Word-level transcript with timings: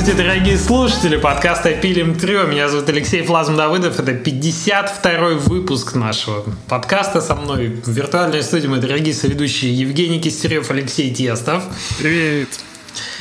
Здравствуйте, 0.00 0.30
дорогие 0.30 0.56
слушатели 0.56 1.16
подкаста 1.18 1.72
«Пилим 1.72 2.18
трё». 2.18 2.46
Меня 2.46 2.70
зовут 2.70 2.88
Алексей 2.88 3.20
Флазм 3.20 3.54
Давыдов. 3.54 4.00
Это 4.00 4.12
52-й 4.12 5.34
выпуск 5.34 5.94
нашего 5.94 6.42
подкаста. 6.68 7.20
Со 7.20 7.34
мной 7.34 7.82
в 7.84 7.90
виртуальной 7.90 8.42
студии 8.42 8.66
мои 8.66 8.80
дорогие 8.80 9.12
соведущие 9.12 9.74
Евгений 9.74 10.18
Кистерев, 10.18 10.70
Алексей 10.70 11.14
Тестов. 11.14 11.64
Привет. 11.98 12.48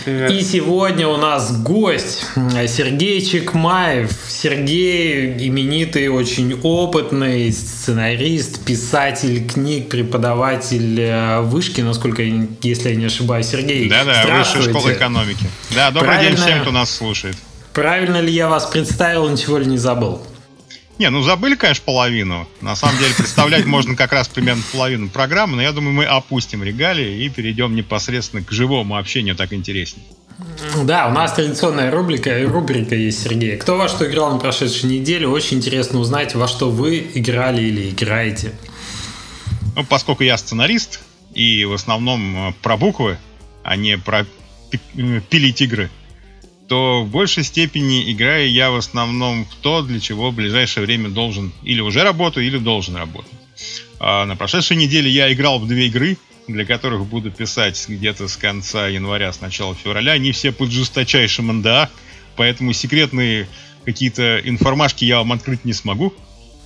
Привет. 0.05 0.31
И 0.31 0.41
сегодня 0.41 1.07
у 1.07 1.17
нас 1.17 1.55
гость 1.61 2.25
Сергей 2.67 3.21
Чекмаев. 3.21 4.11
Сергей 4.27 5.47
именитый, 5.47 6.07
очень 6.07 6.53
опытный 6.61 7.51
сценарист, 7.51 8.63
писатель 8.63 9.47
книг, 9.47 9.89
преподаватель 9.89 10.99
э, 10.99 11.41
вышки, 11.41 11.81
насколько, 11.81 12.23
если 12.23 12.89
я 12.89 12.95
не 12.95 13.05
ошибаюсь. 13.05 13.47
Сергей, 13.47 13.89
Да-да, 13.89 14.39
высшая 14.39 14.69
школа 14.69 14.93
экономики. 14.93 15.45
Да, 15.75 15.91
добрый 15.91 16.13
Правильно... 16.13 16.35
день 16.35 16.45
всем, 16.45 16.61
кто 16.61 16.71
нас 16.71 16.89
слушает. 16.89 17.35
Правильно 17.73 18.19
ли 18.21 18.31
я 18.31 18.47
вас 18.47 18.65
представил, 18.65 19.29
ничего 19.29 19.57
ли 19.57 19.65
не 19.65 19.77
забыл? 19.77 20.21
Не, 20.99 21.09
ну 21.09 21.21
забыли, 21.21 21.55
конечно, 21.55 21.83
половину. 21.85 22.45
На 22.59 22.75
самом 22.75 22.99
деле 22.99 23.13
представлять 23.15 23.65
можно 23.65 23.95
как 23.95 24.11
раз 24.11 24.27
примерно 24.27 24.61
половину 24.73 25.09
программы, 25.09 25.55
но 25.55 25.61
я 25.61 25.71
думаю, 25.71 25.93
мы 25.93 26.03
опустим 26.03 26.61
регалии 26.61 27.23
и 27.23 27.29
перейдем 27.29 27.73
непосредственно 27.73 28.43
к 28.43 28.51
живому 28.51 28.97
общению, 28.97 29.37
так 29.37 29.53
интереснее. 29.53 30.05
Да, 30.83 31.07
у 31.07 31.11
нас 31.11 31.33
традиционная 31.33 31.89
рубрика, 31.89 32.37
рубрика 32.45 32.95
есть, 32.95 33.23
Сергей. 33.23 33.55
Кто 33.55 33.77
во 33.77 33.87
что 33.87 34.09
играл 34.09 34.33
на 34.33 34.39
прошедшей 34.39 34.89
неделе? 34.89 35.25
Очень 35.25 35.57
интересно 35.57 35.99
узнать, 35.99 36.35
во 36.35 36.49
что 36.49 36.69
вы 36.69 37.09
играли 37.13 37.61
или 37.61 37.89
играете. 37.89 38.51
Ну, 39.77 39.85
поскольку 39.85 40.23
я 40.23 40.37
сценарист, 40.37 40.99
и 41.33 41.63
в 41.63 41.73
основном 41.73 42.49
э, 42.49 42.53
про 42.61 42.75
буквы, 42.75 43.17
а 43.63 43.77
не 43.77 43.97
про 43.97 44.25
э, 44.71 45.21
пилить 45.29 45.61
игры, 45.61 45.89
то 46.69 47.03
в 47.03 47.09
большей 47.09 47.43
степени 47.43 48.11
играю 48.11 48.49
я 48.49 48.69
в 48.69 48.75
основном 48.75 49.45
в 49.45 49.55
то, 49.55 49.81
для 49.81 49.99
чего 49.99 50.29
в 50.29 50.35
ближайшее 50.35 50.85
время 50.85 51.09
должен 51.09 51.51
или 51.63 51.81
уже 51.81 52.03
работаю, 52.03 52.45
или 52.45 52.59
должен 52.59 52.95
работать. 52.95 53.31
А 53.99 54.25
на 54.25 54.35
прошедшей 54.35 54.77
неделе 54.77 55.09
я 55.09 55.33
играл 55.33 55.59
в 55.59 55.67
две 55.67 55.87
игры, 55.87 56.17
для 56.47 56.65
которых 56.65 57.05
буду 57.05 57.31
писать 57.31 57.83
где-то 57.87 58.27
с 58.27 58.37
конца 58.37 58.87
января, 58.87 59.33
с 59.33 59.41
начала 59.41 59.75
февраля. 59.75 60.13
Они 60.13 60.31
все 60.31 60.51
под 60.51 60.69
жесточайшим 60.71 61.47
НДА, 61.47 61.89
поэтому 62.35 62.71
секретные 62.73 63.47
какие-то 63.83 64.39
информашки 64.39 65.05
я 65.05 65.17
вам 65.17 65.31
открыть 65.33 65.65
не 65.65 65.73
смогу. 65.73 66.13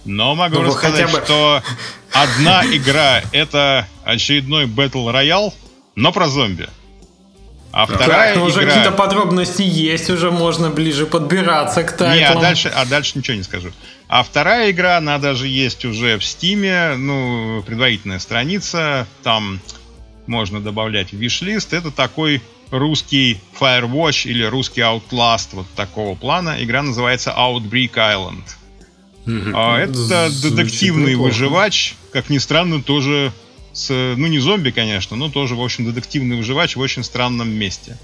Но 0.03 0.35
могу 0.35 0.59
ну, 0.59 0.63
рассказать, 0.63 1.11
бы... 1.11 1.21
что 1.23 1.63
одна 2.11 2.65
игра 2.65 3.23
это 3.31 3.87
очередной 4.03 4.65
Battle 4.65 5.13
Royale, 5.13 5.53
но 5.95 6.11
про 6.11 6.27
зомби. 6.27 6.67
А 7.73 7.87
вторая 7.87 8.33
так, 8.33 8.35
ну, 8.35 8.49
игра... 8.49 8.55
уже 8.55 8.67
какие-то 8.67 8.91
подробности 8.91 9.63
есть, 9.63 10.07
уже 10.11 10.29
можно 10.29 10.69
ближе 10.69 11.07
подбираться 11.07 11.83
к 11.83 11.97
тайтлам. 11.97 12.15
Не, 12.15 12.23
а 12.23 12.35
дальше, 12.39 12.71
а 12.73 12.85
дальше 12.85 13.13
ничего 13.17 13.35
не 13.35 13.41
скажу. 13.41 13.71
А 14.07 14.21
вторая 14.21 14.69
игра, 14.69 14.97
она 14.97 15.17
даже 15.17 15.47
есть 15.47 15.83
уже 15.83 16.19
в 16.19 16.23
Стиме, 16.23 16.93
ну, 16.95 17.63
предварительная 17.65 18.19
страница, 18.19 19.07
там 19.23 19.59
можно 20.27 20.61
добавлять 20.61 21.13
в 21.13 21.17
виш-лист. 21.17 21.73
Это 21.73 21.89
такой 21.89 22.43
русский 22.69 23.41
Firewatch 23.59 24.27
или 24.29 24.43
русский 24.43 24.81
Outlast 24.81 25.49
вот 25.53 25.65
такого 25.75 26.13
плана. 26.13 26.57
Игра 26.59 26.83
называется 26.83 27.33
Outbreak 27.35 27.93
Island. 27.95 28.43
Mm-hmm. 29.25 29.77
Это 29.77 30.29
детективный 30.43 31.15
выживач, 31.15 31.95
как 32.11 32.29
ни 32.29 32.37
странно, 32.37 32.83
тоже 32.83 33.33
с, 33.73 33.89
ну 33.89 34.27
не 34.27 34.39
зомби, 34.39 34.71
конечно, 34.71 35.17
но 35.17 35.29
тоже, 35.29 35.55
в 35.55 35.61
общем, 35.61 35.85
детективный 35.85 36.37
выживач 36.37 36.75
в 36.75 36.79
очень 36.79 37.03
странном 37.03 37.49
месте. 37.49 37.97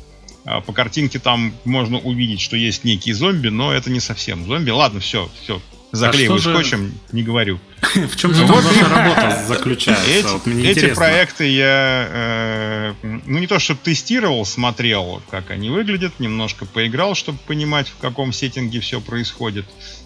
А, 0.46 0.62
по 0.62 0.74
картинке 0.74 1.20
там 1.20 1.54
можно 1.64 2.00
увидеть, 2.00 2.42
что 2.42 2.58
есть 2.58 2.84
некий 2.84 3.14
зомби, 3.14 3.50
но 3.50 3.72
это 3.72 3.90
не 3.92 4.00
совсем 4.00 4.46
зомби. 4.46 4.72
Ладно, 4.72 5.00
все, 5.00 5.30
все, 5.44 5.62
заклеиваю 5.92 6.38
а 6.38 6.42
скотчем, 6.42 6.88
же... 6.88 6.94
не 7.12 7.24
говорю. 7.24 7.60
В 7.94 8.16
чем 8.16 8.34
же 8.34 8.46
вот, 8.46 8.64
ваша 8.64 8.90
работа 8.90 9.44
заключается? 9.48 10.08
Эти, 10.10 10.26
вот 10.26 10.48
эти 10.48 10.94
проекты 10.94 11.48
я, 11.48 12.08
э, 12.10 12.94
ну 13.26 13.40
не 13.40 13.48
то 13.48 13.60
чтобы 13.60 13.80
тестировал, 13.84 14.46
смотрел, 14.46 15.22
как 15.30 15.52
они 15.52 15.70
выглядят, 15.70 16.20
немножко 16.20 16.66
поиграл, 16.66 17.16
чтобы 17.16 17.40
понимать, 17.46 17.88
в 17.88 17.98
каком 17.98 18.34
сеттинге 18.34 18.80
все 18.80 19.02
происходит. 19.02 19.66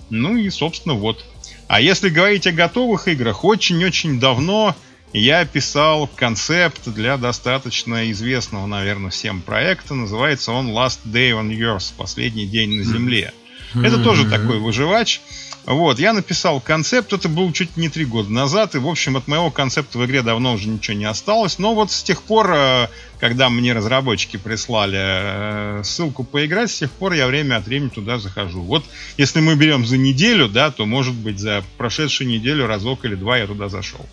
Ну 0.09 0.37
и, 0.37 0.49
собственно, 0.49 0.95
вот. 0.95 1.23
А 1.67 1.81
если 1.81 2.09
говорить 2.09 2.45
о 2.47 2.51
готовых 2.51 3.07
играх, 3.07 3.43
очень-очень 3.43 4.19
давно 4.19 4.75
я 5.13 5.45
писал 5.45 6.07
концепт 6.07 6.87
для 6.87 7.17
достаточно 7.17 8.11
известного, 8.11 8.65
наверное, 8.65 9.11
всем 9.11 9.41
проекта. 9.41 9.93
Называется 9.93 10.51
он 10.51 10.71
Last 10.71 10.99
Day 11.05 11.31
on 11.31 11.49
Earth, 11.57 11.93
последний 11.97 12.45
день 12.45 12.79
на 12.79 12.83
Земле. 12.83 13.33
Это 13.75 13.97
тоже 14.03 14.29
такой 14.29 14.59
выживач. 14.59 15.21
Вот, 15.65 15.97
я 15.97 16.11
написал 16.11 16.59
концепт, 16.59 17.13
это 17.13 17.29
был 17.29 17.53
чуть 17.53 17.77
не 17.77 17.87
три 17.87 18.03
года 18.03 18.29
назад, 18.29 18.75
и, 18.75 18.79
в 18.79 18.87
общем, 18.87 19.15
от 19.15 19.29
моего 19.29 19.49
концепта 19.49 19.97
в 19.97 20.05
игре 20.05 20.21
давно 20.21 20.53
уже 20.53 20.67
ничего 20.67 20.97
не 20.97 21.05
осталось. 21.05 21.57
Но 21.57 21.73
вот 21.73 21.89
с 21.89 22.03
тех 22.03 22.21
пор, 22.21 22.51
э, 22.53 22.87
когда 23.19 23.49
мне 23.49 23.71
разработчики 23.71 24.35
прислали 24.35 24.99
э, 24.99 25.81
ссылку 25.85 26.25
поиграть, 26.25 26.69
с 26.69 26.79
тех 26.79 26.91
пор 26.91 27.13
я 27.13 27.27
время 27.27 27.55
от 27.55 27.65
времени 27.65 27.89
туда 27.89 28.19
захожу. 28.19 28.61
Вот, 28.61 28.83
если 29.17 29.39
мы 29.39 29.55
берем 29.55 29.85
за 29.85 29.97
неделю, 29.97 30.49
да, 30.49 30.69
то, 30.69 30.85
может 30.85 31.13
быть, 31.13 31.39
за 31.39 31.63
прошедшую 31.77 32.27
неделю 32.29 32.67
разок 32.67 33.05
или 33.05 33.15
два 33.15 33.37
я 33.37 33.47
туда 33.47 33.69
зашел. 33.69 34.05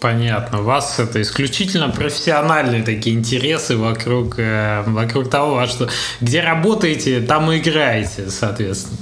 Понятно. 0.00 0.60
У 0.60 0.64
вас 0.64 0.98
это 0.98 1.22
исключительно 1.22 1.88
профессиональные 1.88 2.82
такие 2.82 3.16
интересы 3.16 3.76
вокруг, 3.76 4.38
э, 4.38 4.82
вокруг 4.86 5.30
того, 5.30 5.66
что 5.66 5.88
где 6.20 6.42
работаете, 6.42 7.20
там 7.20 7.50
и 7.50 7.58
играете, 7.58 8.30
соответственно. 8.30 8.98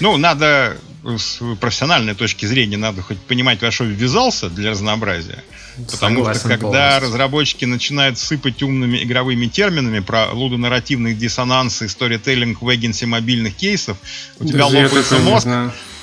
Ну, 0.00 0.16
надо 0.16 0.76
с 1.04 1.40
профессиональной 1.60 2.14
точки 2.14 2.44
зрения 2.46 2.76
надо 2.76 3.02
хоть 3.02 3.18
понимать, 3.18 3.62
во 3.62 3.70
что 3.70 3.84
ввязался 3.84 4.50
для 4.50 4.70
разнообразия. 4.70 5.42
Потому 5.90 6.16
Согласен 6.16 6.40
что 6.40 6.48
когда 6.48 6.68
полностью. 6.68 7.02
разработчики 7.02 7.64
начинают 7.64 8.18
сыпать 8.18 8.62
умными 8.62 9.02
игровыми 9.02 9.46
терминами 9.46 10.00
про 10.00 10.30
лудонарративные 10.32 11.14
диссонансы, 11.14 11.88
сторителлинг 11.88 12.60
в 12.60 12.74
эгенсе 12.74 13.06
мобильных 13.06 13.54
кейсов, 13.54 13.96
у 14.40 14.44
тебя 14.44 14.64
Даже 14.68 14.84
лопается 14.84 15.18
мозг, 15.18 15.46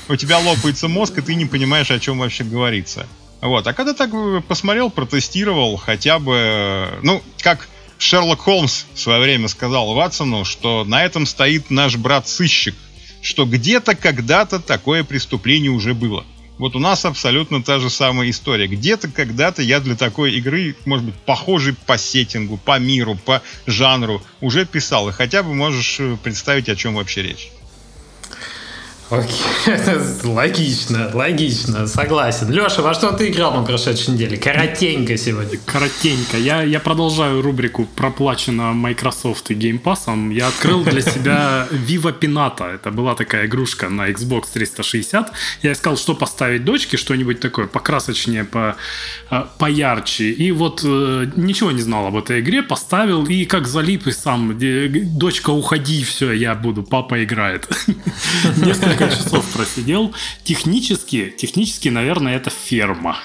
у 0.08 0.16
тебя 0.16 0.40
лопается 0.40 0.88
мозг, 0.88 1.18
и 1.18 1.22
ты 1.22 1.36
не 1.36 1.46
понимаешь, 1.46 1.92
о 1.92 2.00
чем 2.00 2.20
вообще 2.20 2.46
говорится. 2.46 3.06
Вот. 3.46 3.68
А 3.68 3.74
когда 3.74 3.94
так 3.94 4.10
посмотрел, 4.48 4.90
протестировал, 4.90 5.78
хотя 5.78 6.18
бы, 6.18 6.90
ну, 7.04 7.22
как 7.42 7.68
Шерлок 8.00 8.40
Холмс 8.40 8.86
в 8.94 9.00
свое 9.00 9.22
время 9.22 9.48
сказал 9.48 9.94
Ватсону, 9.94 10.46
что 10.46 10.84
на 10.84 11.04
этом 11.04 11.28
стоит 11.28 11.70
наш 11.70 11.96
брат-сыщик, 11.96 12.74
что 13.22 13.46
где-то 13.46 13.96
когда-то 13.96 14.60
такое 14.60 15.04
преступление 15.04 15.70
уже 15.70 15.94
было. 15.94 16.26
Вот 16.58 16.76
у 16.76 16.80
нас 16.80 17.06
абсолютно 17.06 17.62
та 17.62 17.80
же 17.80 17.92
самая 17.92 18.30
история. 18.32 18.66
Где-то 18.68 19.10
когда-то 19.10 19.62
я 19.62 19.80
для 19.80 19.96
такой 19.96 20.34
игры, 20.34 20.76
может 20.86 21.06
быть, 21.06 21.16
похожей 21.16 21.76
по 21.86 21.98
сеттингу, 21.98 22.58
по 22.58 22.80
миру, 22.80 23.16
по 23.16 23.44
жанру, 23.68 24.24
уже 24.42 24.66
писал. 24.66 25.10
И 25.10 25.12
хотя 25.12 25.44
бы 25.44 25.54
можешь 25.54 25.98
э, 26.00 26.18
представить, 26.24 26.70
о 26.70 26.76
чем 26.76 26.96
вообще 26.96 27.24
речь. 27.24 27.52
Окей, 29.12 29.38
логично, 30.24 31.12
логично, 31.14 31.86
согласен. 31.86 32.50
Леша, 32.50 32.82
во 32.82 32.96
что 32.96 33.12
ты 33.12 33.30
играл 33.30 33.54
на 33.54 33.64
прошедшей 33.64 34.16
неделе? 34.16 34.36
Коротенько 34.36 35.16
сегодня. 35.16 35.60
Коротенько. 35.64 36.38
Я, 36.38 36.64
я 36.64 36.80
продолжаю 36.80 37.44
рубрику 37.44 37.86
проплачена 37.96 38.74
Microsoft 38.74 39.52
и 39.52 39.54
Game 39.54 39.80
Pass. 39.80 40.34
Я 40.34 40.48
открыл 40.48 40.84
для 40.84 41.02
себя 41.02 41.68
Viva 41.70 42.20
Pinata. 42.20 42.74
Это 42.74 42.90
была 42.90 43.14
такая 43.14 43.46
игрушка 43.46 43.90
на 43.90 44.10
Xbox 44.10 44.46
360. 44.54 45.32
Я 45.62 45.74
искал, 45.74 45.98
что 45.98 46.16
поставить 46.16 46.66
дочке, 46.66 46.98
что-нибудь 46.98 47.40
такое 47.40 47.68
покрасочнее, 47.68 48.44
по, 48.44 48.76
э, 49.30 49.44
поярче. 49.60 50.32
И 50.32 50.52
вот 50.52 50.82
э, 50.84 51.28
ничего 51.36 51.72
не 51.72 51.82
знал 51.82 52.08
об 52.08 52.18
этой 52.18 52.40
игре, 52.40 52.64
поставил 52.64 53.28
и 53.28 53.46
как 53.46 53.68
залип 53.68 54.08
и 54.08 54.12
сам. 54.12 54.58
Дочка, 55.16 55.52
уходи, 55.52 56.04
все, 56.04 56.32
я 56.32 56.56
буду, 56.56 56.82
папа 56.82 57.24
играет. 57.24 57.70
Несколько 58.58 58.95
несколько 58.96 59.16
часов 59.16 59.46
просидел. 59.54 60.14
Технически, 60.44 61.34
технически, 61.38 61.90
наверное, 61.90 62.36
это 62.36 62.50
ферма. 62.50 63.18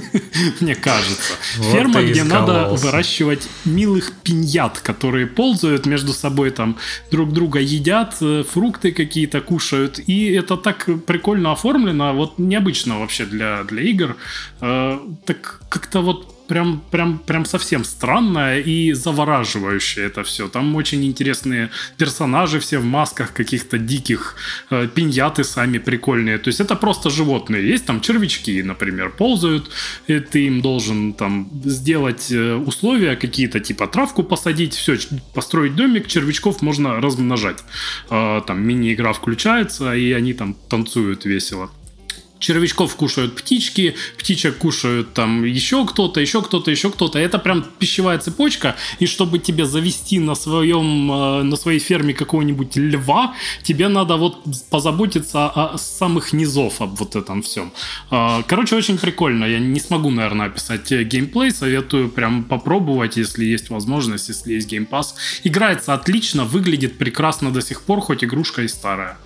Мне 0.60 0.74
кажется. 0.74 1.34
Вот 1.58 1.72
ферма, 1.72 2.02
где 2.02 2.24
надо 2.24 2.68
выращивать 2.70 3.48
милых 3.64 4.12
пиньят, 4.22 4.78
которые 4.78 5.26
ползают 5.26 5.86
между 5.86 6.12
собой, 6.12 6.50
там 6.50 6.76
друг 7.10 7.32
друга 7.32 7.60
едят, 7.60 8.16
э, 8.20 8.44
фрукты 8.48 8.92
какие-то 8.92 9.40
кушают. 9.40 10.00
И 10.06 10.32
это 10.32 10.56
так 10.56 10.88
прикольно 11.06 11.52
оформлено. 11.52 12.12
Вот 12.14 12.38
необычно 12.38 12.98
вообще 12.98 13.24
для, 13.24 13.64
для 13.64 13.82
игр. 13.82 14.16
Э, 14.60 14.98
так 15.24 15.60
как-то 15.68 16.00
вот 16.00 16.41
прям, 16.52 16.82
прям, 16.90 17.18
прям 17.18 17.44
совсем 17.46 17.84
странное 17.84 18.60
и 18.60 18.92
завораживающее 18.92 20.04
это 20.04 20.22
все. 20.22 20.48
Там 20.48 20.76
очень 20.76 21.02
интересные 21.02 21.70
персонажи 21.96 22.58
все 22.58 22.78
в 22.78 22.84
масках 22.84 23.32
каких-то 23.32 23.78
диких, 23.78 24.36
э, 24.70 24.86
пиньяты 24.94 25.44
сами 25.44 25.78
прикольные. 25.78 26.36
То 26.36 26.48
есть 26.48 26.60
это 26.60 26.76
просто 26.76 27.08
животные. 27.08 27.66
Есть 27.66 27.86
там 27.86 28.02
червячки, 28.02 28.62
например, 28.62 29.10
ползают, 29.10 29.70
и 30.08 30.20
ты 30.20 30.46
им 30.46 30.60
должен 30.60 31.14
там 31.14 31.48
сделать 31.64 32.30
э, 32.30 32.54
условия 32.54 33.16
какие-то, 33.16 33.58
типа 33.58 33.86
травку 33.86 34.22
посадить, 34.22 34.74
все, 34.74 34.98
построить 35.34 35.74
домик, 35.74 36.06
червячков 36.06 36.60
можно 36.60 37.00
размножать. 37.00 37.64
Э, 38.10 38.42
там 38.46 38.60
мини-игра 38.60 39.14
включается, 39.14 39.94
и 39.94 40.12
они 40.12 40.34
там 40.34 40.54
танцуют 40.68 41.24
весело 41.24 41.70
червячков 42.42 42.96
кушают 42.96 43.36
птички, 43.36 43.94
птичек 44.18 44.58
кушают 44.58 45.14
там 45.14 45.44
еще 45.44 45.86
кто-то, 45.86 46.20
еще 46.20 46.42
кто-то, 46.42 46.70
еще 46.70 46.90
кто-то. 46.90 47.18
Это 47.18 47.38
прям 47.38 47.64
пищевая 47.78 48.18
цепочка, 48.18 48.76
и 48.98 49.06
чтобы 49.06 49.38
тебе 49.38 49.64
завести 49.64 50.18
на 50.18 50.34
своем, 50.34 51.10
э, 51.12 51.42
на 51.42 51.56
своей 51.56 51.78
ферме 51.78 52.12
какого-нибудь 52.12 52.76
льва, 52.76 53.34
тебе 53.62 53.88
надо 53.88 54.16
вот 54.16 54.42
позаботиться 54.70 55.46
о 55.46 55.78
самых 55.78 56.32
низов 56.32 56.80
об 56.80 56.94
вот 56.96 57.16
этом 57.16 57.42
всем. 57.42 57.72
Э, 58.10 58.42
короче, 58.46 58.76
очень 58.76 58.98
прикольно. 58.98 59.44
Я 59.44 59.58
не 59.60 59.80
смогу, 59.80 60.10
наверное, 60.10 60.46
описать 60.46 60.90
геймплей, 60.90 61.52
советую 61.52 62.08
прям 62.08 62.44
попробовать, 62.44 63.16
если 63.16 63.44
есть 63.44 63.70
возможность, 63.70 64.28
если 64.28 64.54
есть 64.54 64.68
геймпас. 64.68 65.14
Играется 65.44 65.94
отлично, 65.94 66.44
выглядит 66.44 66.98
прекрасно 66.98 67.52
до 67.52 67.62
сих 67.62 67.82
пор, 67.82 68.00
хоть 68.00 68.24
игрушка 68.24 68.62
и 68.62 68.68
старая. 68.68 69.16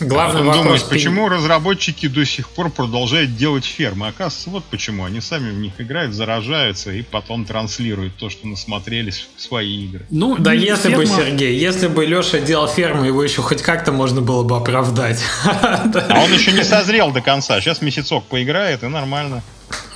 Главный 0.00 0.40
а 0.40 0.44
вопрос, 0.44 0.64
думаешь, 0.64 0.84
почему 0.84 1.28
разработчики 1.28 2.08
до 2.08 2.24
сих 2.24 2.48
пор 2.48 2.70
продолжают 2.70 3.36
делать 3.36 3.64
фермы? 3.64 4.08
Оказывается, 4.08 4.50
вот 4.50 4.64
почему. 4.64 5.04
Они 5.04 5.20
сами 5.20 5.50
в 5.50 5.58
них 5.58 5.74
играют, 5.78 6.14
заражаются 6.14 6.92
и 6.92 7.02
потом 7.02 7.44
транслируют 7.44 8.16
то, 8.16 8.30
что 8.30 8.46
насмотрелись 8.46 9.28
в 9.36 9.40
свои 9.40 9.84
игры. 9.84 10.06
Ну, 10.10 10.36
да 10.38 10.52
если 10.52 10.90
ферма... 10.90 11.04
бы, 11.04 11.06
Сергей, 11.06 11.58
если 11.58 11.88
бы 11.88 12.04
Леша 12.06 12.38
делал 12.38 12.68
ферму, 12.68 13.04
его 13.04 13.22
еще 13.22 13.42
хоть 13.42 13.62
как-то 13.62 13.92
можно 13.92 14.20
было 14.20 14.42
бы 14.42 14.56
оправдать. 14.56 15.22
А 15.44 16.20
он 16.24 16.32
еще 16.32 16.52
не 16.52 16.64
созрел 16.64 17.10
до 17.12 17.20
конца. 17.20 17.60
Сейчас 17.60 17.82
месяцок 17.82 18.24
поиграет 18.24 18.82
и 18.82 18.86
нормально. 18.86 19.42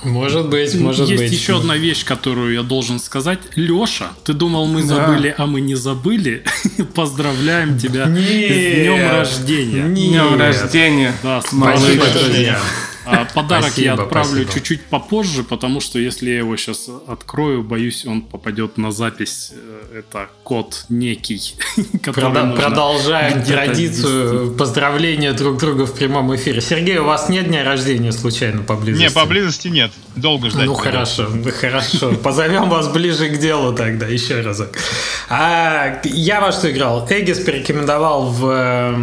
Может 0.03 0.49
быть, 0.49 0.75
может 0.75 1.07
Есть 1.07 1.21
быть. 1.21 1.31
Есть 1.31 1.43
еще 1.43 1.57
одна 1.57 1.75
вещь, 1.75 2.05
которую 2.05 2.53
я 2.53 2.63
должен 2.63 2.99
сказать. 2.99 3.39
Леша, 3.55 4.11
ты 4.23 4.33
думал, 4.33 4.67
мы 4.67 4.81
да. 4.81 4.95
забыли, 4.95 5.33
а 5.37 5.45
мы 5.45 5.61
не 5.61 5.75
забыли. 5.75 6.43
Поздравляем 6.95 7.77
тебя 7.77 8.05
Нет. 8.05 8.21
с 8.21 8.75
днем 8.75 9.11
рождения. 9.11 9.83
Нет. 9.83 10.09
Днем 10.09 10.39
рождения. 10.39 11.13
Да, 11.23 11.41
спасибо, 11.41 12.05
друзья. 12.13 12.59
А 12.59 12.96
подарок 13.33 13.65
спасибо, 13.65 13.85
я 13.85 13.93
отправлю 13.93 14.43
спасибо. 14.43 14.53
чуть-чуть 14.53 14.85
попозже, 14.85 15.43
потому 15.43 15.81
что 15.81 15.99
если 15.99 16.29
я 16.29 16.37
его 16.37 16.55
сейчас 16.57 16.89
открою, 17.07 17.63
боюсь, 17.63 18.05
он 18.05 18.21
попадет 18.21 18.77
на 18.77 18.91
запись. 18.91 19.51
Э, 19.53 19.99
это 19.99 20.29
код 20.43 20.85
некий. 20.89 21.55
Прода- 22.03 22.55
продолжаем 22.55 23.43
традицию 23.43 24.53
поздравления 24.53 25.33
друг 25.33 25.57
друга 25.57 25.85
в 25.85 25.93
прямом 25.93 26.35
эфире. 26.35 26.61
Сергей, 26.61 26.97
у 26.97 27.05
вас 27.05 27.29
нет 27.29 27.47
дня 27.47 27.63
рождения 27.63 28.11
случайно 28.11 28.61
поблизости? 28.63 29.03
Нет, 29.03 29.13
поблизости 29.13 29.67
нет. 29.67 29.91
Долго 30.17 30.49
ждать. 30.49 30.65
Ну 30.65 30.73
хорошо, 30.73 31.27
хорошо. 31.59 32.13
Позовем 32.23 32.69
вас 32.69 32.87
ближе 32.89 33.29
к 33.29 33.39
делу 33.39 33.73
тогда, 33.73 34.07
еще 34.07 34.41
разок. 34.41 34.69
А, 35.29 36.01
я 36.03 36.41
во 36.41 36.51
что 36.51 36.71
играл? 36.71 37.07
Эгис 37.09 37.39
порекомендовал 37.39 38.25
в 38.27 38.95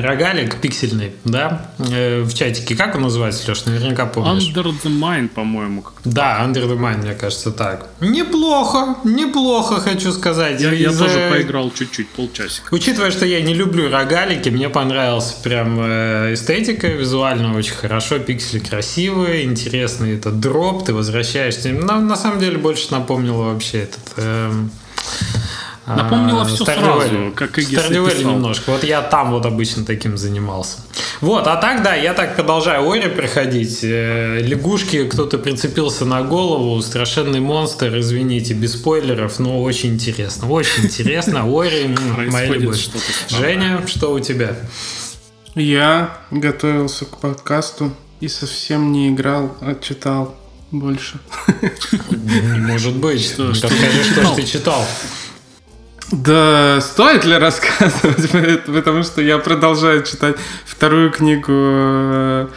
рогалик 0.00 0.56
пиксельный, 0.56 1.12
да, 1.24 1.70
э, 1.78 2.22
в 2.22 2.34
чатике. 2.34 2.76
Как 2.76 2.94
он 2.94 3.02
называется, 3.02 3.50
Леш? 3.50 3.64
Наверняка 3.64 4.06
помнишь. 4.06 4.48
Under 4.48 4.64
the 4.64 4.90
Mind, 4.90 5.28
по-моему. 5.28 5.84
Да, 6.04 6.40
Under 6.44 6.66
the 6.66 6.78
Mind, 6.78 7.02
мне 7.02 7.14
кажется, 7.14 7.50
так. 7.50 7.88
Неплохо, 8.00 8.96
неплохо, 9.04 9.80
хочу 9.80 10.12
сказать. 10.12 10.60
Я, 10.60 10.72
я 10.72 10.92
тоже 10.92 11.30
поиграл 11.30 11.70
чуть-чуть, 11.70 12.08
полчасика. 12.08 12.72
Учитывая, 12.72 13.10
что 13.10 13.26
я 13.26 13.40
не 13.40 13.54
люблю 13.54 13.90
рогалики, 13.90 14.48
мне 14.48 14.68
понравилась 14.68 15.32
прям 15.42 15.78
э, 15.80 16.34
эстетика, 16.34 16.88
визуально 16.88 17.56
очень 17.56 17.74
хорошо, 17.74 18.18
пиксели 18.18 18.60
красивые, 18.60 19.44
интересный 20.02 20.16
этот 20.16 20.40
дроп, 20.40 20.84
ты 20.84 20.92
возвращаешься. 20.92 21.70
На, 21.70 22.00
на 22.00 22.16
самом 22.16 22.40
деле 22.40 22.58
больше 22.58 22.90
напомнило 22.90 23.52
вообще 23.52 23.82
этот... 23.82 24.12
Э, 24.16 24.52
Напомнила 25.84 26.44
все 26.44 26.62
Stardew 26.62 27.02
сразу, 27.02 27.32
как 27.34 27.58
и 27.58 27.62
Stardew 27.62 28.24
немножко. 28.24 28.70
Вот 28.70 28.84
я 28.84 29.02
там 29.02 29.32
вот 29.32 29.46
обычно 29.46 29.84
таким 29.84 30.16
занимался. 30.16 30.78
Вот, 31.20 31.48
а 31.48 31.56
так, 31.56 31.82
да, 31.82 31.96
я 31.96 32.14
так 32.14 32.36
продолжаю 32.36 32.88
Ори 32.88 33.08
приходить. 33.08 33.80
Э, 33.82 34.38
лягушки, 34.40 35.04
кто-то 35.08 35.38
прицепился 35.38 36.04
на 36.04 36.22
голову, 36.22 36.80
страшенный 36.82 37.40
монстр, 37.40 37.98
извините, 37.98 38.54
без 38.54 38.74
спойлеров, 38.74 39.40
но 39.40 39.60
очень 39.60 39.94
интересно. 39.94 40.48
Очень 40.48 40.84
интересно. 40.84 41.42
Ори, 41.46 41.94
моя 42.30 42.46
любовь. 42.52 42.88
Женя, 43.28 43.82
что 43.86 44.12
у 44.12 44.20
тебя? 44.20 44.56
Я 45.56 46.16
готовился 46.30 47.06
к 47.06 47.18
подкасту 47.18 47.92
и 48.22 48.28
совсем 48.28 48.92
не 48.92 49.08
играл, 49.08 49.56
а 49.60 49.74
читал 49.74 50.36
больше. 50.70 51.18
Может 52.56 52.94
быть. 52.94 53.20
Что, 53.20 53.48
Расскажи, 53.48 54.04
что 54.04 54.34
ты 54.36 54.44
читал. 54.44 54.86
Да, 56.12 56.80
стоит 56.80 57.24
ли 57.24 57.36
рассказывать, 57.36 58.64
потому 58.66 59.02
что 59.02 59.22
я 59.22 59.38
продолжаю 59.38 60.04
читать 60.04 60.36
вторую 60.64 61.10
книгу 61.10 61.52
э, 61.52 62.48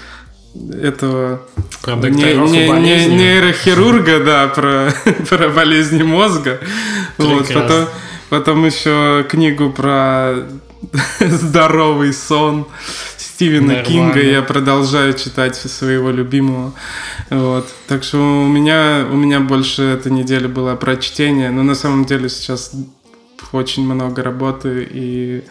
этого 0.83 1.41
про 1.81 1.95
не, 1.95 2.09
не, 2.09 2.67
не, 2.67 3.05
нейрохирурга, 3.07 4.19
да, 4.19 4.47
про, 4.49 4.93
про 5.29 5.49
болезни 5.49 6.03
мозга. 6.03 6.59
Вот, 7.17 7.47
потом, 7.47 7.87
потом 8.29 8.65
еще 8.67 9.25
книгу 9.27 9.71
про 9.71 10.45
здоровый 11.19 12.13
сон 12.13 12.67
Стивена 13.35 13.73
Нормально. 13.73 13.83
Кинга 13.83 14.21
я 14.21 14.41
продолжаю 14.41 15.13
читать 15.13 15.57
своего 15.57 16.09
любимого. 16.09 16.73
Вот. 17.29 17.67
Так 17.85 18.05
что 18.05 18.17
у 18.17 18.47
меня, 18.47 19.05
у 19.11 19.15
меня 19.17 19.41
больше 19.41 19.83
эта 19.83 20.09
неделя 20.09 20.47
была 20.47 20.77
про 20.77 20.95
чтение, 20.95 21.51
но 21.51 21.61
на 21.61 21.75
самом 21.75 22.05
деле 22.05 22.29
сейчас 22.29 22.71
очень 23.51 23.83
много 23.83 24.23
работы, 24.23 24.87
и 24.89 25.43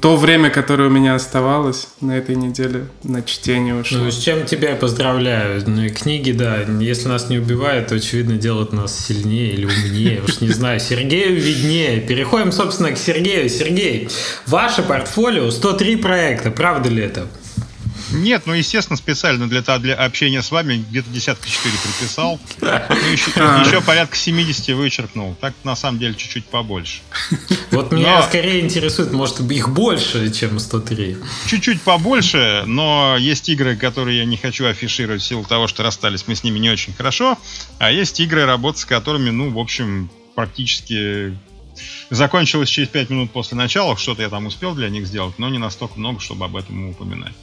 то 0.00 0.16
время, 0.16 0.50
которое 0.50 0.88
у 0.88 0.90
меня 0.90 1.14
оставалось 1.14 1.86
на 2.00 2.18
этой 2.18 2.34
неделе, 2.34 2.86
на 3.04 3.22
чтение 3.22 3.76
ушло. 3.76 3.98
Ну, 3.98 4.10
с 4.10 4.18
чем 4.18 4.44
тебя 4.44 4.74
поздравляю. 4.74 5.62
Ну, 5.66 5.88
книги, 5.90 6.32
да, 6.32 6.62
если 6.80 7.08
нас 7.08 7.28
не 7.28 7.38
убивают, 7.38 7.88
то, 7.88 7.94
очевидно, 7.94 8.36
делают 8.36 8.72
нас 8.72 8.98
сильнее 8.98 9.52
или 9.52 9.66
умнее. 9.66 10.22
Уж 10.26 10.40
не 10.40 10.48
знаю, 10.48 10.80
Сергею 10.80 11.36
виднее. 11.36 12.00
Переходим, 12.00 12.50
собственно, 12.50 12.90
к 12.90 12.98
Сергею. 12.98 13.48
Сергей, 13.48 14.08
ваше 14.46 14.82
портфолио 14.82 15.50
103 15.50 15.96
проекта, 15.96 16.50
правда 16.50 16.88
ли 16.88 17.02
это? 17.02 17.28
Нет, 18.12 18.42
ну, 18.46 18.52
естественно, 18.52 18.96
специально 18.96 19.48
для, 19.48 19.62
для 19.78 19.94
общения 19.94 20.42
с 20.42 20.50
вами 20.50 20.84
где-то 20.88 21.10
десятка 21.10 21.48
четыре 21.48 21.74
приписал. 21.82 22.38
Ну, 22.60 22.68
еще, 23.12 23.30
а. 23.36 23.62
еще 23.64 23.80
порядка 23.80 24.16
70 24.16 24.76
вычеркнул. 24.76 25.34
Так, 25.40 25.54
на 25.64 25.76
самом 25.76 25.98
деле, 25.98 26.14
чуть-чуть 26.14 26.44
побольше. 26.46 27.00
Вот 27.70 27.90
меня 27.92 28.22
скорее 28.22 28.60
интересует, 28.60 29.12
может, 29.12 29.40
их 29.40 29.68
больше, 29.70 30.30
чем 30.32 30.58
103. 30.58 31.16
Чуть-чуть 31.46 31.82
побольше, 31.82 32.64
но 32.66 33.16
есть 33.18 33.48
игры, 33.48 33.76
которые 33.76 34.18
я 34.18 34.24
не 34.24 34.36
хочу 34.36 34.66
афишировать 34.66 35.22
в 35.22 35.24
силу 35.24 35.44
того, 35.44 35.66
что 35.66 35.82
расстались 35.82 36.24
мы 36.26 36.34
с 36.34 36.44
ними 36.44 36.58
не 36.58 36.70
очень 36.70 36.92
хорошо. 36.92 37.38
А 37.78 37.90
есть 37.90 38.20
игры, 38.20 38.44
работать 38.44 38.82
с 38.82 38.84
которыми, 38.84 39.30
ну, 39.30 39.50
в 39.50 39.58
общем, 39.58 40.10
практически 40.34 41.36
закончилось 42.10 42.68
через 42.68 42.88
5 42.88 43.10
минут 43.10 43.30
после 43.30 43.56
начала. 43.56 43.96
Что-то 43.96 44.22
я 44.22 44.28
там 44.28 44.46
успел 44.46 44.74
для 44.74 44.88
них 44.88 45.06
сделать, 45.06 45.38
но 45.38 45.48
не 45.48 45.58
настолько 45.58 45.98
много, 45.98 46.20
чтобы 46.20 46.44
об 46.44 46.56
этом 46.56 46.90
упоминать. 46.90 47.34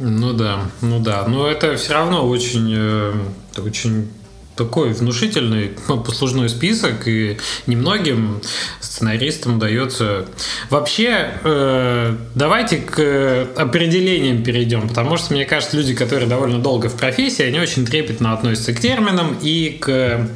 Ну 0.00 0.32
да, 0.32 0.60
ну 0.80 0.98
да. 0.98 1.26
Но 1.28 1.46
это 1.46 1.76
все 1.76 1.92
равно 1.92 2.26
очень, 2.26 2.72
э, 2.74 3.12
очень 3.58 4.08
такой 4.56 4.92
внушительный 4.92 5.70
послужной 6.04 6.48
список, 6.48 7.06
и 7.06 7.38
немногим 7.66 8.40
сценаристам 8.80 9.56
удается. 9.56 10.26
Вообще, 10.70 11.32
э, 11.44 12.16
давайте 12.34 12.78
к 12.78 13.48
определениям 13.56 14.42
перейдем, 14.42 14.88
потому 14.88 15.16
что, 15.16 15.32
мне 15.34 15.44
кажется, 15.44 15.76
люди, 15.76 15.94
которые 15.94 16.28
довольно 16.28 16.58
долго 16.58 16.88
в 16.88 16.96
профессии, 16.96 17.42
они 17.42 17.58
очень 17.58 17.86
трепетно 17.86 18.32
относятся 18.32 18.72
к 18.72 18.80
терминам 18.80 19.36
и 19.40 19.78
к 19.80 20.28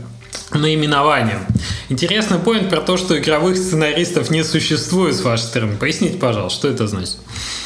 наименованием. 0.54 1.46
Интересный 1.88 2.38
поинт 2.38 2.70
про 2.70 2.80
то, 2.80 2.96
что 2.96 3.18
игровых 3.18 3.56
сценаристов 3.56 4.30
не 4.30 4.44
существует 4.44 5.14
с 5.14 5.22
вашей 5.22 5.42
стороны. 5.42 5.76
Поясните, 5.76 6.18
пожалуйста, 6.18 6.58
что 6.58 6.68
это 6.68 6.86
значит? 6.86 7.16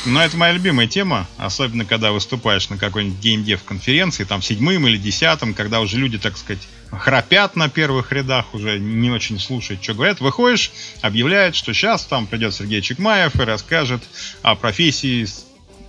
Ну, 0.06 0.20
это 0.20 0.36
моя 0.36 0.52
любимая 0.52 0.86
тема, 0.86 1.26
особенно 1.36 1.84
когда 1.84 2.12
выступаешь 2.12 2.68
на 2.70 2.78
какой-нибудь 2.78 3.18
геймдев 3.20 3.62
конференции, 3.64 4.24
там 4.24 4.42
седьмым 4.42 4.86
или 4.86 4.96
десятым, 4.96 5.54
когда 5.54 5.80
уже 5.80 5.98
люди, 5.98 6.18
так 6.18 6.36
сказать, 6.36 6.62
храпят 6.90 7.56
на 7.56 7.68
первых 7.68 8.12
рядах, 8.12 8.54
уже 8.54 8.78
не 8.78 9.10
очень 9.10 9.38
слушают, 9.38 9.82
что 9.82 9.94
говорят. 9.94 10.20
Выходишь, 10.20 10.72
объявляют, 11.02 11.54
что 11.54 11.72
сейчас 11.74 12.04
там 12.04 12.26
придет 12.26 12.54
Сергей 12.54 12.80
Чекмаев 12.80 13.36
и 13.36 13.42
расскажет 13.42 14.02
о 14.42 14.54
профессии 14.54 15.26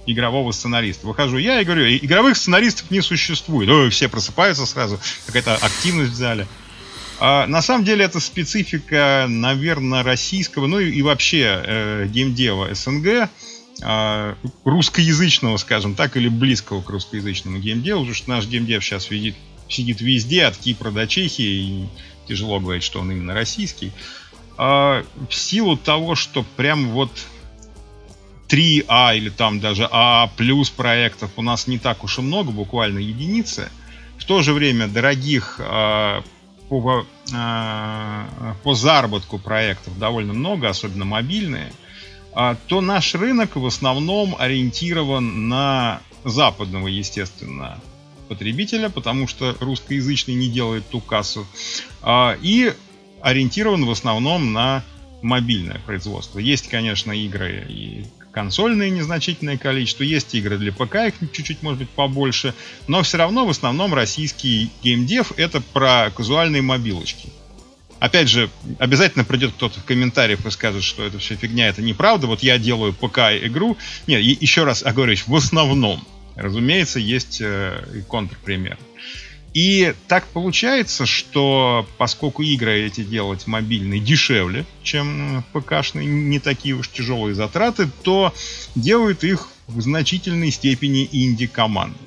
игрового 0.05 0.51
сценариста. 0.51 1.07
Выхожу 1.07 1.37
я 1.37 1.61
и 1.61 1.65
говорю, 1.65 1.87
игровых 1.87 2.35
сценаристов 2.35 2.89
не 2.91 3.01
существует. 3.01 3.69
Ой, 3.69 3.89
все 3.89 4.09
просыпаются 4.09 4.65
сразу, 4.65 4.99
какая-то 5.27 5.55
активность 5.55 6.11
в 6.11 6.15
зале. 6.15 6.47
А, 7.19 7.47
на 7.47 7.61
самом 7.61 7.83
деле 7.83 8.05
это 8.05 8.19
специфика, 8.19 9.25
наверное, 9.27 10.03
российского, 10.03 10.67
ну 10.67 10.79
и, 10.79 10.89
и 10.89 11.01
вообще 11.01 11.61
э, 11.65 12.07
геймдева 12.07 12.73
СНГ, 12.73 13.29
э, 13.81 14.35
русскоязычного, 14.63 15.57
скажем 15.57 15.95
так, 15.95 16.15
или 16.15 16.29
близкого 16.29 16.81
к 16.81 16.89
русскоязычному 16.89 17.59
геймдеву, 17.59 18.01
потому 18.01 18.15
что 18.15 18.29
наш 18.29 18.47
геймдев 18.47 18.83
сейчас 18.85 19.05
сидит, 19.07 19.35
сидит 19.67 19.99
везде, 19.99 20.45
от 20.45 20.57
Кипра 20.57 20.91
до 20.91 21.07
Чехии, 21.07 21.43
и 21.43 21.89
тяжело 22.27 22.59
говорить, 22.61 22.83
что 22.83 23.01
он 23.01 23.11
именно 23.11 23.33
российский. 23.33 23.91
Э, 24.57 25.03
в 25.29 25.35
силу 25.35 25.75
того, 25.75 26.15
что 26.15 26.45
прям 26.55 26.91
вот 26.91 27.11
3А 28.47 29.17
или 29.17 29.29
там 29.29 29.59
даже 29.59 29.87
А 29.91 30.27
плюс 30.37 30.69
проектов 30.69 31.31
у 31.35 31.41
нас 31.41 31.67
не 31.67 31.79
так 31.79 32.03
уж 32.05 32.17
и 32.17 32.21
много, 32.21 32.51
буквально 32.51 32.99
единицы. 32.99 33.69
В 34.17 34.23
то 34.23 34.41
же 34.41 34.53
время 34.53 34.87
дорогих 34.87 35.59
э, 35.59 36.21
по, 36.69 37.05
э, 37.33 38.53
по 38.63 38.75
заработку 38.75 39.39
проектов 39.39 39.97
довольно 39.97 40.33
много, 40.33 40.69
особенно 40.69 41.05
мобильные, 41.05 41.73
э, 42.35 42.55
то 42.67 42.81
наш 42.81 43.15
рынок 43.15 43.55
в 43.55 43.65
основном 43.65 44.35
ориентирован 44.37 45.49
на 45.49 46.01
западного, 46.23 46.87
естественно, 46.87 47.79
потребителя, 48.27 48.89
потому 48.89 49.27
что 49.27 49.57
русскоязычный 49.59 50.35
не 50.35 50.49
делает 50.49 50.87
ту 50.89 51.01
кассу, 51.01 51.45
э, 52.03 52.37
и 52.41 52.73
ориентирован 53.21 53.85
в 53.85 53.91
основном 53.91 54.53
на 54.53 54.83
мобильное 55.21 55.81
производство. 55.85 56.39
Есть, 56.39 56.69
конечно, 56.69 57.11
игры 57.11 57.65
и 57.67 58.05
консольные 58.31 58.89
незначительное 58.89 59.57
количество, 59.57 60.03
есть 60.03 60.33
игры 60.35 60.57
для 60.57 60.71
ПК, 60.71 60.95
их 61.07 61.15
чуть-чуть, 61.31 61.61
может 61.63 61.79
быть, 61.79 61.89
побольше, 61.89 62.53
но 62.87 63.01
все 63.01 63.17
равно 63.17 63.45
в 63.45 63.49
основном 63.49 63.93
российский 63.93 64.69
геймдев 64.83 65.33
это 65.37 65.61
про 65.61 66.11
казуальные 66.15 66.61
мобилочки. 66.61 67.29
Опять 67.99 68.29
же, 68.29 68.49
обязательно 68.77 69.25
придет 69.25 69.51
кто-то 69.53 69.81
в 69.81 69.83
комментариях 69.83 70.45
и 70.45 70.51
скажет, 70.51 70.83
что 70.83 71.03
это 71.03 71.19
все 71.19 71.35
фигня, 71.35 71.67
это 71.67 71.81
неправда. 71.81 72.27
Вот 72.27 72.41
я 72.41 72.57
делаю 72.57 72.93
ПК-игру. 72.93 73.77
Нет, 74.07 74.21
еще 74.21 74.63
раз 74.63 74.83
оговорюсь, 74.83 75.27
в 75.27 75.35
основном. 75.35 76.07
Разумеется, 76.35 76.99
есть 76.99 77.41
э, 77.41 77.83
и 77.95 78.01
контрпример. 78.01 78.77
И 79.53 79.93
так 80.07 80.27
получается, 80.27 81.05
что 81.05 81.87
поскольку 81.97 82.43
игры 82.43 82.81
эти 82.85 83.01
делать 83.01 83.47
мобильные 83.47 83.99
дешевле, 83.99 84.65
чем 84.83 85.43
ПКшные, 85.53 86.05
не 86.05 86.39
такие 86.39 86.75
уж 86.75 86.89
тяжелые 86.89 87.33
затраты, 87.33 87.89
то 88.03 88.33
делают 88.75 89.23
их 89.23 89.49
в 89.67 89.81
значительной 89.81 90.51
степени 90.51 91.07
инди-команды. 91.11 91.97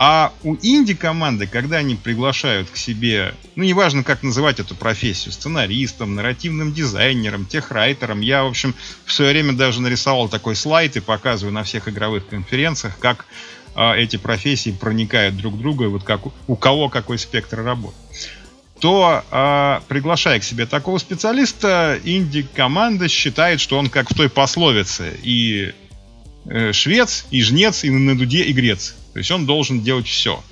А 0.00 0.32
у 0.44 0.54
инди-команды, 0.54 1.48
когда 1.48 1.78
они 1.78 1.96
приглашают 1.96 2.70
к 2.70 2.76
себе, 2.76 3.34
ну, 3.56 3.64
неважно, 3.64 4.04
как 4.04 4.22
называть 4.22 4.60
эту 4.60 4.76
профессию, 4.76 5.32
сценаристом, 5.32 6.14
нарративным 6.14 6.72
дизайнером, 6.72 7.46
техрайтером, 7.46 8.20
я, 8.20 8.44
в 8.44 8.46
общем, 8.46 8.76
в 9.04 9.12
свое 9.12 9.32
время 9.32 9.54
даже 9.54 9.82
нарисовал 9.82 10.28
такой 10.28 10.54
слайд 10.54 10.96
и 10.96 11.00
показываю 11.00 11.52
на 11.52 11.64
всех 11.64 11.88
игровых 11.88 12.28
конференциях, 12.28 12.96
как 13.00 13.26
а, 13.80 13.94
эти 13.94 14.16
профессии 14.16 14.70
проникают 14.70 15.36
друг 15.36 15.54
в 15.54 15.60
друга, 15.60 15.84
и 15.84 15.88
вот 15.88 16.02
как 16.02 16.22
у 16.48 16.56
кого 16.56 16.88
какой 16.88 17.16
спектр 17.16 17.62
работ, 17.62 17.94
то 18.80 19.22
э, 19.30 19.80
приглашая 19.86 20.40
к 20.40 20.44
себе 20.44 20.66
такого 20.66 20.98
специалиста, 20.98 21.96
инди-команда 22.02 23.06
считает, 23.06 23.60
что 23.60 23.78
он 23.78 23.88
как 23.88 24.10
в 24.10 24.14
той 24.14 24.28
пословице 24.28 25.16
и 25.22 25.72
э, 26.46 26.72
швец, 26.72 27.26
и 27.30 27.40
жнец, 27.40 27.84
и 27.84 27.90
на 27.90 28.18
дуде, 28.18 28.42
и 28.42 28.52
грец. 28.52 28.96
То 29.12 29.20
есть 29.20 29.30
он 29.30 29.46
должен 29.46 29.80
делать 29.80 30.08
все. 30.08 30.42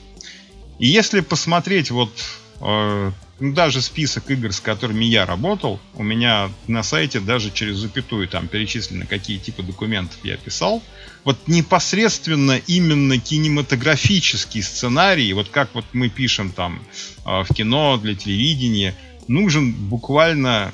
И 0.79 0.87
если 0.87 1.19
посмотреть 1.19 1.91
вот 1.91 2.13
э, 2.61 3.11
ну, 3.39 3.53
даже 3.53 3.83
список 3.83 4.31
игр, 4.31 4.53
с 4.53 4.61
которыми 4.61 5.05
я 5.05 5.27
работал, 5.27 5.79
у 5.95 6.03
меня 6.03 6.51
на 6.69 6.83
сайте 6.83 7.21
даже 7.21 7.51
через 7.51 7.77
запятую 7.77 8.29
там 8.29 8.49
перечислены, 8.49 9.05
какие 9.05 9.39
типы 9.39 9.63
документов 9.63 10.19
я 10.23 10.37
писал. 10.37 10.83
Вот 11.25 11.37
непосредственно 11.47 12.59
именно 12.67 13.19
кинематографический 13.19 14.63
сценарий, 14.63 15.33
вот 15.35 15.51
как 15.51 15.75
вот 15.75 15.85
мы 15.93 16.09
пишем 16.09 16.51
там 16.51 16.83
а, 17.25 17.45
в 17.45 17.49
кино, 17.49 17.99
для 17.99 18.15
телевидения, 18.15 18.95
нужен 19.29 19.73
буквально 19.73 20.73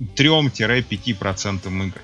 3-5% 0.00 1.86
игр. 1.86 2.00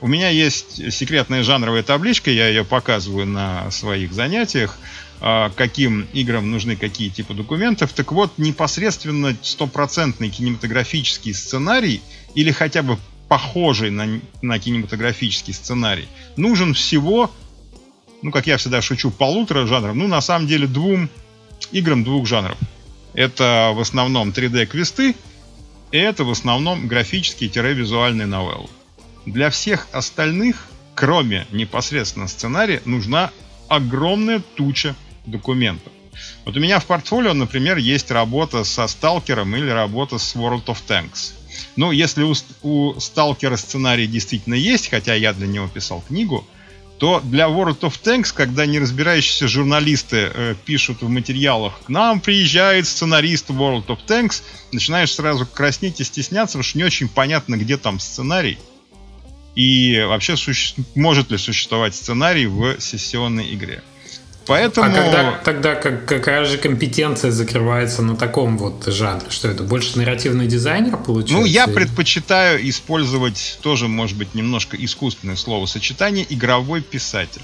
У 0.00 0.08
меня 0.08 0.30
есть 0.30 0.92
секретная 0.92 1.42
жанровая 1.42 1.82
табличка, 1.82 2.30
я 2.30 2.48
ее 2.48 2.64
показываю 2.64 3.26
на 3.26 3.70
своих 3.70 4.12
занятиях. 4.12 4.78
А, 5.26 5.48
каким 5.56 6.06
играм 6.12 6.50
нужны 6.50 6.76
какие 6.76 7.08
типы 7.08 7.32
документов. 7.32 7.94
Так 7.94 8.12
вот, 8.12 8.36
непосредственно 8.36 9.34
стопроцентный 9.40 10.28
кинематографический 10.28 11.32
сценарий 11.32 12.02
или 12.34 12.50
хотя 12.50 12.82
бы 12.82 12.98
похожий 13.26 13.88
на, 13.88 14.20
на 14.42 14.58
кинематографический 14.58 15.54
сценарий 15.54 16.08
нужен 16.36 16.74
всего, 16.74 17.30
ну, 18.20 18.30
как 18.32 18.46
я 18.46 18.58
всегда 18.58 18.82
шучу, 18.82 19.10
полутора 19.10 19.66
жанров, 19.66 19.94
ну, 19.94 20.08
на 20.08 20.20
самом 20.20 20.46
деле, 20.46 20.66
двум 20.66 21.08
играм 21.72 22.04
двух 22.04 22.26
жанров. 22.26 22.58
Это 23.14 23.72
в 23.74 23.80
основном 23.80 24.28
3D-квесты, 24.28 25.16
и 25.90 25.96
это 25.96 26.24
в 26.24 26.30
основном 26.30 26.86
графические-визуальные 26.86 28.26
новеллы. 28.26 28.68
Для 29.24 29.48
всех 29.48 29.88
остальных, 29.90 30.66
кроме 30.94 31.46
непосредственно 31.50 32.28
сценария, 32.28 32.82
нужна 32.84 33.30
огромная 33.68 34.40
туча 34.54 34.94
документов. 35.26 35.92
Вот 36.44 36.56
у 36.56 36.60
меня 36.60 36.78
в 36.78 36.86
портфолио, 36.86 37.32
например, 37.32 37.76
есть 37.78 38.10
работа 38.10 38.64
со 38.64 38.86
Сталкером 38.86 39.56
или 39.56 39.68
работа 39.68 40.18
с 40.18 40.36
World 40.36 40.66
of 40.66 40.78
Tanks. 40.86 41.32
Ну, 41.76 41.90
если 41.92 42.22
у, 42.22 42.34
у 42.62 43.00
Сталкера 43.00 43.56
сценарий 43.56 44.06
действительно 44.06 44.54
есть, 44.54 44.90
хотя 44.90 45.14
я 45.14 45.32
для 45.32 45.46
него 45.46 45.68
писал 45.68 46.02
книгу, 46.06 46.46
то 46.98 47.20
для 47.20 47.46
World 47.46 47.80
of 47.80 48.00
Tanks, 48.02 48.32
когда 48.32 48.66
не 48.66 48.78
разбирающиеся 48.78 49.48
журналисты 49.48 50.30
э, 50.32 50.54
пишут 50.64 51.02
в 51.02 51.08
материалах, 51.08 51.80
к 51.82 51.88
нам 51.88 52.20
приезжает 52.20 52.86
сценарист 52.86 53.50
World 53.50 53.86
of 53.86 53.98
Tanks, 54.06 54.42
начинаешь 54.72 55.12
сразу 55.12 55.46
краснеть 55.46 56.00
и 56.00 56.04
стесняться, 56.04 56.52
потому 56.52 56.62
что 56.62 56.78
не 56.78 56.84
очень 56.84 57.08
понятно, 57.08 57.56
где 57.56 57.76
там 57.76 57.98
сценарий. 57.98 58.58
И 59.56 60.04
вообще 60.06 60.36
суще... 60.36 60.74
может 60.94 61.30
ли 61.30 61.38
существовать 61.38 61.94
сценарий 61.94 62.46
в 62.46 62.80
сессионной 62.80 63.52
игре. 63.54 63.82
Поэтому... 64.46 64.86
А 64.86 64.90
когда, 64.90 65.40
тогда 65.44 65.74
как, 65.74 66.04
какая 66.06 66.44
же 66.44 66.58
компетенция 66.58 67.30
закрывается 67.30 68.02
на 68.02 68.16
таком 68.16 68.58
вот 68.58 68.84
жанре? 68.86 69.26
Что 69.30 69.48
это, 69.48 69.62
больше 69.62 69.96
нарративный 69.96 70.46
дизайнер 70.46 70.96
получается? 70.96 71.34
Ну, 71.34 71.44
я 71.44 71.66
предпочитаю 71.66 72.68
использовать 72.68 73.58
тоже, 73.62 73.88
может 73.88 74.18
быть, 74.18 74.34
немножко 74.34 74.76
искусственное 74.76 75.36
словосочетание 75.36 76.26
«игровой 76.28 76.82
писатель». 76.82 77.42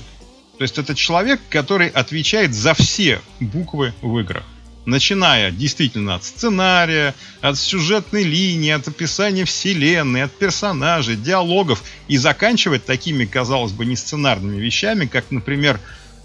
То 0.59 0.63
есть 0.63 0.77
это 0.77 0.95
человек, 0.95 1.41
который 1.49 1.89
отвечает 1.89 2.55
за 2.55 2.75
все 2.75 3.21
буквы 3.41 3.95
в 4.03 4.19
играх. 4.19 4.45
Начиная 4.85 5.51
действительно 5.51 6.17
от 6.17 6.25
сценария, 6.25 7.15
от 7.41 7.59
сюжетной 7.59 8.25
линии, 8.25 8.71
от 8.71 8.87
описания 8.89 9.45
вселенной, 9.45 10.25
от 10.25 10.33
персонажей, 10.33 11.17
диалогов 11.17 11.83
и 12.09 12.19
заканчивать 12.19 12.85
такими, 12.85 13.25
казалось 13.25 13.73
бы, 13.73 13.87
несценарными 13.87 14.61
вещами, 14.61 15.07
как, 15.07 15.31
например, 15.31 15.81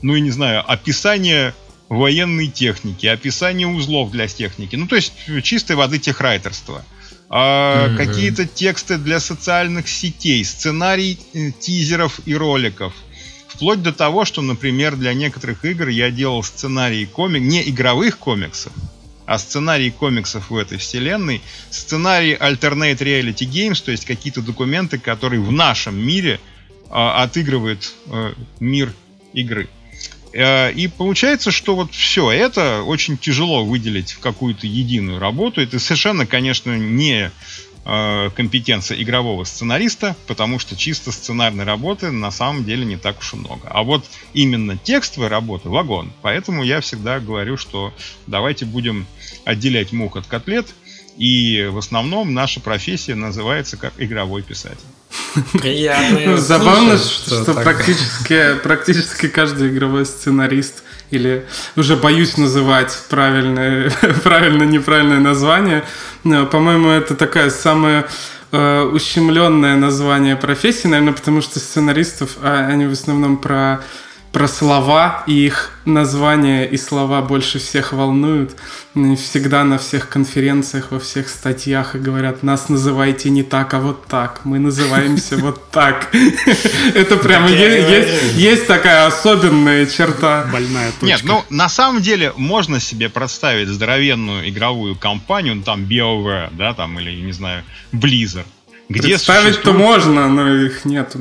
ну, 0.05 0.13
я 0.13 0.21
не 0.21 0.29
знаю, 0.29 0.63
описание 0.71 1.55
военной 1.89 2.47
техники, 2.47 3.07
описание 3.07 3.67
узлов 3.67 4.11
для 4.11 4.27
техники. 4.27 4.75
Ну, 4.75 4.85
то 4.87 4.95
есть 4.95 5.13
чистой 5.41 5.75
воды 5.75 5.97
техрайтерство. 5.97 6.85
А, 7.27 7.87
mm-hmm. 7.87 7.97
Какие-то 7.97 8.45
тексты 8.45 8.99
для 8.99 9.19
социальных 9.19 9.89
сетей, 9.89 10.45
сценарий 10.45 11.17
э, 11.33 11.49
тизеров 11.59 12.19
и 12.27 12.35
роликов. 12.35 12.93
Вплоть 13.47 13.81
до 13.81 13.91
того, 13.91 14.25
что, 14.25 14.43
например, 14.43 14.95
для 14.95 15.15
некоторых 15.15 15.65
игр 15.65 15.87
я 15.87 16.11
делал 16.11 16.43
сценарии 16.43 17.05
комик, 17.05 17.41
не 17.41 17.67
игровых 17.67 18.19
комиксов, 18.19 18.73
а 19.25 19.39
сценарии 19.39 19.89
комиксов 19.89 20.51
в 20.51 20.55
этой 20.55 20.77
вселенной, 20.77 21.41
сценарии 21.71 22.37
Alternate 22.39 22.99
Reality 22.99 23.49
Games, 23.49 23.83
то 23.83 23.89
есть 23.89 24.05
какие-то 24.05 24.43
документы, 24.43 24.99
которые 24.99 25.41
в 25.41 25.51
нашем 25.51 25.97
мире 25.97 26.39
а, 26.91 27.23
отыгрывают 27.23 27.95
а, 28.11 28.35
мир 28.59 28.93
игры. 29.33 29.67
Э, 30.35 30.71
и 30.71 30.87
получается, 30.87 31.49
что 31.49 31.75
вот 31.75 31.93
все 31.93 32.29
это 32.29 32.83
очень 32.83 33.17
тяжело 33.17 33.63
выделить 33.63 34.11
в 34.11 34.19
какую-то 34.19 34.67
единую 34.67 35.17
работу. 35.19 35.61
Это 35.61 35.79
совершенно, 35.79 36.25
конечно, 36.25 36.77
не 36.77 37.31
э, 37.85 38.29
компетенция 38.35 39.01
игрового 39.01 39.45
сценариста, 39.45 40.15
потому 40.27 40.59
что 40.59 40.75
чисто 40.75 41.13
сценарной 41.13 41.63
работы 41.63 42.11
на 42.11 42.31
самом 42.31 42.65
деле 42.65 42.83
не 42.83 42.97
так 42.97 43.19
уж 43.19 43.33
и 43.33 43.37
много. 43.37 43.69
А 43.69 43.83
вот 43.83 44.05
именно 44.33 44.77
текстовая 44.77 45.29
работа– 45.29 45.69
вагон. 45.69 46.11
Поэтому 46.21 46.63
я 46.63 46.81
всегда 46.81 47.21
говорю, 47.21 47.55
что 47.55 47.93
давайте 48.27 48.65
будем 48.65 49.07
отделять 49.45 49.93
мух 49.93 50.17
от 50.17 50.27
котлет, 50.27 50.67
и 51.17 51.69
в 51.71 51.77
основном 51.77 52.33
наша 52.33 52.59
профессия 52.59 53.15
называется 53.15 53.77
как 53.77 53.93
игровой 53.97 54.41
писатель. 54.41 54.77
Приятно. 55.53 56.19
Ну, 56.25 56.37
забавно, 56.37 56.97
что, 56.97 57.43
что 57.43 57.53
практически, 57.53 58.55
практически 58.63 59.27
каждый 59.27 59.69
игровой 59.69 60.05
сценарист 60.05 60.83
или 61.11 61.45
уже 61.75 61.95
боюсь 61.95 62.37
называть 62.37 62.97
правильное, 63.09 63.89
правильно 64.23 64.63
неправильное 64.63 65.19
название. 65.19 65.83
По-моему, 66.23 66.89
это 66.89 67.15
такая 67.15 67.49
самая 67.49 68.07
э, 68.51 68.81
ущемленное 68.81 69.75
название 69.75 70.35
профессии, 70.35 70.87
наверное, 70.87 71.13
потому 71.13 71.41
что 71.41 71.59
сценаристов, 71.59 72.37
а, 72.41 72.67
они 72.67 72.85
в 72.85 72.91
основном 72.91 73.37
про 73.37 73.81
про 74.35 74.49
слова 74.49 75.23
и 75.27 75.45
их 75.45 75.71
названия 75.85 76.65
и 76.65 76.75
слова 76.75 77.21
больше 77.21 77.57
всех 77.57 77.93
волнуют. 77.93 78.57
Они 78.93 79.15
всегда 79.15 79.63
на 79.63 79.77
всех 79.77 80.09
конференциях, 80.09 80.91
во 80.91 80.99
всех 80.99 81.29
статьях 81.29 81.95
и 81.95 81.99
говорят, 81.99 82.43
нас 82.43 82.67
называйте 82.67 83.29
не 83.29 83.43
так, 83.43 83.73
а 83.73 83.79
вот 83.79 84.07
так. 84.07 84.41
Мы 84.43 84.59
называемся 84.59 85.37
вот 85.41 85.71
так. 85.71 86.13
Это 86.93 87.15
прямо 87.15 87.47
есть 87.47 88.67
такая 88.67 89.05
особенная 89.07 89.85
черта. 89.85 90.45
Больная 90.51 90.91
точка. 90.91 91.05
Нет, 91.05 91.21
ну 91.23 91.45
на 91.49 91.69
самом 91.69 92.01
деле 92.01 92.33
можно 92.35 92.81
себе 92.81 93.07
представить 93.07 93.69
здоровенную 93.69 94.49
игровую 94.49 94.97
компанию, 94.97 95.55
ну 95.55 95.63
там 95.63 95.85
BioWare, 95.85 96.49
да, 96.51 96.73
там 96.73 96.99
или, 96.99 97.21
не 97.21 97.31
знаю, 97.31 97.63
Blizzard 97.93 98.47
где 98.87 99.09
Представить-то 99.09 99.71
существует... 99.71 99.77
можно, 99.77 100.29
но 100.29 100.47
их 100.47 100.85
нет. 100.85 101.15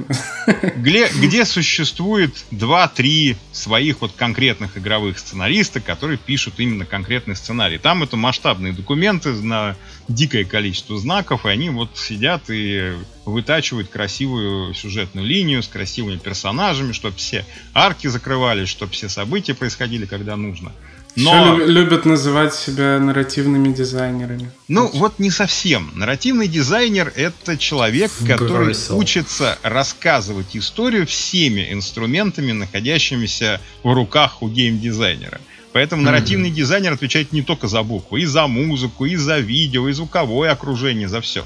Где, 0.76 1.08
где 1.08 1.44
существует 1.46 2.44
2-3 2.50 3.36
своих 3.52 4.02
вот 4.02 4.12
конкретных 4.12 4.76
игровых 4.76 5.18
сценариста, 5.18 5.80
которые 5.80 6.18
пишут 6.18 6.54
именно 6.58 6.84
конкретный 6.84 7.34
сценарий. 7.36 7.78
Там 7.78 8.02
это 8.02 8.16
масштабные 8.16 8.74
документы 8.74 9.30
на 9.32 9.76
дикое 10.08 10.44
количество 10.44 10.98
знаков, 10.98 11.46
и 11.46 11.48
они 11.48 11.70
вот 11.70 11.96
сидят 11.96 12.50
и 12.50 12.92
вытачивают 13.24 13.88
красивую 13.88 14.74
сюжетную 14.74 15.26
линию 15.26 15.62
с 15.62 15.68
красивыми 15.68 16.18
персонажами, 16.18 16.92
чтобы 16.92 17.16
все 17.16 17.46
арки 17.72 18.08
закрывались, 18.08 18.68
чтобы 18.68 18.92
все 18.92 19.08
события 19.08 19.54
происходили, 19.54 20.04
когда 20.04 20.36
нужно. 20.36 20.72
Но... 21.16 21.54
Еще 21.54 21.66
любят 21.66 22.04
называть 22.04 22.54
себя 22.54 22.98
нарративными 22.98 23.72
дизайнерами. 23.72 24.50
Ну, 24.68 24.90
вот 24.94 25.18
не 25.18 25.30
совсем. 25.30 25.90
Нарративный 25.94 26.48
дизайнер— 26.48 27.12
это 27.16 27.56
человек, 27.56 28.10
который 28.26 28.66
Бросил. 28.66 28.98
учится 28.98 29.58
рассказывать 29.62 30.56
историю 30.56 31.06
всеми 31.06 31.72
инструментами, 31.72 32.52
находящимися 32.52 33.60
в 33.82 33.92
руках 33.92 34.42
у 34.42 34.48
геймдизайнера. 34.48 35.40
Поэтому 35.72 36.02
mm-hmm. 36.02 36.04
нарративный 36.04 36.50
дизайнер 36.50 36.92
отвечает 36.92 37.32
не 37.32 37.42
только 37.42 37.66
за 37.66 37.82
букву, 37.82 38.16
и 38.16 38.24
за 38.24 38.46
музыку, 38.46 39.04
и 39.04 39.16
за 39.16 39.38
видео, 39.38 39.88
и 39.88 39.92
звуковое 39.92 40.52
окружение, 40.52 41.08
за 41.08 41.20
все. 41.20 41.44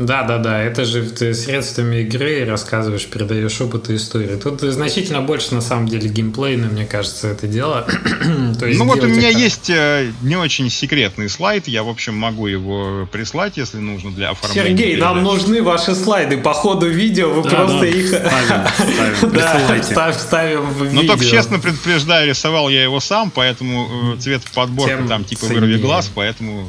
Да, 0.00 0.22
да, 0.22 0.38
да. 0.38 0.62
Это 0.62 0.86
же 0.86 1.02
ты 1.02 1.34
средствами 1.34 1.96
игры 1.96 2.46
рассказываешь, 2.46 3.06
передаешь 3.06 3.60
опыт 3.60 3.90
и 3.90 3.96
историю. 3.96 4.38
Тут 4.38 4.62
значительно 4.62 5.20
больше, 5.20 5.54
на 5.54 5.60
самом 5.60 5.88
деле, 5.88 6.08
геймплейно, 6.08 6.68
мне 6.68 6.86
кажется, 6.86 7.28
это 7.28 7.46
дело. 7.46 7.86
То 8.58 8.66
есть 8.66 8.78
ну 8.78 8.86
вот 8.86 9.04
у 9.04 9.06
меня 9.06 9.28
это... 9.28 9.38
есть 9.38 9.68
э, 9.68 10.10
не 10.22 10.36
очень 10.36 10.70
секретный 10.70 11.28
слайд. 11.28 11.68
Я, 11.68 11.82
в 11.82 11.90
общем, 11.90 12.14
могу 12.14 12.46
его 12.46 13.06
прислать, 13.12 13.58
если 13.58 13.76
нужно 13.76 14.10
для 14.10 14.30
оформления. 14.30 14.70
Сергей, 14.70 14.92
передачи. 14.92 15.14
нам 15.14 15.22
нужны 15.22 15.62
ваши 15.62 15.94
слайды. 15.94 16.38
По 16.38 16.54
ходу 16.54 16.88
видео 16.88 17.28
вы 17.28 17.42
да, 17.42 17.50
просто 17.50 17.80
да, 17.80 17.86
их... 17.86 18.08
Ставим, 18.08 19.82
ставим, 19.82 20.14
ставим 20.18 20.70
в 20.70 20.82
видео. 20.82 21.02
Ну, 21.02 21.08
только 21.08 21.26
честно 21.26 21.58
предупреждаю, 21.58 22.26
рисовал 22.26 22.70
я 22.70 22.82
его 22.82 23.00
сам, 23.00 23.30
поэтому 23.30 24.14
э, 24.14 24.20
цвет 24.20 24.40
подборка 24.54 25.04
там 25.06 25.24
типа 25.24 25.44
вырви 25.44 25.76
глаз, 25.76 26.10
поэтому 26.14 26.66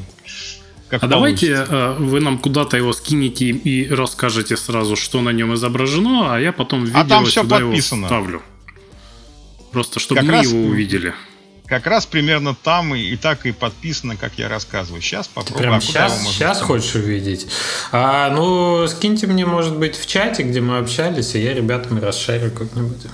как 0.92 1.04
а 1.04 1.08
получится. 1.08 1.56
давайте 1.56 1.74
э, 1.74 1.96
вы 2.00 2.20
нам 2.20 2.38
куда-то 2.38 2.76
его 2.76 2.92
скинете 2.92 3.46
и 3.46 3.90
расскажете 3.90 4.58
сразу, 4.58 4.98
что 4.98 5.22
на 5.22 5.30
нем 5.30 5.54
изображено, 5.54 6.36
а 6.36 6.40
я 6.40 6.52
потом 6.52 6.84
видео 6.84 7.00
а 7.00 7.06
там 7.06 7.26
все 7.26 7.44
сюда 7.44 7.60
подписано. 7.60 8.00
его 8.00 8.08
ставлю. 8.08 8.42
Просто 9.72 10.02
чтобы 10.02 10.20
как 10.20 10.28
мы 10.28 10.34
раз, 10.34 10.48
его 10.48 10.64
увидели. 10.64 11.14
Как 11.66 11.88
раз 11.88 12.06
примерно 12.06 12.54
там 12.62 12.94
и, 12.94 13.00
и 13.00 13.16
так 13.16 13.46
и 13.46 13.54
подписано, 13.54 14.18
как 14.18 14.34
я 14.36 14.50
рассказываю. 14.50 15.02
Сейчас 15.02 15.30
попробуем. 15.30 15.62
Прям 15.62 15.76
а 15.76 15.82
сейчас, 15.82 16.28
сейчас 16.28 16.62
хочешь 16.62 16.96
увидеть? 16.96 17.48
А, 17.94 18.30
ну, 18.30 18.86
скиньте 18.90 19.28
мне, 19.28 19.46
может 19.46 19.78
быть, 19.78 19.96
в 19.96 20.06
чате, 20.06 20.44
где 20.44 20.60
мы 20.60 20.78
общались, 20.78 21.36
и 21.36 21.40
я 21.40 21.54
ребятам 21.54 22.04
расшарю 22.04 22.52
как-нибудь. 22.52 23.06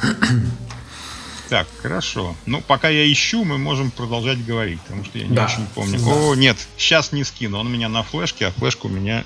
Так, 1.49 1.67
хорошо. 1.81 2.35
Ну, 2.45 2.61
пока 2.61 2.89
я 2.89 3.09
ищу, 3.11 3.43
мы 3.43 3.57
можем 3.57 3.91
продолжать 3.91 4.43
говорить, 4.45 4.81
потому 4.81 5.05
что 5.05 5.17
я 5.17 5.27
не 5.27 5.35
да. 5.35 5.45
очень 5.45 5.65
помню. 5.73 5.99
Да. 5.99 6.05
О, 6.05 6.35
нет, 6.35 6.57
сейчас 6.77 7.11
не 7.11 7.23
скину. 7.23 7.59
Он 7.59 7.67
у 7.67 7.69
меня 7.69 7.89
на 7.89 8.03
флешке, 8.03 8.47
а 8.47 8.51
флешка 8.51 8.87
у 8.87 8.89
меня 8.89 9.23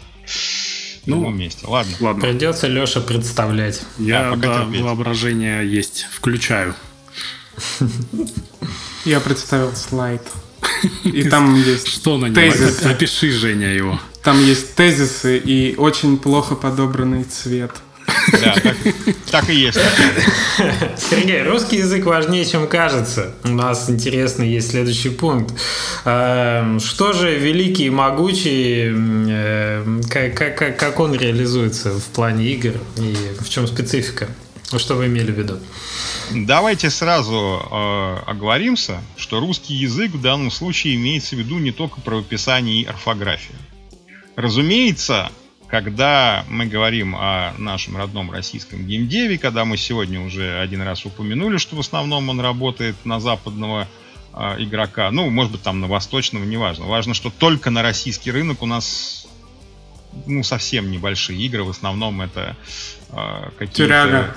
ну, 1.05 1.29
в 1.29 1.35
месте. 1.35 1.65
Ладно. 1.67 1.95
Ладно. 1.99 2.21
Придется 2.21 2.67
Леша 2.67 3.01
представлять. 3.01 3.81
Я 3.97 4.35
да, 4.35 4.65
да 4.65 4.83
воображение 4.83 5.67
есть. 5.69 6.05
Включаю. 6.11 6.75
Я 9.05 9.19
представил 9.19 9.75
слайд. 9.75 10.21
И 11.03 11.23
там 11.23 11.55
есть 11.55 11.87
Что 11.87 12.17
на 12.17 12.25
нем? 12.25 12.35
Тезисы. 12.35 12.83
Опиши, 12.85 13.31
Женя, 13.31 13.73
его. 13.73 13.99
Там 14.23 14.39
есть 14.45 14.75
тезисы 14.75 15.39
и 15.39 15.75
очень 15.75 16.19
плохо 16.19 16.55
подобранный 16.55 17.23
цвет. 17.23 17.71
Да, 18.31 18.55
так, 18.63 18.77
так 19.31 19.49
и 19.49 19.55
есть. 19.55 19.79
Сергей, 20.97 21.43
русский 21.43 21.77
язык 21.77 22.05
важнее, 22.05 22.45
чем 22.45 22.67
кажется. 22.67 23.33
У 23.43 23.49
нас 23.49 23.89
интересный 23.89 24.49
есть 24.49 24.71
следующий 24.71 25.09
пункт. 25.09 25.53
Эм, 26.05 26.79
что 26.79 27.13
же 27.13 27.37
великий 27.37 27.85
и 27.85 27.89
могучий, 27.89 28.89
эм, 28.89 30.01
как, 30.09 30.35
как, 30.35 30.77
как 30.77 30.99
он 30.99 31.13
реализуется 31.13 31.91
в 31.91 32.05
плане 32.05 32.45
игр 32.45 32.73
и 32.97 33.15
в 33.39 33.49
чем 33.49 33.67
специфика? 33.67 34.27
Что 34.77 34.95
вы 34.95 35.07
имели 35.07 35.31
в 35.31 35.37
виду? 35.37 35.59
Давайте 36.31 36.89
сразу 36.89 37.35
э, 37.35 38.17
оговоримся, 38.25 39.01
что 39.17 39.41
русский 39.41 39.73
язык 39.73 40.11
в 40.11 40.21
данном 40.21 40.49
случае 40.49 40.95
имеется 40.95 41.35
в 41.35 41.39
виду 41.39 41.59
не 41.59 41.71
только 41.71 41.99
правописание 41.99 42.81
и 42.81 42.85
орфографию. 42.85 43.57
Разумеется, 44.37 45.29
когда 45.71 46.43
мы 46.49 46.65
говорим 46.65 47.15
о 47.15 47.53
нашем 47.57 47.95
родном 47.95 48.29
российском 48.29 48.85
геймдеве, 48.85 49.37
когда 49.37 49.63
мы 49.63 49.77
сегодня 49.77 50.19
уже 50.19 50.59
один 50.59 50.81
раз 50.81 51.05
упомянули, 51.05 51.57
что 51.57 51.77
в 51.77 51.79
основном 51.79 52.27
он 52.27 52.41
работает 52.41 52.97
на 53.05 53.21
западного 53.21 53.87
э, 54.33 54.55
игрока, 54.59 55.09
ну, 55.11 55.29
может 55.29 55.53
быть, 55.53 55.61
там 55.63 55.79
на 55.79 55.87
восточного, 55.87 56.43
неважно. 56.43 56.85
Важно, 56.87 57.13
что 57.13 57.29
только 57.29 57.69
на 57.69 57.81
российский 57.83 58.31
рынок 58.31 58.61
у 58.61 58.65
нас 58.65 59.27
ну, 60.25 60.43
совсем 60.43 60.91
небольшие 60.91 61.39
игры, 61.39 61.63
в 61.63 61.69
основном 61.69 62.19
это 62.19 62.57
э, 63.09 63.49
какие-то... 63.57 63.73
Тюряга. 63.73 64.35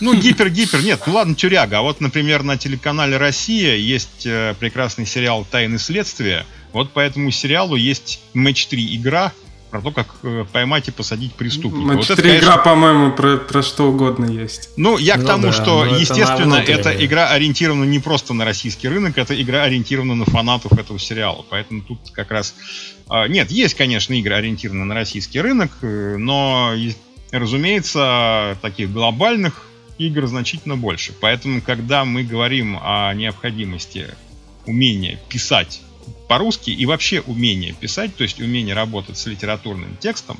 Ну, 0.00 0.14
гипер-гипер, 0.14 0.82
нет, 0.82 1.00
ну 1.06 1.14
ладно, 1.14 1.34
тюряга. 1.34 1.78
А 1.78 1.80
вот, 1.80 2.02
например, 2.02 2.42
на 2.42 2.58
телеканале 2.58 3.16
«Россия» 3.16 3.76
есть 3.76 4.26
э, 4.26 4.54
прекрасный 4.60 5.06
сериал 5.06 5.46
«Тайны 5.50 5.78
следствия». 5.78 6.44
Вот 6.74 6.92
по 6.92 7.00
этому 7.00 7.30
сериалу 7.30 7.76
есть 7.76 8.20
матч 8.34 8.66
3 8.66 8.96
игра, 8.96 9.32
про 9.70 9.80
то, 9.80 9.90
как 9.92 10.08
э, 10.22 10.44
поймать 10.52 10.88
и 10.88 10.90
посадить 10.90 11.34
преступника. 11.34 11.96
Вот 11.96 12.10
это, 12.10 12.20
конечно... 12.20 12.44
игра, 12.44 12.56
по-моему, 12.58 13.12
про, 13.12 13.36
про 13.36 13.62
что 13.62 13.88
угодно 13.88 14.26
есть. 14.26 14.70
Ну, 14.76 14.98
я 14.98 15.14
к 15.14 15.20
ну, 15.20 15.26
тому, 15.26 15.42
да, 15.44 15.52
что, 15.52 15.84
естественно, 15.84 16.56
это 16.56 16.90
эта 16.90 17.04
игра 17.04 17.28
ориентирована 17.30 17.84
не 17.84 17.98
просто 17.98 18.34
на 18.34 18.44
российский 18.44 18.88
рынок, 18.88 19.16
это 19.18 19.40
игра 19.40 19.62
ориентирована 19.62 20.14
на 20.14 20.24
фанатов 20.24 20.72
этого 20.72 20.98
сериала. 20.98 21.44
Поэтому 21.48 21.82
тут 21.82 21.98
как 22.12 22.30
раз... 22.30 22.54
Э, 23.08 23.28
нет, 23.28 23.50
есть, 23.50 23.74
конечно, 23.74 24.14
игры 24.14 24.34
ориентированы 24.34 24.84
на 24.84 24.94
российский 24.94 25.40
рынок, 25.40 25.70
э, 25.82 26.16
но, 26.16 26.74
разумеется, 27.30 28.58
таких 28.60 28.92
глобальных 28.92 29.66
игр 29.98 30.26
значительно 30.26 30.76
больше. 30.76 31.12
Поэтому, 31.20 31.60
когда 31.60 32.04
мы 32.04 32.24
говорим 32.24 32.78
о 32.80 33.12
необходимости 33.14 34.08
умения 34.66 35.18
писать 35.28 35.82
по-русски 36.28 36.70
и 36.70 36.86
вообще 36.86 37.20
умение 37.20 37.72
писать, 37.72 38.16
то 38.16 38.22
есть 38.22 38.40
умение 38.40 38.74
работать 38.74 39.18
с 39.18 39.26
литературным 39.26 39.96
текстом, 39.96 40.38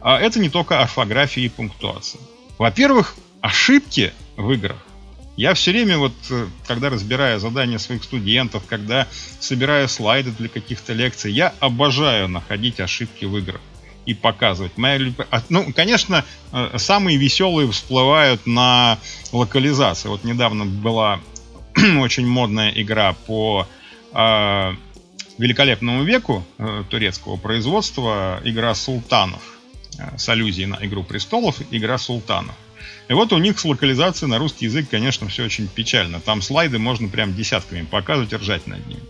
а 0.00 0.18
это 0.18 0.40
не 0.40 0.50
только 0.50 0.80
орфография 0.80 1.44
и 1.44 1.48
пунктуация. 1.48 2.20
Во-первых, 2.58 3.14
ошибки 3.40 4.12
в 4.36 4.50
играх. 4.52 4.78
Я 5.36 5.54
все 5.54 5.70
время, 5.70 5.96
вот, 5.96 6.12
э, 6.30 6.48
когда 6.66 6.90
разбираю 6.90 7.40
задания 7.40 7.78
своих 7.78 8.04
студентов, 8.04 8.64
когда 8.68 9.06
собираю 9.38 9.88
слайды 9.88 10.32
для 10.32 10.48
каких-то 10.48 10.92
лекций, 10.92 11.32
я 11.32 11.54
обожаю 11.60 12.28
находить 12.28 12.80
ошибки 12.80 13.24
в 13.24 13.36
играх 13.38 13.60
и 14.04 14.14
показывать. 14.14 14.76
Моя... 14.76 15.12
А, 15.30 15.42
ну, 15.48 15.72
конечно, 15.72 16.24
э, 16.52 16.76
самые 16.76 17.16
веселые 17.16 17.70
всплывают 17.70 18.46
на 18.46 18.98
локализации. 19.32 20.08
Вот 20.08 20.24
недавно 20.24 20.66
была 20.66 21.20
очень 22.00 22.26
модная 22.26 22.70
игра 22.70 23.14
по 23.26 23.66
э, 24.12 24.74
великолепному 25.40 26.04
веку 26.04 26.44
э, 26.58 26.84
турецкого 26.90 27.36
производства 27.36 28.40
игра 28.44 28.74
султанов 28.74 29.40
э, 29.98 30.18
с 30.18 30.28
аллюзией 30.28 30.66
на 30.66 30.78
Игру 30.82 31.02
престолов, 31.02 31.56
игра 31.70 31.96
султанов. 31.96 32.54
И 33.08 33.14
вот 33.14 33.32
у 33.32 33.38
них 33.38 33.58
с 33.58 33.64
локализацией 33.64 34.30
на 34.30 34.38
русский 34.38 34.66
язык, 34.66 34.88
конечно, 34.90 35.28
все 35.28 35.44
очень 35.44 35.66
печально. 35.66 36.20
Там 36.20 36.42
слайды 36.42 36.78
можно 36.78 37.08
прям 37.08 37.34
десятками 37.34 37.82
показывать 37.82 38.32
ржать 38.34 38.66
над 38.66 38.86
ними. 38.86 39.02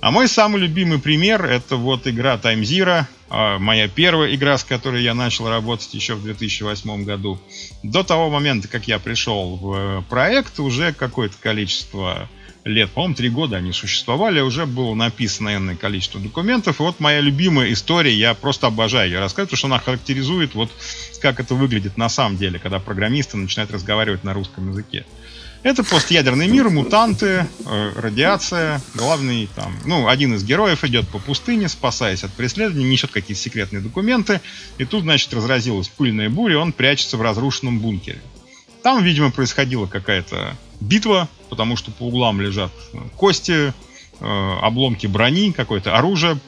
А 0.00 0.10
мой 0.10 0.28
самый 0.28 0.60
любимый 0.60 1.00
пример 1.00 1.44
это 1.44 1.76
вот 1.76 2.06
игра 2.06 2.36
Time 2.36 2.62
Zero, 2.62 3.04
а, 3.28 3.58
моя 3.58 3.88
первая 3.88 4.34
игра, 4.34 4.56
с 4.56 4.64
которой 4.64 5.02
я 5.02 5.12
начал 5.12 5.48
работать 5.48 5.92
еще 5.92 6.14
в 6.14 6.22
2008 6.22 7.04
году. 7.04 7.38
До 7.82 8.02
того 8.04 8.30
момента, 8.30 8.68
как 8.68 8.88
я 8.88 8.98
пришел 8.98 9.56
в 9.56 9.74
э, 9.74 10.02
проект, 10.08 10.60
уже 10.60 10.92
какое-то 10.92 11.36
количество 11.40 12.28
лет, 12.68 12.90
по-моему, 12.90 13.14
три 13.14 13.28
года 13.28 13.56
они 13.56 13.72
существовали, 13.72 14.40
уже 14.40 14.66
было 14.66 14.94
написано 14.94 15.56
энное 15.56 15.76
количество 15.76 16.20
документов. 16.20 16.80
И 16.80 16.82
вот 16.82 17.00
моя 17.00 17.20
любимая 17.20 17.72
история, 17.72 18.14
я 18.14 18.34
просто 18.34 18.66
обожаю 18.66 19.10
ее 19.10 19.18
рассказывать, 19.18 19.50
потому 19.50 19.58
что 19.58 19.66
она 19.68 19.78
характеризует 19.78 20.54
вот 20.54 20.70
как 21.20 21.40
это 21.40 21.54
выглядит 21.54 21.96
на 21.96 22.08
самом 22.08 22.36
деле, 22.36 22.58
когда 22.58 22.78
программисты 22.78 23.36
начинают 23.36 23.72
разговаривать 23.72 24.24
на 24.24 24.34
русском 24.34 24.70
языке. 24.70 25.04
Это 25.64 25.82
постъядерный 25.82 26.46
мир, 26.46 26.70
мутанты, 26.70 27.48
э, 27.66 27.92
радиация. 27.96 28.80
Главный 28.94 29.48
там, 29.56 29.76
ну, 29.84 30.06
один 30.06 30.34
из 30.34 30.44
героев 30.44 30.84
идет 30.84 31.08
по 31.08 31.18
пустыне, 31.18 31.68
спасаясь 31.68 32.22
от 32.22 32.32
преследования, 32.32 32.88
несет 32.88 33.10
какие-то 33.10 33.42
секретные 33.42 33.80
документы. 33.80 34.40
И 34.78 34.84
тут, 34.84 35.02
значит, 35.02 35.34
разразилась 35.34 35.88
пыльная 35.88 36.30
буря, 36.30 36.58
он 36.58 36.72
прячется 36.72 37.16
в 37.16 37.22
разрушенном 37.22 37.80
бункере. 37.80 38.20
Там, 38.82 39.02
видимо, 39.02 39.30
происходила 39.30 39.86
какая-то 39.86 40.56
битва, 40.80 41.28
потому 41.48 41.76
что 41.76 41.90
по 41.90 42.04
углам 42.04 42.40
лежат 42.40 42.72
кости, 43.16 43.72
э, 44.20 44.58
обломки 44.62 45.06
брони, 45.06 45.52
какое-то 45.52 45.96
оружие 45.96 46.38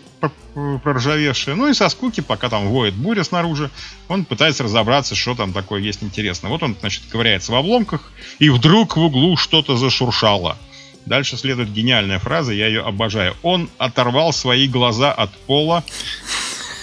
проржавевшее. 0.83 1.57
Ну 1.57 1.69
и 1.69 1.75
со 1.75 1.89
скуки, 1.89 2.21
пока 2.21 2.49
там 2.49 2.69
воет 2.69 2.95
буря 2.95 3.25
снаружи, 3.25 3.71
он 4.09 4.25
пытается 4.25 4.65
разобраться, 4.65 5.15
что 5.15 5.35
там 5.35 5.53
такое 5.53 5.81
есть 5.81 6.03
интересно. 6.03 6.49
Вот 6.49 6.63
он, 6.63 6.77
значит, 6.79 7.05
ковыряется 7.11 7.53
в 7.53 7.55
обломках, 7.55 8.13
и 8.39 8.51
вдруг 8.51 8.97
в 8.97 9.01
углу 9.01 9.37
что-то 9.37 9.77
зашуршало. 9.77 10.59
Дальше 11.07 11.37
следует 11.37 11.73
гениальная 11.73 12.19
фраза, 12.19 12.53
я 12.53 12.67
ее 12.67 12.83
обожаю. 12.83 13.35
Он 13.43 13.71
оторвал 13.79 14.33
свои 14.33 14.69
глаза 14.69 15.13
от 15.13 15.31
пола. 15.31 15.83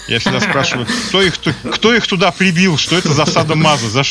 Я 0.07 0.19
всегда 0.19 0.39
спрашиваю, 0.39 0.87
кто 1.07 1.21
их, 1.21 1.37
кто 1.71 1.93
их 1.93 2.07
туда 2.07 2.31
прибил, 2.31 2.77
что 2.77 2.97
это 2.97 3.09
за 3.09 3.25
садомаза, 3.25 3.89
за, 3.89 4.03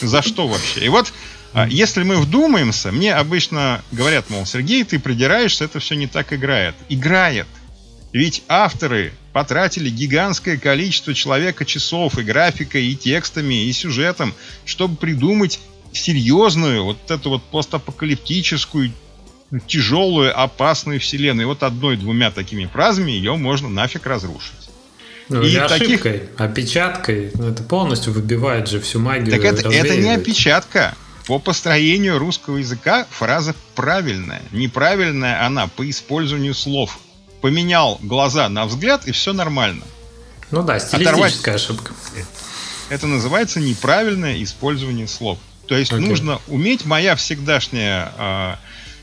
за 0.00 0.22
что 0.22 0.46
вообще? 0.46 0.84
И 0.84 0.88
вот 0.88 1.12
а 1.56 1.66
если 1.68 2.02
мы 2.02 2.18
вдумаемся, 2.18 2.92
мне 2.92 3.14
обычно 3.14 3.82
говорят, 3.90 4.28
мол, 4.28 4.44
Сергей, 4.44 4.84
ты 4.84 4.98
придираешься, 4.98 5.64
это 5.64 5.80
все 5.80 5.94
не 5.94 6.06
так 6.06 6.34
играет. 6.34 6.74
Играет. 6.90 7.46
Ведь 8.12 8.42
авторы 8.46 9.14
потратили 9.32 9.88
гигантское 9.88 10.58
количество 10.58 11.14
человека 11.14 11.64
часов 11.64 12.18
и 12.18 12.22
графикой, 12.22 12.86
и 12.86 12.94
текстами, 12.94 13.64
и 13.64 13.72
сюжетом, 13.72 14.34
чтобы 14.66 14.96
придумать 14.96 15.58
серьезную, 15.92 16.84
вот 16.84 17.10
эту 17.10 17.30
вот 17.30 17.42
постапокалиптическую, 17.44 18.92
тяжелую, 19.66 20.38
опасную 20.38 21.00
вселенную. 21.00 21.46
И 21.46 21.48
вот 21.48 21.62
одной-двумя 21.62 22.30
такими 22.32 22.66
фразами 22.66 23.12
ее 23.12 23.34
можно 23.36 23.68
нафиг 23.70 24.06
разрушить. 24.06 24.65
Ну, 25.28 25.42
и 25.42 25.54
таких... 25.54 25.70
ошибкой, 25.70 26.22
опечаткой, 26.36 27.30
ну, 27.34 27.48
это 27.48 27.62
полностью 27.62 28.12
выбивает 28.12 28.68
же 28.68 28.80
всю 28.80 29.00
магию. 29.00 29.30
Так 29.30 29.44
это, 29.44 29.68
это 29.68 29.96
не 29.96 30.10
опечатка. 30.10 30.94
По 31.26 31.40
построению 31.40 32.18
русского 32.18 32.58
языка 32.58 33.06
фраза 33.10 33.54
правильная. 33.74 34.42
Неправильная 34.52 35.44
она 35.44 35.66
по 35.66 35.88
использованию 35.88 36.54
слов 36.54 36.98
поменял 37.40 37.98
глаза 38.00 38.48
на 38.48 38.66
взгляд, 38.66 39.08
и 39.08 39.12
все 39.12 39.32
нормально. 39.32 39.82
Ну 40.52 40.62
да, 40.62 40.78
стилистическая 40.78 41.54
Оторвать... 41.54 41.62
ошибка. 41.62 41.92
Это 42.88 43.08
называется 43.08 43.58
неправильное 43.58 44.40
использование 44.42 45.08
слов. 45.08 45.38
То 45.66 45.76
есть 45.76 45.92
okay. 45.92 45.98
нужно 45.98 46.40
уметь, 46.46 46.84
моя 46.84 47.16
всегдашняя 47.16 48.12
э, 48.16 48.54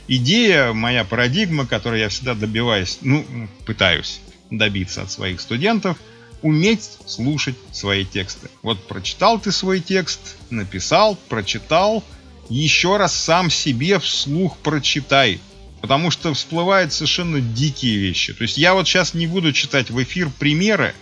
идея, 0.08 0.72
моя 0.72 1.04
парадигма, 1.04 1.66
которой 1.66 2.00
я 2.00 2.08
всегда 2.08 2.34
добиваюсь, 2.34 2.98
ну, 3.02 3.26
пытаюсь 3.66 4.20
добиться 4.50 5.02
от 5.02 5.10
своих 5.10 5.42
студентов, 5.42 5.98
уметь 6.44 6.90
слушать 7.06 7.56
свои 7.72 8.04
тексты. 8.04 8.50
Вот 8.62 8.86
прочитал 8.86 9.40
ты 9.40 9.50
свой 9.50 9.80
текст, 9.80 10.36
написал, 10.50 11.16
прочитал, 11.30 12.04
еще 12.50 12.98
раз 12.98 13.14
сам 13.14 13.48
себе 13.48 13.98
вслух 13.98 14.58
прочитай. 14.58 15.40
Потому 15.80 16.10
что 16.10 16.34
всплывают 16.34 16.92
совершенно 16.92 17.40
дикие 17.40 17.96
вещи. 17.96 18.34
То 18.34 18.42
есть 18.42 18.58
я 18.58 18.74
вот 18.74 18.86
сейчас 18.86 19.14
не 19.14 19.26
буду 19.26 19.54
читать 19.54 19.90
в 19.90 20.02
эфир 20.02 20.28
примеры, 20.38 20.94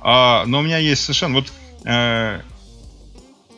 а, 0.00 0.44
но 0.46 0.58
у 0.58 0.62
меня 0.62 0.76
есть 0.76 1.02
совершенно... 1.02 1.36
Вот 1.36 1.52
э, 1.84 2.42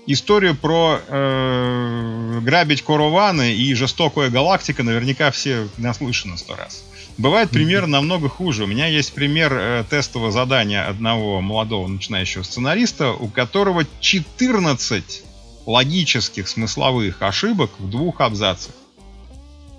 историю 0.07 0.55
про 0.55 1.01
э, 1.07 2.41
грабить 2.43 2.83
Корованы 2.83 3.55
и 3.55 3.75
жестокая 3.75 4.31
галактика 4.31 4.85
наверняка 4.85 5.33
все 5.33 5.69
наслышаны 5.79 6.39
сто 6.39 6.55
раз. 6.55 6.85
Бывает 7.17 7.51
пример 7.51 7.87
намного 7.87 8.29
хуже. 8.29 8.65
У 8.65 8.67
меня 8.67 8.87
есть 8.87 9.13
пример 9.13 9.53
э, 9.53 9.85
тестового 9.89 10.33
задания 10.33 10.87
одного 10.87 11.41
молодого 11.41 11.87
начинающего 11.87 12.43
сценариста, 12.43 13.13
у 13.13 13.29
которого 13.29 13.87
14 14.01 15.23
логических 15.67 16.49
смысловых 16.49 17.23
ошибок 17.23 17.71
в 17.79 17.89
двух 17.89 18.21
абзацах. 18.21 18.75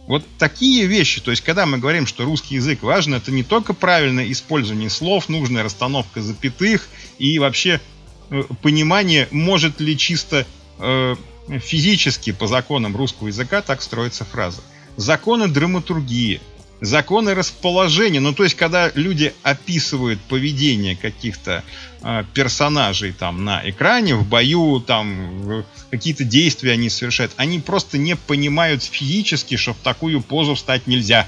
Вот 0.07 0.23
такие 0.37 0.85
вещи, 0.85 1.19
то 1.19 1.31
есть 1.31 1.43
когда 1.43 1.65
мы 1.65 1.77
говорим, 1.77 2.05
что 2.05 2.25
русский 2.25 2.55
язык 2.55 2.83
важен, 2.83 3.15
это 3.15 3.31
не 3.31 3.43
только 3.43 3.73
правильное 3.73 4.31
использование 4.31 4.89
слов, 4.89 5.29
нужная 5.29 5.63
расстановка 5.63 6.21
запятых 6.21 6.87
и 7.17 7.37
вообще 7.39 7.81
э, 8.29 8.43
понимание, 8.61 9.27
может 9.31 9.81
ли 9.81 9.97
чисто 9.97 10.47
э, 10.79 11.15
физически 11.49 12.31
по 12.31 12.47
законам 12.47 12.95
русского 12.95 13.27
языка 13.27 13.61
так 13.61 13.81
строится 13.81 14.23
фраза. 14.23 14.61
Законы 14.95 15.49
драматургии– 15.49 16.39
законы 16.81 17.33
расположения. 17.33 18.19
Ну, 18.19 18.33
то 18.33 18.43
есть, 18.43 18.55
когда 18.55 18.91
люди 18.95 19.33
описывают 19.43 20.19
поведение 20.21 20.95
каких-то 20.95 21.63
э, 22.01 22.23
персонажей 22.33 23.13
там 23.13 23.43
на 23.43 23.61
экране, 23.69 24.15
в 24.15 24.27
бою, 24.27 24.79
там 24.79 25.65
какие-то 25.91 26.23
действия 26.23 26.73
они 26.73 26.89
совершают, 26.89 27.31
они 27.37 27.59
просто 27.59 27.97
не 27.97 28.15
понимают 28.15 28.83
физически, 28.83 29.55
что 29.55 29.73
в 29.73 29.77
такую 29.77 30.21
позу 30.21 30.55
встать 30.55 30.87
нельзя. 30.87 31.27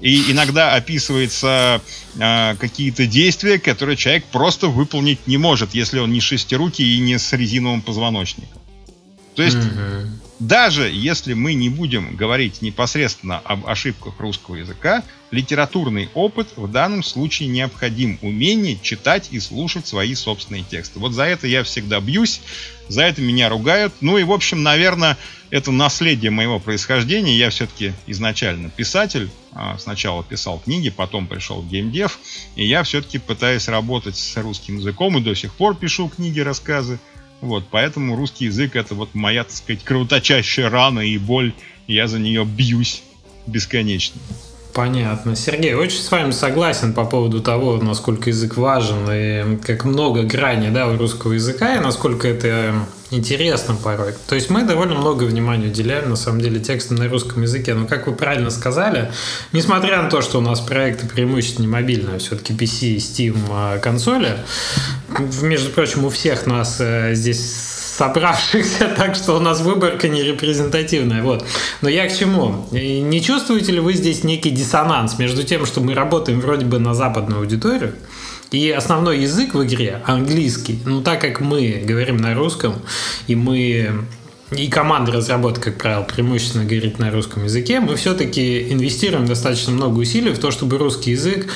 И 0.00 0.30
иногда 0.30 0.74
описываются 0.74 1.80
э, 2.16 2.54
какие-то 2.56 3.06
действия, 3.06 3.58
которые 3.58 3.96
человек 3.96 4.24
просто 4.26 4.68
выполнить 4.68 5.26
не 5.26 5.38
может, 5.38 5.74
если 5.74 6.00
он 6.00 6.12
не 6.12 6.20
шестирукий 6.20 6.96
и 6.96 6.98
не 6.98 7.18
с 7.18 7.32
резиновым 7.32 7.80
позвоночником. 7.80 8.60
То 9.34 9.42
есть 9.42 9.56
mm-hmm. 9.56 10.08
Даже 10.38 10.90
если 10.90 11.32
мы 11.32 11.54
не 11.54 11.68
будем 11.68 12.14
говорить 12.14 12.60
непосредственно 12.60 13.38
об 13.38 13.66
ошибках 13.66 14.14
русского 14.18 14.56
языка, 14.56 15.02
литературный 15.30 16.10
опыт 16.14 16.48
в 16.56 16.70
данном 16.70 17.02
случае 17.02 17.48
необходим. 17.48 18.18
Умение 18.20 18.78
читать 18.80 19.28
и 19.30 19.40
слушать 19.40 19.86
свои 19.86 20.14
собственные 20.14 20.64
тексты. 20.64 20.98
Вот 20.98 21.12
за 21.12 21.24
это 21.24 21.46
я 21.46 21.64
всегда 21.64 22.00
бьюсь, 22.00 22.42
за 22.88 23.02
это 23.02 23.22
меня 23.22 23.48
ругают. 23.48 23.94
Ну 24.00 24.18
и, 24.18 24.24
в 24.24 24.32
общем, 24.32 24.62
наверное, 24.62 25.16
это 25.50 25.72
наследие 25.72 26.30
моего 26.30 26.58
происхождения. 26.58 27.36
Я 27.36 27.50
все-таки 27.50 27.92
изначально 28.06 28.68
писатель. 28.68 29.30
А, 29.52 29.78
сначала 29.78 30.22
писал 30.22 30.58
книги, 30.58 30.90
потом 30.90 31.26
пришел 31.26 31.62
в 31.62 31.68
геймдев. 31.68 32.18
И 32.56 32.66
я 32.66 32.82
все-таки 32.82 33.18
пытаюсь 33.18 33.68
работать 33.68 34.18
с 34.18 34.36
русским 34.36 34.78
языком 34.78 35.16
и 35.16 35.22
до 35.22 35.34
сих 35.34 35.54
пор 35.54 35.76
пишу 35.76 36.08
книги, 36.08 36.40
рассказы. 36.40 36.98
Вот, 37.40 37.66
поэтому 37.70 38.16
русский 38.16 38.46
язык 38.46 38.76
это 38.76 38.94
вот 38.94 39.14
моя, 39.14 39.44
так 39.44 39.52
сказать, 39.52 39.84
кровоточащая 39.84 40.70
рана 40.70 41.00
и 41.00 41.18
боль. 41.18 41.52
Я 41.86 42.08
за 42.08 42.18
нее 42.18 42.44
бьюсь 42.44 43.02
бесконечно. 43.46 44.20
Понятно. 44.76 45.34
Сергей, 45.36 45.72
очень 45.72 46.00
с 46.02 46.10
вами 46.10 46.32
согласен 46.32 46.92
по 46.92 47.06
поводу 47.06 47.40
того, 47.40 47.78
насколько 47.78 48.28
язык 48.28 48.58
важен 48.58 49.10
и 49.10 49.56
как 49.64 49.86
много 49.86 50.22
граней 50.24 50.68
да, 50.68 50.86
у 50.86 50.98
русского 50.98 51.32
языка 51.32 51.76
и 51.76 51.78
насколько 51.78 52.28
это 52.28 52.74
интересно 53.10 53.74
порой. 53.74 54.12
То 54.28 54.34
есть 54.34 54.50
мы 54.50 54.64
довольно 54.64 54.94
много 54.94 55.24
внимания 55.24 55.68
уделяем, 55.68 56.10
на 56.10 56.16
самом 56.16 56.42
деле, 56.42 56.60
текстам 56.60 56.98
на 56.98 57.08
русском 57.08 57.40
языке. 57.40 57.72
Но, 57.72 57.86
как 57.86 58.06
вы 58.06 58.14
правильно 58.14 58.50
сказали, 58.50 59.10
несмотря 59.52 60.02
на 60.02 60.10
то, 60.10 60.20
что 60.20 60.40
у 60.40 60.42
нас 60.42 60.60
проекты 60.60 61.06
преимущественно 61.06 61.68
мобильные, 61.68 62.16
а 62.16 62.18
все-таки 62.18 62.52
PC, 62.52 62.96
Steam, 62.96 63.38
а, 63.50 63.78
консоли, 63.78 64.36
между 65.40 65.70
прочим, 65.70 66.04
у 66.04 66.10
всех 66.10 66.44
нас 66.44 66.76
э, 66.80 67.14
здесь 67.14 67.85
собравшихся, 67.96 68.88
так 68.96 69.14
что 69.14 69.36
у 69.36 69.40
нас 69.40 69.60
выборка 69.60 70.08
не 70.08 70.22
репрезентативная. 70.22 71.22
Вот. 71.22 71.44
Но 71.80 71.88
я 71.88 72.08
к 72.08 72.16
чему? 72.16 72.66
Не 72.70 73.22
чувствуете 73.22 73.72
ли 73.72 73.80
вы 73.80 73.94
здесь 73.94 74.24
некий 74.24 74.50
диссонанс 74.50 75.18
между 75.18 75.42
тем, 75.42 75.66
что 75.66 75.80
мы 75.80 75.94
работаем 75.94 76.40
вроде 76.40 76.66
бы 76.66 76.78
на 76.78 76.94
западную 76.94 77.40
аудиторию, 77.40 77.94
и 78.50 78.70
основной 78.70 79.20
язык 79.20 79.54
в 79.54 79.64
игре 79.64 80.02
английский. 80.04 80.78
Ну, 80.84 81.02
так 81.02 81.20
как 81.20 81.40
мы 81.40 81.82
говорим 81.84 82.18
на 82.18 82.34
русском, 82.34 82.74
и 83.26 83.34
мы 83.34 84.04
и 84.52 84.68
команда 84.68 85.10
разработки, 85.10 85.64
как 85.64 85.78
правило, 85.78 86.02
преимущественно 86.04 86.64
говорит 86.64 87.00
на 87.00 87.10
русском 87.10 87.44
языке, 87.44 87.80
мы 87.80 87.96
все-таки 87.96 88.72
инвестируем 88.72 89.26
достаточно 89.26 89.72
много 89.72 89.98
усилий 89.98 90.30
в 90.30 90.38
то, 90.38 90.52
чтобы 90.52 90.78
русский 90.78 91.12
язык 91.12 91.48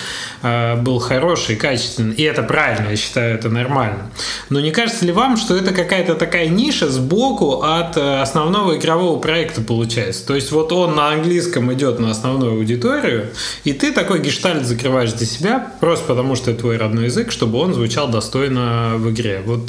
э, 0.42 0.74
был 0.74 0.98
хороший, 0.98 1.54
качественный. 1.54 2.16
И 2.16 2.22
это 2.24 2.42
правильно, 2.42 2.90
я 2.90 2.96
считаю, 2.96 3.36
это 3.36 3.48
нормально. 3.48 4.10
Но 4.48 4.58
не 4.58 4.72
кажется 4.72 5.04
ли 5.04 5.12
вам, 5.12 5.36
что 5.36 5.54
это 5.54 5.72
какая-то 5.72 6.16
такая 6.16 6.48
ниша 6.48 6.88
сбоку 6.88 7.62
от 7.62 7.96
э, 7.96 8.20
основного 8.20 8.76
игрового 8.76 9.20
проекта 9.20 9.60
получается? 9.60 10.26
То 10.26 10.34
есть 10.34 10.50
вот 10.50 10.72
он 10.72 10.96
на 10.96 11.10
английском 11.10 11.72
идет 11.72 12.00
на 12.00 12.10
основную 12.10 12.54
аудиторию, 12.54 13.30
и 13.62 13.72
ты 13.72 13.92
такой 13.92 14.20
гештальт 14.20 14.66
закрываешь 14.66 15.12
для 15.12 15.26
себя 15.26 15.72
просто 15.78 16.06
потому, 16.06 16.34
что 16.34 16.50
это 16.50 16.60
твой 16.60 16.76
родной 16.76 17.04
язык, 17.04 17.30
чтобы 17.30 17.58
он 17.58 17.72
звучал 17.72 18.08
достойно 18.08 18.94
в 18.96 19.12
игре. 19.12 19.42
Вот 19.46 19.68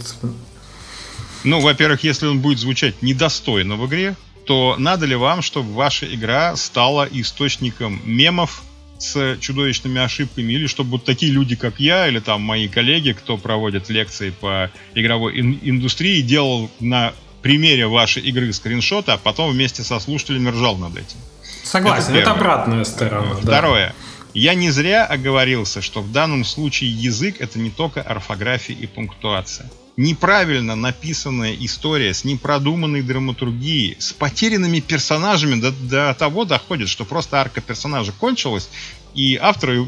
ну, 1.43 1.59
во-первых, 1.59 2.03
если 2.03 2.27
он 2.27 2.39
будет 2.39 2.59
звучать 2.59 3.01
недостойно 3.01 3.75
в 3.75 3.87
игре, 3.87 4.15
то 4.45 4.75
надо 4.77 5.05
ли 5.05 5.15
вам, 5.15 5.41
чтобы 5.41 5.73
ваша 5.73 6.11
игра 6.13 6.55
стала 6.55 7.07
источником 7.11 8.01
мемов 8.05 8.63
с 8.99 9.37
чудовищными 9.39 9.99
ошибками, 9.99 10.53
или 10.53 10.67
чтобы 10.67 10.91
вот 10.91 11.05
такие 11.05 11.31
люди, 11.31 11.55
как 11.55 11.79
я, 11.79 12.07
или 12.07 12.19
там 12.19 12.41
мои 12.41 12.67
коллеги, 12.67 13.13
кто 13.13 13.37
проводит 13.37 13.89
лекции 13.89 14.29
по 14.29 14.71
игровой 14.93 15.39
ин- 15.39 15.59
индустрии, 15.63 16.21
делал 16.21 16.69
на 16.79 17.13
примере 17.41 17.87
вашей 17.87 18.21
игры 18.21 18.53
скриншоты, 18.53 19.13
а 19.13 19.17
потом 19.17 19.51
вместе 19.51 19.83
со 19.83 19.99
слушателями 19.99 20.49
ржал 20.49 20.77
над 20.77 20.95
этим. 20.95 21.17
Согласен, 21.63 22.11
это, 22.11 22.19
это 22.19 22.31
обратная 22.31 22.83
сторона. 22.83 23.35
Второе. 23.35 23.87
Да. 23.87 23.95
Я 24.33 24.53
не 24.53 24.69
зря 24.69 25.05
оговорился, 25.05 25.81
что 25.81 26.01
в 26.01 26.11
данном 26.11 26.45
случае 26.45 26.91
язык 26.91 27.37
это 27.39 27.57
не 27.59 27.69
только 27.69 28.01
орфография 28.01 28.75
и 28.75 28.85
пунктуация 28.85 29.69
неправильно 29.97 30.75
написанная 30.75 31.55
история 31.59 32.13
с 32.13 32.23
непродуманной 32.23 33.01
драматургией, 33.01 33.97
с 33.99 34.13
потерянными 34.13 34.79
персонажами 34.79 35.59
до, 35.59 35.71
до 35.71 36.15
того 36.17 36.45
доходит, 36.45 36.89
что 36.89 37.05
просто 37.05 37.39
арка 37.39 37.61
персонажа 37.61 38.11
кончилась, 38.11 38.69
и 39.13 39.35
автор 39.35 39.87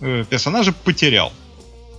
э, 0.00 0.24
персонажа 0.28 0.72
потерял. 0.72 1.32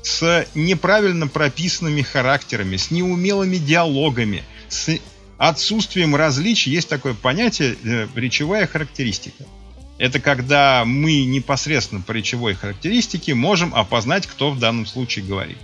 С 0.02 0.46
неправильно 0.54 1.28
прописанными 1.28 2.02
характерами, 2.02 2.76
с 2.76 2.92
неумелыми 2.92 3.58
диалогами, 3.58 4.44
с 4.68 5.00
отсутствием 5.38 6.16
различий 6.16 6.72
есть 6.72 6.90
такое 6.90 7.14
понятие 7.14 7.78
э, 7.84 8.08
речевая 8.16 8.68
характеристика. 8.68 9.46
Это 10.00 10.20
когда 10.20 10.84
мы 10.86 11.24
непосредственно 11.24 12.02
по 12.02 12.12
речевой 12.12 12.56
характеристике 12.56 13.36
можем 13.36 13.74
опознать, 13.76 14.28
кто 14.28 14.52
в 14.52 14.60
данном 14.60 14.86
случае 14.86 15.24
говорит. 15.24 15.58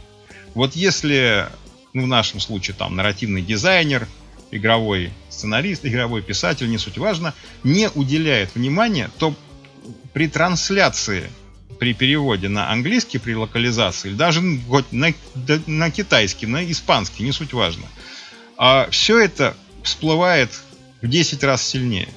Вот 0.54 0.76
если 0.76 1.50
ну, 1.94 2.04
в 2.04 2.08
нашем 2.08 2.40
случае 2.40 2.76
там 2.76 2.96
нарративный 2.96 3.42
дизайнер, 3.42 4.08
игровой 4.52 5.12
сценарист, 5.30 5.86
игровой 5.86 6.22
писатель, 6.22 6.70
не 6.70 6.78
суть 6.78 6.98
важно, 6.98 7.34
не 7.64 7.90
уделяет 7.90 8.56
внимания, 8.56 9.10
то 9.18 9.34
при 10.14 10.28
трансляции, 10.28 11.30
при 11.80 11.94
переводе 11.94 12.50
на 12.50 12.72
английский, 12.72 13.20
при 13.20 13.34
локализации, 13.34 14.10
или 14.10 14.16
даже 14.16 14.42
хоть 14.68 14.92
на, 14.92 15.14
на 15.68 15.92
китайский, 15.92 16.46
на 16.46 16.70
испанский, 16.70 17.24
не 17.24 17.32
суть 17.32 17.54
важно, 17.54 17.86
а 18.58 18.90
все 18.92 19.20
это 19.20 19.56
всплывает 19.84 20.52
в 21.02 21.08
10 21.08 21.44
раз 21.44 21.66
сильнее. 21.66 22.10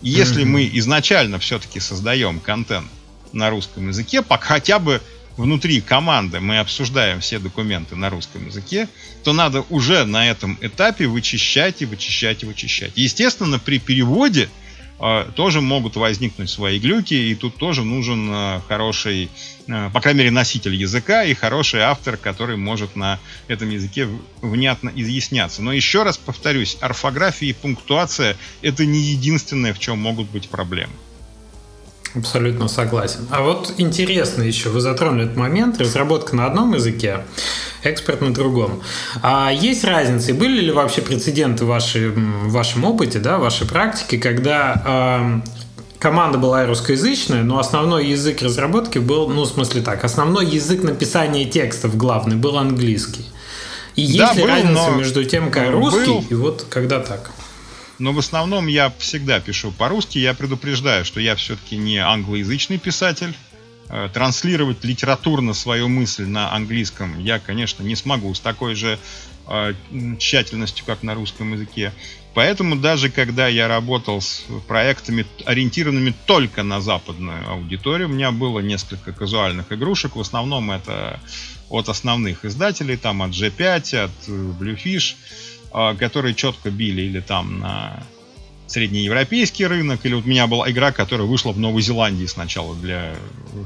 Если 0.00 0.42
mm-hmm. 0.42 0.46
мы 0.46 0.70
изначально 0.74 1.38
все-таки 1.38 1.80
создаем 1.80 2.40
контент 2.40 2.86
на 3.32 3.50
русском 3.50 3.88
языке, 3.88 4.22
пока 4.22 4.46
хотя 4.46 4.78
бы 4.78 5.02
внутри 5.38 5.80
команды 5.80 6.40
мы 6.40 6.58
обсуждаем 6.58 7.20
все 7.20 7.38
документы 7.38 7.96
на 7.96 8.10
русском 8.10 8.46
языке, 8.46 8.88
то 9.22 9.32
надо 9.32 9.64
уже 9.70 10.04
на 10.04 10.28
этом 10.28 10.58
этапе 10.60 11.06
вычищать 11.06 11.80
и 11.80 11.86
вычищать 11.86 12.42
и 12.42 12.46
вычищать. 12.46 12.92
Естественно, 12.96 13.58
при 13.58 13.78
переводе 13.78 14.48
э, 15.00 15.26
тоже 15.36 15.60
могут 15.60 15.94
возникнуть 15.94 16.50
свои 16.50 16.80
глюки, 16.80 17.14
и 17.14 17.34
тут 17.36 17.56
тоже 17.56 17.84
нужен 17.84 18.28
э, 18.30 18.60
хороший, 18.66 19.30
э, 19.68 19.90
по 19.94 20.00
крайней 20.00 20.18
мере, 20.18 20.30
носитель 20.32 20.74
языка 20.74 21.22
и 21.22 21.34
хороший 21.34 21.80
автор, 21.82 22.16
который 22.16 22.56
может 22.56 22.96
на 22.96 23.20
этом 23.46 23.70
языке 23.70 24.08
внятно 24.42 24.90
изъясняться. 24.94 25.62
Но 25.62 25.72
еще 25.72 26.02
раз 26.02 26.18
повторюсь, 26.18 26.76
орфография 26.80 27.50
и 27.50 27.52
пунктуация— 27.52 28.36
это 28.62 28.84
не 28.84 28.98
единственное, 28.98 29.72
в 29.72 29.78
чем 29.78 30.00
могут 30.00 30.28
быть 30.30 30.48
проблемы. 30.48 30.92
Абсолютно 32.14 32.68
согласен. 32.68 33.26
А 33.30 33.42
вот 33.42 33.74
интересно 33.76 34.42
еще, 34.42 34.70
вы 34.70 34.80
затронули 34.80 35.24
этот 35.24 35.36
момент, 35.36 35.78
разработка 35.78 36.34
на 36.34 36.46
одном 36.46 36.74
языке, 36.74 37.20
экспорт 37.82 38.22
на 38.22 38.32
другом. 38.32 38.82
А 39.22 39.50
есть 39.52 39.84
разница, 39.84 40.30
и 40.30 40.32
были 40.32 40.60
ли 40.60 40.72
вообще 40.72 41.02
прецеденты 41.02 41.64
в, 41.64 41.68
вашей, 41.68 42.08
в 42.08 42.50
вашем 42.50 42.84
опыте, 42.84 43.18
да, 43.18 43.38
в 43.38 43.42
вашей 43.42 43.66
практике, 43.66 44.18
когда 44.18 45.42
э, 45.44 45.50
команда 45.98 46.38
была 46.38 46.64
русскоязычная, 46.66 47.42
но 47.42 47.58
основной 47.58 48.06
язык 48.06 48.40
разработки 48.42 48.98
был, 48.98 49.28
ну, 49.28 49.42
в 49.42 49.48
смысле 49.48 49.82
так, 49.82 50.04
основной 50.04 50.46
язык 50.46 50.82
написания 50.82 51.44
текстов 51.44 51.96
главный 51.96 52.36
был 52.36 52.56
английский. 52.56 53.26
И 53.96 54.02
есть 54.02 54.18
да, 54.18 54.32
ли 54.32 54.42
был, 54.42 54.48
разница 54.48 54.90
между 54.96 55.24
тем, 55.24 55.50
как 55.50 55.70
русский 55.70 56.06
был. 56.06 56.24
и 56.30 56.34
вот 56.34 56.66
когда 56.70 57.00
так? 57.00 57.30
Но 57.98 58.12
в 58.12 58.18
основном 58.18 58.66
я 58.66 58.92
всегда 58.98 59.40
пишу 59.40 59.72
по-русски. 59.72 60.18
Я 60.18 60.34
предупреждаю, 60.34 61.04
что 61.04 61.20
я 61.20 61.36
все-таки 61.36 61.76
не 61.76 61.98
англоязычный 61.98 62.78
писатель. 62.78 63.34
Э, 63.90 64.08
транслировать 64.12 64.84
литературно 64.84 65.54
свою 65.54 65.88
мысль 65.88 66.26
на 66.26 66.52
английском 66.54 67.18
я, 67.18 67.38
конечно, 67.38 67.82
не 67.82 67.96
смогу 67.96 68.34
с 68.34 68.40
такой 68.40 68.74
же 68.74 68.98
э, 69.46 69.74
тщательностью, 70.18 70.84
как 70.84 71.02
на 71.02 71.14
русском 71.14 71.54
языке. 71.54 71.92
Поэтому 72.34 72.76
даже 72.76 73.08
когда 73.08 73.48
я 73.48 73.66
работал 73.66 74.20
с 74.20 74.44
проектами, 74.66 75.26
ориентированными 75.46 76.14
только 76.26 76.62
на 76.62 76.80
западную 76.80 77.48
аудиторию, 77.50 78.08
у 78.08 78.12
меня 78.12 78.30
было 78.30 78.60
несколько 78.60 79.12
казуальных 79.12 79.72
игрушек. 79.72 80.16
В 80.16 80.20
основном 80.20 80.70
это 80.70 81.18
от 81.70 81.88
основных 81.88 82.44
издателей, 82.44 82.96
там 82.96 83.22
от 83.22 83.30
G5, 83.30 83.96
от 83.96 84.10
э, 84.28 84.30
Bluefish. 84.30 85.16
А, 85.70 85.94
которые 85.94 86.34
четко 86.34 86.70
били 86.70 87.02
или 87.02 87.20
там 87.20 87.60
на 87.60 88.02
среднеевропейский 88.68 89.66
рынок, 89.66 90.00
или 90.04 90.14
вот 90.14 90.24
у 90.24 90.28
меня 90.28 90.46
была 90.46 90.70
игра, 90.70 90.92
которая 90.92 91.26
вышла 91.26 91.52
в 91.52 91.58
Новой 91.58 91.80
Зеландии 91.80 92.26
сначала 92.26 92.74
для 92.76 93.14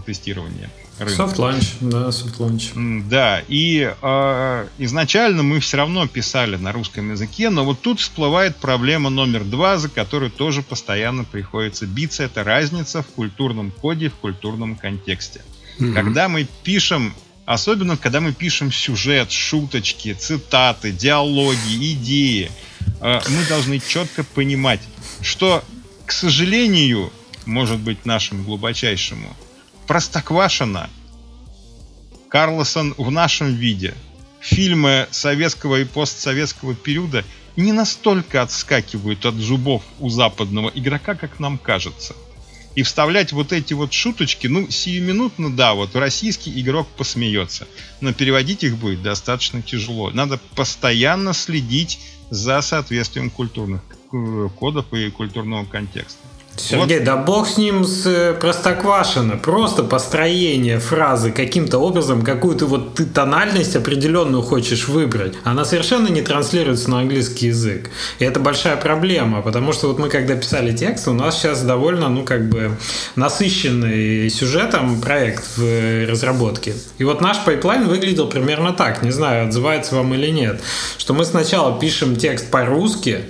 тестирования 0.07 0.71
рынка. 0.99 1.23
Soft 1.23 1.37
launch, 1.37 1.77
да, 1.81 2.09
soft 2.09 2.39
launch. 2.39 3.09
Да, 3.09 3.43
и 3.49 3.93
э, 4.01 4.67
изначально 4.79 5.43
мы 5.43 5.59
все 5.59 5.77
равно 5.77 6.07
писали 6.07 6.57
на 6.57 6.71
русском 6.71 7.11
языке, 7.11 7.51
но 7.51 7.65
вот 7.65 7.81
тут 7.81 7.99
всплывает 7.99 8.57
проблема 8.57 9.11
номер 9.11 9.43
два, 9.45 9.77
за 9.77 9.89
которую 9.89 10.31
тоже 10.31 10.63
постоянно 10.63 11.25
приходится 11.25 11.87
биться. 11.87 12.23
Это 12.23 12.45
разница 12.45 13.03
в 13.03 13.09
культурном 13.09 13.73
коде, 13.73 14.09
в 14.09 14.15
культурном 14.15 14.77
контексте. 14.77 15.43
Mm-hmm. 15.79 15.95
Когда 15.95 16.29
мы 16.29 16.47
пишем 16.63 17.13
Особенно, 17.45 17.97
когда 17.97 18.21
мы 18.21 18.33
пишем 18.33 18.71
сюжет, 18.71 19.33
шуточки, 19.33 20.15
цитаты, 20.15 20.93
диалоги, 20.93 21.93
идеи. 21.93 22.51
Э, 23.01 23.21
мы 23.29 23.45
должны 23.47 23.81
четко 23.81 24.23
понимать, 24.23 24.81
что, 25.21 25.65
к 26.07 26.13
сожалению, 26.13 27.13
может 27.45 27.81
быть 27.81 28.07
нашему 28.07 28.45
глубочайшему, 28.45 29.37
Простоквашина, 29.89 30.89
Карлосон 32.29 32.95
в 32.97 33.11
нашем 33.11 33.55
виде, 33.55 33.95
фильмы 34.41 35.09
советского 35.11 35.81
и 35.81 35.85
постсоветского 35.85 36.75
периода 36.75 37.25
не 37.57 37.73
настолько 37.73 38.41
отскакивают 38.41 39.27
от 39.27 39.35
зубов 39.35 39.83
у 39.99 40.09
западного 40.09 40.71
игрока, 40.75 41.17
как 41.17 41.41
нам 41.41 41.59
кажется 41.59 42.15
и 42.75 42.83
вставлять 42.83 43.33
вот 43.33 43.53
эти 43.53 43.75
вот 43.75 43.93
шуточки, 43.93 44.47
ну, 44.47 44.71
сиюминутно, 44.71 45.55
да, 45.55 45.75
вот 45.75 45.95
российский 45.95 46.59
игрок 46.61 46.89
посмеется, 46.97 47.67
но 48.01 48.13
переводить 48.13 48.65
их 48.65 48.77
будет 48.79 49.03
достаточно 49.03 49.63
тяжело. 49.63 50.11
Надо 50.11 50.39
постоянно 50.55 51.33
следить 51.35 52.01
за 52.31 52.61
соответствием 52.63 53.31
культурных 53.31 53.83
э, 54.13 54.49
кодов 54.59 54.93
и 54.93 55.11
культурного 55.11 55.65
контекста. 55.67 56.27
Сергей, 56.57 56.99
вот. 56.99 57.07
да 57.07 57.17
бог 57.17 57.49
с 57.49 57.57
ним 57.57 57.85
с 57.85 58.07
э, 58.07 58.35
Простоквашино. 58.35 59.37
Просто 59.37 59.83
построение 59.83 60.79
фразы 60.79 61.33
каким-то 61.33 61.79
образом, 61.79 62.23
какую-то 62.23 62.67
вот 62.67 62.95
ты 62.95 63.07
тональность 63.07 63.75
определенную 63.75 64.43
хочешь 64.43 64.87
выбрать, 64.89 65.35
она 65.45 65.65
совершенно 65.65 66.09
не 66.09 66.21
транслируется 66.21 66.91
на 66.91 67.01
английский 67.01 67.47
язык. 67.47 67.91
И 68.19 68.25
это 68.25 68.39
большая 68.39 68.77
проблема, 68.77 69.43
потому 69.43 69.73
что 69.73 69.89
вот 69.89 69.99
мы 69.99 70.09
когда 70.09 70.35
писали 70.35 70.77
текст, 70.77 71.09
у 71.09 71.13
нас 71.13 71.39
сейчас 71.39 71.63
довольно, 71.63 72.09
ну, 72.09 72.23
как 72.23 72.49
бы 72.49 72.77
насыщенный 73.17 74.29
сюжетом 74.29 75.01
проект 75.01 75.45
в 75.57 75.65
э, 75.65 76.07
разработке. 76.07 76.75
И 76.99 77.05
вот 77.05 77.21
наш 77.21 77.43
pipeline 77.45 77.89
выглядел 77.89 78.29
примерно 78.29 78.73
так, 78.73 79.03
не 79.03 79.11
знаю, 79.11 79.47
отзывается 79.47 79.97
вам 79.97 80.13
или 80.15 80.29
нет, 80.29 80.61
что 80.99 81.15
мы 81.15 81.25
сначала 81.25 81.79
пишем 81.79 82.17
текст 82.17 82.51
по-русски, 82.51 83.25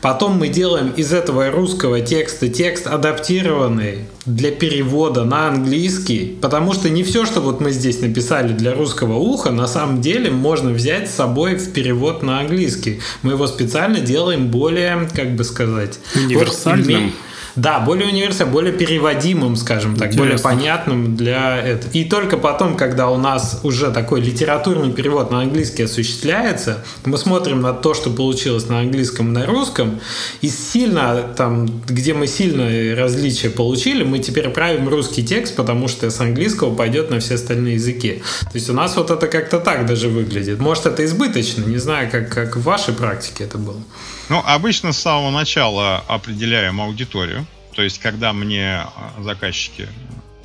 Потом 0.00 0.38
мы 0.38 0.48
делаем 0.48 0.90
из 0.90 1.12
этого 1.12 1.50
русского 1.50 2.00
текста 2.00 2.48
текст 2.48 2.86
адаптированный 2.86 4.04
для 4.26 4.52
перевода 4.52 5.24
на 5.24 5.48
английский, 5.48 6.38
потому 6.40 6.72
что 6.72 6.88
не 6.88 7.02
все, 7.02 7.26
что 7.26 7.40
вот 7.40 7.60
мы 7.60 7.72
здесь 7.72 8.00
написали 8.00 8.52
для 8.52 8.74
русского 8.74 9.14
уха, 9.14 9.50
на 9.50 9.66
самом 9.66 10.00
деле 10.00 10.30
можно 10.30 10.70
взять 10.70 11.10
с 11.10 11.14
собой 11.14 11.56
в 11.56 11.72
перевод 11.72 12.22
на 12.22 12.40
английский. 12.40 13.00
Мы 13.22 13.32
его 13.32 13.46
специально 13.46 14.00
делаем 14.00 14.48
более, 14.48 15.08
как 15.14 15.34
бы 15.34 15.44
сказать, 15.44 15.98
универсальным. 16.14 17.04
Вот, 17.04 17.12
да, 17.58 17.80
более 17.80 18.08
универсальным, 18.08 18.54
более 18.54 18.72
переводимым, 18.72 19.56
скажем 19.56 19.96
так, 19.96 20.12
Интересно. 20.12 20.22
более 20.22 20.38
понятным 20.38 21.16
для 21.16 21.58
этого. 21.58 21.90
И 21.92 22.04
только 22.04 22.36
потом, 22.36 22.76
когда 22.76 23.08
у 23.08 23.16
нас 23.16 23.60
уже 23.64 23.90
такой 23.90 24.20
литературный 24.20 24.92
перевод 24.92 25.30
на 25.32 25.40
английский 25.40 25.82
осуществляется, 25.82 26.84
мы 27.04 27.18
смотрим 27.18 27.60
на 27.60 27.72
то, 27.72 27.94
что 27.94 28.10
получилось 28.10 28.68
на 28.68 28.78
английском 28.78 29.30
и 29.30 29.32
на 29.32 29.46
русском, 29.46 29.98
и 30.40 30.48
сильно 30.48 31.22
там, 31.36 31.66
где 31.86 32.14
мы 32.14 32.28
сильно 32.28 32.96
различия 32.96 33.50
получили, 33.50 34.04
мы 34.04 34.20
теперь 34.20 34.48
правим 34.50 34.88
русский 34.88 35.24
текст, 35.24 35.56
потому 35.56 35.88
что 35.88 36.10
с 36.10 36.20
английского 36.20 36.74
пойдет 36.74 37.10
на 37.10 37.18
все 37.18 37.34
остальные 37.34 37.74
языки. 37.74 38.22
То 38.42 38.54
есть 38.54 38.70
у 38.70 38.72
нас 38.72 38.96
вот 38.96 39.10
это 39.10 39.26
как-то 39.26 39.58
так 39.58 39.84
даже 39.84 40.08
выглядит. 40.08 40.60
Может, 40.60 40.86
это 40.86 41.04
избыточно, 41.04 41.64
не 41.64 41.78
знаю, 41.78 42.08
как, 42.10 42.32
как 42.32 42.56
в 42.56 42.62
вашей 42.62 42.94
практике 42.94 43.44
это 43.44 43.58
было. 43.58 43.82
Ну, 44.28 44.42
обычно 44.44 44.92
с 44.92 44.98
самого 44.98 45.30
начала 45.30 46.04
определяем 46.06 46.80
аудиторию. 46.80 47.46
То 47.78 47.84
есть, 47.84 48.00
когда 48.00 48.32
мне 48.32 48.78
а, 48.78 49.14
заказчики, 49.20 49.86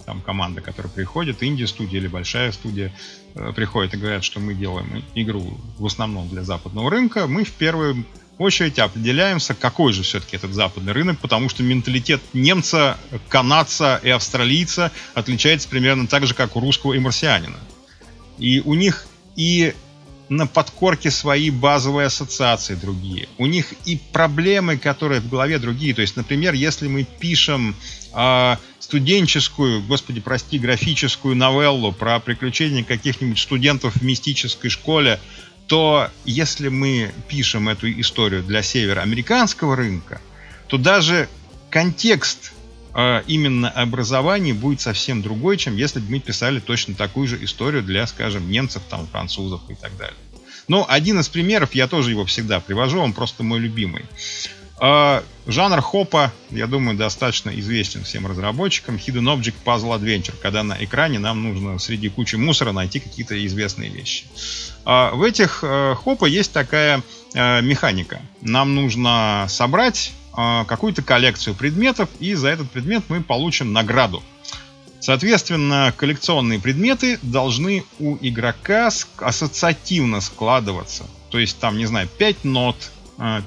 там 0.06 0.22
команда, 0.22 0.62
которая 0.62 0.94
приходит, 0.94 1.42
инди-студия 1.42 2.00
или 2.00 2.08
большая 2.08 2.52
студия, 2.52 2.94
э, 3.34 3.52
приходит 3.56 3.96
и 3.96 3.98
говорят, 3.98 4.24
что 4.24 4.40
мы 4.40 4.54
делаем 4.54 5.04
игру 5.16 5.60
в 5.80 5.86
основном 5.88 6.30
для 6.30 6.44
западного 6.44 6.92
рынка, 6.92 7.26
мы 7.26 7.44
в 7.44 7.52
первую 7.54 8.06
очередь 8.38 8.78
определяемся, 8.78 9.56
какой 9.56 9.94
же 9.94 10.04
все-таки 10.04 10.36
этот 10.36 10.54
западный 10.54 10.94
рынок, 10.94 11.18
потому 11.22 11.50
что 11.50 11.64
менталитет 11.64 12.22
немца, 12.34 13.00
канадца 13.30 14.00
и 14.04 14.12
австралийца 14.12 14.92
отличается 15.16 15.68
примерно 15.68 16.06
так 16.06 16.28
же, 16.28 16.36
как 16.36 16.56
у 16.56 16.60
русского 16.60 16.94
и 16.94 17.00
марсианина. 17.00 17.58
И 18.38 18.60
у 18.60 18.76
них 18.76 19.08
и 19.36 19.74
на 20.30 20.48
подкорке 20.48 21.12
свои 21.12 21.50
базовые 21.50 22.08
ассоциации 22.08 22.76
другие. 22.76 23.28
У 23.38 23.46
них 23.46 23.74
и 23.86 24.00
проблемы, 24.12 24.78
которые 24.78 25.22
в 25.22 25.30
голове 25.30 25.60
другие. 25.60 25.94
То 25.94 26.02
есть, 26.02 26.16
например, 26.16 26.54
если 26.54 26.88
мы 26.88 27.04
пишем 27.04 27.76
э, 28.14 28.56
студенческую, 28.80 29.82
господи, 29.84 30.22
прости, 30.22 30.60
графическую 30.60 31.36
новеллу 31.36 31.92
про 31.92 32.20
приключения 32.20 32.84
каких-нибудь 32.84 33.40
студентов 33.40 33.96
в 33.96 34.02
мистической 34.02 34.70
школе, 34.70 35.20
то 35.68 36.10
если 36.26 36.70
мы 36.70 37.14
пишем 37.28 37.70
эту 37.70 37.92
историю 38.00 38.44
для 38.44 38.64
североамериканского 38.64 39.76
рынка, 39.76 40.22
то 40.68 40.78
даже 40.78 41.30
контекст 41.70 42.53
именно 42.96 43.70
образования 43.70 44.54
будет 44.54 44.82
совсем 44.82 45.22
другой, 45.22 45.58
чем 45.58 45.76
если 45.78 46.00
бы 46.00 46.12
мы 46.12 46.20
писали 46.20 46.60
точно 46.60 46.94
такую 46.94 47.28
же 47.28 47.44
историю 47.44 47.82
для, 47.82 48.06
скажем, 48.06 48.50
немцев, 48.52 48.84
там, 48.90 49.08
французов 49.08 49.62
и 49.70 49.76
так 49.76 49.98
далее. 49.98 50.18
Но 50.68 50.86
один 50.88 51.20
из 51.20 51.30
примеров, 51.30 51.76
я 51.76 51.88
тоже 51.88 52.12
его 52.12 52.26
всегда 52.26 52.60
привожу, 52.60 53.00
он 53.00 53.14
просто 53.14 53.44
мой 53.44 53.60
любимый. 53.60 54.06
Э, 54.82 55.22
жанр 55.46 55.82
хопа, 55.82 56.32
я 56.50 56.68
думаю, 56.68 56.98
достаточно 56.98 57.50
известен 57.60 58.04
всем 58.04 58.28
разработчикам. 58.28 58.96
Hidden 58.96 59.38
Object 59.38 59.56
Puzzle 59.66 60.00
Adventure, 60.00 60.36
когда 60.42 60.64
на 60.64 60.78
экране 60.84 61.20
нам 61.20 61.44
нужно 61.44 61.80
среди 61.80 62.10
кучи 62.10 62.36
мусора 62.36 62.72
найти 62.72 63.00
какие-то 63.00 63.46
известные 63.46 63.90
вещи. 63.90 64.26
Э, 64.86 65.12
в 65.14 65.22
этих 65.24 65.60
э, 65.64 65.96
хопа 65.96 66.26
есть 66.26 66.54
такая 66.54 67.02
э, 67.34 67.62
механика. 67.62 68.22
Нам 68.42 68.76
нужно 68.76 69.46
собрать 69.50 70.12
какую-то 70.36 71.02
коллекцию 71.02 71.56
предметов, 71.56 72.10
и 72.20 72.34
за 72.34 72.50
этот 72.50 72.72
предмет 72.72 73.04
мы 73.08 73.22
получим 73.22 73.74
награду. 73.74 74.24
Соответственно, 75.00 75.94
коллекционные 75.98 76.60
предметы 76.60 77.20
должны 77.22 77.84
у 78.00 78.18
игрока 78.22 78.90
ассоциативно 79.18 80.22
складываться. 80.22 81.06
То 81.30 81.40
есть 81.40 81.60
там, 81.60 81.78
не 81.78 81.86
знаю, 81.86 82.08
5 82.08 82.46
нот, 82.46 82.92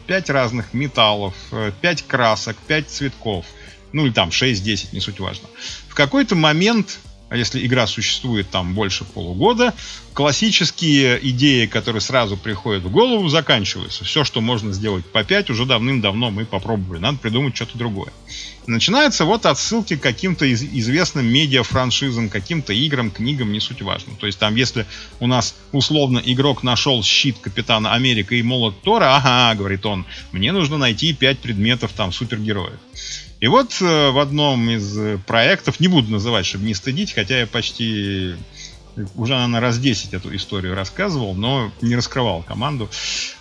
5 0.07 0.31
разных 0.31 0.75
металлов, 0.75 1.35
5 1.81 2.03
красок, 2.07 2.57
5 2.66 2.90
цветков. 2.90 3.46
Ну 3.92 4.05
или 4.05 4.12
там 4.12 4.29
6-10, 4.29 4.88
не 4.92 5.01
суть 5.01 5.18
важно. 5.18 5.49
В 5.88 5.94
какой-то 5.94 6.35
момент 6.35 6.99
а 7.28 7.36
если 7.36 7.64
игра 7.66 7.86
существует 7.86 8.48
там 8.50 8.74
больше 8.74 9.04
полугода, 9.04 9.74
классические 10.14 11.18
идеи, 11.30 11.66
которые 11.66 12.00
сразу 12.00 12.36
приходят 12.36 12.84
в 12.84 12.90
голову, 12.90 13.28
заканчиваются. 13.28 14.04
Все, 14.04 14.22
что 14.22 14.40
можно 14.40 14.72
сделать 14.72 15.04
по 15.04 15.24
5, 15.24 15.50
уже 15.50 15.66
давным-давно 15.66 16.30
мы 16.30 16.44
попробовали. 16.44 17.00
Надо 17.00 17.18
придумать 17.18 17.56
что-то 17.56 17.76
другое. 17.78 18.12
Начинается 18.68 19.24
вот 19.24 19.44
отсылки 19.44 19.96
к 19.96 20.02
каким-то 20.02 20.44
из 20.44 20.62
известным 20.62 21.26
медиа-франшизам, 21.26 22.28
каким-то 22.28 22.72
играм, 22.72 23.10
книгам, 23.10 23.52
не 23.52 23.60
суть 23.60 23.82
важно. 23.82 24.14
То 24.18 24.26
есть 24.26 24.38
там, 24.38 24.54
если 24.54 24.86
у 25.18 25.26
нас 25.26 25.56
условно 25.72 26.22
игрок 26.24 26.62
нашел 26.62 27.02
щит 27.02 27.38
Капитана 27.40 27.92
Америка 27.92 28.36
и 28.36 28.42
молот 28.42 28.80
Тора, 28.82 29.16
ага, 29.16 29.56
говорит 29.56 29.84
он, 29.84 30.06
мне 30.30 30.52
нужно 30.52 30.78
найти 30.78 31.12
5 31.12 31.40
предметов 31.40 31.92
там 31.92 32.12
супергероев. 32.12 32.78
И 33.46 33.48
вот 33.48 33.80
э, 33.80 34.11
в 34.11 34.18
одном 34.18 34.68
из 34.70 34.98
э, 34.98 35.18
проектов, 35.24 35.78
не 35.78 35.87
буду 35.87 36.11
называть, 36.11 36.44
чтобы 36.44 36.64
не 36.64 36.74
стыдить, 36.74 37.12
хотя 37.12 37.38
я 37.38 37.46
почти 37.46 38.35
уже, 39.14 39.35
наверное, 39.35 39.61
раз 39.61 39.78
10 39.78 40.14
эту 40.14 40.35
историю 40.35 40.74
рассказывал, 40.74 41.32
но 41.32 41.70
не 41.80 41.94
раскрывал 41.94 42.42
команду. 42.42 42.90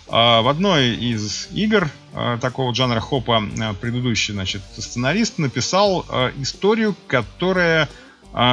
А 0.06 0.42
в 0.42 0.48
одной 0.48 0.94
из 0.94 1.48
игр 1.52 1.90
э, 2.12 2.38
такого 2.40 2.72
жанра 2.72 3.00
хопа 3.00 3.42
предыдущий 3.80 4.32
значит, 4.32 4.62
сценарист 4.78 5.38
написал 5.38 6.06
историю, 6.38 6.94
которая 7.08 7.88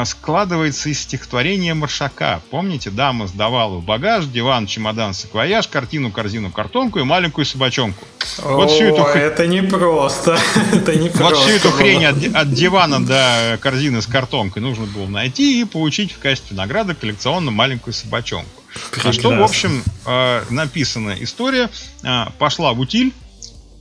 складывается 0.06 0.90
из 0.90 1.02
стихотворения 1.02 1.74
Маршака. 1.74 2.42
Помните, 2.50 2.90
дама 2.90 3.28
сдавала 3.28 3.78
в 3.78 3.84
багаж, 3.84 4.26
диван, 4.26 4.66
чемодан, 4.66 5.14
саквояж, 5.14 5.68
картину, 5.68 6.12
корзину, 6.12 6.52
картонку 6.52 7.00
и 7.00 7.04
маленькую 7.04 7.44
собачонку. 7.46 8.06
О, 8.44 8.56
вот 8.56 8.72
всю 8.72 8.86
эту... 8.86 9.02
это 9.02 9.46
не 9.46 9.62
просто. 9.62 10.38
это 10.74 10.96
не 10.96 11.10
вот 11.10 11.36
всю 11.36 11.52
эту 11.52 11.72
хрень 11.72 12.06
от, 12.06 12.16
от 12.34 12.54
дивана 12.54 13.06
до 13.06 13.60
корзины 13.62 14.02
с 14.02 14.08
картонкой 14.08 14.62
нужно 14.62 14.86
было 14.86 15.08
найти 15.08 15.62
и 15.62 15.66
получить 15.66 16.14
в 16.14 16.20
качестве 16.20 16.56
награды 16.56 16.96
коллекционно 16.96 17.52
маленькую 17.52 17.94
собачонку. 17.94 18.64
Прекрасно. 18.92 19.10
А 19.10 19.14
что, 19.14 19.30
в 19.32 19.44
общем, 19.44 19.84
э, 20.06 20.44
написанная 20.50 21.18
история 21.22 21.70
э, 22.04 22.26
пошла 22.40 22.74
в 22.74 22.80
утиль, 22.80 23.14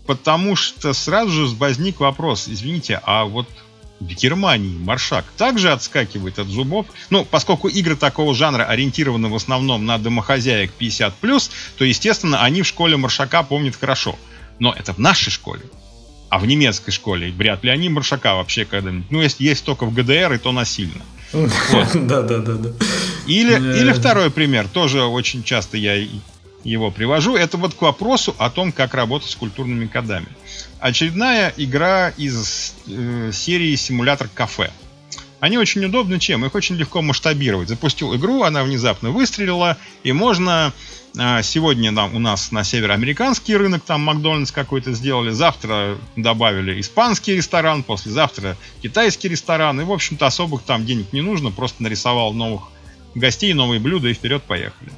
потому 0.07 0.57
что 0.57 0.93
сразу 0.93 1.31
же 1.31 1.55
возник 1.57 2.01
вопрос, 2.01 2.49
извините, 2.49 3.01
а 3.05 3.25
вот 3.25 3.47
в 4.03 4.15
Германии 4.15 4.77
маршак 4.79 5.25
также 5.37 5.71
отскакивает 5.71 6.39
от 6.39 6.49
зубов. 6.49 6.87
Ну, 7.11 7.25
поскольку 7.25 7.69
игры 7.69 7.97
такого 7.97 8.35
жанра 8.35 8.65
ориентированы 8.65 9.29
в 9.29 9.35
основном 9.35 9.87
на 9.87 9.99
домохозяек 9.99 10.73
50+, 10.79 11.51
то, 11.77 11.85
естественно, 11.85 12.43
они 12.43 12.63
в 12.63 12.67
школе 12.67 12.97
маршака 12.97 13.43
помнят 13.43 13.77
хорошо. 13.77 14.19
Но 14.59 14.73
это 14.73 14.93
в 14.93 14.99
нашей 14.99 15.31
школе. 15.31 15.63
А 16.29 16.39
в 16.39 16.47
немецкой 16.47 16.93
школе 16.93 17.31
вряд 17.31 17.63
ли 17.63 17.71
они 17.71 17.89
маршака 17.89 18.35
вообще 18.35 18.65
когда-нибудь. 18.65 19.11
Ну, 19.11 19.21
если 19.21 19.45
есть 19.45 19.65
только 19.65 19.85
в 19.85 19.93
ГДР, 19.93 20.33
и 20.35 20.39
то 20.39 20.53
насильно. 20.53 21.03
Да, 21.33 22.23
да, 22.23 22.39
да, 22.39 22.55
да. 22.55 22.71
Или, 23.27 23.55
или 23.55 23.93
второй 23.93 24.31
пример, 24.31 24.69
тоже 24.69 25.03
очень 25.03 25.43
часто 25.43 25.77
я 25.77 26.07
его 26.65 26.91
привожу, 26.91 27.37
это 27.37 27.57
вот 27.57 27.75
к 27.75 27.83
вопросу 27.83 28.35
о 28.39 28.51
том, 28.51 28.73
как 28.73 28.95
работать 28.95 29.31
с 29.31 29.35
культурными 29.35 29.87
кодами. 29.87 30.27
Очередная 30.81 31.53
игра 31.57 32.11
из 32.11 32.75
э, 32.87 33.31
серии 33.33 33.75
симулятор 33.77 34.29
кафе. 34.29 34.71
Они 35.41 35.59
очень 35.59 35.85
удобны 35.85 36.21
чем? 36.21 36.45
Их 36.45 36.55
очень 36.55 36.77
легко 36.77 37.03
масштабировать. 37.03 37.69
Запустил 37.69 38.15
игру, 38.15 38.45
она 38.45 38.63
внезапно 38.63 39.11
выстрелила, 39.11 39.77
и 40.05 40.13
можно 40.13 40.73
э, 41.19 41.43
сегодня 41.43 41.93
там, 41.93 42.15
у 42.15 42.21
нас 42.21 42.53
на 42.53 42.63
североамериканский 42.63 43.57
рынок, 43.57 43.83
там 43.83 44.03
Макдональдс 44.03 44.53
какой-то 44.53 44.93
сделали, 44.93 45.31
завтра 45.31 45.99
добавили 46.15 46.81
испанский 46.81 47.35
ресторан, 47.35 47.83
послезавтра 47.83 48.57
китайский 48.83 49.29
ресторан, 49.29 49.81
и, 49.81 49.85
в 49.85 49.93
общем-то, 49.93 50.27
особых 50.27 50.63
там 50.63 50.87
денег 50.87 51.13
не 51.13 51.23
нужно, 51.23 51.51
просто 51.51 51.83
нарисовал 51.83 52.33
новых 52.33 52.69
гостей, 53.17 53.53
новые 53.53 53.81
блюда 53.81 54.09
и 54.09 54.15
вперед 54.15 54.45
поехали. 54.45 54.93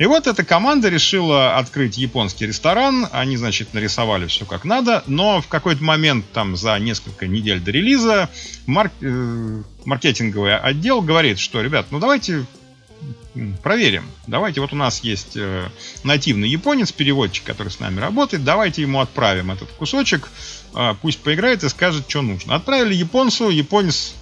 И 0.00 0.06
вот 0.06 0.26
эта 0.26 0.44
команда 0.44 0.88
решила 0.88 1.58
открыть 1.58 1.98
японский 1.98 2.46
ресторан. 2.46 3.06
Они, 3.12 3.36
значит, 3.36 3.74
нарисовали 3.74 4.28
все 4.28 4.46
как 4.46 4.64
надо. 4.64 5.04
Но 5.06 5.42
в 5.42 5.46
какой-то 5.46 5.84
момент, 5.84 6.24
там, 6.32 6.56
за 6.56 6.78
несколько 6.78 7.26
недель 7.26 7.60
до 7.60 7.70
релиза, 7.70 8.30
марк... 8.64 8.92
э, 9.02 9.62
маркетинговый 9.84 10.56
отдел 10.56 11.02
говорит, 11.02 11.38
что, 11.38 11.60
ребят, 11.60 11.88
ну 11.90 11.98
давайте 11.98 12.46
проверим. 13.62 14.06
Давайте, 14.26 14.62
вот 14.62 14.72
у 14.72 14.76
нас 14.76 15.04
есть 15.04 15.36
э, 15.36 15.68
нативный 16.02 16.48
японец, 16.48 16.92
переводчик, 16.92 17.44
который 17.44 17.68
с 17.68 17.78
нами 17.78 18.00
работает. 18.00 18.42
Давайте 18.42 18.80
ему 18.80 19.00
отправим 19.00 19.50
этот 19.50 19.68
кусочек. 19.72 20.30
Э, 20.74 20.94
пусть 21.02 21.18
поиграет 21.18 21.62
и 21.62 21.68
скажет, 21.68 22.06
что 22.08 22.22
нужно. 22.22 22.54
Отправили 22.54 22.94
японцу. 22.94 23.50
Японец 23.50 24.14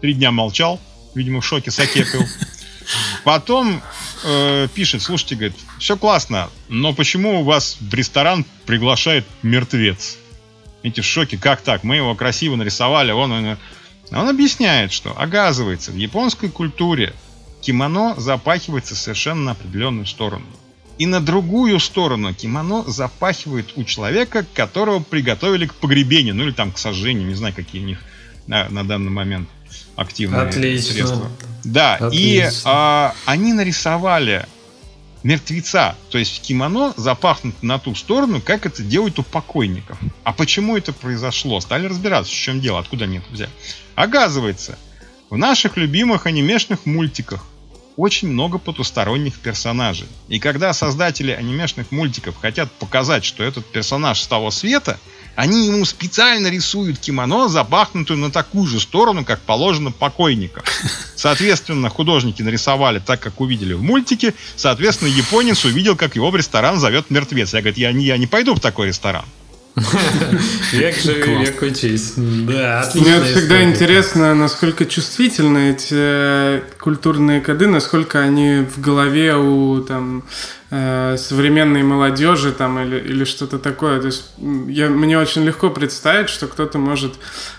три 0.00 0.14
дня 0.14 0.32
молчал. 0.32 0.80
Видимо, 1.14 1.40
в 1.40 1.46
шоке 1.46 1.70
саке 1.70 2.04
пил. 2.04 2.26
Потом 3.22 3.80
э, 4.24 4.68
пишет, 4.74 5.02
слушайте, 5.02 5.34
говорит, 5.34 5.56
все 5.78 5.96
классно, 5.96 6.50
но 6.68 6.92
почему 6.92 7.40
у 7.40 7.44
вас 7.44 7.76
в 7.80 7.92
ресторан 7.94 8.44
приглашает 8.66 9.24
мертвец? 9.42 10.16
Эти 10.82 11.00
в 11.00 11.04
шоке, 11.04 11.36
как 11.36 11.60
так? 11.60 11.84
Мы 11.84 11.96
его 11.96 12.14
красиво 12.14 12.56
нарисовали, 12.56 13.12
он, 13.12 13.32
он, 13.32 13.58
он 14.12 14.28
объясняет, 14.28 14.92
что, 14.92 15.14
оказывается, 15.18 15.90
в 15.90 15.96
японской 15.96 16.48
культуре 16.48 17.14
кимоно 17.60 18.14
запахивается 18.18 18.96
совершенно 18.96 19.42
на 19.42 19.50
определенную 19.52 20.06
сторону. 20.06 20.46
И 20.98 21.06
на 21.06 21.20
другую 21.20 21.80
сторону 21.80 22.34
кимоно 22.34 22.84
запахивает 22.86 23.72
у 23.76 23.84
человека, 23.84 24.44
которого 24.54 25.00
приготовили 25.00 25.66
к 25.66 25.74
погребению, 25.74 26.34
ну 26.34 26.44
или 26.44 26.52
там 26.52 26.72
к 26.72 26.78
сожжению, 26.78 27.26
не 27.26 27.34
знаю, 27.34 27.54
какие 27.54 27.82
у 27.82 27.86
них 27.86 28.02
на, 28.46 28.68
на 28.68 28.84
данный 28.84 29.10
момент 29.10 29.48
активные 30.00 30.42
Отлично. 30.42 30.92
средства. 30.92 31.30
Да, 31.62 31.96
Отлично. 31.96 32.16
и 32.16 32.50
а, 32.64 33.14
они 33.26 33.52
нарисовали 33.52 34.46
мертвеца, 35.22 35.94
то 36.08 36.16
есть 36.16 36.40
кимоно 36.40 36.94
запахнут 36.96 37.62
на 37.62 37.78
ту 37.78 37.94
сторону, 37.94 38.40
как 38.40 38.64
это 38.64 38.82
делают 38.82 39.18
у 39.18 39.22
покойников. 39.22 39.98
А 40.24 40.32
почему 40.32 40.78
это 40.78 40.94
произошло? 40.94 41.60
Стали 41.60 41.86
разбираться, 41.86 42.32
в 42.32 42.34
чем 42.34 42.62
дело, 42.62 42.78
откуда 42.78 43.04
они 43.04 43.18
это 43.18 43.30
взяли. 43.30 43.50
Оказывается, 43.94 44.78
в 45.28 45.36
наших 45.36 45.76
любимых 45.76 46.24
анимешных 46.26 46.86
мультиках 46.86 47.44
очень 47.96 48.28
много 48.28 48.56
потусторонних 48.56 49.38
персонажей. 49.38 50.08
И 50.28 50.38
когда 50.38 50.72
создатели 50.72 51.32
анимешных 51.32 51.90
мультиков 51.90 52.36
хотят 52.40 52.72
показать, 52.72 53.26
что 53.26 53.44
этот 53.44 53.66
персонаж 53.66 54.18
с 54.18 54.26
того 54.26 54.50
света, 54.50 54.98
они 55.36 55.66
ему 55.66 55.84
специально 55.84 56.48
рисуют 56.48 56.98
кимоно, 56.98 57.48
запахнутую 57.48 58.18
на 58.18 58.30
такую 58.30 58.66
же 58.66 58.80
сторону, 58.80 59.24
как 59.24 59.40
положено 59.40 59.90
покойникам. 59.90 60.62
Соответственно, 61.16 61.88
художники 61.88 62.42
нарисовали 62.42 62.98
так, 62.98 63.20
как 63.20 63.40
увидели 63.40 63.72
в 63.72 63.82
мультике. 63.82 64.34
Соответственно, 64.56 65.08
японец 65.08 65.64
увидел, 65.64 65.96
как 65.96 66.16
его 66.16 66.30
в 66.30 66.36
ресторан 66.36 66.78
зовет 66.78 67.10
мертвец. 67.10 67.52
Я 67.54 67.60
говорю, 67.60 67.78
я 67.78 67.92
не, 67.92 68.04
я 68.04 68.16
не 68.16 68.26
пойду 68.26 68.54
в 68.54 68.60
такой 68.60 68.88
ресторан. 68.88 69.24
Век 70.72 70.96
живи, 70.96 71.44
век 71.44 71.62
учись. 71.62 72.14
Да, 72.16 72.80
отлично. 72.80 73.18
Мне 73.18 73.24
всегда 73.24 73.62
интересно, 73.62 74.34
насколько 74.34 74.84
чувствительны 74.84 75.72
эти 75.72 75.88
э, 75.92 76.62
культурные 76.80 77.40
коды, 77.40 77.66
насколько 77.66 78.20
они 78.20 78.66
в 78.74 78.80
голове 78.80 79.36
у 79.36 79.80
там 79.82 80.24
э, 80.70 81.16
современной 81.18 81.82
молодежи 81.82 82.52
там 82.52 82.78
или, 82.80 82.98
или 82.98 83.24
что-то 83.24 83.58
такое. 83.58 84.00
То 84.00 84.06
есть 84.06 84.32
я, 84.68 84.88
мне 84.88 85.18
очень 85.18 85.44
легко 85.44 85.70
представить, 85.70 86.28
что 86.28 86.46
кто-то 86.46 86.78
может 86.78 87.14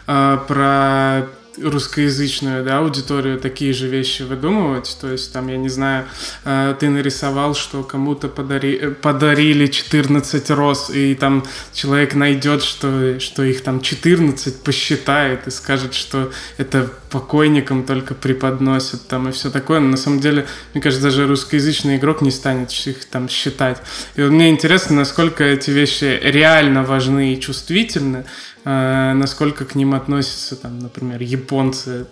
э, 0.08 0.38
про 0.48 1.28
русскоязычную 1.58 2.64
да, 2.64 2.80
аудиторию 2.80 3.40
такие 3.40 3.74
же 3.74 3.88
вещи 3.88 4.24
выдумывать. 4.24 4.98
То 5.02 5.12
есть, 5.12 5.34
там, 5.34 5.48
я 5.48 5.58
не 5.58 5.70
знаю, 5.70 6.06
э, 6.46 6.76
ты 6.80 6.90
нарисовал, 6.90 7.56
что 7.56 7.84
кому-то 7.84 8.28
подари, 8.28 8.76
э, 8.76 8.92
подарили 8.92 9.68
14 9.68 10.50
роз, 10.52 10.90
и 10.90 11.16
там 11.16 11.44
человек 11.74 12.16
найдет, 12.16 12.64
что, 12.64 13.20
что 13.20 13.44
их 13.44 13.62
там 13.64 13.82
14, 13.82 14.64
посчитает 14.64 15.48
и 15.48 15.52
скажет, 15.52 15.94
что 15.94 16.32
это 16.58 16.90
покойникам 17.10 17.84
только 17.84 18.14
преподносят 18.14 19.08
там 19.08 19.30
и 19.30 19.32
все 19.32 19.52
такое. 19.52 19.80
Но 19.80 19.90
на 19.90 19.98
самом 19.98 20.20
деле, 20.20 20.48
мне 20.74 20.82
кажется, 20.82 21.04
даже 21.04 21.28
русскоязычный 21.28 21.98
игрок 21.98 22.22
не 22.22 22.32
станет 22.32 22.72
их 22.72 23.06
там 23.06 23.28
считать. 23.30 23.82
И 24.16 24.22
вот 24.22 24.32
мне 24.32 24.50
интересно, 24.50 24.96
насколько 24.96 25.44
эти 25.44 25.72
вещи 25.72 26.20
реально 26.24 26.84
важны 26.84 27.34
и 27.34 27.40
чувствительны, 27.40 28.26
насколько 28.64 29.66
к 29.66 29.76
ним 29.76 29.94
относятся, 29.96 30.56
там, 30.56 30.80
например, 30.80 31.22
японцы 31.22 32.08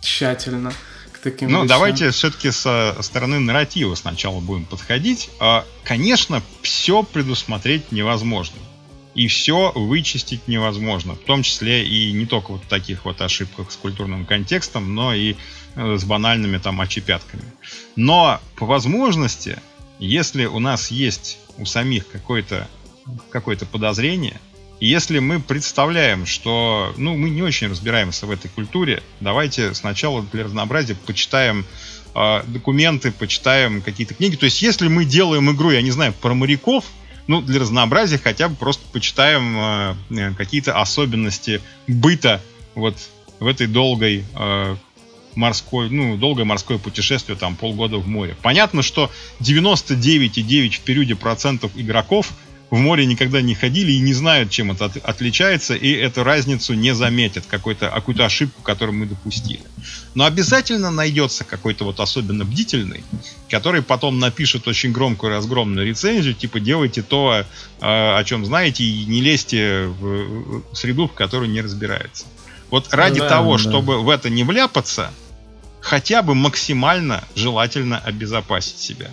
тщательно 0.00 0.72
к 1.12 1.18
таким 1.18 1.50
Ну, 1.50 1.56
вещам. 1.56 1.68
давайте 1.68 2.10
все-таки 2.10 2.50
со 2.50 2.96
стороны 3.00 3.40
нарратива 3.40 3.94
сначала 3.94 4.40
будем 4.40 4.64
подходить. 4.64 5.30
А, 5.40 5.64
конечно, 5.84 6.42
все 6.62 7.02
предусмотреть 7.02 7.90
невозможно. 7.90 8.56
И 9.14 9.26
все 9.26 9.72
вычистить 9.74 10.46
невозможно. 10.46 11.14
В 11.14 11.24
том 11.24 11.42
числе 11.42 11.84
и 11.84 12.12
не 12.12 12.26
только 12.26 12.52
вот 12.52 12.62
в 12.62 12.68
таких 12.68 13.04
вот 13.04 13.20
ошибках 13.20 13.72
с 13.72 13.76
культурным 13.76 14.24
контекстом, 14.24 14.94
но 14.94 15.12
и 15.12 15.34
э, 15.74 15.96
с 15.98 16.04
банальными 16.04 16.58
там 16.58 16.80
очепятками. 16.80 17.42
Но 17.96 18.40
по 18.54 18.66
возможности, 18.66 19.58
если 19.98 20.44
у 20.44 20.60
нас 20.60 20.92
есть 20.92 21.38
у 21.56 21.64
самих 21.66 22.06
какое-то 22.08 22.68
какое-то 23.30 23.66
подозрение, 23.66 24.38
если 24.80 25.18
мы 25.18 25.40
представляем, 25.40 26.24
что 26.24 26.92
ну, 26.96 27.16
мы 27.16 27.30
не 27.30 27.42
очень 27.42 27.68
разбираемся 27.68 28.26
в 28.26 28.30
этой 28.30 28.48
культуре, 28.48 29.02
давайте 29.20 29.74
сначала 29.74 30.22
для 30.32 30.44
разнообразия 30.44 30.94
почитаем 30.94 31.66
э, 32.14 32.42
документы, 32.46 33.10
почитаем 33.10 33.82
какие-то 33.82 34.14
книги. 34.14 34.36
То 34.36 34.44
есть, 34.44 34.62
если 34.62 34.88
мы 34.88 35.04
делаем 35.04 35.50
игру, 35.50 35.70
я 35.70 35.82
не 35.82 35.90
знаю, 35.90 36.12
про 36.12 36.34
моряков, 36.34 36.84
ну, 37.26 37.42
для 37.42 37.60
разнообразия 37.60 38.18
хотя 38.18 38.48
бы 38.48 38.54
просто 38.54 38.84
почитаем 38.92 39.96
э, 40.10 40.34
какие-то 40.36 40.80
особенности 40.80 41.60
быта 41.88 42.40
вот 42.74 42.96
в 43.40 43.46
этой 43.46 43.66
долгой 43.66 44.24
э, 44.34 44.76
морской, 45.34 45.90
ну, 45.90 46.16
долгое 46.16 46.44
морское 46.44 46.78
путешествие, 46.78 47.36
там, 47.36 47.56
полгода 47.56 47.96
в 47.96 48.06
море. 48.06 48.36
Понятно, 48.42 48.82
что 48.82 49.10
99,9 49.40 50.70
в 50.70 50.80
периоде 50.80 51.16
процентов 51.16 51.72
игроков– 51.74 52.30
в 52.70 52.76
море 52.76 53.06
никогда 53.06 53.40
не 53.40 53.54
ходили 53.54 53.92
и 53.92 54.00
не 54.00 54.12
знают, 54.12 54.50
чем 54.50 54.72
это 54.72 54.86
от, 54.86 54.96
отличается, 54.98 55.74
и 55.74 55.90
эту 55.90 56.22
разницу 56.22 56.74
не 56.74 56.94
заметят, 56.94 57.46
какую-то 57.46 57.88
какую 57.88 58.22
ошибку, 58.24 58.62
которую 58.62 58.98
мы 58.98 59.06
допустили. 59.06 59.62
Но 60.14 60.24
обязательно 60.24 60.90
найдется 60.90 61.44
какой-то 61.44 61.84
вот 61.84 62.00
особенно 62.00 62.44
бдительный, 62.44 63.04
который 63.48 63.82
потом 63.82 64.18
напишет 64.18 64.68
очень 64.68 64.92
громкую 64.92 65.30
разгромную 65.30 65.86
рецензию, 65.86 66.34
типа 66.34 66.60
делайте 66.60 67.02
то, 67.02 67.44
о, 67.80 68.18
о 68.18 68.24
чем 68.24 68.44
знаете, 68.44 68.84
и 68.84 69.06
не 69.06 69.22
лезьте 69.22 69.86
в, 69.86 70.62
среду, 70.74 71.08
в 71.08 71.12
которой 71.12 71.48
не 71.48 71.60
разбирается. 71.60 72.26
Вот 72.70 72.92
ради 72.92 73.20
да, 73.20 73.28
того, 73.28 73.56
да. 73.56 73.62
чтобы 73.62 74.02
в 74.02 74.10
это 74.10 74.28
не 74.28 74.44
вляпаться, 74.44 75.10
хотя 75.80 76.22
бы 76.22 76.34
максимально 76.34 77.24
желательно 77.34 77.98
обезопасить 77.98 78.78
себя. 78.78 79.10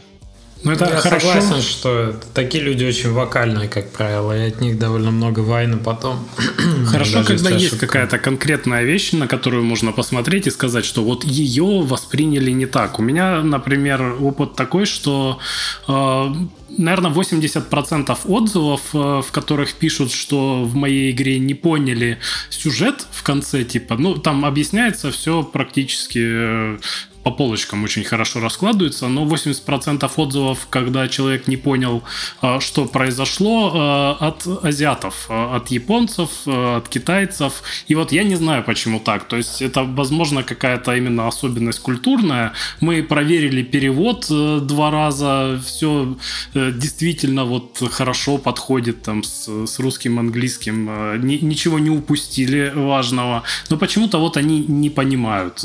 Ну, 0.64 0.72
это 0.72 0.86
Я 0.86 0.98
хорошо. 0.98 1.20
согласен, 1.20 1.62
что 1.62 2.16
такие 2.34 2.64
люди 2.64 2.84
очень 2.84 3.12
вокальные, 3.12 3.68
как 3.68 3.92
правило, 3.92 4.36
и 4.36 4.48
от 4.50 4.62
них 4.62 4.80
довольно 4.80 5.12
много 5.12 5.42
войны 5.42 5.78
потом. 5.78 6.28
Хорошо, 6.88 7.24
когда 7.24 7.52
есть 7.52 7.78
какая-то 7.78 8.18
конкретная 8.18 8.84
вещь, 8.84 9.12
на 9.12 9.28
которую 9.28 9.64
можно 9.64 9.92
посмотреть 9.92 10.48
и 10.48 10.52
сказать, 10.52 10.86
что 10.86 11.04
вот 11.04 11.24
ее 11.24 11.82
восприняли 11.84 12.52
не 12.52 12.66
так. 12.66 12.98
У 13.00 13.04
меня, 13.04 13.42
например, 13.42 14.16
опыт 14.20 14.56
такой, 14.56 14.86
что 14.86 15.40
э, 15.88 16.34
наверное, 16.78 17.12
80% 17.12 18.18
отзывов, 18.26 18.82
э, 18.94 19.22
в 19.22 19.32
которых 19.32 19.74
пишут, 19.74 20.12
что 20.12 20.64
в 20.64 20.76
моей 20.76 21.12
игре 21.12 21.40
не 21.40 21.54
поняли 21.54 22.20
сюжет 22.50 23.06
в 23.12 23.24
конце, 23.24 23.64
типа, 23.64 23.96
ну, 23.98 24.16
там 24.16 24.46
объясняется 24.46 25.12
все 25.12 25.44
практически 25.44 26.20
э, 26.22 26.78
по 27.26 27.32
полочкам 27.32 27.84
очень 27.84 28.04
хорошо 28.04 28.40
раскладывается, 28.40 29.08
но 29.08 29.26
80% 29.26 30.12
отзывов, 30.16 30.68
когда 30.70 31.08
человек 31.08 31.48
не 31.48 31.58
понял, 31.58 32.04
а, 32.40 32.60
что 32.60 32.86
произошло, 32.86 33.72
а, 33.74 34.18
от 34.20 34.46
азиатов, 34.64 35.26
а, 35.30 35.56
от 35.56 35.72
японцев, 35.72 36.30
от 36.46 36.88
китайцев. 36.88 37.64
И 37.88 37.96
вот 37.96 38.12
я 38.12 38.24
не 38.24 38.36
знаю, 38.36 38.64
почему 38.64 39.00
так. 39.00 39.28
То 39.28 39.38
есть 39.38 39.64
это, 39.64 39.84
возможно, 39.84 40.44
какая-то 40.44 40.96
именно 40.96 41.28
особенность 41.28 41.80
культурная. 41.80 42.54
Мы 42.80 43.02
проверили 43.02 43.64
перевод 43.64 44.28
э, 44.30 44.60
два 44.62 44.92
раза, 44.92 45.60
все 45.66 46.16
э, 46.54 46.72
действительно 46.76 47.46
вот 47.46 47.82
хорошо 47.92 48.38
подходит 48.38 49.02
там 49.02 49.24
с, 49.24 49.66
с 49.66 49.80
русским, 49.80 50.20
английским, 50.20 50.88
э, 50.90 51.18
ничего 51.18 51.80
не 51.80 51.90
упустили 51.90 52.72
важного. 52.76 53.42
Но 53.72 53.78
почему-то 53.78 54.20
вот 54.20 54.38
они 54.38 54.64
не 54.68 54.92
понимают. 54.92 55.62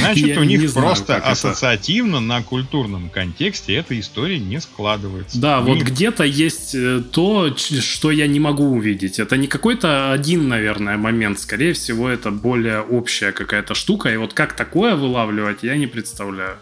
Значит, 0.00 0.36
у 0.38 0.42
них 0.42 0.72
просто 0.72 0.87
просто 0.88 1.16
ассоциативно 1.16 2.16
это... 2.16 2.20
на 2.20 2.42
культурном 2.42 3.08
контексте 3.10 3.74
эта 3.74 3.98
история 3.98 4.38
не 4.38 4.60
складывается. 4.60 5.40
Да, 5.40 5.60
Ни... 5.60 5.66
вот 5.66 5.78
где-то 5.82 6.24
есть 6.24 6.74
э, 6.74 7.02
то, 7.10 7.54
что 7.56 8.10
я 8.10 8.26
не 8.26 8.40
могу 8.40 8.64
увидеть. 8.64 9.18
Это 9.18 9.36
не 9.36 9.46
какой-то 9.46 10.12
один, 10.12 10.48
наверное, 10.48 10.96
момент. 10.96 11.38
Скорее 11.38 11.72
всего, 11.72 12.08
это 12.08 12.30
более 12.30 12.80
общая 12.80 13.32
какая-то 13.32 13.74
штука. 13.74 14.12
И 14.12 14.16
вот 14.16 14.34
как 14.34 14.54
такое 14.54 14.96
вылавливать, 14.96 15.62
я 15.62 15.76
не 15.76 15.86
представляю. 15.86 16.58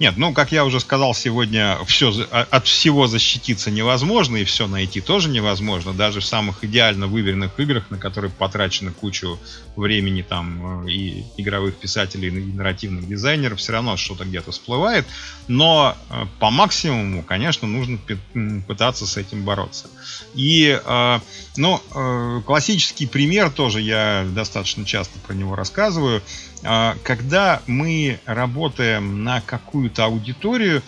Нет, 0.00 0.14
ну, 0.16 0.32
как 0.32 0.50
я 0.50 0.64
уже 0.64 0.80
сказал 0.80 1.14
сегодня, 1.14 1.76
все, 1.84 2.10
а, 2.30 2.46
от 2.50 2.66
всего 2.66 3.06
защититься 3.06 3.70
невозможно, 3.70 4.38
и 4.38 4.44
все 4.44 4.66
найти 4.66 5.02
тоже 5.02 5.28
невозможно. 5.28 5.92
Даже 5.92 6.20
в 6.20 6.24
самых 6.24 6.64
идеально 6.64 7.06
выверенных 7.06 7.60
играх, 7.60 7.90
на 7.90 7.98
которые 7.98 8.30
потрачено 8.30 8.92
кучу 8.92 9.38
времени 9.76 10.22
там 10.22 10.86
э, 10.86 10.90
и 10.90 11.24
игровых 11.36 11.76
писателей, 11.76 12.28
и 12.28 12.30
нарративных 12.30 13.06
дизайнеров, 13.06 13.58
все 13.58 13.72
равно 13.72 13.98
что-то 13.98 14.24
где-то 14.24 14.52
всплывает. 14.52 15.04
Но 15.48 15.94
э, 16.08 16.24
по 16.38 16.48
максимуму, 16.48 17.22
конечно, 17.22 17.68
нужно 17.68 17.98
пытаться 18.66 19.06
с 19.06 19.18
этим 19.18 19.44
бороться. 19.44 19.88
И, 20.34 20.80
э, 20.82 21.20
ну, 21.58 22.42
классический 22.46 23.06
пример 23.06 23.50
тоже, 23.50 23.82
я 23.82 24.26
достаточно 24.34 24.86
часто 24.86 25.18
про 25.18 25.34
него 25.34 25.56
рассказываю– 25.56 26.22
когда 26.62 27.62
мы 27.66 28.20
работаем 28.26 29.24
на 29.24 29.40
какую-то 29.40 30.04
аудиторию, 30.04 30.82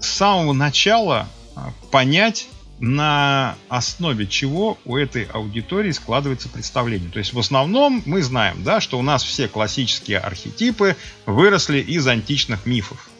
с 0.00 0.06
самого 0.06 0.52
начала 0.52 1.28
а, 1.54 1.72
понять, 1.90 2.48
на 2.80 3.56
основе 3.68 4.26
чего 4.26 4.78
у 4.84 4.96
этой 4.96 5.24
аудитории 5.24 5.90
складывается 5.90 6.48
представление. 6.48 7.10
То 7.10 7.18
есть 7.18 7.32
в 7.32 7.38
основном 7.38 8.02
мы 8.06 8.22
знаем, 8.22 8.62
да, 8.62 8.80
что 8.80 8.98
у 8.98 9.02
нас 9.02 9.24
все 9.24 9.48
классические 9.48 10.18
архетипы 10.18 10.96
выросли 11.26 11.78
из 11.78 12.06
античных 12.06 12.66
мифов, 12.66 13.10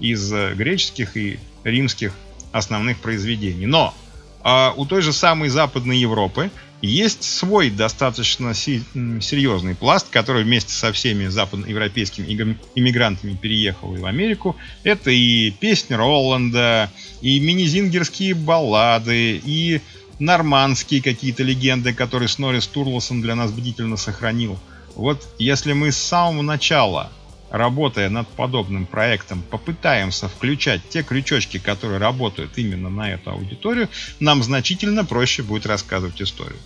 из 0.00 0.32
э, 0.32 0.54
греческих 0.54 1.16
и 1.16 1.38
римских 1.62 2.14
основных 2.50 2.98
произведений. 2.98 3.66
Но 3.66 3.94
э, 4.42 4.72
у 4.76 4.84
той 4.86 5.02
же 5.02 5.12
самой 5.12 5.50
Западной 5.50 5.98
Европы 5.98 6.50
есть 6.82 7.24
свой 7.24 7.70
достаточно 7.70 8.54
серьезный 8.54 9.74
пласт, 9.74 10.08
который 10.10 10.44
вместе 10.44 10.72
со 10.72 10.92
всеми 10.92 11.26
западноевропейскими 11.28 12.26
иммигрантами 12.74 13.34
переехал 13.34 13.94
и 13.94 13.98
в 13.98 14.06
Америку. 14.06 14.56
Это 14.84 15.10
и 15.10 15.50
песни 15.50 15.94
Роланда, 15.94 16.90
и 17.20 17.40
мини-зингерские 17.40 18.34
баллады, 18.34 19.40
и 19.42 19.80
нормандские 20.18 21.02
какие-то 21.02 21.42
легенды, 21.42 21.92
которые 21.92 22.28
Снорри 22.28 22.60
Стурлосон 22.60 23.22
для 23.22 23.34
нас 23.34 23.50
бдительно 23.52 23.96
сохранил. 23.96 24.58
Вот 24.94 25.26
если 25.38 25.72
мы 25.74 25.92
с 25.92 25.98
самого 25.98 26.42
начала 26.42 27.12
работая 27.50 28.08
над 28.08 28.28
подобным 28.28 28.86
проектом, 28.86 29.42
попытаемся 29.50 30.28
включать 30.28 30.80
те 30.88 31.02
крючочки, 31.02 31.58
которые 31.58 31.98
работают 31.98 32.52
именно 32.56 32.90
на 32.90 33.12
эту 33.12 33.30
аудиторию, 33.30 33.88
нам 34.20 34.42
значительно 34.42 35.04
проще 35.04 35.42
будет 35.42 35.66
рассказывать 35.66 36.20
историю. 36.20 36.58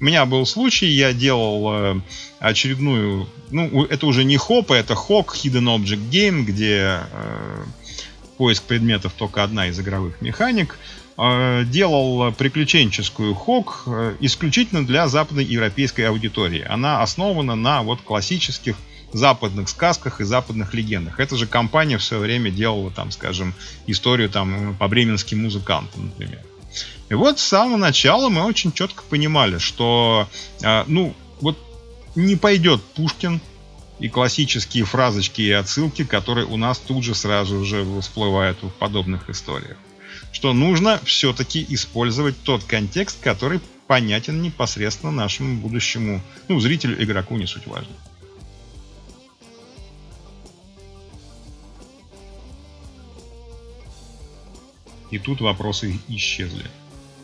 У 0.00 0.04
меня 0.04 0.26
был 0.26 0.46
случай, 0.46 0.86
я 0.86 1.12
делал 1.12 1.72
э, 1.72 2.00
очередную, 2.38 3.28
ну, 3.50 3.84
это 3.84 4.06
уже 4.06 4.24
не 4.24 4.36
хоп, 4.36 4.70
это 4.70 4.94
хок, 4.94 5.34
Hidden 5.34 5.76
Object 5.76 6.10
Game, 6.10 6.42
где 6.42 7.00
э, 7.10 7.64
поиск 8.36 8.62
предметов 8.62 9.12
только 9.16 9.42
одна 9.42 9.66
из 9.68 9.80
игровых 9.80 10.20
механик. 10.22 10.78
Э, 11.20 11.64
делал 11.64 12.30
приключенческую 12.32 13.34
хок 13.34 13.82
э, 13.86 14.14
исключительно 14.20 14.86
для 14.86 15.08
западной 15.08 15.44
европейской 15.44 16.02
аудитории. 16.02 16.64
Она 16.64 17.02
основана 17.02 17.56
на 17.56 17.82
вот 17.82 18.00
классических 18.02 18.76
западных 19.12 19.68
сказках 19.68 20.20
и 20.20 20.24
западных 20.24 20.74
легендах. 20.74 21.20
Эта 21.20 21.36
же 21.36 21.46
компания 21.46 21.98
в 21.98 22.04
свое 22.04 22.22
время 22.22 22.50
делала, 22.50 22.90
там, 22.90 23.10
скажем, 23.10 23.54
историю 23.86 24.28
там, 24.28 24.76
по 24.76 24.88
бременским 24.88 25.42
музыкантам, 25.42 26.06
например. 26.06 26.42
И 27.08 27.14
вот 27.14 27.38
с 27.38 27.42
самого 27.42 27.76
начала 27.76 28.28
мы 28.28 28.44
очень 28.44 28.72
четко 28.72 29.02
понимали, 29.08 29.58
что, 29.58 30.28
э, 30.62 30.84
ну, 30.86 31.14
вот 31.40 31.58
не 32.14 32.36
пойдет 32.36 32.82
Пушкин 32.82 33.40
и 33.98 34.08
классические 34.08 34.84
фразочки 34.84 35.40
и 35.40 35.50
отсылки, 35.50 36.04
которые 36.04 36.46
у 36.46 36.56
нас 36.56 36.78
тут 36.78 37.04
же 37.04 37.14
сразу 37.14 37.64
же 37.64 37.86
всплывают 38.00 38.62
в 38.62 38.70
подобных 38.70 39.30
историях. 39.30 39.76
Что 40.32 40.52
нужно 40.52 41.00
все-таки 41.04 41.64
использовать 41.70 42.40
тот 42.42 42.64
контекст, 42.64 43.18
который 43.20 43.60
понятен 43.86 44.42
непосредственно 44.42 45.10
нашему 45.10 45.56
будущему, 45.56 46.20
ну, 46.48 46.60
зрителю, 46.60 47.02
игроку, 47.02 47.36
не 47.36 47.46
суть 47.46 47.66
важно. 47.66 47.92
И 55.10 55.18
тут 55.18 55.40
вопросы 55.40 55.98
исчезли. 56.08 56.64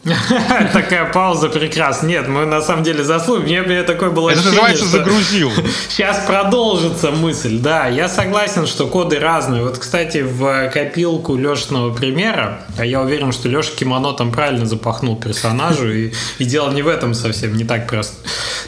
Такая 0.72 1.11
пауза 1.11 1.49
прекрасна. 1.49 2.07
Нет, 2.07 2.28
мы 2.28 2.45
на 2.45 2.61
самом 2.61 2.85
деле 2.85 3.03
заслужили. 3.03 3.47
Мне, 3.47 3.62
мне 3.62 3.82
такое 3.85 4.11
было 4.11 4.28
Это 4.30 4.41
ощущение, 4.41 4.61
называется 4.61 4.87
загрузил. 4.87 5.53
Сейчас 5.89 6.24
продолжится 6.26 7.11
мысль. 7.11 7.59
Да, 7.59 7.87
я 7.87 8.09
согласен, 8.09 8.66
что 8.66 8.87
коды 8.87 9.18
разные. 9.18 9.62
Вот, 9.62 9.78
кстати, 9.78 10.18
в 10.18 10.68
копилку 10.70 11.37
Лешного 11.37 11.93
примера, 11.95 12.61
а 12.76 12.85
я 12.85 13.01
уверен, 13.01 13.32
что 13.32 13.49
Леша 13.49 13.70
кимоно 13.74 14.12
там 14.12 14.30
правильно 14.30 14.66
запахнул 14.66 15.16
персонажу, 15.16 15.91
и, 15.91 16.12
и 16.39 16.45
дело 16.45 16.70
не 16.70 16.82
в 16.82 16.89
этом 16.89 17.14
совсем, 17.14 17.57
не 17.57 17.64
так 17.64 17.89
просто. 17.89 18.16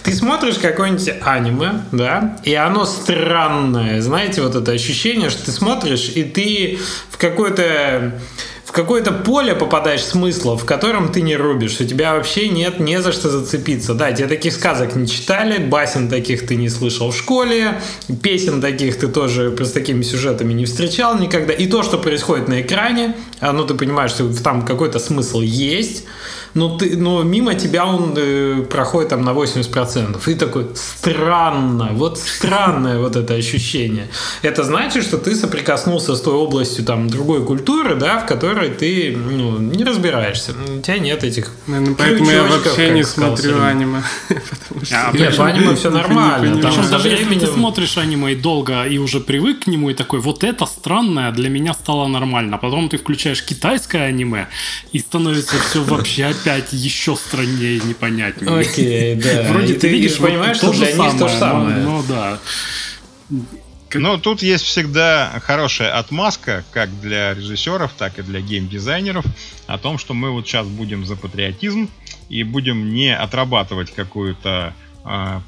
Ты 0.04 0.14
смотришь 0.14 0.56
какое-нибудь 0.56 1.10
аниме, 1.20 1.82
да, 1.92 2.38
и 2.44 2.54
оно 2.54 2.86
странное. 2.86 4.00
Знаете, 4.00 4.40
вот 4.40 4.54
это 4.54 4.72
ощущение, 4.72 5.28
что 5.28 5.44
ты 5.44 5.50
смотришь, 5.50 6.10
и 6.14 6.24
ты 6.24 6.78
в 7.10 7.18
какой-то 7.18 8.14
какое-то 8.72 9.12
поле 9.12 9.54
попадаешь 9.54 10.02
смысла, 10.02 10.56
в 10.58 10.64
котором 10.64 11.12
ты 11.12 11.22
не 11.22 11.36
рубишь. 11.36 11.80
У 11.80 11.84
тебя 11.84 12.14
вообще 12.14 12.48
нет 12.48 12.80
не 12.80 13.00
за 13.00 13.12
что 13.12 13.30
зацепиться. 13.30 13.94
Да, 13.94 14.10
тебе 14.12 14.26
таких 14.26 14.52
сказок 14.52 14.96
не 14.96 15.06
читали, 15.06 15.58
басен 15.58 16.08
таких 16.08 16.46
ты 16.46 16.56
не 16.56 16.68
слышал 16.68 17.12
в 17.12 17.16
школе, 17.16 17.80
песен 18.22 18.60
таких 18.60 18.98
ты 18.98 19.08
тоже 19.08 19.56
с 19.56 19.70
такими 19.70 20.02
сюжетами 20.02 20.52
не 20.52 20.64
встречал 20.64 21.18
никогда. 21.18 21.52
И 21.52 21.66
то, 21.66 21.82
что 21.82 21.98
происходит 21.98 22.48
на 22.48 22.60
экране, 22.60 23.14
а, 23.40 23.52
ну 23.52 23.64
ты 23.64 23.74
понимаешь, 23.74 24.10
что 24.10 24.32
там 24.42 24.64
какой-то 24.66 24.98
смысл 24.98 25.40
есть, 25.40 26.04
но, 26.56 26.76
ты, 26.76 26.96
но 26.96 27.22
мимо 27.22 27.54
тебя 27.54 27.86
он 27.86 28.14
э, 28.16 28.62
проходит 28.62 29.10
там 29.10 29.24
на 29.24 29.30
80%. 29.30 30.30
И 30.30 30.34
такой, 30.34 30.66
странно, 30.74 31.90
вот 31.92 32.18
странное 32.18 32.98
вот 32.98 33.14
это 33.14 33.34
ощущение. 33.34 34.08
Это 34.42 34.64
значит, 34.64 35.04
что 35.04 35.18
ты 35.18 35.34
соприкоснулся 35.34 36.16
с 36.16 36.20
той 36.20 36.34
областью 36.34 36.84
там 36.84 37.08
другой 37.08 37.44
культуры, 37.44 37.94
да, 37.94 38.18
в 38.18 38.26
которой 38.26 38.70
ты 38.70 39.14
ну, 39.16 39.58
не 39.58 39.84
разбираешься. 39.84 40.54
У 40.76 40.80
тебя 40.80 40.98
нет 40.98 41.24
этих 41.24 41.52
Наверное, 41.66 41.94
Поэтому 41.94 42.30
я 42.30 42.42
вообще 42.44 42.90
не 42.90 43.04
смотрю 43.04 43.62
аниме. 43.62 44.02
А, 44.92 45.10
нет, 45.12 45.36
в 45.36 45.42
аниме 45.42 45.74
все 45.74 45.90
нормально. 45.90 46.60
Причем 46.62 46.90
даже 46.90 47.08
если 47.08 47.38
ты 47.38 47.46
смотришь 47.46 47.98
аниме 47.98 48.32
и 48.32 48.36
долго 48.36 48.84
и 48.84 48.98
уже 48.98 49.20
привык 49.20 49.64
к 49.64 49.66
нему, 49.66 49.90
и 49.90 49.94
такой, 49.94 50.20
вот 50.20 50.44
это 50.44 50.66
странное 50.66 51.32
для 51.32 51.48
меня 51.48 51.74
стало 51.74 52.06
нормально. 52.06 52.58
Потом 52.58 52.88
ты 52.88 52.98
включаешь 52.98 53.42
китайское 53.44 54.04
аниме, 54.04 54.48
и 54.92 54.98
становится 54.98 55.56
все 55.58 55.82
вообще 55.82 56.24
опять 56.46 56.72
еще 56.72 57.16
страннее 57.16 57.78
и 57.78 57.80
непонятнее. 57.80 58.60
Окей, 58.60 59.14
да. 59.22 59.42
Вроде 59.50 59.74
ты, 59.74 59.88
видишь, 59.88 60.18
понимаешь, 60.18 60.56
что 60.56 60.72
для 60.72 60.92
них 60.92 61.18
то 61.18 61.28
же 61.28 61.38
самое. 61.38 61.78
Ну 61.78 62.02
да. 62.08 62.38
Но 63.94 64.18
тут 64.18 64.42
есть 64.42 64.64
всегда 64.64 65.40
хорошая 65.42 65.96
отмазка, 65.96 66.64
как 66.72 67.00
для 67.00 67.34
режиссеров, 67.34 67.92
так 67.92 68.18
и 68.18 68.22
для 68.22 68.40
геймдизайнеров, 68.40 69.24
о 69.66 69.78
том, 69.78 69.98
что 69.98 70.12
мы 70.12 70.30
вот 70.30 70.46
сейчас 70.46 70.66
будем 70.66 71.06
за 71.06 71.16
патриотизм 71.16 71.88
и 72.28 72.42
будем 72.42 72.92
не 72.92 73.16
отрабатывать 73.16 73.92
какую-то 73.94 74.74
э, 75.04 75.40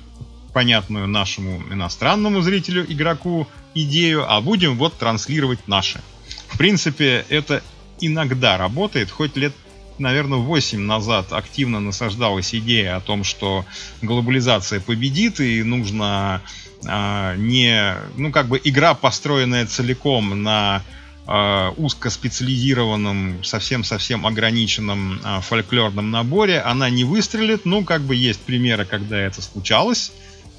понятную 0.52 1.06
нашему 1.06 1.62
иностранному 1.72 2.40
зрителю, 2.40 2.86
игроку 2.88 3.46
идею, 3.74 4.24
а 4.32 4.40
будем 4.40 4.78
вот 4.78 4.96
транслировать 4.98 5.66
наши. 5.68 6.00
В 6.48 6.56
принципе, 6.56 7.26
это 7.28 7.62
иногда 8.00 8.56
работает, 8.56 9.10
хоть 9.10 9.36
лет 9.36 9.52
наверное, 9.98 10.38
8 10.38 10.78
назад 10.78 11.32
активно 11.32 11.80
насаждалась 11.80 12.54
идея 12.54 12.96
о 12.96 13.00
том, 13.00 13.24
что 13.24 13.64
глобализация 14.02 14.80
победит 14.80 15.40
и 15.40 15.62
нужно 15.62 16.42
а, 16.86 17.34
не, 17.36 17.94
ну 18.16 18.30
как 18.30 18.46
бы 18.46 18.60
игра, 18.62 18.94
построенная 18.94 19.66
целиком 19.66 20.42
на 20.42 20.82
а, 21.26 21.74
узкоспециализированном, 21.76 23.44
совсем-совсем 23.44 24.26
ограниченном 24.26 25.20
а, 25.22 25.40
фольклорном 25.40 26.10
наборе, 26.10 26.60
она 26.60 26.88
не 26.88 27.04
выстрелит. 27.04 27.66
Ну, 27.66 27.84
как 27.84 28.00
бы 28.00 28.14
есть 28.14 28.40
примеры, 28.40 28.86
когда 28.86 29.18
это 29.18 29.42
случалось. 29.42 30.12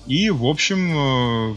И, 0.05 0.29
в 0.29 0.45
общем, 0.45 1.53
э, 1.53 1.55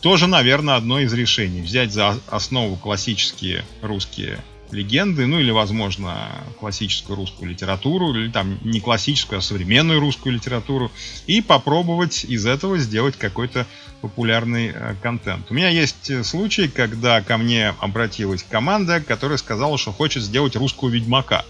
тоже, 0.00 0.26
наверное, 0.26 0.76
одно 0.76 1.00
из 1.00 1.12
решений. 1.12 1.60
Взять 1.60 1.92
за 1.92 2.18
основу 2.28 2.76
классические 2.76 3.64
русские 3.82 4.38
легенды, 4.72 5.26
ну 5.26 5.38
или, 5.38 5.50
возможно, 5.50 6.30
классическую 6.58 7.16
русскую 7.16 7.50
литературу, 7.50 8.14
или 8.14 8.30
там 8.30 8.58
не 8.62 8.80
классическую, 8.80 9.38
а 9.38 9.42
современную 9.42 10.00
русскую 10.00 10.34
литературу, 10.34 10.90
и 11.26 11.40
попробовать 11.40 12.24
из 12.24 12.46
этого 12.46 12.78
сделать 12.78 13.16
какой-то 13.16 13.66
популярный 14.00 14.72
э, 14.74 14.94
контент. 15.02 15.50
У 15.50 15.54
меня 15.54 15.68
есть 15.68 16.10
э, 16.10 16.24
случай, 16.24 16.68
когда 16.68 17.22
ко 17.22 17.38
мне 17.38 17.74
обратилась 17.80 18.42
команда, 18.42 19.00
которая 19.00 19.38
сказала, 19.38 19.78
что 19.78 19.92
хочет 19.92 20.22
сделать 20.22 20.56
русскую 20.56 20.92
Ведьмака. 20.92 21.44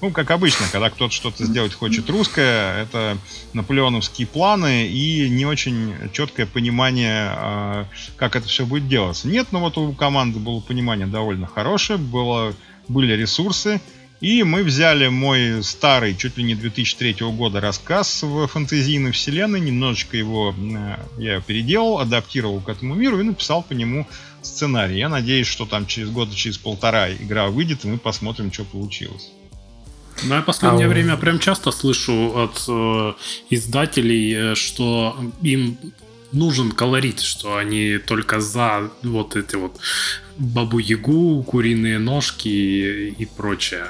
Ну, 0.00 0.10
как 0.10 0.30
обычно, 0.30 0.64
когда 0.72 0.88
кто-то 0.88 1.12
что-то 1.12 1.44
сделать 1.44 1.74
хочет 1.74 2.08
русское, 2.08 2.82
это 2.82 3.18
наполеоновские 3.52 4.26
планы 4.26 4.86
и 4.86 5.28
не 5.28 5.44
очень 5.44 5.92
четкое 6.12 6.46
понимание, 6.46 7.28
а, 7.32 7.86
как 8.16 8.34
это 8.34 8.48
все 8.48 8.64
будет 8.64 8.88
делаться. 8.88 9.28
Нет, 9.28 9.48
но 9.50 9.60
вот 9.60 9.76
у 9.76 9.92
команды 9.92 10.38
было 10.38 10.60
понимание 10.60 11.06
довольно 11.06 11.46
хорошее, 11.46 11.98
было, 11.98 12.54
были 12.88 13.12
ресурсы, 13.12 13.82
и 14.22 14.42
мы 14.42 14.62
взяли 14.62 15.08
мой 15.08 15.62
старый, 15.62 16.16
чуть 16.16 16.38
ли 16.38 16.44
не 16.44 16.54
2003 16.54 17.16
года 17.32 17.60
рассказ 17.60 18.22
в 18.22 18.46
фэнтезийной 18.46 19.12
вселенной, 19.12 19.60
немножечко 19.60 20.16
его 20.16 20.54
э, 20.56 20.96
я 21.18 21.40
переделал, 21.40 21.98
адаптировал 21.98 22.60
к 22.60 22.68
этому 22.70 22.94
миру 22.94 23.20
и 23.20 23.22
написал 23.22 23.62
по 23.62 23.74
нему 23.74 24.06
сценарий. 24.40 24.98
Я 24.98 25.10
надеюсь, 25.10 25.46
что 25.46 25.66
там 25.66 25.86
через 25.86 26.08
года, 26.08 26.34
через 26.34 26.56
полтора 26.56 27.10
игра 27.12 27.48
выйдет, 27.48 27.84
и 27.84 27.88
мы 27.88 27.98
посмотрим, 27.98 28.50
что 28.50 28.64
получилось. 28.64 29.30
Ну, 30.24 30.34
я 30.34 30.42
последнее 30.42 30.86
а, 30.86 30.88
время 30.88 31.16
прям 31.16 31.38
часто 31.38 31.70
слышу 31.70 32.36
от 32.36 32.64
э, 32.68 33.12
издателей, 33.50 34.52
э, 34.52 34.54
что 34.54 35.16
им 35.42 35.78
нужен 36.32 36.72
колорит, 36.72 37.20
что 37.20 37.56
они 37.56 37.98
только 37.98 38.40
за 38.40 38.90
вот 39.02 39.36
эти 39.36 39.56
вот 39.56 39.78
бабу-ягу, 40.36 41.42
куриные 41.42 41.98
ножки 41.98 42.48
и 43.18 43.26
прочее. 43.36 43.86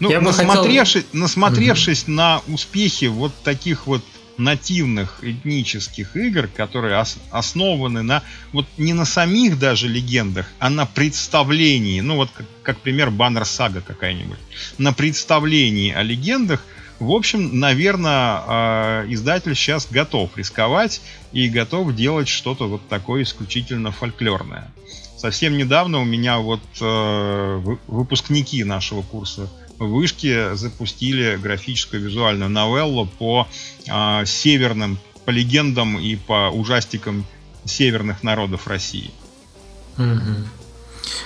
Ну, 0.00 0.10
Я 0.10 0.20
насмотревшись, 0.20 1.04
хотел... 1.04 1.20
насмотревшись 1.20 2.04
угу. 2.04 2.12
на 2.12 2.42
успехи 2.48 3.06
вот 3.06 3.32
таких 3.42 3.86
вот 3.86 4.02
нативных 4.38 5.22
этнических 5.22 6.16
игр, 6.16 6.48
которые 6.48 6.98
ос- 6.98 7.18
основаны 7.30 8.02
на 8.02 8.22
вот 8.52 8.66
не 8.76 8.92
на 8.92 9.04
самих 9.04 9.58
даже 9.58 9.88
легендах, 9.88 10.46
а 10.58 10.70
на 10.70 10.86
представлении, 10.86 12.00
ну 12.00 12.16
вот 12.16 12.30
как, 12.34 12.46
как 12.62 12.78
пример 12.78 13.10
Баннер 13.10 13.44
Сага 13.44 13.80
какая-нибудь, 13.80 14.38
на 14.78 14.92
представлении 14.92 15.92
о 15.92 16.02
легендах, 16.02 16.64
в 16.98 17.10
общем, 17.10 17.58
наверное, 17.58 18.42
э, 18.46 19.06
издатель 19.08 19.54
сейчас 19.54 19.86
готов 19.90 20.36
рисковать 20.36 21.02
и 21.32 21.48
готов 21.48 21.94
делать 21.94 22.28
что-то 22.28 22.68
вот 22.68 22.88
такое 22.88 23.22
исключительно 23.22 23.92
фольклорное. 23.92 24.70
Совсем 25.18 25.56
недавно 25.58 25.98
у 25.98 26.04
меня 26.04 26.38
вот 26.38 26.62
э, 26.80 27.76
выпускники 27.86 28.64
нашего 28.64 29.02
курса 29.02 29.50
вышки 29.78 30.54
запустили 30.54 31.36
графическую 31.36 32.02
визуальную 32.02 32.50
новеллу 32.50 33.06
по 33.06 33.46
э, 33.86 34.24
северным, 34.24 34.98
по 35.24 35.30
легендам 35.30 35.98
и 35.98 36.16
по 36.16 36.50
ужастикам 36.50 37.26
северных 37.64 38.22
народов 38.22 38.66
России. 38.66 39.10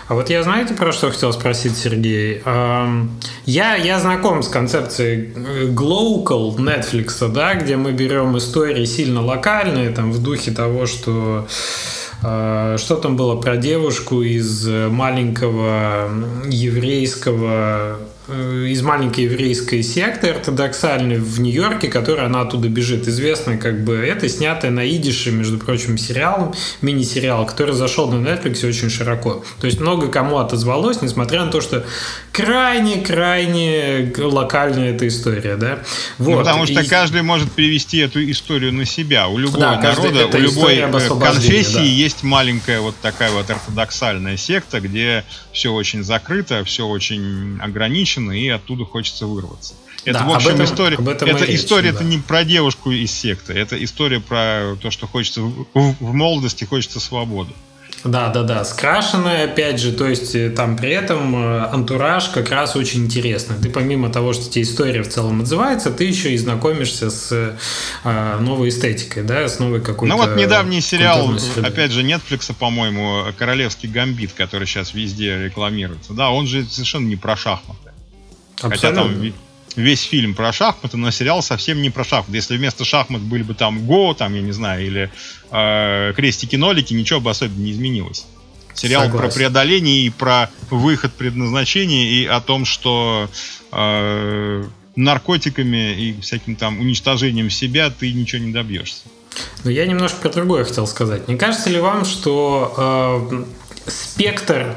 А 0.09 0.15
вот 0.15 0.29
я, 0.29 0.43
знаете, 0.43 0.75
про 0.75 0.93
что 0.93 1.11
хотел 1.11 1.33
спросить, 1.33 1.77
Сергей? 1.77 2.43
Я, 3.47 3.77
я 3.77 3.99
знаком 3.99 4.43
с 4.43 4.49
концепцией 4.49 5.33
э, 5.35 5.67
Global 5.69 6.57
Netflix, 6.57 7.29
да, 7.29 7.55
где 7.55 7.77
мы 7.77 7.93
берем 7.93 8.37
истории 8.37 8.85
сильно 8.85 9.25
локальные, 9.25 9.91
там, 9.91 10.13
в 10.13 10.23
духе 10.23 10.51
того, 10.51 10.87
что 10.87 11.47
а, 12.23 12.77
что 12.77 12.97
там 12.97 13.17
было 13.17 13.37
про 13.41 13.57
девушку 13.57 14.21
из 14.23 14.67
маленького 14.67 16.11
еврейского 16.47 17.71
Э, 17.91 18.20
из 18.31 18.83
маленькой 18.83 19.25
еврейской 19.25 19.83
секты 19.83 20.29
ортодоксальной 20.29 21.19
в 21.19 21.41
Нью-Йорке, 21.41 21.89
которая 21.89 22.27
она 22.27 22.43
оттуда 22.43 22.69
бежит. 22.69 23.09
Известно, 23.09 23.57
как 23.57 23.85
бы 23.85 23.97
это 23.97 24.29
снятое 24.29 24.71
на 24.71 24.89
идише, 24.89 25.31
между 25.31 25.59
прочим, 25.59 25.99
сериалом, 25.99 26.55
мини-сериал, 26.83 27.47
который 27.47 27.75
зашел 27.75 28.11
на 28.11 28.27
Netflix 28.27 28.67
очень 28.67 28.91
широко. 28.91 29.45
То 29.61 29.67
есть 29.67 29.81
много 29.81 30.09
кому 30.09 30.39
отозвалось, 30.39 31.03
несмотря 31.03 31.45
на 31.45 31.51
то, 31.51 31.61
что 31.61 31.85
крайне-крайне 32.33 34.13
локальная 34.19 34.95
эта 34.95 35.09
история, 35.09 35.57
да. 35.57 35.81
Ну, 36.19 36.25
вот. 36.25 36.31
Ну, 36.33 36.39
потому 36.39 36.67
что 36.67 36.81
и... 36.81 36.87
каждый 36.87 37.23
может 37.23 37.51
перевести 37.53 37.99
эту 37.99 38.29
историю 38.31 38.73
на 38.73 38.85
себя. 38.85 39.29
У 39.29 39.39
любого 39.39 39.61
да, 39.61 39.81
народа, 39.81 40.27
у 40.27 40.37
любой 40.39 40.77
э, 40.77 40.91
конфессии 40.91 41.75
да. 41.75 41.83
есть 41.83 42.23
маленькая 42.23 42.81
вот 42.81 42.95
такая 43.01 43.31
вот 43.31 43.51
ортодоксальная 43.51 44.37
секта, 44.37 44.81
где 44.81 45.25
все 45.53 45.73
очень 45.73 46.03
закрыто, 46.05 46.65
все 46.65 46.87
очень 46.87 47.59
ограничено, 47.61 48.20
и 48.33 48.49
оттуда 48.49 48.85
хочется 48.85 49.27
вырваться. 49.27 49.75
Это, 50.05 50.21
да, 50.21 50.25
в 50.25 50.33
общем, 50.33 50.51
этом, 50.51 50.65
история. 50.65 50.97
это 50.97 51.45
речь, 51.45 51.61
история 51.61 51.93
да. 51.93 51.97
это 51.97 52.05
не 52.05 52.19
про 52.19 52.45
девушку 52.45 52.91
из 52.91 53.13
секты, 53.13 53.53
это 53.53 53.83
история 53.83 54.21
про 54.21 54.77
то, 54.81 54.91
что 54.91 55.07
хочется 55.07 55.43
в, 55.43 55.67
в 55.75 56.15
молодости 56.15 56.65
хочется 56.65 57.01
свободы. 57.01 57.53
Да, 58.05 58.29
да, 58.29 58.43
да, 58.45 58.65
скрашенная, 58.65 59.45
опять 59.45 59.79
же, 59.79 59.93
то 59.93 60.09
есть 60.09 60.35
э, 60.35 60.49
там 60.49 60.79
при 60.79 60.91
этом 60.91 61.37
э, 61.37 61.67
антураж 61.67 62.29
как 62.29 62.51
раз 62.51 62.75
очень 62.75 63.05
интересный. 63.05 63.57
Ты 63.61 63.69
помимо 63.69 64.11
того, 64.11 64.33
что 64.33 64.51
тебе 64.51 64.63
история 64.63 65.03
в 65.03 65.09
целом 65.09 65.43
отзывается, 65.43 65.91
ты 65.91 66.05
еще 66.05 66.33
и 66.33 66.39
знакомишься 66.39 67.11
с 67.11 67.29
э, 67.31 68.39
новой 68.41 68.71
эстетикой, 68.71 69.23
да, 69.23 69.47
с 69.47 69.59
новой 69.59 69.83
какой-то... 69.83 70.15
Ну 70.15 70.23
вот 70.23 70.35
недавний 70.37 70.81
сериал, 70.81 71.31
опять 71.63 71.91
же, 71.91 72.03
Netflix, 72.03 72.55
по-моему, 72.59 73.25
«Королевский 73.37 73.89
гамбит», 73.89 74.33
который 74.33 74.67
сейчас 74.67 74.95
везде 74.95 75.37
рекламируется, 75.37 76.15
да, 76.15 76.31
он 76.31 76.47
же 76.47 76.65
совершенно 76.65 77.07
не 77.07 77.17
про 77.17 77.37
шахматы. 77.37 77.91
Абсолютно. 78.63 78.77
Хотя 78.77 78.95
там 78.95 79.33
весь 79.77 80.03
фильм 80.03 80.35
про 80.35 80.53
шахматы, 80.53 80.97
но 80.97 81.11
сериал 81.11 81.43
совсем 81.43 81.83
не 81.83 81.91
про 81.91 82.05
шахматы. 82.05 82.37
Если 82.37 82.57
вместо 82.57 82.85
шахмат 82.85 83.23
были 83.23 83.43
бы 83.43 83.55
там 83.55 83.87
Го, 83.87 84.15
там, 84.15 84.35
я 84.35 84.41
не 84.41 84.53
знаю, 84.53 84.85
или 84.85 85.11
э, 85.51 86.13
крестики-нолики, 86.15 86.93
ничего 86.95 87.21
бы 87.21 87.31
особенно 87.31 87.61
не 87.61 87.73
изменилось. 87.73 88.27
Сериал 88.75 89.05
Согласен. 89.05 89.29
про 89.29 89.35
преодоление 89.35 90.03
и 90.03 90.11
про 90.11 90.51
выход 90.71 91.13
предназначения, 91.13 92.11
и 92.11 92.27
о 92.27 92.41
том, 92.41 92.65
что 92.65 93.29
э, 93.73 94.65
наркотиками 94.97 95.95
и 95.95 96.21
всяким 96.21 96.57
там 96.57 96.81
уничтожением 96.81 97.51
себя 97.51 97.91
ты 97.91 98.13
ничего 98.13 98.43
не 98.43 98.53
добьешься. 98.53 99.03
Но 99.65 99.71
я 99.71 99.87
немножко 99.87 100.17
про 100.21 100.31
другое 100.31 100.65
хотел 100.65 100.87
сказать. 100.87 101.29
Не 101.29 101.37
кажется 101.37 101.71
ли 101.71 101.79
вам, 101.79 102.05
что 102.05 103.29
э, 103.29 103.45
спектр, 103.87 104.75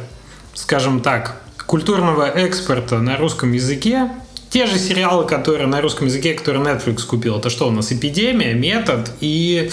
скажем 0.53 1.01
так, 1.01 1.42
культурного 1.65 2.25
экспорта 2.27 2.99
на 2.99 3.17
русском 3.17 3.51
языке 3.51 4.09
те 4.53 4.67
же 4.67 4.77
сериалы, 4.77 5.25
которые 5.25 5.65
на 5.65 5.81
русском 5.81 6.05
языке, 6.05 6.35
которые 6.35 6.63
Netflix 6.63 7.07
купил, 7.07 7.39
это 7.39 7.49
что 7.49 7.67
у 7.67 7.71
нас? 7.71 7.91
«Эпидемия», 7.91 8.53
«Метод» 8.53 9.09
и 9.19 9.71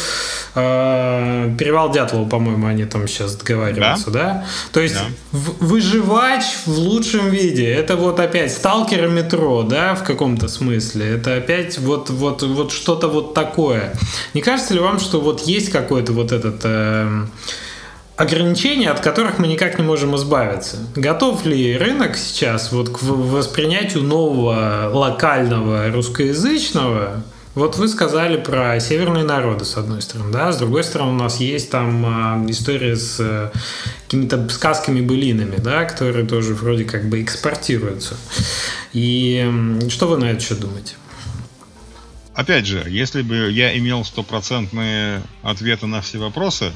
э, 0.55 1.55
«Перевал 1.59 1.93
Дятлова», 1.93 2.27
по-моему, 2.27 2.67
они 2.67 2.87
там 2.87 3.07
сейчас 3.07 3.37
договариваются, 3.37 4.11
да? 4.11 4.25
да? 4.25 4.47
То 4.73 4.81
есть 4.81 4.95
да. 4.95 5.03
выживач 5.33 6.45
в 6.65 6.79
лучшем 6.79 7.29
виде. 7.29 7.71
Это 7.71 7.97
вот 7.97 8.21
опять 8.21 8.53
«Сталкер» 8.53 9.07
«Метро», 9.09 9.65
да, 9.65 9.95
в 9.95 10.03
каком-то 10.03 10.49
смысле. 10.49 11.17
Это 11.17 11.37
опять 11.37 11.77
вот, 11.77 12.09
вот, 12.09 12.43
вот 12.43 12.73
что-то 12.73 13.09
вот 13.09 13.35
такое. 13.35 13.93
Не 14.33 14.41
кажется 14.41 14.73
ли 14.73 14.81
вам, 14.81 14.99
что 14.99 15.21
вот 15.21 15.43
есть 15.43 15.71
какой-то 15.71 16.15
вот 16.15 16.33
этот... 16.33 16.61
Э, 16.65 17.27
ограничения, 18.21 18.91
от 18.91 19.01
которых 19.01 19.39
мы 19.39 19.49
никак 19.49 19.79
не 19.79 19.85
можем 19.85 20.15
избавиться. 20.15 20.77
Готов 20.95 21.47
ли 21.47 21.77
рынок 21.79 22.19
сейчас 22.19 22.71
вот 22.71 22.91
к 22.91 23.03
воспринятию 23.03 24.03
нового 24.03 24.91
локального 24.93 25.91
русскоязычного? 25.91 27.23
Вот 27.55 27.77
вы 27.77 27.89
сказали 27.89 28.37
про 28.37 28.79
северные 28.79 29.25
народы, 29.25 29.65
с 29.65 29.77
одной 29.77 30.03
стороны, 30.03 30.31
да, 30.33 30.53
с 30.53 30.59
другой 30.59 30.85
стороны, 30.85 31.13
у 31.13 31.17
нас 31.17 31.41
есть 31.41 31.71
там 31.71 32.45
э, 32.47 32.51
история 32.51 32.95
с 32.95 33.17
э, 33.19 33.51
какими-то 34.05 34.49
сказками-былинами, 34.51 35.57
да, 35.57 35.85
которые 35.85 36.27
тоже 36.27 36.55
вроде 36.55 36.85
как 36.85 37.09
бы 37.09 37.23
экспортируются. 37.23 38.17
И 38.93 39.51
что 39.89 40.07
вы 40.07 40.19
на 40.19 40.27
это 40.27 40.41
еще 40.41 40.55
думаете? 40.55 40.95
Опять 42.35 42.67
же, 42.67 42.85
если 42.87 43.23
бы 43.23 43.51
я 43.51 43.77
имел 43.77 44.05
стопроцентные 44.05 45.23
ответы 45.43 45.87
на 45.87 46.03
все 46.03 46.19
вопросы, 46.19 46.71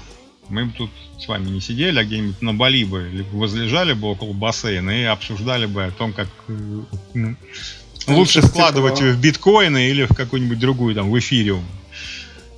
мы 0.49 0.67
бы 0.67 0.73
тут 0.73 0.91
с 1.19 1.27
вами 1.29 1.49
не 1.49 1.61
сидели, 1.61 1.99
а 1.99 2.05
где-нибудь 2.05 2.43
на 2.43 2.55
Бали 2.55 2.85
бы 2.85 3.09
либо 3.13 3.29
возлежали 3.37 3.93
бы 3.93 4.09
около 4.09 4.33
бассейна 4.33 4.91
и 4.91 5.05
обсуждали 5.05 5.67
бы 5.67 5.85
о 5.85 5.91
том, 5.91 6.13
как 6.13 6.29
э, 6.49 7.35
лучше 8.07 8.43
вкладывать 8.43 9.01
в 9.01 9.21
биткоины 9.21 9.89
или 9.89 10.05
в 10.05 10.15
какую-нибудь 10.15 10.59
другую, 10.59 10.95
там, 10.95 11.11
в 11.11 11.19
эфириум. 11.19 11.65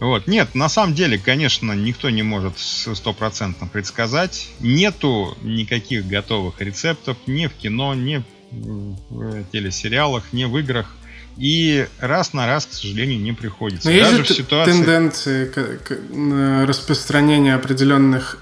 Вот. 0.01 0.27
Нет, 0.27 0.55
на 0.55 0.69
самом 0.69 0.95
деле, 0.95 1.19
конечно, 1.19 1.73
никто 1.73 2.11
не 2.11 2.23
может 2.23 2.59
стопроцентно 2.59 3.67
предсказать. 3.67 4.49
Нету 4.61 5.37
никаких 5.43 6.07
готовых 6.07 6.61
рецептов 6.61 7.17
ни 7.27 7.47
в 7.47 7.55
кино, 7.55 7.95
ни 7.95 8.23
в 8.51 9.45
телесериалах, 9.53 10.33
ни 10.33 10.45
в 10.45 10.57
играх. 10.59 10.95
И 11.37 11.87
раз 12.01 12.33
на 12.33 12.47
раз, 12.47 12.67
к 12.67 12.73
сожалению, 12.73 13.21
не 13.21 13.33
приходится. 13.33 13.91
Но 13.91 13.99
Даже 13.99 14.17
есть 14.17 14.29
же 14.29 14.35
ситуации... 14.35 14.73
тенденции 14.73 16.65
распространения 16.65 17.55
определенных 17.55 18.39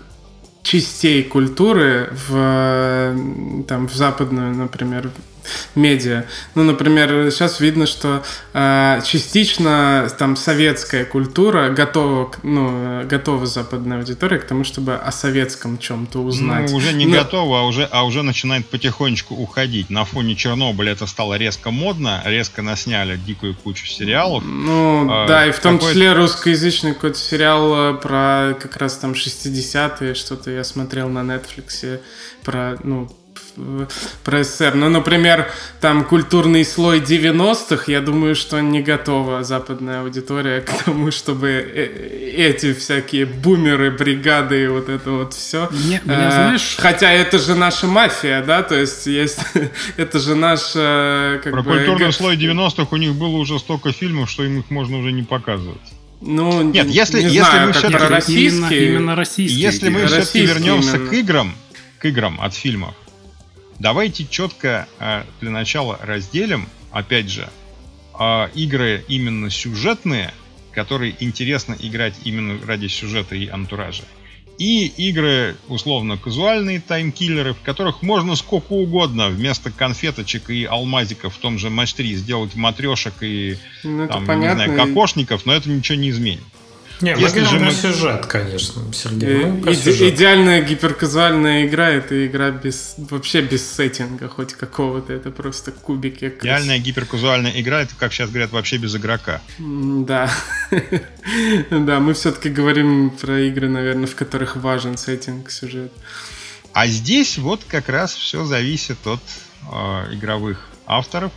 частей 0.63 1.23
культуры 1.23 2.11
в, 2.29 3.65
там, 3.69 3.89
в 3.89 3.95
западную, 3.95 4.55
например, 4.55 5.11
медиа. 5.75 6.25
Ну, 6.55 6.63
например, 6.63 7.31
сейчас 7.31 7.61
видно, 7.61 7.87
что 7.87 8.23
э, 8.53 9.01
частично 9.05 10.09
там 10.19 10.37
советская 10.37 11.05
культура 11.05 11.71
готова, 11.71 12.31
ну, 12.43 13.03
готова 13.05 13.47
западная 13.47 13.99
аудитория 13.99 14.39
к 14.39 14.47
тому, 14.47 14.65
чтобы 14.65 14.95
о 14.95 15.13
советском 15.13 15.79
чем-то 15.79 16.21
узнать. 16.21 16.71
Ну, 16.71 16.77
уже 16.77 16.93
не 16.93 17.07
Но... 17.07 17.19
готова, 17.19 17.61
а 17.61 17.63
уже, 17.63 17.89
а 17.91 18.05
уже 18.05 18.23
начинает 18.23 18.67
потихонечку 18.67 19.35
уходить. 19.35 19.91
На 19.91 20.05
фоне 20.05 20.35
Чернобыля 20.37 20.93
это 20.93 21.07
стало 21.07 21.35
резко 21.35 21.71
модно, 21.71 22.23
резко 22.25 22.63
насняли 22.63 23.17
дикую 23.17 23.55
кучу 23.55 23.87
сериалов. 23.87 24.45
Ну, 24.45 25.25
э, 25.25 25.29
да, 25.29 25.47
и 25.47 25.53
в 25.53 25.59
том 25.61 25.79
числе 25.79 26.13
русскоязычный 26.13 26.95
какой-то 26.95 27.19
сериал 27.19 27.99
про 27.99 28.57
как 28.61 28.77
раз 28.77 28.97
там 28.97 29.13
60-е, 29.13 30.15
что-то 30.15 30.51
я 30.51 30.65
смотрел 30.65 31.09
на 31.09 31.21
Netflix 31.21 32.01
про, 32.45 32.77
ну, 32.83 33.11
про 34.25 34.43
СССР. 34.43 34.75
Ну, 34.75 34.89
например, 34.89 35.51
там 35.81 36.05
культурный 36.05 36.65
слой 36.65 37.01
90-х, 37.01 37.91
я 37.91 38.01
думаю, 38.01 38.35
что 38.35 38.61
не 38.61 38.83
готова 38.83 39.43
западная 39.43 40.03
аудитория 40.03 40.61
к 40.61 40.85
тому, 40.85 41.11
чтобы 41.11 41.49
э, 41.49 42.33
эти 42.37 42.73
всякие 42.73 43.27
бумеры, 43.27 43.91
бригады 43.91 44.65
и 44.65 44.67
вот 44.67 44.89
это 44.89 45.11
вот 45.11 45.35
все. 45.35 45.69
Не, 45.71 46.01
меня, 46.05 46.29
а, 46.29 46.31
знаешь... 46.31 46.77
Хотя 46.79 47.13
это 47.13 47.39
же 47.39 47.55
наша 47.55 47.87
мафия, 47.87 48.43
да, 48.43 48.63
то 48.63 48.75
есть 48.75 49.07
есть... 49.07 49.41
это 49.97 50.19
же 50.19 50.35
наш... 50.35 50.73
Как 50.73 51.53
Про 51.53 51.63
бы, 51.63 51.77
культурный 51.77 52.13
слой 52.13 52.37
90-х 52.37 52.89
у 52.91 52.97
них 52.97 53.15
было 53.15 53.37
уже 53.37 53.59
столько 53.59 53.93
фильмов, 53.93 54.31
что 54.31 54.45
им 54.45 54.61
их 54.61 54.71
можно 54.71 54.99
уже 54.99 55.13
не 55.13 55.23
показывать. 55.23 55.81
Ну, 56.21 56.63
Нет, 56.63 56.87
если, 56.87 57.21
не 57.21 57.27
если 57.27 57.39
знаю, 57.39 57.67
мы 57.69 57.73
все-таки 57.75 57.97
российские, 57.97 58.49
именно, 58.49 58.97
именно 58.97 59.17
российские. 59.17 59.61
Если 59.61 59.89
мы 59.91 60.07
все-таки 60.07 60.47
вернемся 60.47 60.97
именно. 60.97 61.11
к 61.11 61.13
играм, 61.13 61.55
к 61.99 62.05
играм 62.07 62.41
от 62.41 62.55
фильмов, 62.55 62.95
давайте 63.79 64.27
четко 64.27 64.89
э, 64.99 65.25
для 65.41 65.51
начала 65.51 65.99
разделим, 66.03 66.69
опять 66.91 67.29
же, 67.29 67.49
э, 68.19 68.49
игры 68.55 69.05
именно 69.09 69.51
сюжетные, 69.51 70.33
которые 70.73 71.15
интересно 71.21 71.77
играть 71.79 72.15
именно 72.25 72.65
ради 72.67 72.87
сюжета 72.89 73.37
и 73.37 73.49
антуража, 73.49 74.05
и 74.59 74.87
игры 74.87 75.57
условно-казуальные 75.69 76.81
таймкиллеры, 76.81 77.55
в 77.55 77.61
которых 77.61 78.03
можно 78.03 78.37
сколько 78.37 78.73
угодно 78.73 79.29
вместо 79.29 79.71
конфеточек 79.71 80.51
и 80.51 80.65
алмазиков 80.65 81.35
в 81.35 81.39
том 81.39 81.59
же 81.59 81.71
матч 81.71 81.95
3 81.95 82.15
сделать 82.17 82.55
матрешек 82.55 83.15
и 83.23 83.57
ну, 83.83 84.07
там, 84.07 84.25
не 84.41 84.53
знаю, 84.53 84.77
кокошников, 84.77 85.47
но 85.47 85.55
это 85.55 85.69
ничего 85.69 85.99
не 85.99 86.11
изменит. 86.11 86.43
Не, 87.01 87.11
Если 87.19 87.41
мы 87.41 87.47
же 87.47 87.59
мы... 87.59 87.71
сюжет, 87.73 88.27
конечно, 88.27 88.83
Сергей. 88.93 89.47
Мы 89.47 89.73
Иде- 89.73 89.75
сюжет. 89.75 90.15
Идеальная 90.15 90.63
гиперказуальная 90.63 91.67
игра 91.67 91.91
это 91.91 92.27
игра 92.27 92.51
без 92.51 92.95
вообще 92.97 93.43
без 93.43 93.69
сеттинга 93.69 94.29
хоть 94.29 94.55
какого-то. 94.55 95.13
Это 95.13 95.31
просто 95.31 95.73
кубики. 95.73 96.33
Идеальная 96.41 96.79
гиперказуальная 96.79 97.53
игра 97.61 97.83
это, 97.83 97.95
как 97.99 98.13
сейчас 98.13 98.31
говорят, 98.31 98.53
вообще 98.53 98.77
без 98.77 98.95
игрока. 98.95 99.41
Да. 99.59 100.31
да, 101.71 102.01
мы 102.01 102.15
все-таки 102.15 102.49
говорим 102.49 103.11
про 103.11 103.41
игры, 103.41 103.69
наверное, 103.69 104.07
в 104.07 104.15
которых 104.15 104.57
важен 104.57 104.97
сеттинг, 104.97 105.51
сюжет. 105.51 105.93
А 106.73 106.87
здесь 106.87 107.39
вот 107.39 107.63
как 107.67 107.89
раз 107.89 108.15
все 108.15 108.45
зависит 108.45 108.99
от 109.07 109.21
э, 109.73 110.15
игровых 110.15 110.69
авторов, 110.87 111.33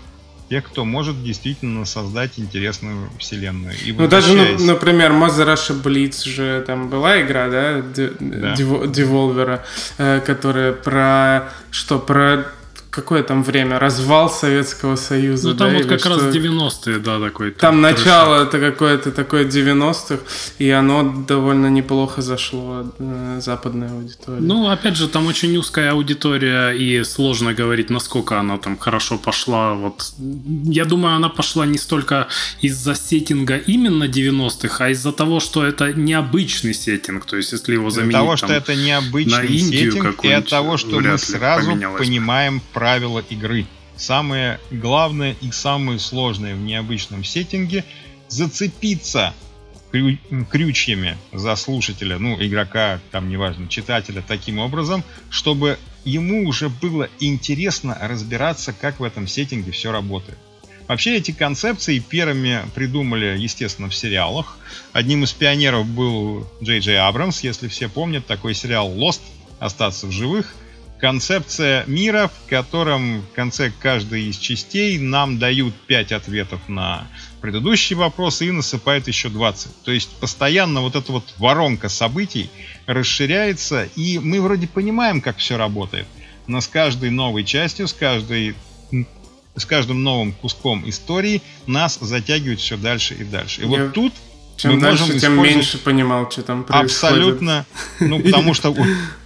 тех, 0.49 0.65
кто 0.65 0.85
может 0.85 1.23
действительно 1.23 1.85
создать 1.85 2.31
интересную 2.37 3.09
вселенную. 3.19 3.73
И 3.85 3.91
ну, 3.91 4.07
даже, 4.07 4.33
ну, 4.33 4.65
например, 4.65 5.11
Mother 5.11 5.53
Russia 5.53 5.81
Blitz 5.81 6.25
же 6.25 6.63
там 6.65 6.89
была 6.89 7.21
игра, 7.21 7.49
да, 7.49 7.81
да. 7.81 8.53
Devolver, 8.53 9.61
э, 9.97 10.21
которая 10.25 10.73
про 10.73 11.49
что, 11.71 11.99
про 11.99 12.45
какое 12.89 13.23
там 13.23 13.43
время? 13.43 13.79
Развал 13.79 14.29
Советского 14.29 14.95
Союза. 14.95 15.49
Ну, 15.49 15.55
там 15.55 15.71
да, 15.71 15.77
вот 15.77 15.85
как 15.87 15.99
что? 15.99 16.09
раз 16.09 16.35
90-е, 16.35 16.99
да, 16.99 17.19
такой. 17.19 17.51
Там, 17.51 17.73
там 17.73 17.81
начало 17.81 18.43
это 18.43 18.59
какое-то 18.59 19.11
такое 19.11 19.45
90-х, 19.45 20.23
и 20.59 20.69
оно 20.69 21.23
довольно 21.27 21.67
неплохо 21.67 22.21
зашло 22.21 22.85
э, 22.99 23.39
западной 23.41 23.89
аудитории. 23.89 24.41
Ну, 24.41 24.69
опять 24.69 24.95
же, 24.95 25.07
там 25.07 25.27
очень 25.27 25.55
узкая 25.57 25.91
аудитория, 25.91 26.71
и 26.71 27.03
сложно 27.03 27.53
говорить, 27.53 27.89
насколько 27.89 28.39
она 28.39 28.57
там 28.57 28.77
хорошо 28.77 29.17
пошла. 29.17 29.73
Вот 29.73 30.13
я 30.65 30.85
думаю, 30.85 31.15
она 31.15 31.29
пошла 31.29 31.65
не 31.65 31.77
столько 31.77 32.27
из-за 32.61 32.95
сеттинга 32.95 33.57
именно 33.57 34.05
90-х, 34.05 34.85
а 34.85 34.89
из-за 34.89 35.11
того, 35.11 35.39
что 35.39 35.65
это 35.65 35.93
необычный 35.93 36.73
сеттинг. 36.73 37.25
То 37.25 37.37
есть, 37.37 37.51
если 37.51 37.73
его 37.73 37.89
заменить 37.89 38.13
Из-за 38.13 38.19
того, 38.19 38.37
что 38.37 38.53
это 38.53 38.75
необычный 38.75 39.37
на 39.37 39.43
Индию 39.43 39.91
сеттинг, 39.91 40.25
и 40.25 40.31
от 40.31 40.49
того, 40.49 40.77
что 40.77 40.99
мы 40.99 41.17
сразу 41.17 41.71
понимаем 41.97 42.61
про 42.73 42.86
правила 42.87 43.19
игры. 43.19 43.65
Самое 43.97 44.61
главное 44.71 45.35
и 45.41 45.51
самое 45.51 45.99
сложное 45.99 46.55
в 46.55 46.59
необычном 46.59 47.25
сеттинге 47.25 47.83
зацепиться 48.29 49.33
крю 49.91 50.17
крючьями 50.49 51.17
за 51.33 51.57
слушателя, 51.57 52.17
ну, 52.17 52.41
игрока, 52.41 53.01
там, 53.11 53.27
неважно, 53.27 53.67
читателя, 53.67 54.23
таким 54.25 54.59
образом, 54.59 55.03
чтобы 55.29 55.77
ему 56.05 56.47
уже 56.47 56.69
было 56.69 57.09
интересно 57.19 57.97
разбираться, 57.99 58.71
как 58.71 59.01
в 59.01 59.03
этом 59.03 59.27
сеттинге 59.27 59.73
все 59.73 59.91
работает. 59.91 60.37
Вообще 60.87 61.17
эти 61.17 61.31
концепции 61.31 61.99
первыми 61.99 62.61
придумали, 62.73 63.37
естественно, 63.37 63.89
в 63.89 63.95
сериалах. 63.95 64.57
Одним 64.93 65.25
из 65.25 65.33
пионеров 65.33 65.85
был 65.85 66.47
Джей 66.63 66.79
Джей 66.79 66.99
Абрамс, 66.99 67.41
если 67.41 67.67
все 67.67 67.89
помнят, 67.89 68.25
такой 68.25 68.53
сериал 68.53 68.89
Lost, 68.89 69.19
«Остаться 69.59 70.07
в 70.07 70.11
живых», 70.11 70.55
концепция 70.99 71.85
мира, 71.85 72.29
в 72.29 72.49
котором 72.49 73.21
в 73.21 73.33
конце 73.33 73.71
каждой 73.71 74.23
из 74.23 74.37
частей 74.37 74.97
нам 74.97 75.39
дают 75.39 75.73
5 75.87 76.11
ответов 76.11 76.61
на 76.67 77.07
предыдущие 77.41 77.97
вопросы 77.97 78.47
и 78.47 78.51
насыпают 78.51 79.07
еще 79.07 79.29
20. 79.29 79.83
То 79.83 79.91
есть 79.91 80.09
постоянно 80.19 80.81
вот 80.81 80.95
эта 80.95 81.11
вот 81.11 81.33
воронка 81.37 81.89
событий 81.89 82.49
расширяется, 82.85 83.87
и 83.95 84.19
мы 84.19 84.41
вроде 84.41 84.67
понимаем, 84.67 85.21
как 85.21 85.37
все 85.37 85.57
работает. 85.57 86.07
Но 86.47 86.61
с 86.61 86.67
каждой 86.67 87.11
новой 87.11 87.43
частью, 87.43 87.87
с 87.87 87.93
каждой 87.93 88.55
с 89.55 89.65
каждым 89.65 90.03
новым 90.03 90.33
куском 90.33 90.87
истории 90.87 91.41
нас 91.65 91.97
затягивают 91.99 92.59
все 92.59 92.77
дальше 92.77 93.15
и 93.15 93.23
дальше. 93.23 93.61
И 93.61 93.63
Я... 93.63 93.69
вот 93.69 93.93
тут 93.93 94.13
чем 94.57 94.75
мы 94.75 94.81
дальше, 94.81 95.03
можем 95.03 95.19
тем 95.19 95.41
меньше 95.41 95.77
понимал, 95.77 96.29
что 96.29 96.41
там 96.41 96.63
происходит. 96.63 96.91
Абсолютно. 96.91 97.65
Ну, 97.99 98.19
потому 98.23 98.53
что 98.53 98.75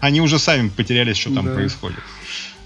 они 0.02 0.20
уже 0.22 0.38
сами 0.40 0.70
потеряли, 0.70 1.14
что 1.14 1.34
там 1.34 1.46
происходит. 1.46 2.00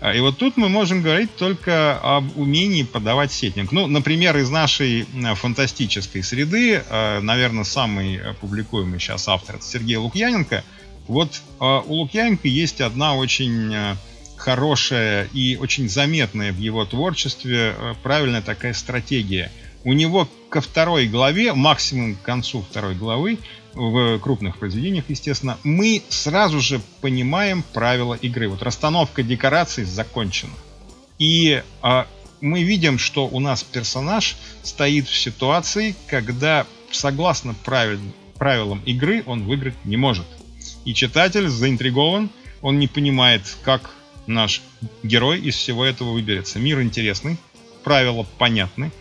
А, 0.01 0.13
и 0.13 0.19
вот 0.19 0.37
тут 0.37 0.57
мы 0.57 0.67
можем 0.67 1.03
говорить 1.03 1.35
только 1.35 1.99
об 2.01 2.37
умении 2.37 2.83
подавать 2.83 3.31
сеттинг. 3.31 3.71
Ну, 3.71 3.87
например, 3.87 4.35
из 4.37 4.49
нашей 4.49 5.07
фантастической 5.35 6.23
среды, 6.23 6.83
а, 6.89 7.21
наверное, 7.21 7.63
самый 7.63 8.19
публикуемый 8.41 8.99
сейчас 8.99 9.27
автор 9.27 9.57
это 9.57 9.65
Сергей 9.65 9.97
Лукьяненко. 9.97 10.63
Вот 11.07 11.41
а, 11.59 11.81
у 11.81 11.93
Лукьяненко 11.93 12.47
есть 12.47 12.81
одна 12.81 13.15
очень 13.15 13.73
хорошая 14.37 15.29
и 15.33 15.55
очень 15.55 15.87
заметная 15.87 16.51
в 16.51 16.57
его 16.57 16.83
творчестве 16.85 17.73
правильная 18.03 18.41
такая 18.41 18.73
стратегия– 18.73 19.51
у 19.85 19.93
него 19.93 20.27
ко 20.49 20.59
второй 20.61 21.07
главе, 21.07 21.53
максимум 21.53 22.15
к 22.15 22.21
концу 22.23 22.65
второй 22.69 22.95
главы, 22.95 23.37
в 23.73 24.19
крупных 24.19 24.57
произведениях, 24.57 25.05
естественно, 25.09 25.57
мы 25.63 26.01
сразу 26.09 26.59
же 26.59 26.81
понимаем 27.01 27.63
правила 27.73 28.15
игры. 28.15 28.49
Вот 28.49 28.63
расстановка 28.63 29.21
декораций 29.21 29.83
закончена. 29.83 30.53
И 31.19 31.61
а, 31.81 32.07
мы 32.41 32.63
видим, 32.63 32.97
что 32.97 33.27
у 33.27 33.39
нас 33.39 33.63
персонаж 33.63 34.37
стоит 34.63 35.07
в 35.07 35.15
ситуации, 35.15 35.95
когда, 36.07 36.65
согласно 36.91 37.53
правил, 37.53 37.99
правилам 38.37 38.81
игры, 38.85 39.23
он 39.25 39.43
выиграть 39.43 39.75
не 39.85 39.97
может. 39.97 40.25
И 40.85 40.93
читатель 40.93 41.47
заинтригован, 41.47 42.29
он 42.61 42.79
не 42.79 42.87
понимает, 42.87 43.41
как 43.63 43.91
наш 44.25 44.61
герой 45.03 45.39
из 45.39 45.55
всего 45.55 45.85
этого 45.85 46.13
выберется. 46.13 46.57
Мир 46.57 46.81
интересный, 46.81 47.37
правила 47.83 48.25
понятны, 48.39 48.91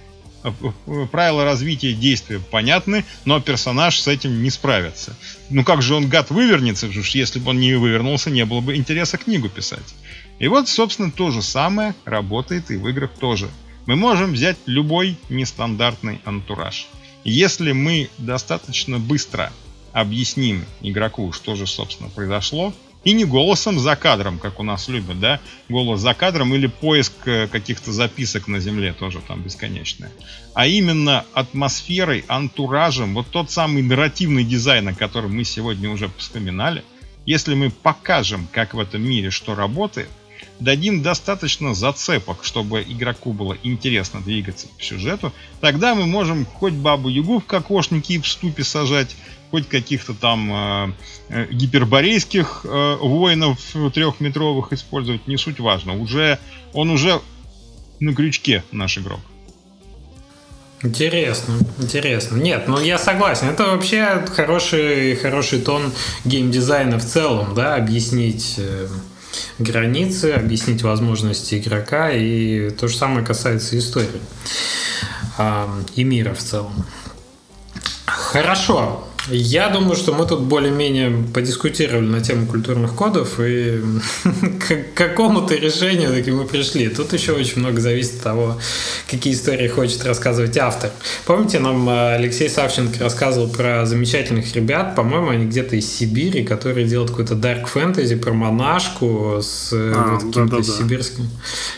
правила 1.11 1.45
развития 1.45 1.93
действия 1.93 2.39
понятны, 2.39 3.05
но 3.25 3.41
персонаж 3.41 3.99
с 3.99 4.09
этим 4.09 4.43
не 4.43 4.51
справится. 4.51 5.17
Ну 5.51 5.65
как 5.65 5.83
же 5.83 5.95
он, 5.95 6.09
гад, 6.09 6.31
вывернется? 6.31 6.87
Если 6.87 7.39
бы 7.39 7.51
он 7.51 7.61
не 7.61 7.75
вывернулся, 7.75 8.31
не 8.31 8.45
было 8.45 8.61
бы 8.61 8.77
интереса 8.77 9.17
книгу 9.19 9.49
писать. 9.49 9.95
И 10.39 10.49
вот, 10.49 10.69
собственно, 10.69 11.11
то 11.11 11.31
же 11.31 11.43
самое 11.43 11.95
работает 12.05 12.71
и 12.71 12.77
в 12.77 12.89
играх 12.89 13.11
тоже. 13.19 13.49
Мы 13.87 13.97
можем 13.97 14.33
взять 14.33 14.57
любой 14.67 15.17
нестандартный 15.29 16.21
антураж. 16.25 16.87
Если 17.25 17.73
мы 17.73 18.11
достаточно 18.19 18.99
быстро 18.99 19.53
объясним 19.93 20.65
игроку, 20.83 21.33
что 21.33 21.55
же, 21.55 21.67
собственно, 21.67 22.11
произошло, 22.11 22.75
и 23.05 23.13
не 23.13 23.25
голосом 23.25 23.79
за 23.79 23.97
кадром, 23.97 24.39
как 24.39 24.59
у 24.59 24.63
нас 24.63 24.89
любят, 24.89 25.21
да, 25.21 25.41
голос 25.69 26.01
за 26.01 26.15
кадром 26.15 26.55
или 26.55 26.67
поиск 26.67 27.13
э, 27.27 27.47
каких-то 27.49 27.93
записок 27.93 28.49
на 28.49 28.61
земле 28.61 28.93
тоже 28.93 29.21
там 29.27 29.43
бесконечное. 29.43 30.11
А 30.55 30.67
именно 30.67 31.25
атмосферой, 31.35 32.25
антуражем, 32.29 33.15
вот 33.15 33.27
тот 33.31 33.51
самый 33.51 33.83
нарративный 33.83 34.45
дизайн, 34.45 34.89
о 34.89 34.95
котором 34.95 35.37
мы 35.37 35.45
сегодня 35.45 35.91
уже 35.91 36.11
вспоминали, 36.17 36.83
если 37.27 37.55
мы 37.55 37.71
покажем, 37.71 38.49
как 38.53 38.75
в 38.75 38.79
этом 38.79 39.03
мире 39.03 39.31
что 39.31 39.55
работает, 39.55 40.09
дадим 40.61 41.03
достаточно 41.03 41.75
зацепок, 41.75 42.45
чтобы 42.45 42.83
игроку 42.83 43.33
было 43.33 43.57
интересно 43.63 44.21
двигаться 44.21 44.69
по 44.69 44.83
сюжету, 44.83 45.33
тогда 45.61 45.95
мы 45.95 46.07
можем 46.07 46.47
хоть 46.47 46.75
бабу-ягу 46.75 47.41
в 47.41 47.45
кокошнике 47.45 48.15
и 48.15 48.19
в 48.19 48.27
ступе 48.27 48.65
сажать, 48.65 49.17
хоть 49.55 49.69
каких-то 49.69 50.15
там 50.15 50.53
э, 50.53 50.93
э, 51.29 51.47
гиперборейских 51.53 52.63
э, 52.65 52.97
воинов 52.97 53.61
трехметровых 53.95 54.73
использовать, 54.73 55.29
не 55.29 55.37
суть 55.37 55.61
важно. 55.61 55.97
Уже, 55.97 56.41
он 56.73 56.91
уже 56.91 57.21
на 58.01 58.13
крючке 58.17 58.65
наш 58.73 58.99
игрок. 58.99 59.21
Интересно, 60.83 61.55
интересно. 61.79 62.37
Нет, 62.37 62.65
ну 62.67 62.81
я 62.81 62.99
согласен. 62.99 63.49
Это 63.49 63.67
вообще 63.67 64.27
хороший, 64.35 65.15
хороший 65.15 65.61
тон 65.61 65.93
геймдизайна 66.25 66.99
в 66.99 67.05
целом, 67.05 67.55
да, 67.55 67.77
объяснить 67.77 68.57
э, 68.59 68.89
границы, 69.61 70.33
объяснить 70.33 70.83
возможности 70.83 71.61
игрока, 71.61 72.11
и 72.11 72.71
то 72.71 72.89
же 72.89 72.97
самое 72.97 73.25
касается 73.25 73.79
истории 73.79 74.21
э, 75.39 75.67
и 75.95 76.03
мира 76.03 76.35
в 76.35 76.41
целом. 76.41 76.75
Хорошо. 78.05 79.07
Я 79.29 79.71
думаю, 79.71 79.97
что 79.97 80.13
мы 80.13 80.27
тут 80.27 80.41
более-менее 80.41 81.25
подискутировали 81.33 82.07
на 82.07 82.21
тему 82.21 82.47
культурных 82.47 82.95
кодов 82.95 83.41
и 83.41 83.81
к 84.61 84.95
какому-то 84.95 85.55
решению 85.55 86.11
таки 86.11 86.31
мы 86.31 86.45
пришли. 86.45 86.89
Тут 86.89 87.15
еще 87.15 87.33
очень 87.33 87.61
много 87.61 87.81
зависит 87.81 88.17
от 88.17 88.23
того, 88.23 88.59
какие 89.11 89.33
истории 89.33 89.67
хочет 89.69 90.05
рассказывать 90.05 90.59
автор. 90.59 90.91
Помните, 91.25 91.59
нам 91.59 91.89
э, 91.89 92.17
Алексей 92.17 92.51
Савченко 92.51 93.03
рассказывал 93.03 93.49
про 93.49 93.87
замечательных 93.87 94.55
ребят, 94.55 94.95
по-моему, 94.95 95.31
они 95.31 95.47
где-то 95.47 95.77
из 95.77 95.91
Сибири, 95.91 96.45
которые 96.45 96.87
делают 96.87 97.11
какой-то 97.11 97.35
дарк 97.35 97.69
фэнтези 97.69 98.17
про 98.17 98.35
монашку 98.35 99.39
с 99.41 99.73
э, 99.73 99.93
а, 99.97 100.15
вот 100.15 100.25
каким-то 100.25 100.57
да, 100.59 100.63
да, 100.63 100.63
сибирским, 100.63 101.31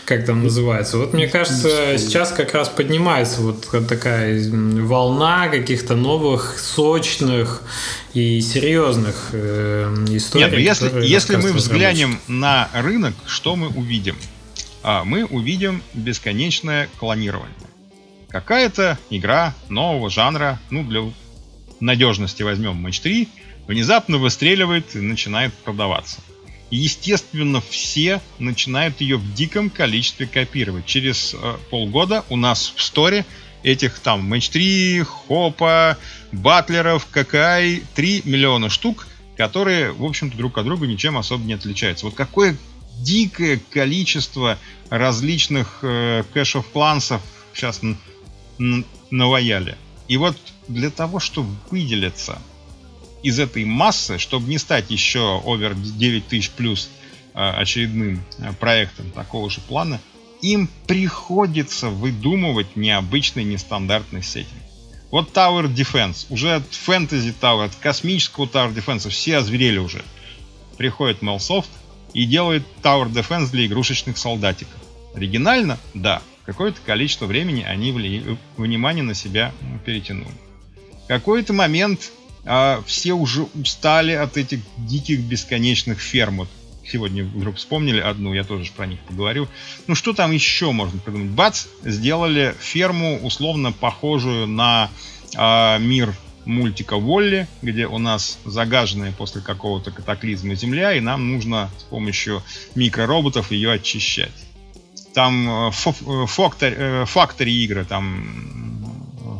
как 0.03 0.25
там 0.25 0.43
называется. 0.43 0.97
Вот 0.97 1.13
мне 1.13 1.27
кажется, 1.27 1.97
сейчас 1.97 2.31
как 2.31 2.53
раз 2.53 2.67
поднимается 2.67 3.41
вот 3.41 3.67
такая 3.87 4.43
волна 4.51 5.47
каких-то 5.47 5.95
новых, 5.95 6.59
сочных 6.59 7.36
серьезных 7.45 7.61
и 8.13 8.41
серьезных 8.41 9.29
э, 9.33 10.05
историй. 10.09 10.45
Нет, 10.45 10.53
ну 10.53 10.59
если, 10.59 11.05
если 11.05 11.35
мы 11.35 11.53
взглянем 11.53 12.19
на 12.27 12.69
рынок, 12.73 13.13
что 13.25 13.55
мы 13.55 13.67
увидим? 13.67 14.15
А, 14.83 15.03
мы 15.03 15.25
увидим 15.25 15.81
бесконечное 15.93 16.89
клонирование. 16.99 17.55
Какая-то 18.29 18.97
игра 19.09 19.53
нового 19.69 20.09
жанра, 20.09 20.59
ну, 20.69 20.83
для 20.83 21.01
надежности 21.79 22.43
возьмем 22.43 22.85
Match 22.85 23.01
3, 23.01 23.27
внезапно 23.67 24.17
выстреливает 24.17 24.95
и 24.95 24.99
начинает 24.99 25.53
продаваться. 25.53 26.19
Естественно, 26.69 27.61
все 27.61 28.21
начинают 28.39 28.99
ее 28.99 29.17
в 29.17 29.33
диком 29.33 29.69
количестве 29.69 30.27
копировать. 30.27 30.85
Через 30.85 31.33
э, 31.33 31.57
полгода 31.69 32.25
у 32.29 32.35
нас 32.35 32.73
в 32.75 32.81
сторе 32.81 33.25
этих 33.67 33.99
там 33.99 34.33
Match 34.33 34.51
3, 34.51 35.03
Хопа, 35.03 35.97
батлеров, 36.31 37.05
какай, 37.11 37.83
3 37.95 38.21
миллиона 38.23 38.69
штук, 38.69 39.07
которые, 39.35 39.91
в 39.91 40.05
общем-то, 40.05 40.37
друг 40.37 40.57
от 40.57 40.65
друга 40.65 40.87
ничем 40.87 41.17
особо 41.17 41.43
не 41.43 41.53
отличаются. 41.53 42.05
Вот 42.05 42.15
какое 42.15 42.55
дикое 43.01 43.59
количество 43.69 44.57
различных 44.89 45.79
э, 45.81 46.23
кэшев-клансов 46.33 47.21
сейчас 47.53 47.81
наваяли. 49.11 49.75
И 50.07 50.15
вот 50.15 50.37
для 50.69 50.89
того, 50.89 51.19
чтобы 51.19 51.49
выделиться 51.69 52.39
из 53.23 53.39
этой 53.39 53.65
массы, 53.65 54.17
чтобы 54.17 54.47
не 54.47 54.57
стать 54.57 54.89
еще 54.89 55.41
овер 55.45 55.75
9000 55.75 56.51
плюс 56.51 56.89
э, 57.33 57.37
очередным 57.37 58.23
э, 58.39 58.53
проектом 58.53 59.11
такого 59.11 59.49
же 59.49 59.59
плана, 59.59 59.99
им 60.41 60.69
приходится 60.85 61.89
выдумывать 61.89 62.75
необычный, 62.75 63.43
нестандартный 63.43 64.23
сеттинг. 64.23 64.61
Вот 65.11 65.31
Tower 65.31 65.73
Defense, 65.73 66.25
уже 66.29 66.55
от 66.55 66.73
фэнтези 66.73 67.33
Tower, 67.39 67.65
от 67.65 67.75
космического 67.75 68.45
Tower 68.45 68.73
Defense 68.73 69.09
все 69.09 69.37
озверели 69.37 69.77
уже. 69.77 70.03
Приходит 70.77 71.21
Melsoft 71.21 71.69
и 72.13 72.25
делает 72.25 72.63
Tower 72.83 73.11
Defense 73.11 73.51
для 73.51 73.65
игрушечных 73.65 74.17
солдатиков. 74.17 74.75
Оригинально? 75.15 75.79
Да. 75.93 76.21
Какое-то 76.45 76.79
количество 76.85 77.25
времени 77.25 77.63
они 77.63 77.91
вли... 77.91 78.37
внимание 78.57 79.03
на 79.03 79.13
себя 79.13 79.53
перетянули. 79.85 80.31
какой-то 81.07 81.53
момент 81.53 82.11
а, 82.45 82.81
все 82.85 83.13
уже 83.13 83.43
устали 83.43 84.13
от 84.13 84.37
этих 84.37 84.59
диких 84.77 85.19
бесконечных 85.21 85.99
ферм. 85.99 86.37
Вот 86.37 86.49
сегодня 86.91 87.23
вдруг 87.23 87.57
вспомнили 87.57 87.99
одну, 87.99 88.33
я 88.33 88.43
тоже 88.43 88.71
про 88.71 88.85
них 88.85 88.99
поговорю. 89.01 89.47
Ну 89.87 89.95
что 89.95 90.13
там 90.13 90.31
еще 90.31 90.71
можно 90.71 90.99
придумать? 90.99 91.31
Бац, 91.31 91.65
сделали 91.83 92.55
ферму 92.59 93.19
условно 93.21 93.71
похожую 93.71 94.47
на 94.47 94.89
э, 95.35 95.79
мир 95.79 96.13
мультика 96.45 96.97
Волли, 96.97 97.47
где 97.61 97.87
у 97.87 97.97
нас 97.97 98.39
загаженная 98.45 99.11
после 99.11 99.41
какого-то 99.41 99.91
катаклизма 99.91 100.55
земля, 100.55 100.93
и 100.93 100.99
нам 100.99 101.33
нужно 101.33 101.69
с 101.77 101.83
помощью 101.83 102.41
микророботов 102.75 103.51
ее 103.51 103.73
очищать. 103.73 104.31
Там 105.13 105.71
фактори, 105.71 106.75
э, 106.77 107.05
фактори 107.05 107.51
э, 107.51 107.63
игры, 107.63 107.85
там 107.85 108.67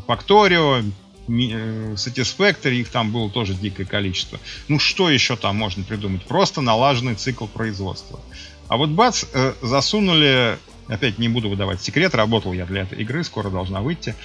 Факторио, 0.08 0.78
Э, 0.80 0.84
Satisfactory, 1.28 2.76
их 2.76 2.90
там 2.90 3.12
было 3.12 3.30
тоже 3.30 3.54
дикое 3.54 3.86
количество. 3.86 4.40
Ну 4.68 4.80
что 4.80 5.10
еще 5.10 5.36
там 5.36 5.56
можно 5.58 5.84
придумать? 5.84 6.24
Просто 6.24 6.62
налаженный 6.62 7.16
цикл 7.16 7.46
производства. 7.48 8.20
А 8.68 8.78
вот 8.78 8.90
бац, 8.90 9.26
э, 9.34 9.54
засунули 9.62 10.58
опять 10.88 11.18
не 11.18 11.30
буду 11.30 11.50
выдавать 11.50 11.82
секрет, 11.82 12.16
работал 12.16 12.54
я 12.54 12.66
для 12.66 12.84
этой 12.84 13.00
игры, 13.02 13.24
скоро 13.24 13.50
должна 13.50 13.82
выйти. 13.82 14.16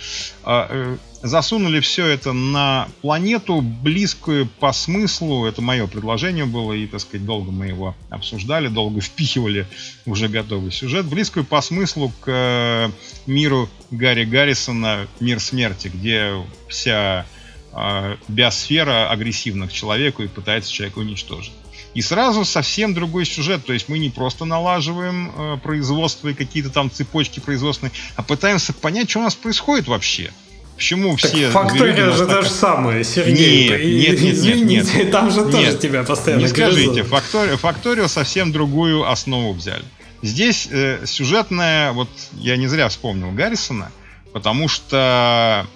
А, 0.44 0.66
э, 0.70 0.96
засунули 1.22 1.80
все 1.80 2.06
это 2.06 2.32
на 2.32 2.88
планету, 3.00 3.60
близкую 3.60 4.46
по 4.46 4.72
смыслу, 4.72 5.46
это 5.46 5.62
мое 5.62 5.86
предложение 5.86 6.44
было, 6.44 6.72
и, 6.72 6.86
так 6.86 7.00
сказать, 7.00 7.24
долго 7.26 7.50
мы 7.50 7.66
его 7.66 7.94
обсуждали, 8.10 8.68
долго 8.68 9.00
впихивали 9.02 9.66
уже 10.06 10.28
готовый 10.28 10.72
сюжет, 10.72 11.06
близкую 11.06 11.44
по 11.44 11.60
смыслу 11.60 12.12
к 12.20 12.28
э, 12.28 12.90
миру 13.26 13.68
Гарри 13.90 14.24
Гаррисона 14.24 15.06
«Мир 15.20 15.40
смерти», 15.40 15.88
где 15.92 16.32
вся 16.68 17.26
э, 17.72 18.16
биосфера 18.28 19.10
агрессивна 19.10 19.68
к 19.68 19.72
человеку 19.72 20.22
и 20.22 20.28
пытается 20.28 20.72
человека 20.72 20.98
уничтожить. 20.98 21.52
И 21.94 22.00
сразу 22.00 22.44
совсем 22.44 22.94
другой 22.94 23.26
сюжет. 23.26 23.64
То 23.66 23.72
есть 23.72 23.88
мы 23.88 23.98
не 23.98 24.10
просто 24.10 24.44
налаживаем 24.44 25.32
э, 25.36 25.56
производство 25.62 26.28
и 26.28 26.34
какие-то 26.34 26.70
там 26.70 26.90
цепочки 26.90 27.40
производственные, 27.40 27.92
а 28.16 28.22
пытаемся 28.22 28.72
понять, 28.72 29.10
что 29.10 29.20
у 29.20 29.22
нас 29.22 29.34
происходит 29.34 29.88
вообще. 29.88 30.32
Почему 30.76 31.16
так 31.16 31.30
все... 31.30 31.50
Фактория 31.50 32.10
же 32.12 32.26
то 32.26 32.42
же 32.42 32.50
самое, 32.50 33.04
Сергей. 33.04 33.68
Нет, 33.68 33.80
нет, 33.84 34.20
нет, 34.22 34.34
извините, 34.34 34.64
нет, 34.64 34.94
нет. 34.96 35.10
там 35.10 35.30
же 35.30 35.42
нет, 35.42 35.50
тоже 35.52 35.78
тебя 35.78 36.02
постоянно 36.02 36.40
Не 36.40 36.48
скажите, 36.48 37.02
Факторио, 37.04 37.56
Факторио 37.56 38.08
совсем 38.08 38.52
другую 38.52 39.08
основу 39.08 39.52
взяли. 39.52 39.84
Здесь 40.22 40.68
э, 40.70 41.04
сюжетная, 41.04 41.92
вот 41.92 42.08
я 42.32 42.56
не 42.56 42.68
зря 42.68 42.88
вспомнил 42.88 43.32
Гаррисона, 43.32 43.92
потому 44.32 44.68
что 44.68 45.66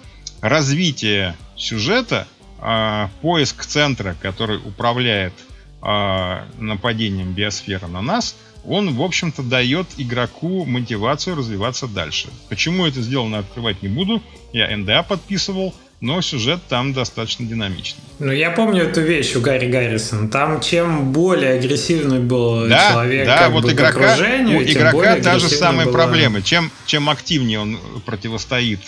развитие 0.41 1.35
сюжета, 1.55 2.27
э, 2.59 3.07
поиск 3.21 3.65
центра, 3.65 4.15
который 4.21 4.57
управляет 4.57 5.33
э, 5.87 6.41
нападением 6.59 7.31
биосферы 7.33 7.87
на 7.87 8.01
нас, 8.01 8.35
он, 8.65 8.93
в 8.95 9.01
общем-то, 9.01 9.43
дает 9.43 9.87
игроку 9.97 10.65
мотивацию 10.65 11.37
развиваться 11.37 11.87
дальше. 11.87 12.27
Почему 12.49 12.85
это 12.85 13.01
сделано, 13.01 13.39
открывать 13.39 13.81
не 13.81 13.87
буду. 13.87 14.21
Я 14.51 14.75
НДА 14.75 15.03
подписывал, 15.03 15.73
но 16.01 16.21
сюжет 16.21 16.59
там 16.67 16.93
достаточно 16.93 17.45
динамичный. 17.45 18.03
Ну, 18.19 18.31
я 18.31 18.51
помню 18.51 18.83
эту 18.83 19.01
вещь 19.01 19.35
у 19.35 19.41
Гарри 19.41 19.71
Гаррисона. 19.71 20.29
Там 20.29 20.59
чем 20.59 21.13
более 21.13 21.53
агрессивный 21.53 22.19
был 22.19 22.67
да, 22.67 22.91
человек 22.91 23.25
да, 23.25 23.49
вот 23.49 23.63
бы 23.63 23.71
игрока, 23.71 24.15
к 24.15 24.19
у 24.19 24.61
игрока 24.61 25.15
та 25.21 25.39
же 25.39 25.47
самая 25.47 25.85
была... 25.85 26.05
проблема. 26.05 26.41
Чем, 26.41 26.69
чем 26.85 27.09
активнее 27.09 27.61
он 27.61 27.79
противостоит 28.05 28.81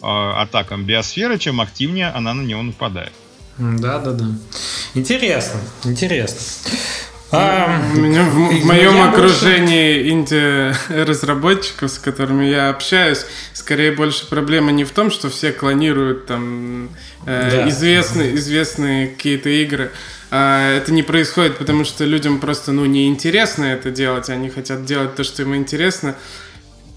э, 0.00 0.06
атакам 0.06 0.84
биосферы, 0.84 1.38
чем 1.38 1.60
активнее 1.60 2.08
она 2.08 2.32
на 2.34 2.42
него 2.42 2.62
нападает. 2.62 3.12
Да, 3.58 3.98
да, 3.98 4.12
да. 4.12 4.26
Интересно, 4.94 5.60
интересно. 5.84 6.40
А, 7.30 7.82
у 7.94 7.98
меня 7.98 8.22
в, 8.22 8.34
в 8.34 8.64
моем 8.64 9.02
окружении 9.02 10.10
инди-разработчиков, 10.10 11.90
с 11.90 11.98
которыми 11.98 12.44
я 12.44 12.68
общаюсь, 12.68 13.26
скорее 13.52 13.92
больше 13.92 14.28
проблема 14.28 14.70
не 14.70 14.84
в 14.84 14.90
том, 14.90 15.10
что 15.10 15.30
все 15.30 15.50
клонируют 15.50 16.26
там 16.26 16.90
э, 17.26 17.50
да. 17.50 17.68
известные, 17.68 18.36
известные 18.36 19.08
какие-то 19.08 19.48
игры. 19.48 19.90
А 20.30 20.76
это 20.76 20.92
не 20.92 21.02
происходит, 21.02 21.58
потому 21.58 21.84
что 21.84 22.04
людям 22.04 22.40
просто 22.40 22.72
ну, 22.72 22.84
неинтересно 22.84 23.64
это 23.64 23.90
делать, 23.90 24.30
они 24.30 24.48
хотят 24.48 24.84
делать 24.84 25.14
то, 25.14 25.24
что 25.24 25.42
им 25.42 25.54
интересно 25.56 26.16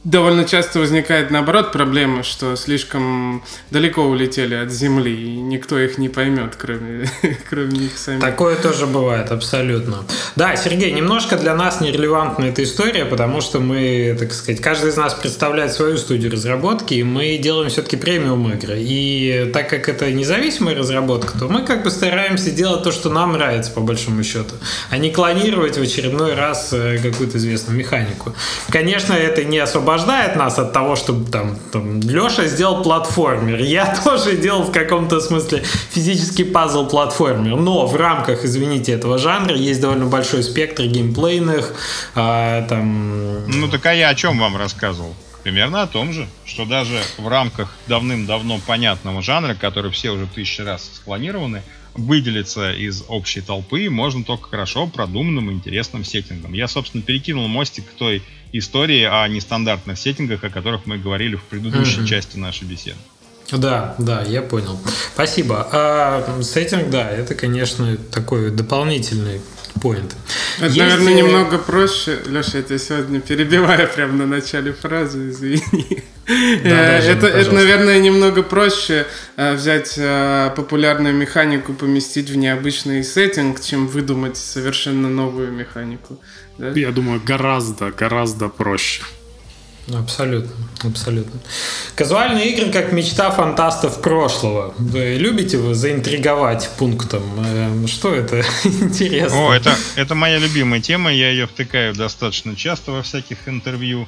довольно 0.07 0.45
часто 0.45 0.79
возникает 0.79 1.31
наоборот 1.31 1.73
проблема, 1.73 2.23
что 2.23 2.55
слишком 2.55 3.43
далеко 3.71 4.03
улетели 4.03 4.55
от 4.55 4.71
Земли, 4.71 5.11
и 5.11 5.35
никто 5.35 5.77
их 5.77 5.97
не 5.97 6.07
поймет, 6.07 6.55
кроме, 6.57 7.09
кроме 7.49 7.77
них 7.77 7.97
самих. 7.97 8.21
Такое 8.21 8.55
тоже 8.55 8.87
бывает, 8.87 9.31
абсолютно. 9.31 10.05
Да, 10.37 10.55
Сергей, 10.55 10.93
немножко 10.93 11.35
для 11.35 11.53
нас 11.55 11.81
нерелевантна 11.81 12.45
эта 12.45 12.63
история, 12.63 13.03
потому 13.03 13.41
что 13.41 13.59
мы, 13.59 14.15
так 14.17 14.31
сказать, 14.31 14.61
каждый 14.61 14.91
из 14.91 14.97
нас 14.97 15.13
представляет 15.13 15.73
свою 15.73 15.97
студию 15.97 16.31
разработки, 16.31 16.93
и 16.93 17.03
мы 17.03 17.37
делаем 17.37 17.69
все-таки 17.69 17.97
премиум 17.97 18.49
игры. 18.53 18.77
И 18.79 19.51
так 19.53 19.69
как 19.69 19.89
это 19.89 20.09
независимая 20.09 20.75
разработка, 20.75 21.37
то 21.37 21.49
мы 21.49 21.63
как 21.63 21.83
бы 21.83 21.91
стараемся 21.91 22.51
делать 22.51 22.83
то, 22.83 22.93
что 22.93 23.09
нам 23.09 23.33
нравится, 23.33 23.71
по 23.71 23.81
большому 23.81 24.23
счету, 24.23 24.55
а 24.89 24.97
не 24.97 25.11
клонировать 25.11 25.77
в 25.77 25.81
очередной 25.81 26.33
раз 26.33 26.69
э, 26.71 26.97
какую-то 27.03 27.37
известную 27.37 27.77
механику. 27.77 28.33
Конечно, 28.69 29.11
это 29.11 29.43
не 29.43 29.59
освобождает 29.59 29.96
освобождает 29.97 30.35
нас 30.35 30.59
от 30.59 30.73
того, 30.73 30.95
чтобы 30.95 31.29
там, 31.29 31.57
там 31.71 31.99
Леша 32.01 32.45
сделал 32.45 32.83
платформер, 32.83 33.61
я 33.61 33.95
тоже 34.03 34.37
делал 34.37 34.63
в 34.63 34.71
каком-то 34.71 35.19
смысле 35.19 35.63
физический 35.91 36.43
пазл-платформер, 36.43 37.55
но 37.55 37.85
в 37.87 37.95
рамках, 37.95 38.45
извините, 38.45 38.93
этого 38.93 39.17
жанра 39.17 39.55
есть 39.55 39.81
довольно 39.81 40.05
большой 40.05 40.43
спектр 40.43 40.83
геймплейных, 40.83 41.73
а, 42.15 42.61
там... 42.67 43.47
Ну 43.47 43.67
так 43.69 43.85
а 43.85 43.93
я 43.93 44.09
о 44.09 44.15
чем 44.15 44.39
вам 44.39 44.57
рассказывал? 44.57 45.13
примерно 45.43 45.83
о 45.83 45.87
том 45.87 46.11
же, 46.11 46.27
что 46.43 46.65
даже 46.65 46.99
в 47.17 47.25
рамках 47.29 47.73
давным-давно 47.87 48.59
понятного 48.67 49.21
жанра, 49.21 49.53
который 49.53 49.91
все 49.91 50.09
уже 50.09 50.27
тысячи 50.27 50.59
раз 50.59 50.91
склонированы, 50.95 51.63
выделиться 51.97 52.71
из 52.71 53.03
общей 53.07 53.41
толпы 53.41 53.89
можно 53.89 54.23
только 54.23 54.49
хорошо 54.49 54.87
продуманным 54.87 55.49
и 55.49 55.53
интересным 55.53 56.05
сеттингом. 56.05 56.53
Я, 56.53 56.67
собственно, 56.67 57.03
перекинул 57.03 57.47
мостик 57.47 57.85
к 57.85 57.93
той 57.93 58.23
истории 58.53 59.03
о 59.03 59.27
нестандартных 59.27 59.97
сеттингах, 59.97 60.43
о 60.43 60.49
которых 60.49 60.85
мы 60.85 60.97
говорили 60.97 61.35
в 61.35 61.43
предыдущей 61.43 62.01
mm-hmm. 62.01 62.07
части 62.07 62.37
нашей 62.37 62.65
беседы. 62.65 62.97
Да, 63.51 63.95
да, 63.97 64.23
я 64.23 64.41
понял. 64.41 64.77
Спасибо. 65.13 65.67
А 65.71 66.41
сеттинг, 66.41 66.89
да, 66.89 67.09
это, 67.09 67.33
конечно, 67.33 67.95
такой 67.97 68.51
дополнительный 68.51 69.41
поинт. 69.81 70.15
Это, 70.57 70.65
Есть... 70.65 70.77
наверное, 70.77 71.13
немного 71.13 71.57
проще. 71.57 72.19
Леша, 72.25 72.57
я 72.57 72.63
тебя 72.63 72.77
сегодня 72.77 73.19
перебиваю 73.19 73.87
прямо 73.95 74.13
на 74.13 74.25
начале 74.25 74.73
фразы, 74.73 75.29
извини. 75.29 76.03
Да, 76.27 76.99
э, 76.99 77.11
это, 77.11 77.27
это, 77.27 77.53
наверное, 77.53 77.99
немного 77.99 78.43
проще 78.43 79.07
э, 79.37 79.53
взять 79.53 79.95
э, 79.97 80.51
популярную 80.55 81.15
механику, 81.15 81.73
поместить 81.73 82.29
в 82.29 82.35
необычный 82.35 83.03
сеттинг, 83.03 83.61
чем 83.61 83.87
выдумать 83.87 84.35
совершенно 84.35 85.09
новую 85.09 85.51
механику. 85.51 86.19
Да? 86.57 86.71
Я 86.71 86.91
думаю, 86.91 87.21
гораздо, 87.23 87.91
гораздо 87.91 88.49
проще. 88.49 89.03
Абсолютно, 89.93 90.51
абсолютно. 90.83 91.39
Казуальные 91.95 92.53
игры 92.53 92.71
как 92.71 92.91
мечта 92.91 93.31
фантастов 93.31 94.01
прошлого. 94.01 94.75
Любите 94.79 95.57
вы 95.57 95.75
заинтриговать 95.75 96.69
пунктом? 96.77 97.23
Эм, 97.45 97.87
что 97.87 98.13
это? 98.13 98.43
Интересно. 98.65 99.47
О, 99.47 99.53
это, 99.53 99.75
это 99.95 100.13
моя 100.13 100.39
любимая 100.39 100.81
тема, 100.81 101.13
я 101.13 101.29
ее 101.29 101.47
втыкаю 101.47 101.95
достаточно 101.95 102.55
часто 102.55 102.91
во 102.91 103.01
всяких 103.01 103.47
интервью. 103.47 104.07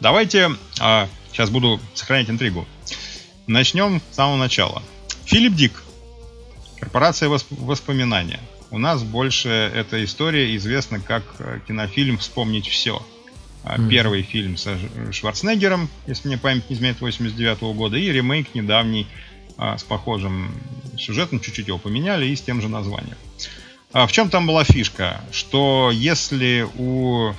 Давайте, 0.00 0.52
а, 0.80 1.06
сейчас 1.32 1.50
буду 1.50 1.80
сохранять 1.92 2.30
интригу. 2.30 2.66
Начнем 3.46 4.00
с 4.10 4.16
самого 4.16 4.36
начала. 4.36 4.82
Филипп 5.26 5.54
Дик. 5.54 5.82
Корпорация 6.78 7.28
воспоминания. 7.28 8.40
У 8.70 8.78
нас 8.78 9.02
больше 9.02 9.48
эта 9.48 10.02
история 10.02 10.56
известна 10.56 11.00
как 11.00 11.24
э, 11.40 11.58
кинофильм 11.66 12.18
«Вспомнить 12.18 12.68
все». 12.68 13.04
Mm. 13.64 13.88
Первый 13.88 14.22
фильм 14.22 14.56
с 14.56 14.68
Шварценеггером, 15.12 15.88
если 16.06 16.28
мне 16.28 16.38
память 16.38 16.68
не 16.70 16.76
изменяет, 16.76 17.00
89 17.00 17.58
-го 17.58 17.74
года, 17.74 17.96
и 17.98 18.10
ремейк 18.10 18.54
недавний 18.54 19.06
а, 19.58 19.76
с 19.76 19.82
похожим 19.82 20.50
сюжетом, 20.96 21.40
чуть-чуть 21.40 21.68
его 21.68 21.78
поменяли 21.78 22.26
и 22.26 22.36
с 22.36 22.40
тем 22.40 22.62
же 22.62 22.68
названием. 22.68 23.16
А 23.92 24.06
в 24.06 24.12
чем 24.12 24.30
там 24.30 24.46
была 24.46 24.64
фишка? 24.64 25.20
Что 25.32 25.90
если 25.92 26.66
у 26.78 27.34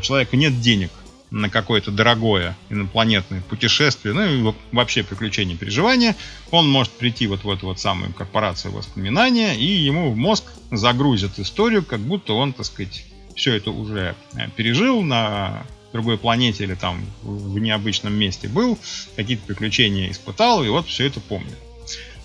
человека 0.00 0.36
нет 0.36 0.60
денег 0.60 0.90
на 1.30 1.48
какое-то 1.48 1.90
дорогое 1.90 2.56
инопланетное 2.68 3.40
путешествие, 3.42 4.12
ну 4.14 4.50
и 4.50 4.54
вообще 4.70 5.02
приключения, 5.02 5.56
переживания, 5.56 6.14
он 6.50 6.68
может 6.70 6.92
прийти 6.92 7.26
вот 7.26 7.44
в 7.44 7.50
эту 7.50 7.66
вот 7.66 7.80
самую 7.80 8.12
корпорацию 8.12 8.72
воспоминания, 8.72 9.54
и 9.54 9.64
ему 9.64 10.12
в 10.12 10.16
мозг 10.16 10.44
загрузят 10.70 11.38
историю, 11.38 11.84
как 11.84 12.00
будто 12.00 12.34
он, 12.34 12.52
так 12.52 12.66
сказать, 12.66 13.06
все 13.34 13.54
это 13.54 13.70
уже 13.70 14.14
э, 14.34 14.48
пережил 14.56 15.02
на 15.02 15.64
другой 15.92 16.18
планете 16.18 16.64
или 16.64 16.74
там 16.74 17.04
в 17.22 17.58
необычном 17.58 18.14
месте 18.14 18.48
был, 18.48 18.78
какие-то 19.14 19.44
приключения 19.46 20.10
испытал, 20.10 20.64
и 20.64 20.68
вот 20.68 20.86
все 20.86 21.06
это 21.06 21.20
помнит. 21.20 21.56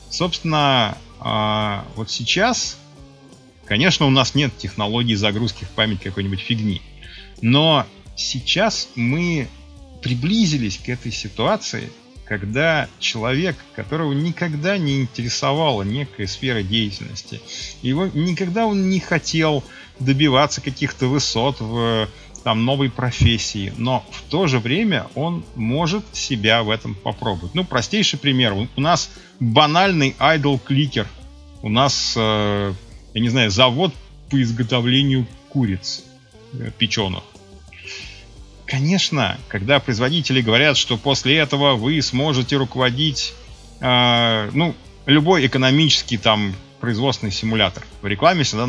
Собственно, 0.09 0.97
а, 1.19 1.85
вот 1.95 2.09
сейчас, 2.09 2.77
конечно, 3.65 4.05
у 4.05 4.09
нас 4.09 4.35
нет 4.35 4.57
технологии 4.57 5.15
загрузки 5.15 5.65
в 5.65 5.69
память 5.71 6.01
какой-нибудь 6.01 6.39
фигни, 6.39 6.81
но 7.41 7.85
сейчас 8.15 8.87
мы 8.95 9.49
приблизились 10.01 10.77
к 10.77 10.87
этой 10.87 11.11
ситуации, 11.11 11.91
когда 12.27 12.87
человек, 12.99 13.55
которого 13.75 14.13
никогда 14.13 14.77
не 14.77 15.01
интересовала 15.01 15.83
некая 15.83 16.27
сфера 16.27 16.61
деятельности, 16.61 17.41
его 17.81 18.07
никогда 18.07 18.65
он 18.65 18.89
не 18.89 18.99
хотел 18.99 19.63
добиваться 19.99 20.61
каких-то 20.61 21.07
высот 21.07 21.59
в 21.59 22.07
там 22.43 22.65
новой 22.65 22.89
профессии, 22.89 23.73
но 23.77 24.05
в 24.11 24.21
то 24.29 24.47
же 24.47 24.59
время 24.59 25.07
он 25.15 25.43
может 25.55 26.03
себя 26.13 26.63
в 26.63 26.69
этом 26.69 26.95
попробовать. 26.95 27.55
Ну, 27.55 27.65
простейший 27.65 28.19
пример. 28.19 28.53
У 28.53 28.81
нас 28.81 29.09
банальный 29.39 30.15
idle 30.19 30.59
кликер. 30.63 31.07
У 31.61 31.69
нас, 31.69 32.13
э, 32.15 32.73
я 33.13 33.21
не 33.21 33.29
знаю, 33.29 33.51
завод 33.51 33.93
по 34.29 34.41
изготовлению 34.41 35.27
куриц 35.49 36.03
э, 36.53 36.71
печеных. 36.77 37.23
Конечно, 38.67 39.39
когда 39.47 39.79
производители 39.79 40.41
говорят, 40.41 40.75
что 40.75 40.97
после 40.97 41.37
этого 41.37 41.75
вы 41.75 42.01
сможете 42.01 42.57
руководить, 42.57 43.33
э, 43.79 44.49
ну, 44.53 44.75
любой 45.05 45.47
экономический 45.47 46.17
там 46.17 46.53
производственный 46.81 47.31
симулятор. 47.31 47.85
В 48.01 48.07
рекламе 48.07 48.43
всегда 48.43 48.67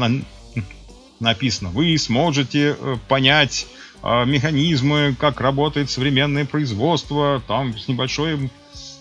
написано, 1.19 1.71
вы 1.71 1.99
сможете 1.99 2.77
э, 2.79 2.97
понять 3.09 3.67
э, 4.03 4.25
механизмы, 4.25 5.17
как 5.19 5.41
работает 5.41 5.91
современное 5.91 6.45
производство, 6.45 7.43
там 7.49 7.77
с 7.77 7.89
небольшим 7.89 8.53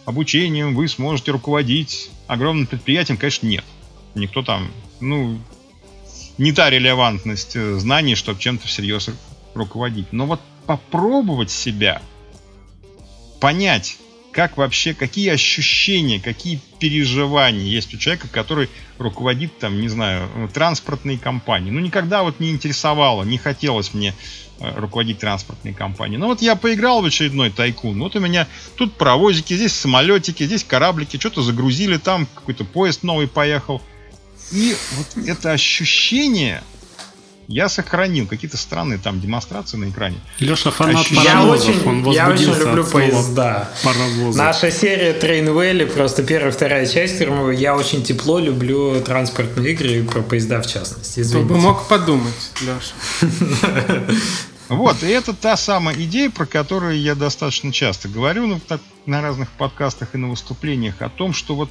обучением 0.05 0.75
вы 0.75 0.87
сможете 0.87 1.31
руководить 1.31 2.09
огромным 2.25 2.65
предприятием, 2.65 3.19
конечно, 3.19 3.45
нет. 3.45 3.65
Никто 4.15 4.41
там, 4.41 4.71
ну, 4.99 5.39
не 6.39 6.53
та 6.53 6.71
релевантность 6.71 7.55
э, 7.55 7.77
знаний, 7.77 8.15
чтобы 8.15 8.39
чем-то 8.39 8.67
всерьез 8.67 9.11
руководить. 9.53 10.11
Но 10.11 10.25
вот 10.25 10.41
попробовать 10.67 11.49
себя, 11.49 12.01
понять, 13.39 13.97
как 14.31 14.57
вообще, 14.57 14.93
какие 14.93 15.29
ощущения, 15.29 16.19
какие 16.19 16.59
переживания 16.79 17.65
есть 17.65 17.93
у 17.95 17.97
человека, 17.97 18.27
который 18.27 18.69
руководит 18.99 19.57
там, 19.57 19.81
не 19.81 19.87
знаю, 19.87 20.29
транспортной 20.53 21.17
компанией. 21.17 21.71
Ну, 21.71 21.79
никогда 21.79 22.21
вот 22.21 22.39
не 22.39 22.51
интересовало, 22.51 23.23
не 23.23 23.39
хотелось 23.39 23.95
мне 23.95 24.13
э, 24.59 24.79
руководить 24.79 25.19
транспортной 25.19 25.73
компанией. 25.73 26.19
Ну 26.19 26.27
вот 26.27 26.43
я 26.43 26.55
поиграл 26.55 27.01
в 27.01 27.05
очередной 27.05 27.49
тайкун. 27.49 27.99
Вот 27.99 28.15
у 28.15 28.19
меня 28.19 28.47
тут 28.75 28.93
паровозики, 28.93 29.55
здесь 29.55 29.73
самолетики, 29.73 30.43
здесь 30.43 30.63
кораблики, 30.63 31.17
что-то 31.17 31.41
загрузили, 31.41 31.97
там 31.97 32.27
какой-то 32.35 32.63
поезд 32.63 33.01
новый 33.01 33.27
поехал. 33.27 33.81
И 34.51 34.75
вот 34.97 35.27
это 35.27 35.51
ощущение 35.51 36.61
я 37.47 37.69
сохранил 37.69 38.27
какие-то 38.27 38.57
странные 38.57 38.99
там 38.99 39.21
демонстрации 39.21 39.77
на 39.77 39.89
экране. 39.89 40.17
Леша 40.39 40.71
фанат 40.71 41.01
Ощущ... 41.01 41.15
паровозов, 41.15 41.69
я 41.69 41.73
очень, 41.73 42.13
Я 42.13 42.29
очень 42.29 42.53
люблю 42.53 42.83
поезда. 42.85 43.69
Паровозы. 43.83 44.37
Наша 44.37 44.71
серия 44.71 45.13
Train 45.13 45.43
Valley, 45.43 45.85
просто 45.85 46.23
первая, 46.23 46.51
вторая 46.51 46.85
часть, 46.85 47.19
я 47.19 47.75
очень 47.75 48.03
тепло 48.03 48.39
люблю 48.39 49.01
транспортные 49.01 49.71
игры 49.71 50.03
про 50.03 50.21
поезда 50.21 50.61
в 50.61 50.67
частности. 50.67 51.23
Кто 51.23 51.41
бы 51.41 51.57
мог 51.57 51.87
подумать, 51.87 52.33
Леша. 52.61 54.03
Вот, 54.69 55.01
и 55.01 55.07
это 55.07 55.33
та 55.33 55.55
самая 55.55 55.95
идея, 55.95 56.29
про 56.29 56.45
которую 56.45 56.99
я 56.99 57.15
достаточно 57.15 57.71
часто 57.71 58.09
говорю 58.09 58.47
ну, 58.47 58.59
так, 58.59 58.81
на 59.05 59.21
разных 59.21 59.49
подкастах 59.51 60.09
и 60.13 60.17
на 60.17 60.27
выступлениях, 60.27 61.01
о 61.01 61.07
том, 61.07 61.33
что 61.33 61.55
вот 61.55 61.69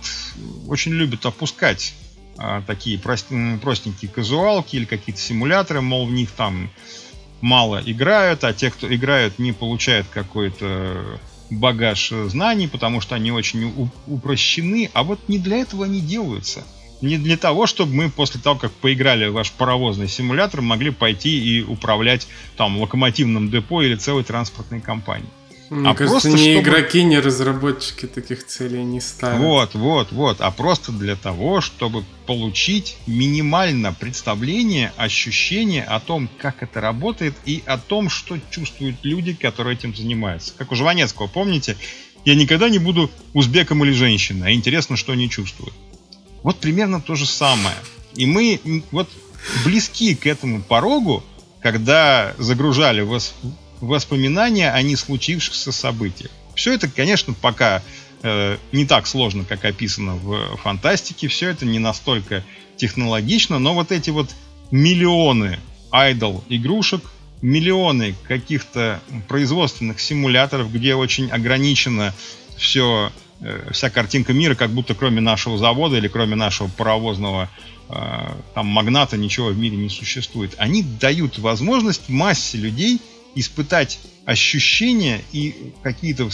очень 0.67 0.93
любят 0.93 1.27
опускать 1.27 1.95
а, 2.39 2.63
такие 2.67 2.99
простенькие 2.99 4.11
казуалки 4.11 4.77
или 4.77 4.85
какие-то 4.85 5.21
симуляторы, 5.21 5.81
мол, 5.81 6.07
в 6.07 6.13
них 6.13 6.31
там 6.31 6.71
мало 7.41 7.83
играют, 7.85 8.45
а 8.45 8.53
те, 8.53 8.71
кто 8.71 8.93
играют, 8.95 9.39
не 9.39 9.53
получают 9.53 10.07
какой-то 10.09 11.19
багаж 11.51 12.11
знаний, 12.27 12.69
потому 12.69 13.01
что 13.01 13.15
они 13.15 13.31
очень 13.31 13.91
упрощены, 14.07 14.91
а 14.95 15.03
вот 15.03 15.21
не 15.29 15.39
для 15.39 15.59
этого 15.59 15.85
они 15.85 16.01
делаются. 16.01 16.65
Не 17.03 17.19
для 17.19 17.37
того, 17.37 17.67
чтобы 17.67 17.93
мы 17.93 18.11
после 18.11 18.41
того, 18.41 18.59
как 18.59 18.73
поиграли 18.73 19.29
в 19.29 19.35
ваш 19.35 19.53
паровозный 19.53 20.09
симулятор, 20.09 20.63
могли 20.63 20.91
пойти 20.91 21.39
и 21.39 21.63
управлять 21.63 22.27
там 22.57 22.79
локомотивным 22.81 23.51
депо 23.51 23.83
или 23.83 23.97
целой 23.97 24.25
транспортной 24.25 24.81
компанией. 24.81 25.29
Мне 25.71 25.91
а 25.91 25.95
кажется, 25.95 26.29
просто, 26.29 26.31
ни 26.31 26.37
чтобы... 26.37 26.61
игроки, 26.61 27.03
ни 27.03 27.17
разработчики 27.17 28.07
таких 28.07 28.47
целей 28.47 28.85
не 28.85 29.01
ставят. 29.01 29.41
Вот, 29.41 29.75
вот, 29.75 30.13
вот. 30.13 30.41
А 30.41 30.51
просто 30.51 30.93
для 30.93 31.17
того, 31.17 31.61
чтобы 31.61 32.05
получить 32.27 32.97
минимально 33.07 33.93
представление, 33.93 34.93
ощущение 34.97 35.85
о 35.85 35.99
том, 36.01 36.29
как 36.39 36.63
это 36.63 36.81
работает 36.81 37.35
и 37.45 37.63
о 37.67 37.79
том, 37.79 38.09
что 38.09 38.39
чувствуют 38.51 38.97
люди, 39.03 39.33
которые 39.35 39.75
этим 39.75 39.95
занимаются. 39.95 40.53
Как 40.57 40.73
у 40.73 40.77
Жванецкого, 40.77 41.27
помните? 41.27 41.77
Я 42.25 42.35
никогда 42.35 42.69
не 42.69 42.79
буду 42.79 43.11
узбеком 43.35 43.85
или 43.85 43.93
женщиной, 43.93 44.51
а 44.51 44.55
интересно, 44.55 44.97
что 44.97 45.13
они 45.13 45.31
чувствуют. 45.31 45.75
Вот 46.43 46.59
примерно 46.59 47.01
то 47.01 47.15
же 47.15 47.27
самое. 47.27 47.77
И 48.15 48.27
мы 48.27 48.61
вот 48.91 49.09
близки 49.65 50.15
к 50.15 50.27
этому 50.27 50.63
порогу, 50.63 51.25
когда 51.61 52.35
загружали 52.39 53.01
вас 53.01 53.35
воспоминания 53.81 54.71
о 54.71 54.83
не 54.83 54.97
случившихся 54.97 55.73
событиях. 55.73 56.31
Все 56.55 56.73
это, 56.73 56.89
конечно, 56.89 57.35
пока 57.35 57.83
э, 58.23 58.57
не 58.73 58.87
так 58.87 59.07
сложно, 59.07 59.45
как 59.45 59.65
описано 59.65 60.17
в 60.17 60.57
фантастике, 60.57 61.29
все 61.29 61.51
это 61.51 61.67
не 61.67 61.79
настолько 61.79 62.45
технологично, 62.77 63.59
но 63.59 63.75
вот 63.75 63.93
эти 63.93 64.11
вот 64.11 64.31
миллионы 64.71 65.59
айдол 65.91 66.43
игрушек, 66.49 67.03
миллионы 67.43 68.15
каких-то 68.27 69.01
производственных 69.29 70.01
симуляторов, 70.01 70.73
где 70.73 70.95
очень 70.95 71.31
ограничено 71.31 72.15
все, 72.57 73.13
э, 73.41 73.69
вся 73.73 73.91
картинка 73.91 74.33
мира, 74.33 74.55
как 74.55 74.71
будто 74.71 74.95
кроме 74.95 75.21
нашего 75.21 75.59
завода 75.59 75.97
или 75.97 76.09
кроме 76.09 76.37
нашего 76.37 76.69
паровозного 76.69 77.51
э, 77.89 77.95
там 78.55 78.67
магната 78.67 79.17
ничего 79.17 79.49
в 79.49 79.59
мире 79.59 79.77
не 79.77 79.91
существует. 79.91 80.55
Они 80.59 80.83
дают 80.83 81.39
возможность 81.39 82.09
массе 82.09 82.59
людей 82.59 83.01
испытать 83.37 84.01
ощущения 84.25 85.21
и 85.31 85.73
какие-то 85.83 86.31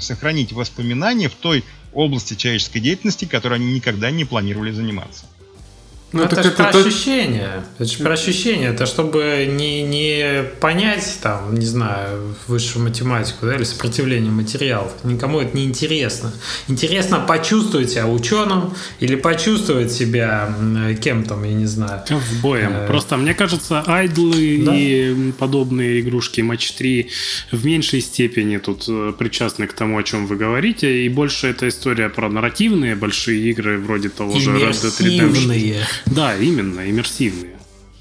сохранить 0.00 0.52
воспоминания 0.52 1.28
в 1.28 1.34
той 1.34 1.64
области 1.92 2.34
человеческой 2.34 2.80
деятельности, 2.80 3.24
которой 3.24 3.54
они 3.54 3.74
никогда 3.74 4.10
не 4.10 4.24
планировали 4.24 4.70
заниматься. 4.70 5.24
Ну, 6.14 6.22
это 6.22 6.42
же 6.42 6.50
про 6.52 6.72
то... 6.72 6.78
ощущения. 6.78 7.64
Это 7.78 7.90
же 7.90 7.98
про 7.98 8.12
ощущения. 8.12 8.68
Это 8.68 8.86
чтобы 8.86 9.48
не, 9.50 9.82
не 9.82 10.44
понять, 10.60 11.18
там, 11.20 11.54
не 11.54 11.66
знаю, 11.66 12.36
высшую 12.46 12.84
математику 12.84 13.46
да, 13.46 13.56
или 13.56 13.64
сопротивление 13.64 14.30
материалов. 14.30 14.92
Никому 15.02 15.40
это 15.40 15.56
не 15.56 15.64
интересно. 15.64 16.32
Интересно 16.68 17.18
почувствовать 17.18 17.90
себя 17.90 18.06
ученым 18.06 18.74
или 19.00 19.16
почувствовать 19.16 19.90
себя 19.90 20.54
кем 21.02 21.24
там, 21.24 21.42
я 21.42 21.52
не 21.52 21.66
знаю. 21.66 22.02
В 22.08 22.40
боем. 22.40 22.70
Э... 22.72 22.86
Просто 22.86 23.16
мне 23.16 23.34
кажется, 23.34 23.82
айдлы 23.84 24.62
да? 24.64 24.72
и 24.72 25.32
подобные 25.32 26.00
игрушки 26.00 26.42
Матч 26.42 26.72
3 26.72 27.10
в 27.50 27.66
меньшей 27.66 28.00
степени 28.00 28.58
тут 28.58 28.84
э, 28.88 29.12
причастны 29.18 29.66
к 29.66 29.72
тому, 29.72 29.98
о 29.98 30.04
чем 30.04 30.26
вы 30.26 30.36
говорите. 30.36 31.04
И 31.04 31.08
больше 31.08 31.48
это 31.48 31.68
история 31.68 32.08
про 32.08 32.28
нарративные 32.28 32.94
большие 32.94 33.50
игры, 33.50 33.78
вроде 33.78 34.10
того 34.10 34.38
же 34.38 34.50
Red 34.52 34.70
Dead 34.70 35.00
Redemption. 35.00 35.84
Да, 36.06 36.36
именно, 36.36 36.88
иммерсивные. 36.88 37.53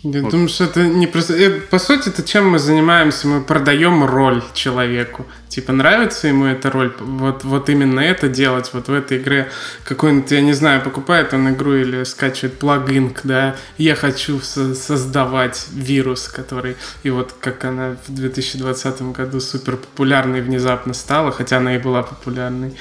Я 0.04 0.22
вот. 0.22 0.32
думаю, 0.32 0.50
что 0.50 0.66
это 0.66 0.86
не 0.86 1.08
просто... 1.08 1.34
Э, 1.34 1.50
по 1.62 1.80
сути, 1.80 2.10
это 2.10 2.24
чем 2.24 2.50
мы 2.50 2.60
занимаемся? 2.60 3.26
Мы 3.28 3.42
продаем 3.42 4.04
роль 4.04 4.44
человеку. 4.54 5.26
Типа, 5.48 5.72
нравится 5.72 6.28
ему 6.28 6.46
эта 6.46 6.70
роль? 6.70 6.94
Вот, 7.00 7.46
вот 7.46 7.70
именно 7.70 8.02
это 8.02 8.28
делать, 8.28 8.72
вот 8.74 8.90
в 8.90 8.94
этой 8.94 9.20
игре 9.20 9.50
какой-нибудь, 9.86 10.32
я 10.32 10.42
не 10.42 10.54
знаю, 10.54 10.82
покупает 10.82 11.34
он 11.34 11.50
игру 11.54 11.76
или 11.76 12.04
скачивает 12.04 12.60
плагин, 12.60 13.16
да, 13.24 13.56
я 13.78 13.96
хочу 13.96 14.40
со- 14.42 14.76
создавать 14.76 15.68
вирус, 15.72 16.28
который... 16.28 16.76
И 17.04 17.10
вот 17.10 17.34
как 17.40 17.64
она 17.64 17.96
в 18.06 18.14
2020 18.14 19.02
году 19.14 19.40
супер 19.40 19.78
популярной 19.78 20.42
внезапно 20.42 20.94
стала, 20.94 21.32
хотя 21.32 21.58
она 21.58 21.76
и 21.76 21.80
была 21.80 22.04
популярной. 22.04 22.74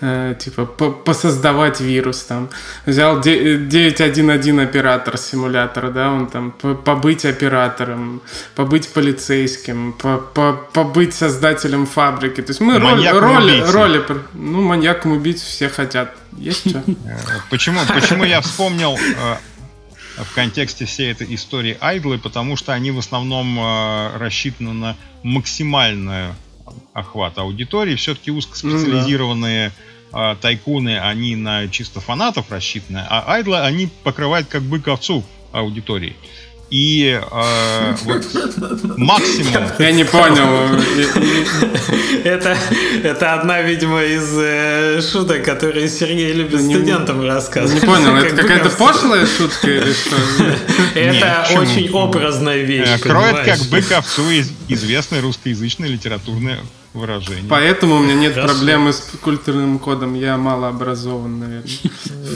Э, 0.00 0.36
типа 0.38 0.64
посоздавать 0.64 1.80
вирус 1.80 2.22
там. 2.22 2.50
Взял 2.86 3.20
911 3.20 4.58
оператор 4.60 5.18
симулятор, 5.18 5.90
да, 5.90 6.12
он 6.12 6.28
там 6.28 6.52
побыть 6.74 7.24
оператором, 7.24 8.22
побыть 8.54 8.88
полицейским, 8.92 9.94
побыть 10.72 11.14
создателем 11.14 11.86
фабрики. 11.86 12.42
То 12.42 12.50
есть 12.50 12.60
мы 12.60 12.78
роли, 12.78 13.06
роли, 13.08 13.60
роли, 13.70 14.04
ну, 14.34 14.62
маньяком 14.62 15.12
убить 15.12 15.40
все 15.40 15.68
хотят. 15.68 16.14
Есть 16.36 16.70
что? 16.70 16.78
Э, 16.78 17.18
почему, 17.50 17.80
почему 17.92 18.24
я 18.24 18.40
вспомнил 18.40 18.96
э, 18.96 19.36
в 20.24 20.34
контексте 20.34 20.84
всей 20.84 21.10
этой 21.12 21.32
истории 21.34 21.76
айдлы, 21.80 22.18
потому 22.18 22.56
что 22.56 22.72
они 22.72 22.90
в 22.90 22.98
основном 22.98 23.58
рассчитаны 24.18 24.72
на 24.72 24.96
максимальную 25.22 26.34
охват 26.92 27.38
аудитории, 27.38 27.94
все-таки 27.94 28.30
узкоспециализированные 28.30 29.72
ну, 30.12 30.18
да. 30.18 30.34
тайкуны, 30.36 30.98
они 30.98 31.36
на 31.36 31.68
чисто 31.68 32.00
фанатов 32.00 32.50
рассчитаны, 32.50 33.02
а 33.08 33.24
айдлы, 33.32 33.58
они 33.60 33.88
покрывают 34.02 34.48
как 34.48 34.62
бы 34.62 34.80
ковцу 34.80 35.24
аудитории. 35.52 36.16
И 36.70 37.18
э, 37.18 37.94
вот 38.02 38.26
максимум... 38.98 39.64
Я 39.78 39.92
не 39.92 40.04
понял. 40.04 40.78
Это, 42.24 42.58
это 43.02 43.34
одна, 43.34 43.62
видимо, 43.62 44.02
из 44.02 44.28
э, 44.36 45.00
шуток, 45.00 45.44
которые 45.44 45.88
Сергей 45.88 46.32
любит 46.34 46.60
студентам 46.60 47.24
рассказывать. 47.26 47.82
Не 47.82 47.86
понял, 47.86 48.16
это 48.16 48.36
какая-то 48.36 48.68
пошлая 48.70 49.26
шутка 49.26 49.70
или 49.70 49.92
что? 49.92 50.16
Это 50.94 51.46
очень 51.58 51.90
образная 51.90 52.62
вещь. 52.62 52.88
Э, 52.88 52.98
кроет 52.98 53.44
как 53.46 53.60
бы 53.70 53.80
ковцу 53.80 54.22
известной 54.68 55.20
русскоязычной 55.20 55.88
литературной 55.88 56.56
выражение. 56.98 57.44
Поэтому 57.48 57.96
у 57.96 57.98
меня 58.00 58.14
нет 58.14 58.34
Хорошо. 58.34 58.54
проблемы 58.54 58.92
с 58.92 59.00
культурным 59.20 59.78
кодом. 59.78 60.14
Я 60.14 60.36
малообразован, 60.36 61.38
наверное. 61.38 61.68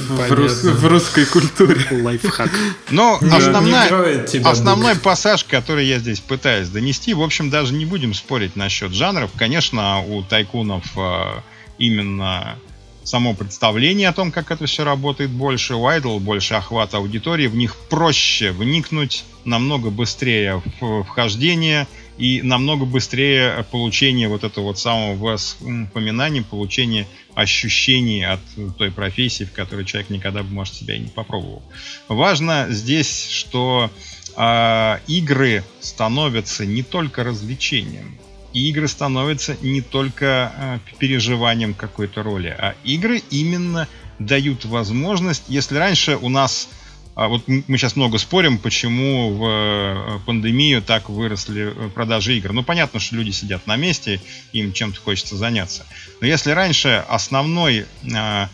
В, 0.08 0.32
рус, 0.32 0.62
в 0.62 0.86
русской 0.86 1.26
культуре. 1.26 1.80
Лайфхак. 1.90 2.50
Но 2.90 3.18
основная, 3.30 4.24
основной 4.44 4.96
пассаж, 4.96 5.44
который 5.44 5.86
я 5.86 5.98
здесь 5.98 6.20
пытаюсь 6.20 6.68
донести, 6.68 7.14
в 7.14 7.22
общем, 7.22 7.50
даже 7.50 7.74
не 7.74 7.84
будем 7.84 8.14
спорить 8.14 8.56
насчет 8.56 8.92
жанров. 8.92 9.30
Конечно, 9.36 10.02
у 10.02 10.22
тайкунов 10.22 10.84
э, 10.96 11.40
именно 11.78 12.56
само 13.04 13.34
представление 13.34 14.08
о 14.08 14.12
том, 14.12 14.30
как 14.30 14.50
это 14.50 14.66
все 14.66 14.84
работает 14.84 15.30
больше, 15.30 15.74
у 15.74 15.88
Idle 15.88 16.20
больше 16.20 16.54
охвата 16.54 16.98
аудитории, 16.98 17.48
в 17.48 17.56
них 17.56 17.74
проще 17.90 18.52
вникнуть, 18.52 19.24
намного 19.44 19.90
быстрее 19.90 20.62
вхождение– 21.08 21.88
и 22.18 22.42
намного 22.42 22.84
быстрее 22.84 23.64
получение 23.70 24.28
вот 24.28 24.44
этого 24.44 24.66
вот 24.66 24.78
самого 24.78 25.16
воспоминания, 25.16 26.42
получение 26.42 27.06
ощущений 27.34 28.24
от 28.24 28.40
той 28.76 28.90
профессии, 28.90 29.44
в 29.44 29.52
которой 29.52 29.84
человек 29.84 30.10
никогда 30.10 30.42
бы, 30.42 30.50
может, 30.50 30.74
себя 30.74 30.96
и 30.96 31.00
не 31.00 31.08
попробовал. 31.08 31.62
Важно 32.08 32.66
здесь, 32.68 33.28
что 33.30 33.90
э, 34.36 34.98
игры 35.06 35.64
становятся 35.80 36.66
не 36.66 36.82
только 36.82 37.24
развлечением, 37.24 38.18
и 38.52 38.68
игры 38.68 38.86
становятся 38.86 39.56
не 39.62 39.80
только 39.80 40.52
э, 40.54 40.78
переживанием 40.98 41.72
какой-то 41.74 42.22
роли, 42.22 42.54
а 42.58 42.74
игры 42.84 43.22
именно 43.30 43.88
дают 44.18 44.64
возможность, 44.64 45.44
если 45.48 45.76
раньше 45.76 46.16
у 46.16 46.28
нас 46.28 46.68
а 47.14 47.28
вот 47.28 47.46
мы 47.46 47.76
сейчас 47.76 47.94
много 47.94 48.16
спорим, 48.16 48.58
почему 48.58 49.34
в 49.34 49.44
э, 49.44 50.18
пандемию 50.24 50.80
так 50.80 51.10
выросли 51.10 51.72
э, 51.74 51.88
продажи 51.90 52.36
игр. 52.38 52.52
Ну, 52.52 52.62
понятно, 52.62 53.00
что 53.00 53.16
люди 53.16 53.30
сидят 53.30 53.66
на 53.66 53.76
месте, 53.76 54.20
им 54.52 54.72
чем-то 54.72 54.98
хочется 54.98 55.36
заняться. 55.36 55.84
Но 56.20 56.26
если 56.26 56.52
раньше 56.52 57.04
основной 57.08 57.80
э, 58.02 58.46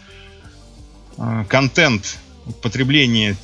э, 1.19 1.45
контент 1.49 2.19
потребления 2.63 3.37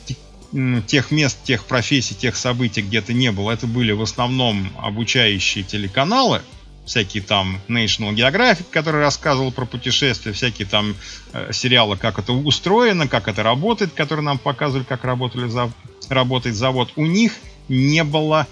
тех 0.87 1.11
мест, 1.11 1.39
тех 1.45 1.65
профессий, 1.65 2.15
тех 2.15 2.37
событий 2.37 2.83
где-то 2.83 3.13
не 3.13 3.31
было, 3.33 3.51
это 3.51 3.67
были 3.67 3.93
в 3.93 4.03
основном 4.03 4.73
обучающие 4.79 5.65
телеканалы, 5.65 6.43
всякие 6.85 7.23
там 7.23 7.61
National 7.69 8.15
Geographic, 8.15 8.67
который 8.71 9.01
рассказывал 9.01 9.53
про 9.53 9.65
путешествия, 9.65 10.33
всякие 10.33 10.67
там 10.67 10.95
э, 11.33 11.51
сериалы, 11.53 11.97
как 11.97 12.19
это 12.19 12.33
устроено, 12.33 13.09
как 13.09 13.29
это 13.29 13.43
работает, 13.43 13.93
которые 13.93 14.25
нам 14.25 14.39
показывали, 14.39 14.85
как 14.85 15.05
работали 15.05 15.49
за, 15.49 15.73
работает 16.09 16.57
завод. 16.57 16.93
У 16.97 17.07
них 17.07 17.33
не 17.69 18.05
было 18.05 18.47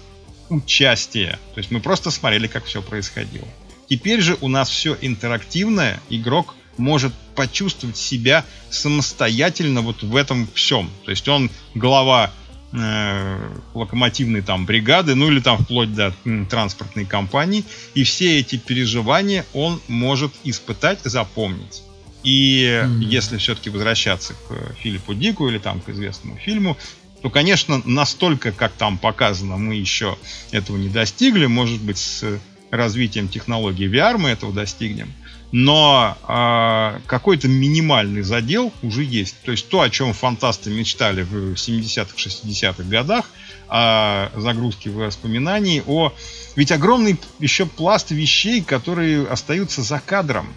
участия. 0.49 1.39
То 1.53 1.59
есть 1.59 1.71
мы 1.71 1.79
просто 1.79 2.11
смотрели, 2.11 2.47
как 2.47 2.65
все 2.65 2.81
происходило. 2.81 3.47
Теперь 3.89 4.21
же 4.21 4.37
у 4.41 4.47
нас 4.47 4.69
все 4.69 4.97
интерактивное, 5.01 5.99
игрок 6.09 6.55
может 6.77 7.13
почувствовать 7.35 7.97
себя 7.97 8.45
самостоятельно 8.69 9.81
вот 9.81 10.01
в 10.01 10.15
этом 10.15 10.47
всем. 10.55 10.89
То 11.05 11.11
есть 11.11 11.27
он 11.27 11.51
глава 11.75 12.31
локомотивной 13.73 14.41
там 14.41 14.65
бригады, 14.65 15.15
ну 15.15 15.29
или 15.29 15.39
там 15.39 15.63
вплоть 15.63 15.93
до 15.93 16.13
транспортной 16.49 17.05
компании. 17.05 17.63
И 17.93 18.03
все 18.03 18.39
эти 18.39 18.55
переживания 18.57 19.45
он 19.53 19.79
может 19.87 20.33
испытать, 20.43 20.99
запомнить. 21.03 21.83
И 22.23 22.63
mm-hmm. 22.63 23.03
если 23.03 23.37
все-таки 23.37 23.69
возвращаться 23.69 24.33
к 24.33 24.75
Филиппу 24.75 25.13
Дику 25.13 25.49
или 25.49 25.57
там 25.57 25.81
к 25.81 25.89
известному 25.89 26.37
фильму, 26.37 26.77
то, 27.21 27.29
конечно, 27.29 27.81
настолько, 27.85 28.51
как 28.51 28.73
там 28.73 28.97
показано, 28.97 29.57
мы 29.57 29.75
еще 29.75 30.17
этого 30.51 30.77
не 30.77 30.89
достигли. 30.89 31.45
Может 31.45 31.81
быть, 31.81 31.97
с 31.97 32.39
развитием 32.71 33.27
технологий 33.27 33.87
VR 33.87 34.17
мы 34.17 34.29
этого 34.29 34.51
достигнем 34.51 35.13
но 35.53 36.17
э, 36.27 36.99
какой-то 37.05 37.47
минимальный 37.47 38.23
задел 38.23 38.73
уже 38.81 39.03
есть. 39.03 39.35
То 39.45 39.51
есть 39.51 39.69
то, 39.69 39.81
о 39.81 39.89
чем 39.91 40.11
фантасты 40.13 40.71
мечтали 40.71 41.21
в 41.21 41.53
70-х, 41.53 42.15
60-х 42.17 42.83
годах, 42.85 43.29
о 43.69 44.31
загрузке 44.35 44.89
воспоминаний, 44.89 45.83
о... 45.85 46.11
Ведь 46.55 46.71
огромный 46.71 47.19
еще 47.37 47.67
пласт 47.67 48.09
вещей, 48.09 48.63
которые 48.63 49.27
остаются 49.27 49.83
за 49.83 49.99
кадром. 49.99 50.47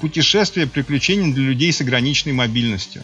Путешествия, 0.00 0.66
приключения 0.66 1.34
для 1.34 1.44
людей 1.44 1.70
с 1.70 1.82
ограниченной 1.82 2.32
мобильностью. 2.32 3.02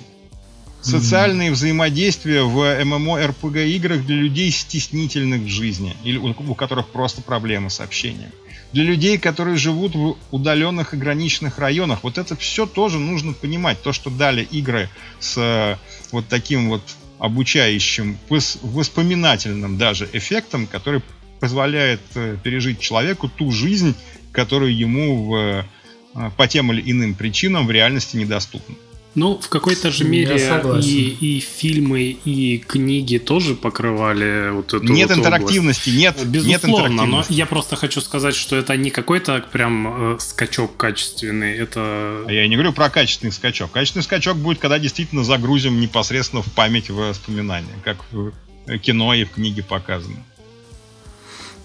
Социальные 0.80 1.50
mm-hmm. 1.50 1.52
взаимодействия 1.52 2.42
в 2.42 2.58
MMO, 2.58 3.66
играх 3.68 4.06
для 4.06 4.16
людей 4.16 4.50
стеснительных 4.50 5.42
в 5.42 5.48
жизни, 5.48 5.94
или 6.04 6.16
у, 6.16 6.30
у 6.30 6.54
которых 6.54 6.88
просто 6.88 7.20
проблемы 7.20 7.68
с 7.68 7.80
общением 7.80 8.30
для 8.72 8.84
людей, 8.84 9.18
которые 9.18 9.56
живут 9.56 9.94
в 9.94 10.16
удаленных 10.30 10.94
ограниченных 10.94 11.58
районах. 11.58 12.02
Вот 12.02 12.18
это 12.18 12.36
все 12.36 12.66
тоже 12.66 12.98
нужно 12.98 13.32
понимать. 13.32 13.82
То, 13.82 13.92
что 13.92 14.10
дали 14.10 14.42
игры 14.42 14.88
с 15.20 15.36
э, 15.36 15.76
вот 16.10 16.26
таким 16.28 16.68
вот 16.68 16.82
обучающим, 17.18 18.18
воспоминательным 18.62 19.78
даже 19.78 20.08
эффектом, 20.12 20.66
который 20.66 21.02
позволяет 21.38 22.00
э, 22.14 22.36
пережить 22.42 22.80
человеку 22.80 23.28
ту 23.28 23.52
жизнь, 23.52 23.94
которую 24.32 24.76
ему 24.76 25.26
в, 25.26 25.36
э, 25.36 26.30
по 26.36 26.48
тем 26.48 26.72
или 26.72 26.90
иным 26.90 27.14
причинам 27.14 27.66
в 27.66 27.70
реальности 27.70 28.16
недоступна. 28.16 28.74
Ну, 29.14 29.38
в 29.38 29.48
какой-то 29.48 29.90
же 29.90 30.04
мере 30.04 30.36
и, 30.82 31.36
и 31.36 31.40
фильмы, 31.40 32.16
и 32.24 32.58
книги 32.58 33.18
тоже 33.18 33.54
покрывали 33.54 34.50
вот 34.52 34.72
эту 34.72 34.84
Нет 34.84 35.10
вот 35.10 35.18
интерактивности, 35.18 35.90
нет, 35.90 36.16
Безусловно, 36.24 36.46
нет 36.46 36.64
интерактивности. 36.64 37.30
но 37.30 37.36
я 37.36 37.46
просто 37.46 37.76
хочу 37.76 38.00
сказать, 38.00 38.34
что 38.34 38.56
это 38.56 38.76
не 38.76 38.90
какой-то 38.90 39.44
прям 39.52 40.14
э, 40.14 40.18
скачок 40.18 40.76
качественный, 40.76 41.54
это... 41.56 42.24
А 42.26 42.32
я 42.32 42.48
не 42.48 42.56
говорю 42.56 42.72
про 42.72 42.88
качественный 42.88 43.32
скачок. 43.32 43.70
Качественный 43.72 44.02
скачок 44.02 44.38
будет, 44.38 44.58
когда 44.58 44.78
действительно 44.78 45.24
загрузим 45.24 45.78
непосредственно 45.78 46.42
в 46.42 46.50
память 46.52 46.88
воспоминания, 46.88 47.74
как 47.84 47.98
в 48.12 48.32
кино 48.78 49.12
и 49.12 49.24
в 49.24 49.32
книге 49.32 49.62
показано. 49.62 50.24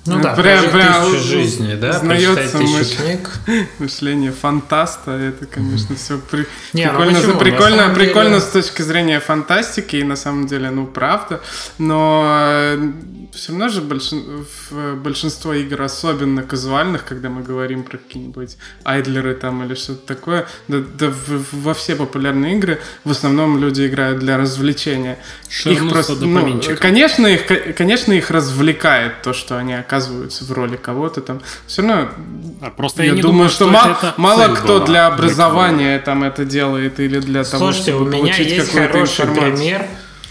Ну 0.07 0.21
да, 0.21 0.33
прям, 0.33 0.69
прям 0.69 1.05
тысячу 1.05 1.23
жизней, 1.23 1.75
да, 1.75 1.89
узнается 1.89 2.57
мыш... 2.59 2.95
книг. 2.95 3.29
мышление 3.79 4.31
фантаста, 4.31 5.11
это, 5.11 5.45
конечно, 5.45 5.95
все 5.95 6.17
при... 6.17 6.47
Не, 6.73 6.91
ну 6.91 6.99
прикольно, 6.99 7.19
ну 7.21 7.39
прикольно, 7.39 7.89
прикольно 7.93 8.29
деле... 8.29 8.41
с 8.41 8.45
точки 8.45 8.81
зрения 8.81 9.19
фантастики, 9.19 9.97
и 9.97 10.03
на 10.03 10.15
самом 10.15 10.47
деле, 10.47 10.69
ну, 10.69 10.85
правда, 10.85 11.41
но 11.77 12.25
э, 12.49 12.91
все 13.33 13.51
равно 13.51 13.69
же 13.69 13.81
большин... 13.81 14.45
большинство 14.97 15.53
игр, 15.53 15.81
особенно 15.81 16.43
казуальных, 16.43 17.05
когда 17.05 17.29
мы 17.29 17.43
говорим 17.43 17.83
про 17.83 17.97
какие-нибудь 17.97 18.57
айдлеры 18.83 19.35
там 19.35 19.63
или 19.63 19.75
что-то 19.75 20.05
такое, 20.07 20.47
да, 20.67 20.79
да 20.79 21.07
в, 21.09 21.63
во 21.63 21.73
все 21.73 21.95
популярные 21.95 22.57
игры 22.57 22.79
в 23.03 23.11
основном 23.11 23.57
люди 23.59 23.87
играют 23.87 24.19
для 24.19 24.37
развлечения. 24.37 25.19
их 25.65 25.89
просто, 25.89 26.15
ну, 26.15 26.61
конечно, 26.79 27.27
их, 27.27 27.75
конечно, 27.75 28.13
их 28.13 28.31
развлекает 28.31 29.21
то, 29.21 29.33
что 29.33 29.57
они 29.57 29.73
оказываются 29.73 30.43
в 30.43 30.51
роли 30.51 30.75
кого-то 30.77 31.21
там. 31.21 31.41
Все 31.67 31.81
равно 31.81 32.09
а 32.61 32.69
просто 32.71 33.03
я, 33.03 33.09
я 33.09 33.15
не 33.15 33.21
думаю, 33.21 33.49
что, 33.49 33.65
что 33.65 33.73
мало, 33.73 34.13
мало 34.17 34.55
кто 34.55 34.85
для 34.85 35.07
образования 35.07 35.99
там 35.99 36.23
это 36.23 36.45
делает 36.45 36.99
или 36.99 37.19
для 37.19 37.43
того, 37.43 37.71
Слушайте, 37.71 37.91
чтобы 37.91 38.05
у 38.05 38.23
меня 38.23 38.35
есть 38.35 38.71
хороший 38.71 39.27
пример. 39.27 39.85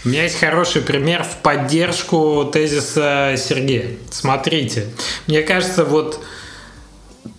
У 0.05 0.09
меня 0.09 0.23
есть 0.23 0.39
хороший 0.39 0.81
пример 0.81 1.23
в 1.23 1.37
поддержку 1.37 2.49
тезиса 2.51 3.35
Сергея. 3.37 3.97
Смотрите, 4.11 4.87
мне 5.27 5.41
кажется, 5.41 5.83
вот 5.83 6.23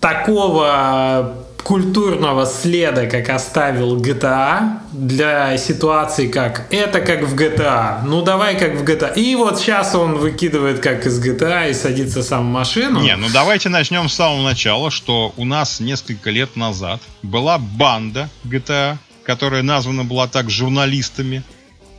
такого 0.01 1.45
культурного 1.69 2.47
следа, 2.47 3.07
как 3.07 3.29
оставил 3.29 4.01
GTA, 4.01 4.79
для 4.93 5.59
ситуации 5.59 6.29
как 6.29 6.67
это 6.73 7.01
как 7.01 7.23
в 7.25 7.35
GTA, 7.37 8.05
ну 8.07 8.23
давай 8.23 8.59
как 8.59 8.77
в 8.77 8.85
GTA. 8.85 9.15
И 9.15 9.35
вот 9.37 9.59
сейчас 9.59 9.95
он 9.95 10.15
выкидывает 10.15 10.81
как 10.81 11.05
из 11.07 11.23
GTA 11.23 11.71
и 11.71 11.75
садится 11.75 12.23
сам 12.23 12.49
в 12.49 12.53
машину. 12.53 13.01
Не, 13.01 13.17
ну 13.17 13.27
давайте 13.33 13.69
начнем 13.69 14.09
с 14.09 14.15
самого 14.15 14.43
начала, 14.43 14.91
что 14.91 15.35
у 15.37 15.45
нас 15.45 15.81
несколько 15.81 16.31
лет 16.31 16.57
назад 16.57 17.03
была 17.23 17.59
банда 17.59 18.31
GTA, 18.45 18.97
которая 19.25 19.63
названа 19.63 20.05
была 20.05 20.27
так 20.27 20.49
журналистами, 20.49 21.43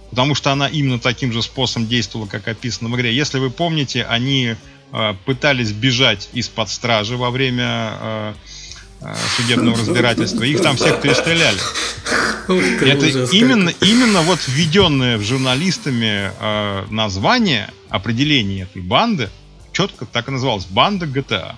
потому 0.10 0.36
что 0.36 0.52
она 0.52 0.68
именно 0.68 1.00
таким 1.00 1.32
же 1.32 1.42
способом 1.42 1.88
действовала, 1.88 2.28
как 2.28 2.48
описано 2.48 2.90
в 2.90 2.96
игре. 2.96 3.16
Если 3.16 3.40
вы 3.40 3.50
помните, 3.50 4.04
они 4.04 4.56
э, 4.92 5.14
пытались 5.26 5.72
бежать 5.72 6.30
из-под 6.34 6.70
стражи 6.70 7.18
во 7.18 7.30
время 7.32 7.94
э, 8.02 8.34
Э, 9.02 9.16
судебного 9.38 9.78
разбирательства. 9.78 10.44
Их 10.44 10.62
там 10.62 10.76
всех 10.76 11.02
перестреляли. 11.02 11.60
Это 12.48 13.06
именно, 13.34 13.70
именно 13.82 14.22
вот 14.24 14.40
введенное 14.48 15.18
в 15.18 15.24
журналистами 15.24 16.32
э, 16.38 16.86
название, 16.90 17.70
определение 17.90 18.64
этой 18.64 18.82
банды, 18.82 19.30
четко 19.72 20.06
так 20.06 20.28
и 20.28 20.32
называлось. 20.32 20.66
Банда 20.66 21.06
GTA. 21.06 21.56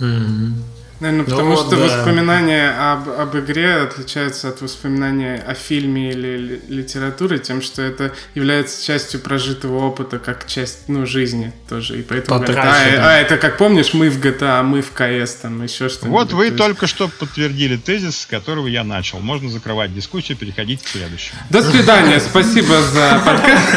Mm-hmm. 0.00 0.52
Наверное, 1.00 1.24
ну 1.24 1.30
потому 1.30 1.50
ну, 1.50 1.56
что 1.56 1.70
да. 1.70 1.76
воспоминания 1.76 2.70
об, 2.70 3.08
об 3.08 3.36
игре 3.36 3.76
отличаются 3.76 4.48
от 4.48 4.60
воспоминания 4.60 5.42
о 5.46 5.54
фильме 5.54 6.10
или 6.10 6.60
литературе 6.68 7.38
тем, 7.38 7.62
что 7.62 7.80
это 7.80 8.12
является 8.34 8.84
частью 8.84 9.20
прожитого 9.20 9.78
опыта, 9.86 10.18
как 10.18 10.46
часть 10.46 10.88
ну, 10.88 11.06
жизни 11.06 11.52
тоже. 11.70 11.98
И 11.98 12.02
поэтому 12.02 12.40
говорят, 12.40 12.66
а, 12.66 13.12
а, 13.12 13.18
это 13.18 13.38
как 13.38 13.56
помнишь, 13.56 13.94
мы 13.94 14.10
в 14.10 14.20
GTA, 14.20 14.62
мы 14.62 14.82
в 14.82 14.90
КС, 14.92 15.36
там 15.36 15.62
еще 15.62 15.88
что-нибудь. 15.88 16.20
Вот 16.20 16.32
вы 16.32 16.50
только 16.50 16.86
что 16.86 17.08
подтвердили 17.08 17.76
тезис, 17.76 18.20
с 18.20 18.26
которого 18.26 18.66
я 18.66 18.84
начал. 18.84 19.20
Можно 19.20 19.48
закрывать 19.48 19.94
дискуссию, 19.94 20.36
переходить 20.36 20.82
к 20.82 20.88
следующему. 20.88 21.38
До 21.48 21.62
свидания, 21.62 22.20
спасибо 22.30 22.82
за 22.82 23.22
подкаст. 23.24 23.68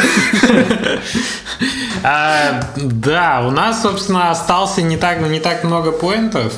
А, 2.02 2.70
да, 2.76 3.46
у 3.46 3.50
нас, 3.50 3.80
собственно, 3.80 4.30
остался 4.30 4.82
не 4.82 4.98
так, 4.98 5.20
не 5.20 5.40
так 5.40 5.64
много 5.64 5.90
поинтов. 5.90 6.52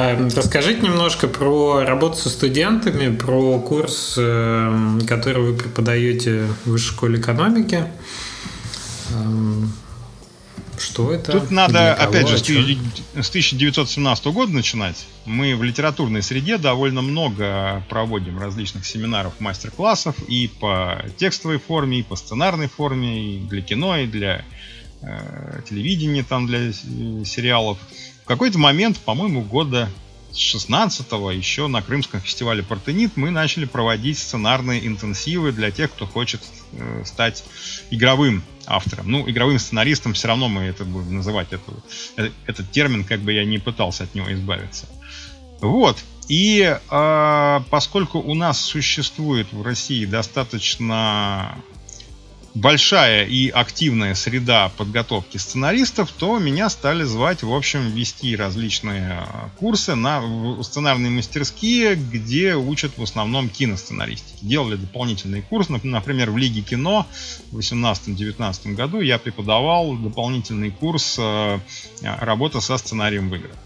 Э, 0.00 0.28
расскажите 0.34 0.80
немножко 0.80 1.28
про 1.28 1.84
работу 1.84 2.16
со 2.16 2.30
студентами, 2.30 3.14
про 3.14 3.58
курс, 3.60 4.14
э, 4.16 4.98
который 5.06 5.42
вы 5.42 5.56
преподаете 5.56 6.46
в 6.64 6.70
Высшей 6.70 6.94
школе 6.94 7.20
экономики. 7.20 7.84
Эм, 9.12 9.70
что 10.78 11.12
это? 11.12 11.32
Тут 11.32 11.50
надо, 11.50 11.92
опять 11.92 12.28
же, 12.28 12.38
с 12.38 13.28
1917 13.28 14.26
года 14.26 14.52
начинать. 14.52 15.06
Мы 15.26 15.54
в 15.54 15.62
литературной 15.62 16.22
среде 16.22 16.56
довольно 16.56 17.02
много 17.02 17.84
проводим 17.90 18.38
различных 18.38 18.86
семинаров, 18.86 19.34
мастер-классов 19.38 20.16
и 20.26 20.48
по 20.60 21.04
текстовой 21.18 21.58
форме, 21.58 22.00
и 22.00 22.02
по 22.02 22.16
сценарной 22.16 22.68
форме, 22.68 23.36
и 23.36 23.38
для 23.40 23.60
кино, 23.60 23.98
и 23.98 24.06
для 24.06 24.46
э, 25.02 25.60
телевидения, 25.68 26.22
там 26.22 26.46
для 26.46 26.70
э, 26.70 26.72
сериалов. 27.26 27.76
Какой-то 28.30 28.60
момент, 28.60 28.96
по-моему, 29.00 29.42
года 29.42 29.90
с 30.30 30.36
16-го 30.36 31.32
еще 31.32 31.66
на 31.66 31.82
Крымском 31.82 32.20
фестивале 32.20 32.62
Партенит 32.62 33.16
мы 33.16 33.32
начали 33.32 33.64
проводить 33.64 34.18
сценарные 34.18 34.86
интенсивы 34.86 35.50
для 35.50 35.72
тех, 35.72 35.90
кто 35.90 36.06
хочет 36.06 36.40
э, 36.70 37.02
стать 37.04 37.42
игровым 37.90 38.44
автором. 38.66 39.10
Ну, 39.10 39.28
игровым 39.28 39.58
сценаристом 39.58 40.12
все 40.12 40.28
равно 40.28 40.48
мы 40.48 40.62
это 40.62 40.84
будем 40.84 41.16
называть. 41.16 41.48
Это, 41.50 41.72
э, 42.18 42.30
этот 42.46 42.70
термин, 42.70 43.02
как 43.02 43.18
бы 43.18 43.32
я 43.32 43.44
не 43.44 43.58
пытался 43.58 44.04
от 44.04 44.14
него 44.14 44.32
избавиться. 44.32 44.88
Вот. 45.60 45.98
И 46.28 46.60
э, 46.62 47.60
поскольку 47.68 48.20
у 48.20 48.34
нас 48.34 48.60
существует 48.60 49.52
в 49.52 49.62
России 49.62 50.04
достаточно 50.04 51.56
большая 52.54 53.24
и 53.24 53.48
активная 53.48 54.14
среда 54.14 54.70
подготовки 54.76 55.36
сценаристов, 55.36 56.10
то 56.12 56.38
меня 56.38 56.68
стали 56.68 57.04
звать, 57.04 57.42
в 57.42 57.52
общем, 57.54 57.90
вести 57.90 58.36
различные 58.36 59.12
а, 59.12 59.50
курсы 59.58 59.94
на 59.94 60.22
сценарные 60.62 61.10
мастерские, 61.10 61.94
где 61.94 62.54
учат 62.54 62.96
в 62.96 63.02
основном 63.02 63.48
киносценаристики. 63.48 64.44
Делали 64.44 64.76
дополнительный 64.76 65.42
курс, 65.42 65.68
например, 65.68 66.30
в 66.30 66.36
Лиге 66.36 66.62
кино 66.62 67.06
в 67.50 67.58
2018-2019 67.58 68.74
году 68.74 69.00
я 69.00 69.18
преподавал 69.18 69.96
дополнительный 69.96 70.70
курс 70.70 71.16
а, 71.18 71.60
работы 72.02 72.60
со 72.60 72.76
сценарием 72.76 73.30
в 73.30 73.34
играх. 73.34 73.56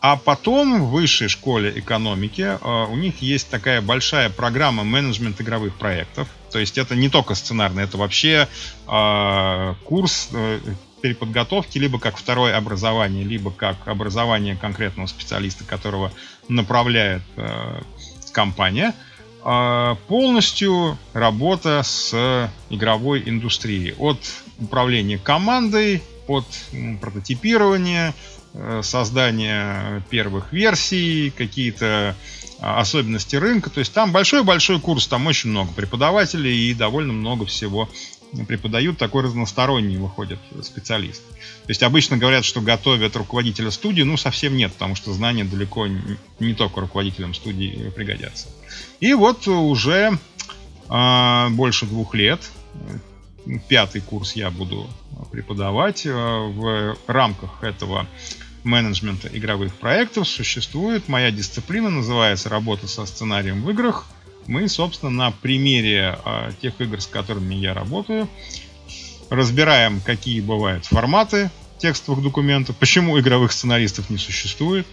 А 0.00 0.16
потом 0.16 0.82
в 0.82 0.90
высшей 0.90 1.28
школе 1.28 1.72
экономики 1.74 2.42
э, 2.42 2.86
у 2.90 2.96
них 2.96 3.22
есть 3.22 3.48
такая 3.48 3.80
большая 3.80 4.30
программа 4.30 4.84
менеджмент 4.84 5.40
игровых 5.40 5.74
проектов. 5.76 6.28
То 6.52 6.58
есть 6.58 6.78
это 6.78 6.94
не 6.94 7.08
только 7.08 7.34
сценарный, 7.34 7.84
это 7.84 7.96
вообще 7.96 8.46
э, 8.86 9.74
курс 9.84 10.28
э, 10.32 10.60
переподготовки 11.00 11.78
либо 11.78 11.98
как 11.98 12.18
второе 12.18 12.56
образование, 12.56 13.24
либо 13.24 13.50
как 13.50 13.88
образование 13.88 14.54
конкретного 14.56 15.06
специалиста, 15.06 15.64
которого 15.64 16.12
направляет 16.48 17.22
компания. 18.32 18.94
Полностью 19.42 20.98
работа 21.12 21.82
с 21.84 22.50
игровой 22.70 23.22
индустрией. 23.26 23.94
От 23.98 24.18
управления 24.58 25.18
командой, 25.18 26.02
от 26.26 26.46
прототипирования, 27.00 28.14
Э, 28.58 28.80
создание 28.82 30.02
первых 30.08 30.50
версий, 30.50 31.30
какие-то 31.36 32.16
а, 32.58 32.80
особенности 32.80 33.36
рынка. 33.36 33.68
То 33.68 33.80
есть 33.80 33.92
там 33.92 34.12
большой-большой 34.12 34.80
курс, 34.80 35.06
там 35.06 35.26
очень 35.26 35.50
много 35.50 35.72
преподавателей 35.72 36.70
и 36.70 36.74
довольно 36.74 37.12
много 37.12 37.44
всего 37.44 37.90
преподают, 38.48 38.96
такой 38.96 39.24
разносторонний 39.24 39.98
выходит 39.98 40.38
специалист. 40.62 41.22
То 41.28 41.68
есть 41.68 41.82
обычно 41.82 42.16
говорят, 42.16 42.46
что 42.46 42.62
готовят 42.62 43.14
руководителя 43.14 43.70
студии, 43.70 44.02
ну 44.02 44.16
совсем 44.16 44.56
нет, 44.56 44.72
потому 44.72 44.94
что 44.94 45.12
знания 45.12 45.44
далеко 45.44 45.86
не, 46.40 46.54
только 46.54 46.80
руководителям 46.80 47.34
студии 47.34 47.92
пригодятся. 47.94 48.48
И 49.00 49.12
вот 49.12 49.46
уже 49.48 50.18
э, 50.88 51.48
больше 51.50 51.84
двух 51.84 52.14
лет, 52.14 52.40
пятый 53.68 54.00
курс 54.00 54.34
я 54.34 54.50
буду 54.50 54.88
преподавать 55.30 56.06
э, 56.06 56.12
в 56.12 56.96
рамках 57.06 57.62
этого 57.62 58.06
менеджмента 58.66 59.28
игровых 59.32 59.74
проектов 59.74 60.28
существует 60.28 61.08
моя 61.08 61.30
дисциплина, 61.30 61.88
называется 61.88 62.48
«Работа 62.48 62.86
со 62.88 63.06
сценарием 63.06 63.62
в 63.62 63.70
играх». 63.70 64.06
Мы, 64.46 64.68
собственно, 64.68 65.10
на 65.10 65.30
примере 65.30 66.18
э, 66.24 66.52
тех 66.60 66.80
игр, 66.80 67.00
с 67.00 67.06
которыми 67.06 67.54
я 67.54 67.74
работаю, 67.74 68.28
разбираем, 69.30 70.00
какие 70.00 70.40
бывают 70.40 70.84
форматы 70.86 71.50
текстовых 71.78 72.22
документов, 72.22 72.76
почему 72.76 73.18
игровых 73.18 73.52
сценаристов 73.52 74.08
не 74.10 74.18
существует, 74.18 74.86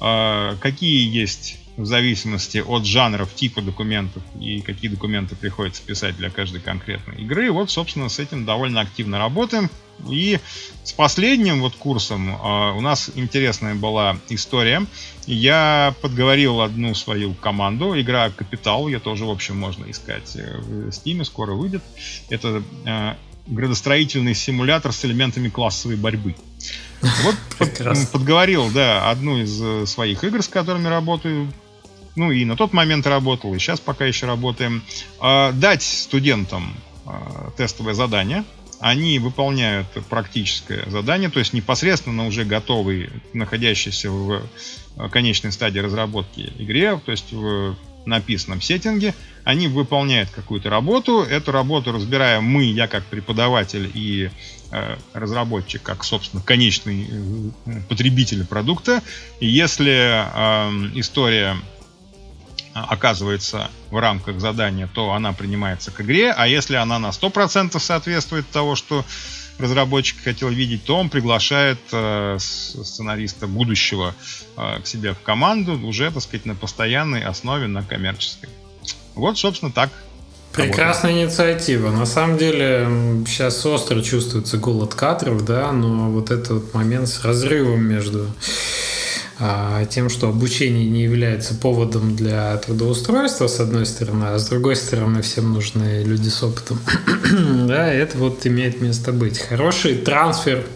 а, 0.00 0.56
какие 0.56 1.08
есть 1.08 1.58
в 1.76 1.84
зависимости 1.84 2.58
от 2.58 2.86
жанров, 2.86 3.34
типа 3.34 3.60
документов 3.60 4.22
и 4.40 4.60
какие 4.60 4.90
документы 4.90 5.36
приходится 5.36 5.82
писать 5.82 6.16
для 6.16 6.30
каждой 6.30 6.60
конкретной 6.60 7.16
игры. 7.22 7.50
Вот, 7.52 7.70
собственно, 7.70 8.08
с 8.08 8.18
этим 8.18 8.44
довольно 8.44 8.80
активно 8.80 9.18
работаем. 9.18 9.70
И 10.08 10.38
с 10.84 10.92
последним 10.92 11.60
вот 11.60 11.74
курсом 11.74 12.30
э, 12.30 12.72
у 12.76 12.80
нас 12.80 13.10
интересная 13.14 13.74
была 13.74 14.18
история. 14.28 14.86
Я 15.26 15.94
подговорил 16.02 16.60
одну 16.60 16.94
свою 16.94 17.34
команду, 17.34 17.98
игра 18.00 18.30
«Капитал», 18.30 18.86
ее 18.86 19.00
тоже, 19.00 19.24
в 19.24 19.30
общем, 19.30 19.58
можно 19.58 19.90
искать 19.90 20.34
в 20.34 20.88
Steam, 20.88 21.24
скоро 21.24 21.52
выйдет. 21.52 21.82
Это 22.30 22.62
э, 22.84 23.14
градостроительный 23.46 24.34
симулятор 24.34 24.92
с 24.92 25.04
элементами 25.04 25.48
классовой 25.48 25.96
борьбы. 25.96 26.34
Вот 27.02 27.36
под, 27.58 28.10
подговорил, 28.10 28.70
да, 28.70 29.10
одну 29.10 29.38
из 29.38 29.60
э, 29.60 29.86
своих 29.86 30.24
игр, 30.24 30.42
с 30.42 30.48
которыми 30.48 30.88
работаю, 30.88 31.52
ну 32.16 32.30
и 32.30 32.44
на 32.44 32.56
тот 32.56 32.72
момент 32.72 33.06
работал, 33.06 33.54
и 33.54 33.58
сейчас 33.58 33.80
пока 33.80 34.06
еще 34.06 34.26
работаем, 34.26 34.82
э, 35.20 35.52
дать 35.52 35.82
студентам 35.82 36.74
э, 37.06 37.10
тестовое 37.56 37.94
задание. 37.94 38.44
Они 38.80 39.18
выполняют 39.18 39.86
практическое 40.08 40.84
задание, 40.90 41.30
то 41.30 41.38
есть 41.38 41.52
непосредственно 41.52 42.26
уже 42.26 42.44
готовый, 42.44 43.10
находящийся 43.32 44.10
в 44.10 44.42
конечной 45.10 45.52
стадии 45.52 45.78
разработки 45.78 46.52
игре, 46.58 47.00
то 47.04 47.10
есть 47.10 47.32
в 47.32 47.76
написанном 48.06 48.60
сеттинге, 48.60 49.14
они 49.44 49.68
выполняют 49.68 50.30
какую-то 50.30 50.70
работу, 50.70 51.22
эту 51.22 51.52
работу 51.52 51.92
разбираем 51.92 52.44
мы, 52.44 52.64
я 52.64 52.86
как 52.86 53.04
преподаватель 53.04 53.90
и 53.92 54.30
э, 54.70 54.96
разработчик, 55.12 55.82
как, 55.82 56.04
собственно, 56.04 56.42
конечный 56.42 57.08
э, 57.10 57.80
потребитель 57.88 58.46
продукта. 58.46 59.02
И 59.40 59.46
если 59.46 59.92
э, 59.92 60.90
история 60.94 61.56
оказывается 62.84 63.70
в 63.90 63.98
рамках 63.98 64.40
задания, 64.40 64.88
то 64.92 65.12
она 65.12 65.32
принимается 65.32 65.90
к 65.90 66.00
игре, 66.00 66.32
а 66.32 66.46
если 66.46 66.76
она 66.76 66.98
на 66.98 67.08
100% 67.08 67.78
соответствует 67.78 68.48
того, 68.50 68.76
что 68.76 69.04
разработчик 69.58 70.22
хотел 70.22 70.48
видеть, 70.48 70.84
то 70.84 70.96
он 70.96 71.08
приглашает 71.08 71.78
э, 71.92 72.36
сценариста 72.38 73.46
будущего 73.46 74.14
э, 74.56 74.80
к 74.82 74.86
себе 74.86 75.14
в 75.14 75.20
команду 75.20 75.78
уже, 75.86 76.10
так 76.10 76.22
сказать, 76.22 76.46
на 76.46 76.54
постоянной 76.54 77.22
основе, 77.22 77.66
на 77.66 77.82
коммерческой. 77.82 78.50
Вот, 79.14 79.38
собственно, 79.38 79.72
так. 79.72 79.90
Прекрасная 80.52 81.12
работает. 81.12 81.30
инициатива. 81.30 81.90
На 81.90 82.06
самом 82.06 82.38
деле 82.38 82.88
сейчас 83.26 83.64
остро 83.64 84.02
чувствуется 84.02 84.58
голод 84.58 84.94
кадров, 84.94 85.44
да, 85.44 85.72
но 85.72 86.10
вот 86.10 86.30
этот 86.30 86.50
вот 86.50 86.74
момент 86.74 87.08
с 87.08 87.24
разрывом 87.24 87.82
между 87.82 88.30
тем, 89.90 90.08
что 90.08 90.28
обучение 90.28 90.86
не 90.86 91.02
является 91.02 91.54
поводом 91.54 92.16
для 92.16 92.56
трудоустройства, 92.56 93.48
с 93.48 93.60
одной 93.60 93.84
стороны, 93.84 94.24
а 94.24 94.38
с 94.38 94.48
другой 94.48 94.76
стороны, 94.76 95.20
всем 95.20 95.52
нужны 95.52 96.02
люди 96.04 96.28
с 96.28 96.42
опытом. 96.42 96.80
да, 97.66 97.92
это 97.92 98.16
вот 98.16 98.46
имеет 98.46 98.80
место 98.80 99.12
быть. 99.12 99.38
Хороший 99.38 99.96
трансфер 99.96 100.66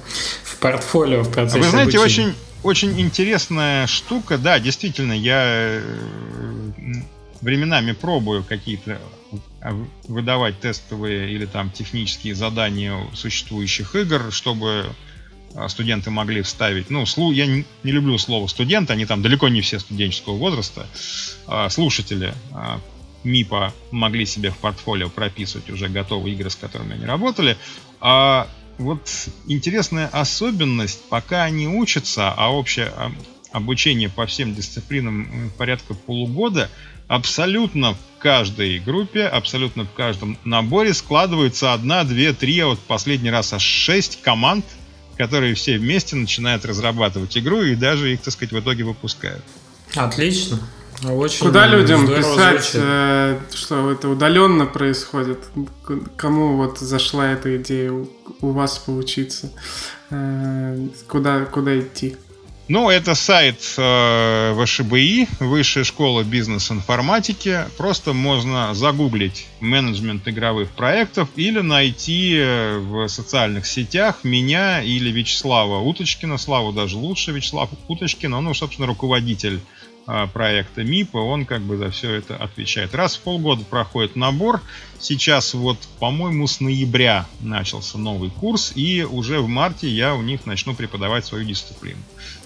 в 0.43 0.57
портфолио 0.59 1.23
в 1.23 1.33
процессе 1.33 1.61
а 1.61 1.63
Вы 1.63 1.71
знаете, 1.71 1.99
обучения. 1.99 2.29
очень, 2.29 2.91
очень 2.91 3.01
интересная 3.01 3.87
штука. 3.87 4.37
Да, 4.37 4.59
действительно, 4.59 5.13
я 5.13 5.81
временами 7.41 7.93
пробую 7.93 8.45
какие-то 8.45 8.99
а, 9.61 9.75
выдавать 10.09 10.61
тестовые 10.61 11.31
или 11.33 11.47
там 11.47 11.71
технические 11.71 12.35
задания 12.35 12.97
существующих 13.15 13.95
игр, 13.95 14.31
чтобы 14.31 14.87
а, 14.87 14.93
студенты 15.69 16.11
могли 16.11 16.43
вставить. 16.43 16.91
Ну, 16.91 17.07
слу, 17.07 17.33
я 17.33 17.47
не, 17.47 17.65
не 17.83 17.93
люблю 17.93 18.17
слово 18.19 18.47
студент, 18.47 18.91
они 18.91 19.07
там 19.07 19.23
далеко 19.23 19.49
не 19.49 19.61
все 19.61 19.79
студенческого 19.79 20.37
возраста. 20.37 20.87
А, 21.47 21.69
слушатели 21.69 22.35
МИПа 23.25 23.75
могли 23.91 24.27
себе 24.27 24.51
в 24.51 24.57
портфолио 24.59 25.09
прописывать 25.09 25.71
уже 25.71 25.89
готовые 25.89 26.35
игры, 26.35 26.51
с 26.51 26.57
которыми 26.57 26.95
они 26.95 27.05
работали. 27.05 27.57
А 28.01 28.49
вот 28.79 29.11
интересная 29.47 30.09
особенность, 30.09 31.01
пока 31.09 31.45
они 31.45 31.69
учатся, 31.69 32.31
а 32.31 32.53
общее 32.53 32.93
обучение 33.53 34.09
по 34.09 34.27
всем 34.27 34.55
дисциплинам 34.55 35.53
порядка 35.59 35.95
полугода, 35.95 36.71
абсолютно 37.09 37.95
в 37.95 37.99
каждой 38.21 38.79
группе, 38.79 39.27
абсолютно 39.27 39.85
в 39.85 39.93
каждом 39.93 40.39
наборе 40.45 40.95
складывается 40.95 41.73
одна, 41.73 42.05
две, 42.05 42.33
три, 42.33 42.59
а 42.61 42.69
вот 42.69 42.79
последний 42.79 43.31
раз 43.31 43.53
аж 43.53 43.63
шесть 43.63 44.23
команд, 44.23 44.65
которые 45.21 45.53
все 45.53 45.77
вместе 45.77 46.17
начинают 46.17 46.65
разрабатывать 46.65 47.37
игру 47.37 47.61
и 47.61 47.75
даже 47.75 48.11
их, 48.11 48.23
так 48.23 48.33
сказать, 48.33 48.53
в 48.53 48.59
итоге 48.59 48.85
выпускают. 48.85 49.43
Отлично. 49.95 50.59
Очень 51.05 51.41
Куда 51.41 51.67
людям 51.67 52.07
писать, 52.07 52.71
э, 52.73 53.39
что 53.53 53.91
это 53.91 54.09
удаленно 54.09 54.65
происходит? 54.65 55.39
Кому 56.17 56.57
вот 56.57 56.79
зашла 56.79 57.33
эта 57.33 57.59
идея 57.59 57.93
у, 57.93 58.09
у 58.41 58.53
вас 58.53 58.79
поучиться? 58.79 59.53
Э, 60.09 60.89
куда, 61.07 61.45
куда 61.45 61.79
идти? 61.79 62.17
Ну, 62.71 62.89
это 62.89 63.17
сайт 63.17 63.75
э, 63.79 64.55
ВШБИ, 64.57 65.27
Высшая 65.41 65.83
школа 65.83 66.23
бизнес-информатики. 66.23 67.65
Просто 67.77 68.13
можно 68.13 68.75
загуглить 68.75 69.49
менеджмент 69.59 70.29
игровых 70.29 70.71
проектов 70.71 71.29
или 71.35 71.59
найти 71.63 72.37
э, 72.37 72.79
в 72.79 73.09
социальных 73.09 73.67
сетях 73.67 74.21
меня 74.23 74.83
или 74.83 75.11
Вячеслава 75.11 75.81
Уточкина. 75.81 76.39
Славу 76.39 76.71
даже 76.71 76.97
лучше, 76.97 77.33
Вячеслав 77.33 77.71
Уточкин. 77.89 78.35
Он, 78.35 78.45
ну, 78.45 78.55
собственно, 78.55 78.87
руководитель 78.87 79.59
проекта 80.33 80.83
МИПа, 80.83 81.19
он 81.19 81.45
как 81.45 81.63
бы 81.63 81.77
за 81.77 81.91
все 81.91 82.13
это 82.15 82.37
отвечает. 82.37 82.95
Раз 82.95 83.17
в 83.17 83.21
полгода 83.21 83.65
проходит 83.65 84.17
набор. 84.17 84.61
Сейчас 84.99 85.55
вот, 85.55 85.79
по-моему, 85.99 86.47
с 86.47 86.61
ноября 86.61 87.27
начался 87.41 87.97
новый 87.97 88.31
курс, 88.31 88.73
и 88.75 89.03
уже 89.03 89.41
в 89.41 89.49
марте 89.49 89.89
я 89.89 90.15
у 90.15 90.23
них 90.23 90.47
начну 90.47 90.75
преподавать 90.75 91.25
свою 91.25 91.45
дисциплину. 91.45 92.01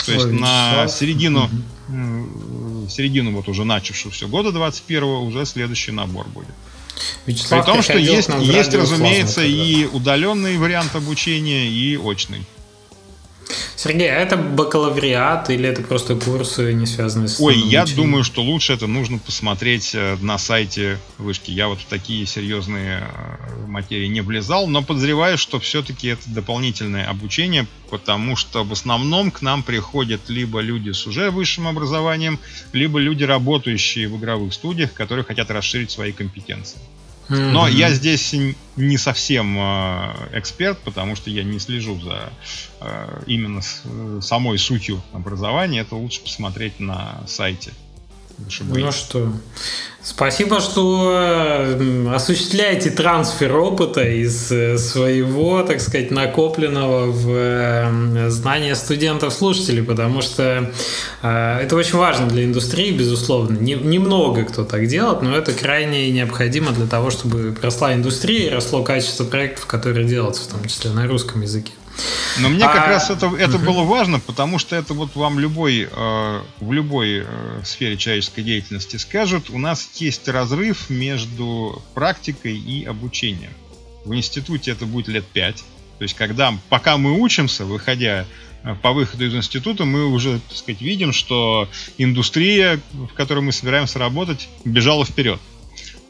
То 0.05 0.13
есть 0.13 0.27
Ой, 0.27 0.33
на 0.33 0.87
середину, 0.89 1.51
угу. 1.89 2.89
середину 2.89 3.33
вот 3.33 3.49
уже 3.49 3.65
начавшегося 3.65 4.27
года 4.27 4.53
21 4.53 5.05
уже 5.05 5.45
следующий 5.47 5.93
набор 5.93 6.27
будет. 6.29 6.55
Вячеслав, 7.27 7.65
При 7.65 7.73
том, 7.73 7.83
что 7.83 7.99
есть, 7.99 8.29
есть 8.41 8.75
разумеется, 8.75 9.43
и 9.43 9.87
удаленный 9.87 10.57
вариант 10.59 10.95
обучения, 10.95 11.67
и 11.69 11.97
очный. 11.97 12.45
Сергей, 13.77 14.11
а 14.11 14.15
это 14.15 14.37
бакалавриат 14.37 15.51
или 15.51 15.69
это 15.69 15.83
просто 15.83 16.15
курсы, 16.17 16.73
не 16.73 16.87
связанные 16.87 17.29
с 17.29 17.41
Ой, 17.41 17.59
я 17.59 17.85
думаю, 17.85 18.25
что 18.25 18.43
лучше 18.43 18.73
это 18.73 18.87
нужно 18.87 19.19
посмотреть 19.19 19.95
э, 19.95 20.17
на 20.21 20.39
сайте 20.39 20.99
вышки. 21.19 21.51
Я 21.51 21.69
вот 21.69 21.81
в 21.81 21.85
такие 21.85 22.25
серьезные 22.25 23.03
э, 23.03 23.67
материи 23.67 24.07
не 24.07 24.21
влезал, 24.21 24.69
но 24.69 24.83
подозреваю, 24.83 25.37
что 25.37 25.59
все-таки 25.61 26.09
это 26.09 26.23
дополнительное 26.27 27.09
обучение, 27.09 27.67
потому 27.91 28.37
что 28.37 28.65
в 28.65 28.73
основном 28.73 29.31
к 29.31 29.43
нам 29.43 29.63
приходят 29.63 30.29
либо 30.29 30.61
люди 30.61 30.91
с 30.93 31.07
уже 31.07 31.31
высшим 31.31 31.67
образованием, 31.67 32.39
либо 32.73 32.99
люди, 32.99 33.25
работающие 33.25 34.09
в 34.09 34.17
игровых 34.17 34.55
студиях, 34.55 34.93
которые 34.93 35.25
хотят 35.25 35.51
расширить 35.51 35.91
свои 35.91 36.13
компетенции. 36.13 36.79
Но 37.29 37.67
я 37.69 37.91
здесь 37.91 38.35
не 38.77 38.99
совсем 38.99 39.57
э, 39.59 40.29
эксперт, 40.33 40.79
потому 40.81 41.17
что 41.17 41.31
я 41.31 41.43
не 41.43 41.59
слежу 41.59 41.99
за 42.01 42.33
э, 42.81 43.23
именно 43.27 43.61
э, 43.85 44.19
самой 44.21 44.59
сутью 44.59 45.03
образования. 45.13 45.81
Это 45.81 45.95
лучше 45.95 46.21
посмотреть 46.23 46.81
на 46.81 47.23
сайте. 47.27 47.73
Ну 48.61 48.93
что, 48.93 49.33
спасибо, 50.03 50.61
что 50.61 51.79
осуществляете 52.13 52.91
трансфер 52.91 53.57
опыта 53.57 54.03
из 54.03 54.51
э, 54.51 54.77
своего, 54.77 55.63
так 55.63 55.81
сказать, 55.81 56.11
накопленного 56.11 57.07
в 57.07 57.31
э, 57.31 58.31
знания 58.31 58.75
студентов-слушателей, 58.75 59.83
потому 59.83 60.21
что 60.21 60.73
э, 61.23 61.59
это 61.63 61.77
очень 61.77 61.97
важно 61.97 62.27
для 62.27 62.45
индустрии, 62.45 62.91
безусловно. 62.91 63.57
Немного 63.57 64.45
кто 64.45 64.65
так 64.65 64.87
делает, 64.87 65.23
но 65.23 65.37
это 65.37 65.53
крайне 65.53 66.11
необходимо 66.11 66.73
для 66.73 66.87
того, 66.87 67.11
чтобы 67.11 67.57
росла 67.63 67.95
индустрия 67.95 68.49
и 68.49 68.51
росло 68.51 68.83
качество 68.83 69.25
проектов, 69.25 69.67
которые 69.67 70.07
делаются, 70.07 70.43
в 70.43 70.49
том 70.49 70.65
числе 70.65 70.91
на 70.91 71.07
русском 71.07 71.41
языке. 71.41 71.73
Но 72.39 72.49
мне 72.49 72.65
как 72.65 72.87
а... 72.87 72.89
раз 72.89 73.11
это, 73.11 73.27
это 73.37 73.57
угу. 73.57 73.67
было 73.67 73.83
важно, 73.83 74.21
потому 74.21 74.59
что 74.59 74.77
это 74.77 74.95
вот 74.95 75.15
вам 75.15 75.39
любой, 75.39 75.89
э, 75.91 76.43
в 76.61 76.73
любой 76.73 77.25
э, 77.25 77.61
сфере 77.65 77.97
человеческой 77.97 78.43
деятельности 78.43 78.97
скажут, 78.97 79.51
у 79.51 79.59
нас 79.59 79.89
есть 79.95 80.27
разрыв 80.29 80.91
между 80.91 81.83
практикой 81.95 82.57
и 82.57 82.85
обучением. 82.85 83.53
В 84.05 84.15
институте 84.15 84.73
это 84.73 84.87
будет 84.87 85.09
лет 85.09 85.25
пять. 85.27 85.65
То 85.99 86.03
есть, 86.03 86.15
когда, 86.15 86.53
пока 86.69 86.97
мы 86.97 87.13
учимся, 87.21 87.65
выходя 87.65 88.27
э, 88.65 88.75
по 88.83 88.93
выходу 88.93 89.27
из 89.27 89.35
института, 89.35 89.85
мы 89.85 90.07
уже, 90.07 90.41
так 90.49 90.57
сказать, 90.57 90.83
видим, 90.83 91.13
что 91.13 91.69
индустрия, 91.99 92.81
в 92.93 93.15
которой 93.15 93.41
мы 93.41 93.53
собираемся 93.53 93.99
работать, 93.99 94.49
бежала 94.65 95.05
вперед. 95.05 95.41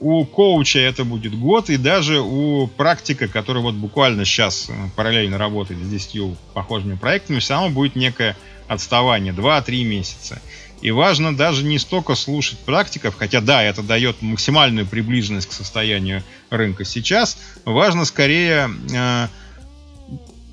У 0.00 0.24
коуча 0.24 0.78
это 0.78 1.04
будет 1.04 1.38
год, 1.38 1.70
и 1.70 1.76
даже 1.76 2.20
у 2.20 2.66
практика, 2.66 3.28
который 3.28 3.62
вот 3.62 3.74
буквально 3.74 4.24
сейчас 4.24 4.68
э, 4.68 4.72
параллельно 4.96 5.38
работает 5.38 5.80
с 5.82 5.88
10 5.88 6.36
похожими 6.52 6.94
проектами, 6.96 7.38
все 7.38 7.54
равно 7.54 7.70
будет 7.70 7.96
некое 7.96 8.36
отставание, 8.68 9.32
2-3 9.32 9.84
месяца. 9.84 10.40
И 10.82 10.90
важно 10.90 11.34
даже 11.34 11.64
не 11.64 11.78
столько 11.78 12.14
слушать 12.14 12.58
практиков, 12.58 13.14
хотя 13.16 13.40
да, 13.40 13.62
это 13.62 13.82
дает 13.82 14.20
максимальную 14.20 14.86
приближенность 14.86 15.48
к 15.48 15.52
состоянию 15.52 16.22
рынка 16.50 16.84
сейчас, 16.84 17.38
важно 17.64 18.04
скорее 18.04 18.70
э, 18.92 19.28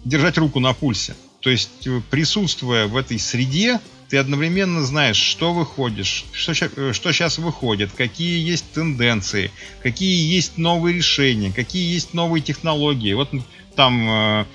держать 0.06 0.38
руку 0.38 0.60
на 0.60 0.74
пульсе. 0.74 1.16
То 1.42 1.50
есть 1.50 1.86
э, 1.86 2.02
присутствуя 2.10 2.88
в 2.88 2.96
этой 2.96 3.20
среде, 3.20 3.80
ты 4.12 4.18
одновременно 4.18 4.84
знаешь, 4.84 5.16
что 5.16 5.54
выходишь, 5.54 6.26
что, 6.34 6.52
э, 6.52 6.92
что 6.92 7.14
сейчас 7.14 7.38
выходит, 7.38 7.92
какие 7.94 8.46
есть 8.46 8.70
тенденции, 8.74 9.52
какие 9.82 10.36
есть 10.36 10.58
новые 10.58 10.98
решения, 10.98 11.50
какие 11.50 11.94
есть 11.94 12.14
новые 12.14 12.42
технологии. 12.42 13.14
Вот 13.14 13.30
там 13.78 14.10
э, 14.10 14.46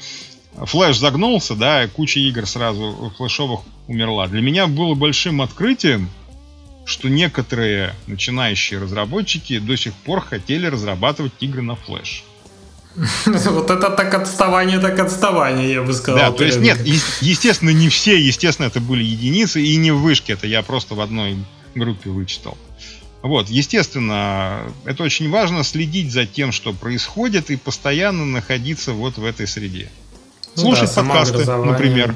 флеш 0.66 0.98
загнулся, 0.98 1.54
да, 1.54 1.88
куча 1.88 2.20
игр 2.20 2.44
сразу 2.46 3.10
флешовых 3.16 3.60
умерла. 3.86 4.26
Для 4.26 4.42
меня 4.42 4.66
было 4.66 4.94
большим 4.94 5.40
открытием, 5.40 6.10
что 6.84 7.08
некоторые 7.08 7.94
начинающие 8.06 8.78
разработчики 8.78 9.58
до 9.58 9.74
сих 9.78 9.94
пор 9.94 10.20
хотели 10.20 10.66
разрабатывать 10.66 11.32
игры 11.40 11.62
на 11.62 11.76
флеш. 11.76 12.24
Вот 13.26 13.70
это 13.70 13.90
так 13.90 14.14
отставание, 14.14 14.78
так 14.78 14.98
отставание, 14.98 15.72
я 15.72 15.82
бы 15.82 15.92
сказал. 15.92 16.32
Да, 16.32 16.36
то 16.36 16.44
есть 16.44 16.58
нет, 16.58 16.80
естественно, 17.20 17.70
не 17.70 17.88
все, 17.88 18.18
естественно, 18.18 18.66
это 18.66 18.80
были 18.80 19.04
единицы, 19.04 19.60
и 19.60 19.76
не 19.76 19.90
в 19.90 19.98
вышке, 19.98 20.32
это 20.32 20.46
я 20.46 20.62
просто 20.62 20.94
в 20.94 21.00
одной 21.00 21.36
группе 21.74 22.10
вычитал. 22.10 22.56
Вот, 23.22 23.48
естественно, 23.48 24.62
это 24.84 25.02
очень 25.02 25.30
важно 25.30 25.64
следить 25.64 26.12
за 26.12 26.26
тем, 26.26 26.52
что 26.52 26.72
происходит, 26.72 27.50
и 27.50 27.56
постоянно 27.56 28.24
находиться 28.24 28.92
вот 28.92 29.18
в 29.18 29.24
этой 29.24 29.46
среде. 29.46 29.90
Ну 30.54 30.62
Слушать 30.62 30.94
да, 30.94 31.02
подкасты, 31.02 31.44
например. 31.44 32.14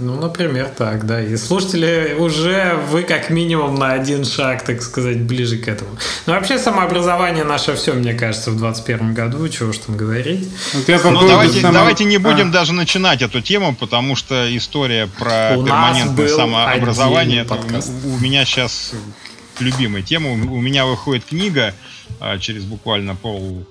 Ну, 0.00 0.18
например, 0.20 0.70
так, 0.76 1.06
да. 1.06 1.22
И 1.22 1.36
слушатели 1.36 2.16
уже 2.18 2.78
вы 2.90 3.02
как 3.02 3.30
минимум 3.30 3.74
на 3.74 3.92
один 3.92 4.24
шаг, 4.24 4.64
так 4.64 4.82
сказать, 4.82 5.20
ближе 5.20 5.58
к 5.58 5.68
этому. 5.68 5.90
Ну, 6.26 6.32
вообще, 6.32 6.58
самообразование 6.58 7.44
наше 7.44 7.74
все, 7.74 7.92
мне 7.92 8.14
кажется, 8.14 8.50
в 8.50 8.56
2021 8.56 9.14
году, 9.14 9.48
чего 9.48 9.70
уж 9.70 9.78
там 9.78 9.96
говорить. 9.96 10.48
Вот 10.72 10.88
я 10.88 10.98
ну, 11.04 11.28
давайте, 11.28 11.60
само... 11.60 11.74
давайте 11.74 12.04
не 12.04 12.18
будем 12.18 12.48
а. 12.48 12.52
даже 12.52 12.72
начинать 12.72 13.22
эту 13.22 13.40
тему, 13.40 13.74
потому 13.74 14.16
что 14.16 14.56
история 14.56 15.08
про 15.18 15.56
у 15.56 15.64
перманентное 15.64 16.28
самообразование 16.28 17.46
у 18.04 18.18
меня 18.18 18.44
сейчас 18.44 18.92
любимая 19.58 20.02
тема. 20.02 20.30
У 20.30 20.60
меня 20.60 20.86
выходит 20.86 21.24
книга 21.26 21.74
а, 22.18 22.38
через 22.38 22.64
буквально 22.64 23.14
пол 23.14 23.66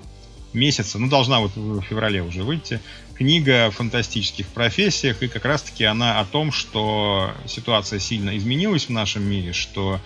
месяца, 0.53 0.97
ну, 0.97 1.07
должна 1.09 1.39
вот 1.39 1.51
в 1.55 1.81
феврале 1.81 2.21
уже 2.21 2.43
выйти, 2.43 2.79
книга 3.19 3.65
о 3.65 3.71
фантастических 3.71 4.47
профессиях, 4.47 5.21
и 5.21 5.27
как 5.27 5.43
раз-таки 5.43 5.83
она 5.83 6.21
о 6.21 6.25
том, 6.25 6.53
что 6.53 7.31
ситуация 7.45 7.99
сильно 7.99 8.37
изменилась 8.37 8.85
в 8.85 8.91
нашем 8.91 9.23
мире, 9.23 9.51
что 9.51 9.99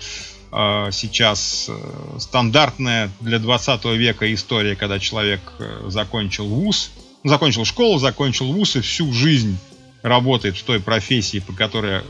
э, 0.52 0.90
сейчас 0.92 1.68
э, 1.70 2.18
стандартная 2.18 3.12
для 3.22 3.38
20 3.38 3.86
века 3.86 4.34
история, 4.34 4.76
когда 4.76 4.98
человек 4.98 5.42
э, 5.60 5.86
закончил 5.90 6.48
вуз, 6.48 6.90
закончил 7.24 7.66
школу, 7.66 8.00
закончил 8.00 8.52
вуз 8.52 8.78
и 8.78 8.82
всю 8.82 9.14
жизнь 9.14 9.60
работает 10.02 10.58
в 10.58 10.64
той 10.64 10.80
профессии, 10.80 11.38
по 11.38 11.54
которой 11.54 12.02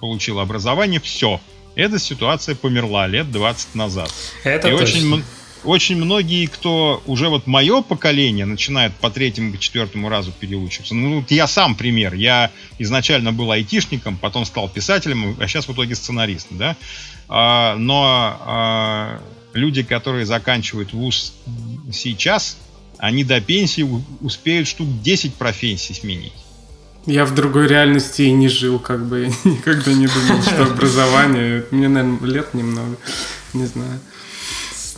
получил 0.00 0.40
образование, 0.40 0.98
все. 0.98 1.42
Эта 1.74 1.98
ситуация 1.98 2.54
померла 2.54 3.06
лет 3.06 3.30
20 3.30 3.74
назад. 3.74 4.10
Это 4.44 4.68
и 4.68 4.70
точно. 4.70 4.98
очень 4.98 5.24
очень 5.64 5.96
многие, 5.96 6.46
кто 6.46 7.02
уже 7.06 7.28
вот 7.28 7.46
мое 7.46 7.82
поколение 7.82 8.44
начинает 8.44 8.92
по 8.94 9.10
третьему, 9.10 9.52
по 9.52 9.58
четвертому 9.58 10.08
разу 10.08 10.32
переучиваться. 10.32 10.94
Ну, 10.94 11.20
вот 11.20 11.30
я 11.30 11.46
сам 11.46 11.74
пример. 11.74 12.14
Я 12.14 12.50
изначально 12.78 13.32
был 13.32 13.50
айтишником, 13.50 14.16
потом 14.16 14.44
стал 14.44 14.68
писателем, 14.68 15.36
а 15.38 15.46
сейчас 15.48 15.68
в 15.68 15.72
итоге 15.72 15.94
сценаристом, 15.94 16.58
да. 16.58 16.76
А, 17.28 17.76
но 17.76 18.38
а, 18.40 19.22
люди, 19.52 19.82
которые 19.82 20.26
заканчивают 20.26 20.92
вуз 20.92 21.34
сейчас, 21.92 22.56
они 22.98 23.24
до 23.24 23.40
пенсии 23.40 23.86
успеют 24.20 24.68
штук 24.68 24.88
10 25.02 25.34
профессий 25.34 25.94
сменить. 25.94 26.32
Я 27.06 27.24
в 27.24 27.34
другой 27.34 27.68
реальности 27.68 28.22
и 28.22 28.30
не 28.32 28.48
жил, 28.48 28.78
как 28.78 29.06
бы 29.06 29.30
никогда 29.44 29.92
не 29.92 30.06
думал, 30.06 30.42
что 30.42 30.62
образование. 30.72 31.64
Мне, 31.70 31.88
наверное, 31.88 32.28
лет 32.28 32.54
немного, 32.54 32.96
не 33.54 33.66
знаю 33.66 34.00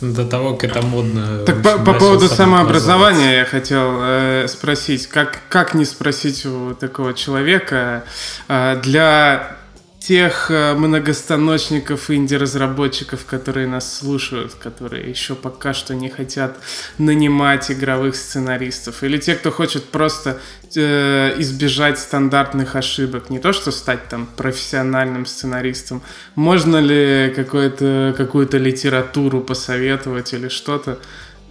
до 0.01 0.25
того, 0.25 0.55
как 0.55 0.71
это 0.71 0.85
модно. 0.85 1.39
Так 1.45 1.61
по, 1.61 1.77
по 1.77 1.93
поводу 1.93 2.27
самообразования 2.27 3.39
я 3.39 3.45
хотел 3.45 3.99
э, 4.01 4.47
спросить, 4.47 5.07
как, 5.07 5.39
как 5.47 5.73
не 5.73 5.85
спросить 5.85 6.45
у 6.45 6.73
такого 6.73 7.13
человека 7.13 8.03
э, 8.47 8.79
для 8.81 9.57
тех 10.01 10.49
э, 10.49 10.73
многостаночников 10.73 12.09
инди-разработчиков, 12.09 13.23
которые 13.25 13.67
нас 13.67 13.99
слушают, 13.99 14.55
которые 14.55 15.07
еще 15.07 15.35
пока 15.35 15.73
что 15.75 15.93
не 15.93 16.09
хотят 16.09 16.57
нанимать 16.97 17.69
игровых 17.69 18.15
сценаристов, 18.15 19.03
или 19.03 19.19
те, 19.19 19.35
кто 19.35 19.51
хочет 19.51 19.85
просто 19.85 20.39
э, 20.75 21.35
избежать 21.37 21.99
стандартных 21.99 22.75
ошибок, 22.75 23.29
не 23.29 23.37
то 23.37 23.53
что 23.53 23.69
стать 23.71 24.09
там 24.09 24.25
профессиональным 24.25 25.27
сценаристом, 25.27 26.01
можно 26.33 26.77
ли 26.77 27.31
какую-то 27.35 28.15
какую-то 28.17 28.57
литературу 28.57 29.41
посоветовать 29.41 30.33
или 30.33 30.47
что-то, 30.47 30.97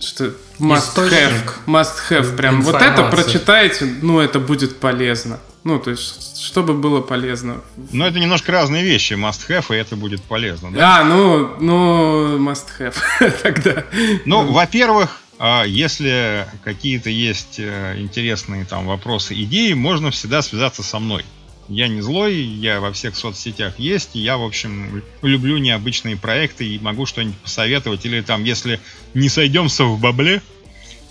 что 0.00 0.34
must 0.58 0.96
have, 0.96 1.32
must 1.66 1.98
have, 2.10 2.36
прям 2.36 2.62
вот 2.62 2.82
это 2.82 3.04
прочитайте, 3.04 3.86
ну 4.02 4.18
это 4.18 4.40
будет 4.40 4.76
полезно. 4.78 5.38
Ну, 5.62 5.78
то 5.78 5.90
есть, 5.90 6.42
чтобы 6.42 6.74
было 6.74 7.00
полезно. 7.00 7.60
Но 7.92 8.06
это 8.06 8.18
немножко 8.18 8.50
разные 8.52 8.82
вещи. 8.82 9.12
Must 9.12 9.48
have, 9.48 9.74
и 9.74 9.78
это 9.78 9.94
будет 9.94 10.22
полезно, 10.22 10.70
да? 10.72 11.00
А, 11.00 11.04
ну, 11.04 11.56
ну, 11.60 12.38
must 12.38 12.66
have 12.78 12.96
тогда. 13.42 13.84
Ну, 14.24 14.42
ну. 14.42 14.52
во-первых, 14.52 15.20
а, 15.38 15.64
если 15.64 16.46
какие-то 16.64 17.10
есть 17.10 17.58
э, 17.58 17.96
интересные 17.98 18.64
там 18.64 18.86
вопросы, 18.86 19.34
идеи, 19.42 19.74
можно 19.74 20.10
всегда 20.10 20.42
связаться 20.42 20.82
со 20.82 20.98
мной. 20.98 21.24
Я 21.68 21.88
не 21.88 22.00
злой, 22.00 22.34
я 22.34 22.80
во 22.80 22.92
всех 22.92 23.14
соцсетях 23.14 23.78
есть, 23.78 24.16
и 24.16 24.18
я, 24.18 24.38
в 24.38 24.42
общем, 24.42 25.02
люблю 25.22 25.58
необычные 25.58 26.16
проекты 26.16 26.66
и 26.66 26.78
могу 26.78 27.06
что-нибудь 27.06 27.38
посоветовать. 27.38 28.04
Или 28.06 28.22
там, 28.22 28.44
если 28.44 28.80
не 29.14 29.28
сойдемся 29.28 29.84
в 29.84 30.00
бабле, 30.00 30.42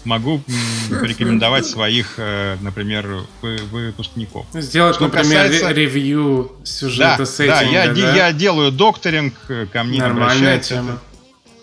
могу 0.06 0.42
порекомендовать 0.90 1.66
своих, 1.66 2.16
э, 2.18 2.58
например, 2.62 3.26
выпускников. 3.42 4.46
Сделать, 4.54 4.96
Что 4.96 5.06
например, 5.06 5.44
касается... 5.44 5.72
ревью 5.72 6.52
сюжета 6.64 7.20
да, 7.20 7.26
сеттинга, 7.26 7.72
да, 7.72 7.84
я, 7.84 7.94
да? 7.94 8.16
я 8.16 8.32
делаю 8.34 8.72
докторинг, 8.72 9.34
э, 9.50 9.66
ко 9.72 9.84
мне 9.84 10.02
обращаются. 10.04 10.76
Тема. 10.76 11.00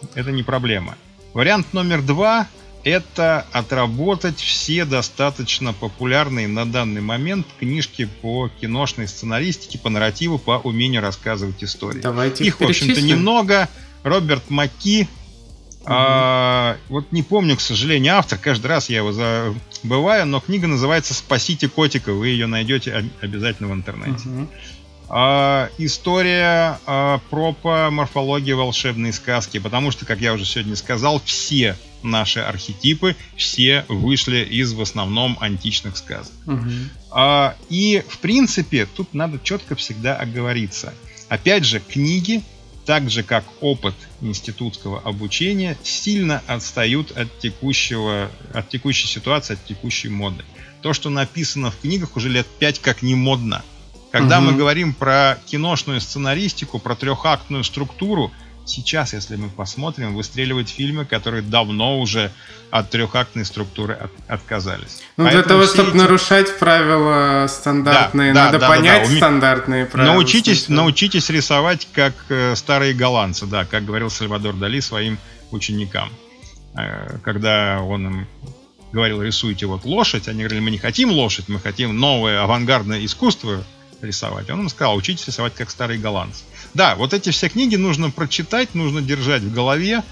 Это, 0.02 0.20
это 0.20 0.32
не 0.32 0.42
проблема. 0.42 0.96
Вариант 1.34 1.72
номер 1.72 2.02
два– 2.02 2.46
это 2.86 3.44
отработать 3.50 4.38
все 4.38 4.84
достаточно 4.84 5.72
популярные 5.72 6.46
на 6.46 6.64
данный 6.64 7.00
момент 7.00 7.46
книжки 7.58 8.08
по 8.22 8.48
киношной 8.60 9.08
сценаристике, 9.08 9.76
по 9.78 9.90
нарративу, 9.90 10.38
по 10.38 10.60
умению 10.62 11.02
рассказывать 11.02 11.64
истории. 11.64 12.00
Давайте 12.00 12.44
их, 12.44 12.60
в 12.60 12.64
общем-то, 12.64 13.02
немного. 13.02 13.68
Роберт 14.04 14.50
Маки, 14.50 15.08
а, 15.88 16.76
вот 16.88 17.12
не 17.12 17.22
помню, 17.22 17.56
к 17.56 17.60
сожалению, 17.60 18.16
автор. 18.16 18.38
Каждый 18.38 18.66
раз 18.66 18.88
я 18.90 18.98
его 18.98 19.12
забываю, 19.12 20.26
но 20.26 20.40
книга 20.40 20.66
называется 20.66 21.14
«Спасите 21.14 21.68
котика». 21.68 22.12
Вы 22.12 22.28
ее 22.28 22.46
найдете 22.46 23.04
обязательно 23.20 23.68
в 23.68 23.72
интернете. 23.72 24.28
А, 25.08 25.70
история 25.78 26.80
а, 26.86 27.20
пропа 27.30 27.90
морфологии 27.90 28.52
волшебной 28.52 29.12
сказки. 29.12 29.58
Потому 29.58 29.92
что, 29.92 30.04
как 30.04 30.20
я 30.20 30.32
уже 30.32 30.44
сегодня 30.44 30.74
сказал, 30.74 31.22
все 31.24 31.76
наши 32.02 32.40
архетипы, 32.40 33.16
все 33.36 33.84
вышли 33.88 34.38
из 34.38 34.72
в 34.72 34.80
основном 34.80 35.36
античных 35.40 35.96
сказок. 35.96 36.34
А, 37.10 37.54
и, 37.68 38.02
в 38.08 38.18
принципе, 38.18 38.86
тут 38.86 39.14
надо 39.14 39.38
четко 39.42 39.76
всегда 39.76 40.16
оговориться. 40.16 40.92
Опять 41.28 41.64
же, 41.64 41.80
книги 41.80 42.42
так 42.86 43.10
же 43.10 43.24
как 43.24 43.44
опыт 43.60 43.94
институтского 44.20 45.00
обучения, 45.00 45.76
сильно 45.82 46.42
отстают 46.46 47.10
от, 47.10 47.38
текущего, 47.40 48.30
от 48.54 48.68
текущей 48.68 49.08
ситуации, 49.08 49.54
от 49.54 49.64
текущей 49.64 50.08
моды. 50.08 50.44
То, 50.82 50.92
что 50.92 51.10
написано 51.10 51.72
в 51.72 51.78
книгах 51.80 52.16
уже 52.16 52.28
лет 52.28 52.46
пять 52.46 52.80
как 52.80 53.02
не 53.02 53.16
модно. 53.16 53.64
Когда 54.12 54.38
угу. 54.38 54.46
мы 54.46 54.52
говорим 54.56 54.94
про 54.94 55.36
киношную 55.46 56.00
сценаристику, 56.00 56.78
про 56.78 56.94
трехактную 56.94 57.64
структуру, 57.64 58.30
сейчас, 58.64 59.12
если 59.12 59.34
мы 59.34 59.48
посмотрим, 59.48 60.14
выстреливают 60.14 60.68
фильмы, 60.68 61.04
которые 61.04 61.42
давно 61.42 62.00
уже 62.00 62.32
от 62.70 62.90
трехактной 62.90 63.44
структуры 63.44 63.94
от, 63.94 64.12
отказались. 64.28 65.02
Ну, 65.16 65.24
Поэтому 65.24 65.42
для 65.42 65.48
того, 65.48 65.66
чтобы 65.66 65.88
эти... 65.90 65.96
нарушать 65.96 66.58
правила 66.58 67.46
стандартные, 67.48 68.34
да, 68.34 68.46
надо 68.46 68.58
да, 68.58 68.68
понять 68.68 69.04
да, 69.04 69.10
да. 69.10 69.16
стандартные 69.16 69.86
правила. 69.86 70.12
Научитесь, 70.12 70.68
научитесь 70.68 71.30
рисовать 71.30 71.88
как 71.92 72.12
э, 72.28 72.54
старые 72.54 72.92
голландцы, 72.92 73.46
да, 73.46 73.64
как 73.64 73.86
говорил 73.86 74.10
Сальвадор 74.10 74.54
Дали 74.54 74.80
своим 74.80 75.18
ученикам. 75.52 76.10
Э, 76.76 77.16
когда 77.22 77.80
он 77.80 78.06
им 78.06 78.26
говорил, 78.92 79.22
рисуйте 79.22 79.64
вот 79.64 79.86
лошадь, 79.86 80.28
они 80.28 80.40
говорили, 80.40 80.60
мы 80.60 80.70
не 80.70 80.78
хотим 80.78 81.10
лошадь, 81.10 81.48
мы 81.48 81.60
хотим 81.60 81.98
новое 81.98 82.42
авангардное 82.42 83.02
искусство 83.02 83.64
рисовать. 84.02 84.50
Он 84.50 84.60
им 84.60 84.68
сказал, 84.68 84.96
учитесь 84.96 85.26
рисовать 85.26 85.54
как 85.54 85.70
старые 85.70 85.98
голландцы. 85.98 86.44
Да, 86.74 86.94
вот 86.94 87.14
эти 87.14 87.30
все 87.30 87.48
книги 87.48 87.76
нужно 87.76 88.10
прочитать, 88.10 88.74
нужно 88.74 89.00
держать 89.00 89.42
в 89.42 89.52
голове. 89.52 90.02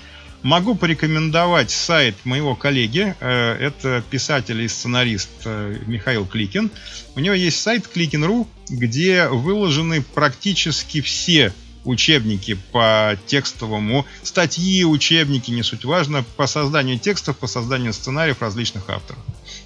Могу 0.45 0.75
порекомендовать 0.75 1.71
сайт 1.71 2.16
моего 2.25 2.55
коллеги. 2.55 3.16
Э, 3.19 3.55
это 3.55 4.05
писатель 4.11 4.61
и 4.61 4.69
сценарист 4.69 5.31
э, 5.47 5.79
Михаил 5.87 6.27
Кликин. 6.27 6.71
У 7.16 7.21
него 7.21 7.35
есть 7.35 7.62
сайт 7.62 7.89
Кликин.ру, 7.89 8.47
где 8.69 9.27
выложены 9.27 10.03
практически 10.03 11.01
все 11.01 11.55
учебники 11.85 12.59
по 12.73 13.16
текстовому, 13.27 14.05
статьи, 14.23 14.85
учебники, 14.85 15.51
не 15.51 15.62
суть 15.62 15.87
важно, 15.87 16.23
по 16.37 16.47
созданию 16.47 16.99
текстов, 16.99 17.39
по 17.39 17.47
созданию 17.47 17.95
сценариев 17.95 18.43
различных 18.43 18.91
авторов. 18.91 19.23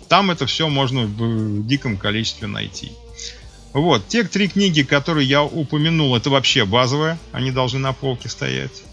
Там 0.09 0.31
это 0.31 0.47
все 0.47 0.69
можно 0.69 1.07
в 1.07 1.67
диком 1.67 1.97
количестве 1.97 2.47
найти. 2.47 2.93
Вот, 3.73 4.07
те 4.07 4.23
три 4.23 4.47
книги, 4.47 4.83
которые 4.83 5.27
я 5.27 5.43
упомянул, 5.43 6.15
это 6.15 6.31
вообще 6.31 6.65
базовые, 6.65 7.19
они 7.33 7.51
должны 7.51 7.81
на 7.81 7.93
полке 7.93 8.29
стоять. 8.29 8.85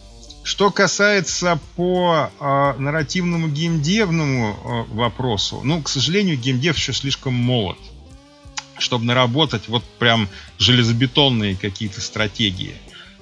Что 0.46 0.70
касается 0.70 1.60
по 1.76 2.30
э, 2.40 2.74
нарративному 2.78 3.48
геймдевному 3.48 4.56
э, 4.90 4.94
вопросу, 4.94 5.62
ну, 5.64 5.82
к 5.82 5.90
сожалению, 5.90 6.38
геймдев 6.38 6.78
еще 6.78 6.94
слишком 6.94 7.34
молод, 7.34 7.80
чтобы 8.78 9.06
наработать 9.06 9.68
вот 9.68 9.84
прям 9.98 10.30
железобетонные 10.60 11.56
какие-то 11.56 12.00
стратегии. 12.00 12.76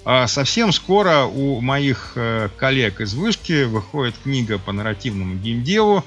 А 0.04 0.28
совсем 0.28 0.74
скоро 0.74 1.24
у 1.24 1.62
моих 1.62 2.12
э, 2.16 2.50
коллег 2.58 3.00
из 3.00 3.14
Вышки 3.14 3.64
выходит 3.64 4.16
книга 4.22 4.60
по 4.60 4.74
нарративному 4.74 5.36
геймдеву. 5.36 6.04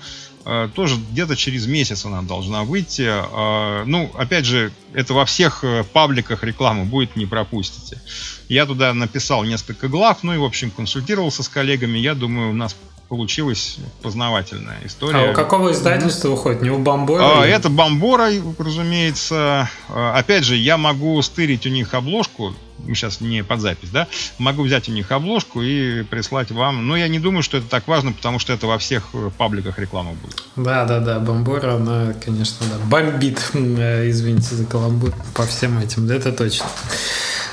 Э, 0.48 0.68
тоже 0.72 0.96
где-то 1.10 1.34
через 1.34 1.66
месяц 1.66 2.04
она 2.04 2.22
должна 2.22 2.62
выйти. 2.62 3.02
Э, 3.02 3.82
ну, 3.84 4.12
опять 4.14 4.44
же, 4.44 4.70
это 4.94 5.12
во 5.12 5.24
всех 5.24 5.64
пабликах 5.92 6.44
рекламы 6.44 6.84
будет, 6.84 7.16
не 7.16 7.26
пропустите. 7.26 8.00
Я 8.48 8.64
туда 8.64 8.94
написал 8.94 9.42
несколько 9.42 9.88
глав, 9.88 10.22
ну 10.22 10.32
и, 10.34 10.38
в 10.38 10.44
общем, 10.44 10.70
консультировался 10.70 11.42
с 11.42 11.48
коллегами. 11.48 11.98
Я 11.98 12.14
думаю, 12.14 12.50
у 12.50 12.54
нас 12.54 12.76
получилась 13.08 13.78
познавательная 14.02 14.78
история. 14.84 15.28
А 15.28 15.30
у 15.32 15.34
какого 15.34 15.72
издательства 15.72 16.28
выходит? 16.28 16.62
Не 16.62 16.70
у 16.70 16.78
Бомбора? 16.78 17.42
А, 17.42 17.46
это 17.46 17.68
Бомбора, 17.68 18.30
разумеется. 18.58 19.68
Опять 19.88 20.44
же, 20.44 20.54
я 20.54 20.76
могу 20.76 21.20
стырить 21.22 21.66
у 21.66 21.70
них 21.70 21.92
обложку 21.94 22.54
сейчас 22.88 23.20
не 23.20 23.42
под 23.42 23.60
запись, 23.60 23.90
да, 23.90 24.06
могу 24.38 24.62
взять 24.62 24.88
у 24.88 24.92
них 24.92 25.10
обложку 25.12 25.62
и 25.62 26.02
прислать 26.04 26.50
вам. 26.50 26.86
Но 26.86 26.96
я 26.96 27.08
не 27.08 27.18
думаю, 27.18 27.42
что 27.42 27.58
это 27.58 27.66
так 27.68 27.86
важно, 27.88 28.12
потому 28.12 28.38
что 28.38 28.52
это 28.52 28.66
во 28.66 28.78
всех 28.78 29.08
э, 29.14 29.30
пабликах 29.36 29.78
реклама 29.78 30.12
будет. 30.12 30.42
Да, 30.56 30.84
да, 30.84 31.00
да, 31.00 31.18
Бомбора, 31.18 31.74
она, 31.74 32.14
конечно, 32.24 32.66
да, 32.66 32.76
бомбит, 32.86 33.50
э, 33.54 34.08
извините 34.10 34.54
за 34.54 34.66
каламбур, 34.66 35.12
по 35.34 35.46
всем 35.46 35.78
этим, 35.78 36.06
да, 36.06 36.14
это 36.14 36.32
точно. 36.32 36.66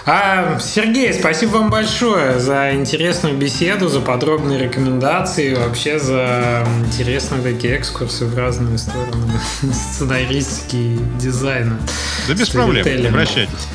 А, 0.06 0.60
Сергей, 0.60 1.14
спасибо 1.14 1.52
вам 1.52 1.70
большое 1.70 2.38
за 2.38 2.74
интересную 2.74 3.38
беседу, 3.38 3.88
за 3.88 4.02
подробные 4.02 4.60
рекомендации, 4.60 5.54
вообще 5.54 5.98
за 5.98 6.68
интересные 6.86 7.41
такие 7.41 7.78
экскурсы 7.78 8.26
в 8.26 8.38
разные 8.38 8.78
стороны 8.78 9.40
сценаристики 9.74 11.00
дизайна. 11.18 11.80
Да 12.28 12.34
без 12.34 12.50
проблем, 12.50 12.86
обращайтесь. 13.08 13.68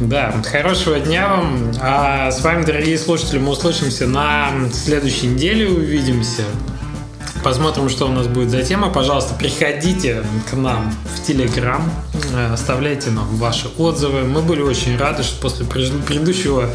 Да, 0.00 0.34
хорошего 0.50 0.98
дня 0.98 1.28
вам. 1.28 1.72
А 1.80 2.30
с 2.30 2.42
вами, 2.42 2.64
дорогие 2.64 2.98
слушатели, 2.98 3.38
мы 3.38 3.50
услышимся 3.50 4.06
на 4.06 4.50
следующей 4.72 5.28
неделе, 5.28 5.68
увидимся. 5.68 6.42
Посмотрим, 7.44 7.90
что 7.90 8.06
у 8.06 8.08
нас 8.08 8.26
будет 8.26 8.48
за 8.48 8.62
тема. 8.62 8.88
Пожалуйста, 8.88 9.34
приходите 9.34 10.24
к 10.50 10.54
нам 10.54 10.94
в 11.14 11.26
Телеграм, 11.26 11.82
э, 12.32 12.54
оставляйте 12.54 13.10
нам 13.10 13.26
ваши 13.36 13.68
отзывы. 13.76 14.22
Мы 14.24 14.40
были 14.40 14.62
очень 14.62 14.96
рады, 14.96 15.22
что 15.22 15.42
после 15.42 15.66
предыдущего 15.66 16.70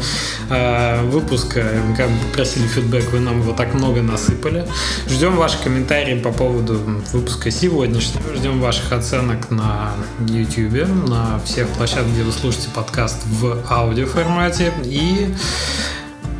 э, 0.48 1.02
выпуска, 1.06 1.66
как 1.96 2.08
бы 2.08 2.32
просили 2.32 2.68
фидбэк, 2.68 3.10
вы 3.10 3.18
нам 3.18 3.40
его 3.40 3.52
так 3.52 3.74
много 3.74 4.00
насыпали. 4.00 4.64
Ждем 5.08 5.34
ваши 5.34 5.60
комментарии 5.60 6.14
по 6.14 6.30
поводу 6.30 6.78
выпуска 7.12 7.50
сегодняшнего. 7.50 8.32
Ждем 8.36 8.60
ваших 8.60 8.92
оценок 8.92 9.50
на 9.50 9.90
YouTube, 10.28 10.86
на 11.08 11.40
всех 11.44 11.68
площадках, 11.70 12.12
где 12.12 12.22
вы 12.22 12.30
слушаете 12.30 12.68
подкаст 12.72 13.18
в 13.26 13.58
аудиоформате. 13.68 14.72
И 14.84 15.34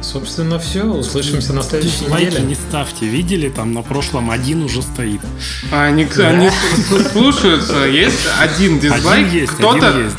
Собственно, 0.03 0.59
все. 0.59 0.85
Услышимся 0.85 1.53
на 1.53 1.63
следующей 1.63 2.05
Дизлайки 2.05 2.27
неделе. 2.27 2.45
не 2.45 2.55
ставьте. 2.55 3.07
Видели, 3.07 3.49
там 3.49 3.73
на 3.73 3.83
прошлом 3.83 4.31
один 4.31 4.63
уже 4.63 4.83
стоит. 4.83 5.21
А 5.71 5.85
они, 5.85 6.07
да. 6.17 6.29
они 6.29 6.51
слушаются. 7.13 7.85
Есть 7.85 8.27
один 8.41 8.79
дизлайк. 8.79 9.27
Один 9.27 9.41
есть, 9.41 9.53
кто-то, 9.53 9.93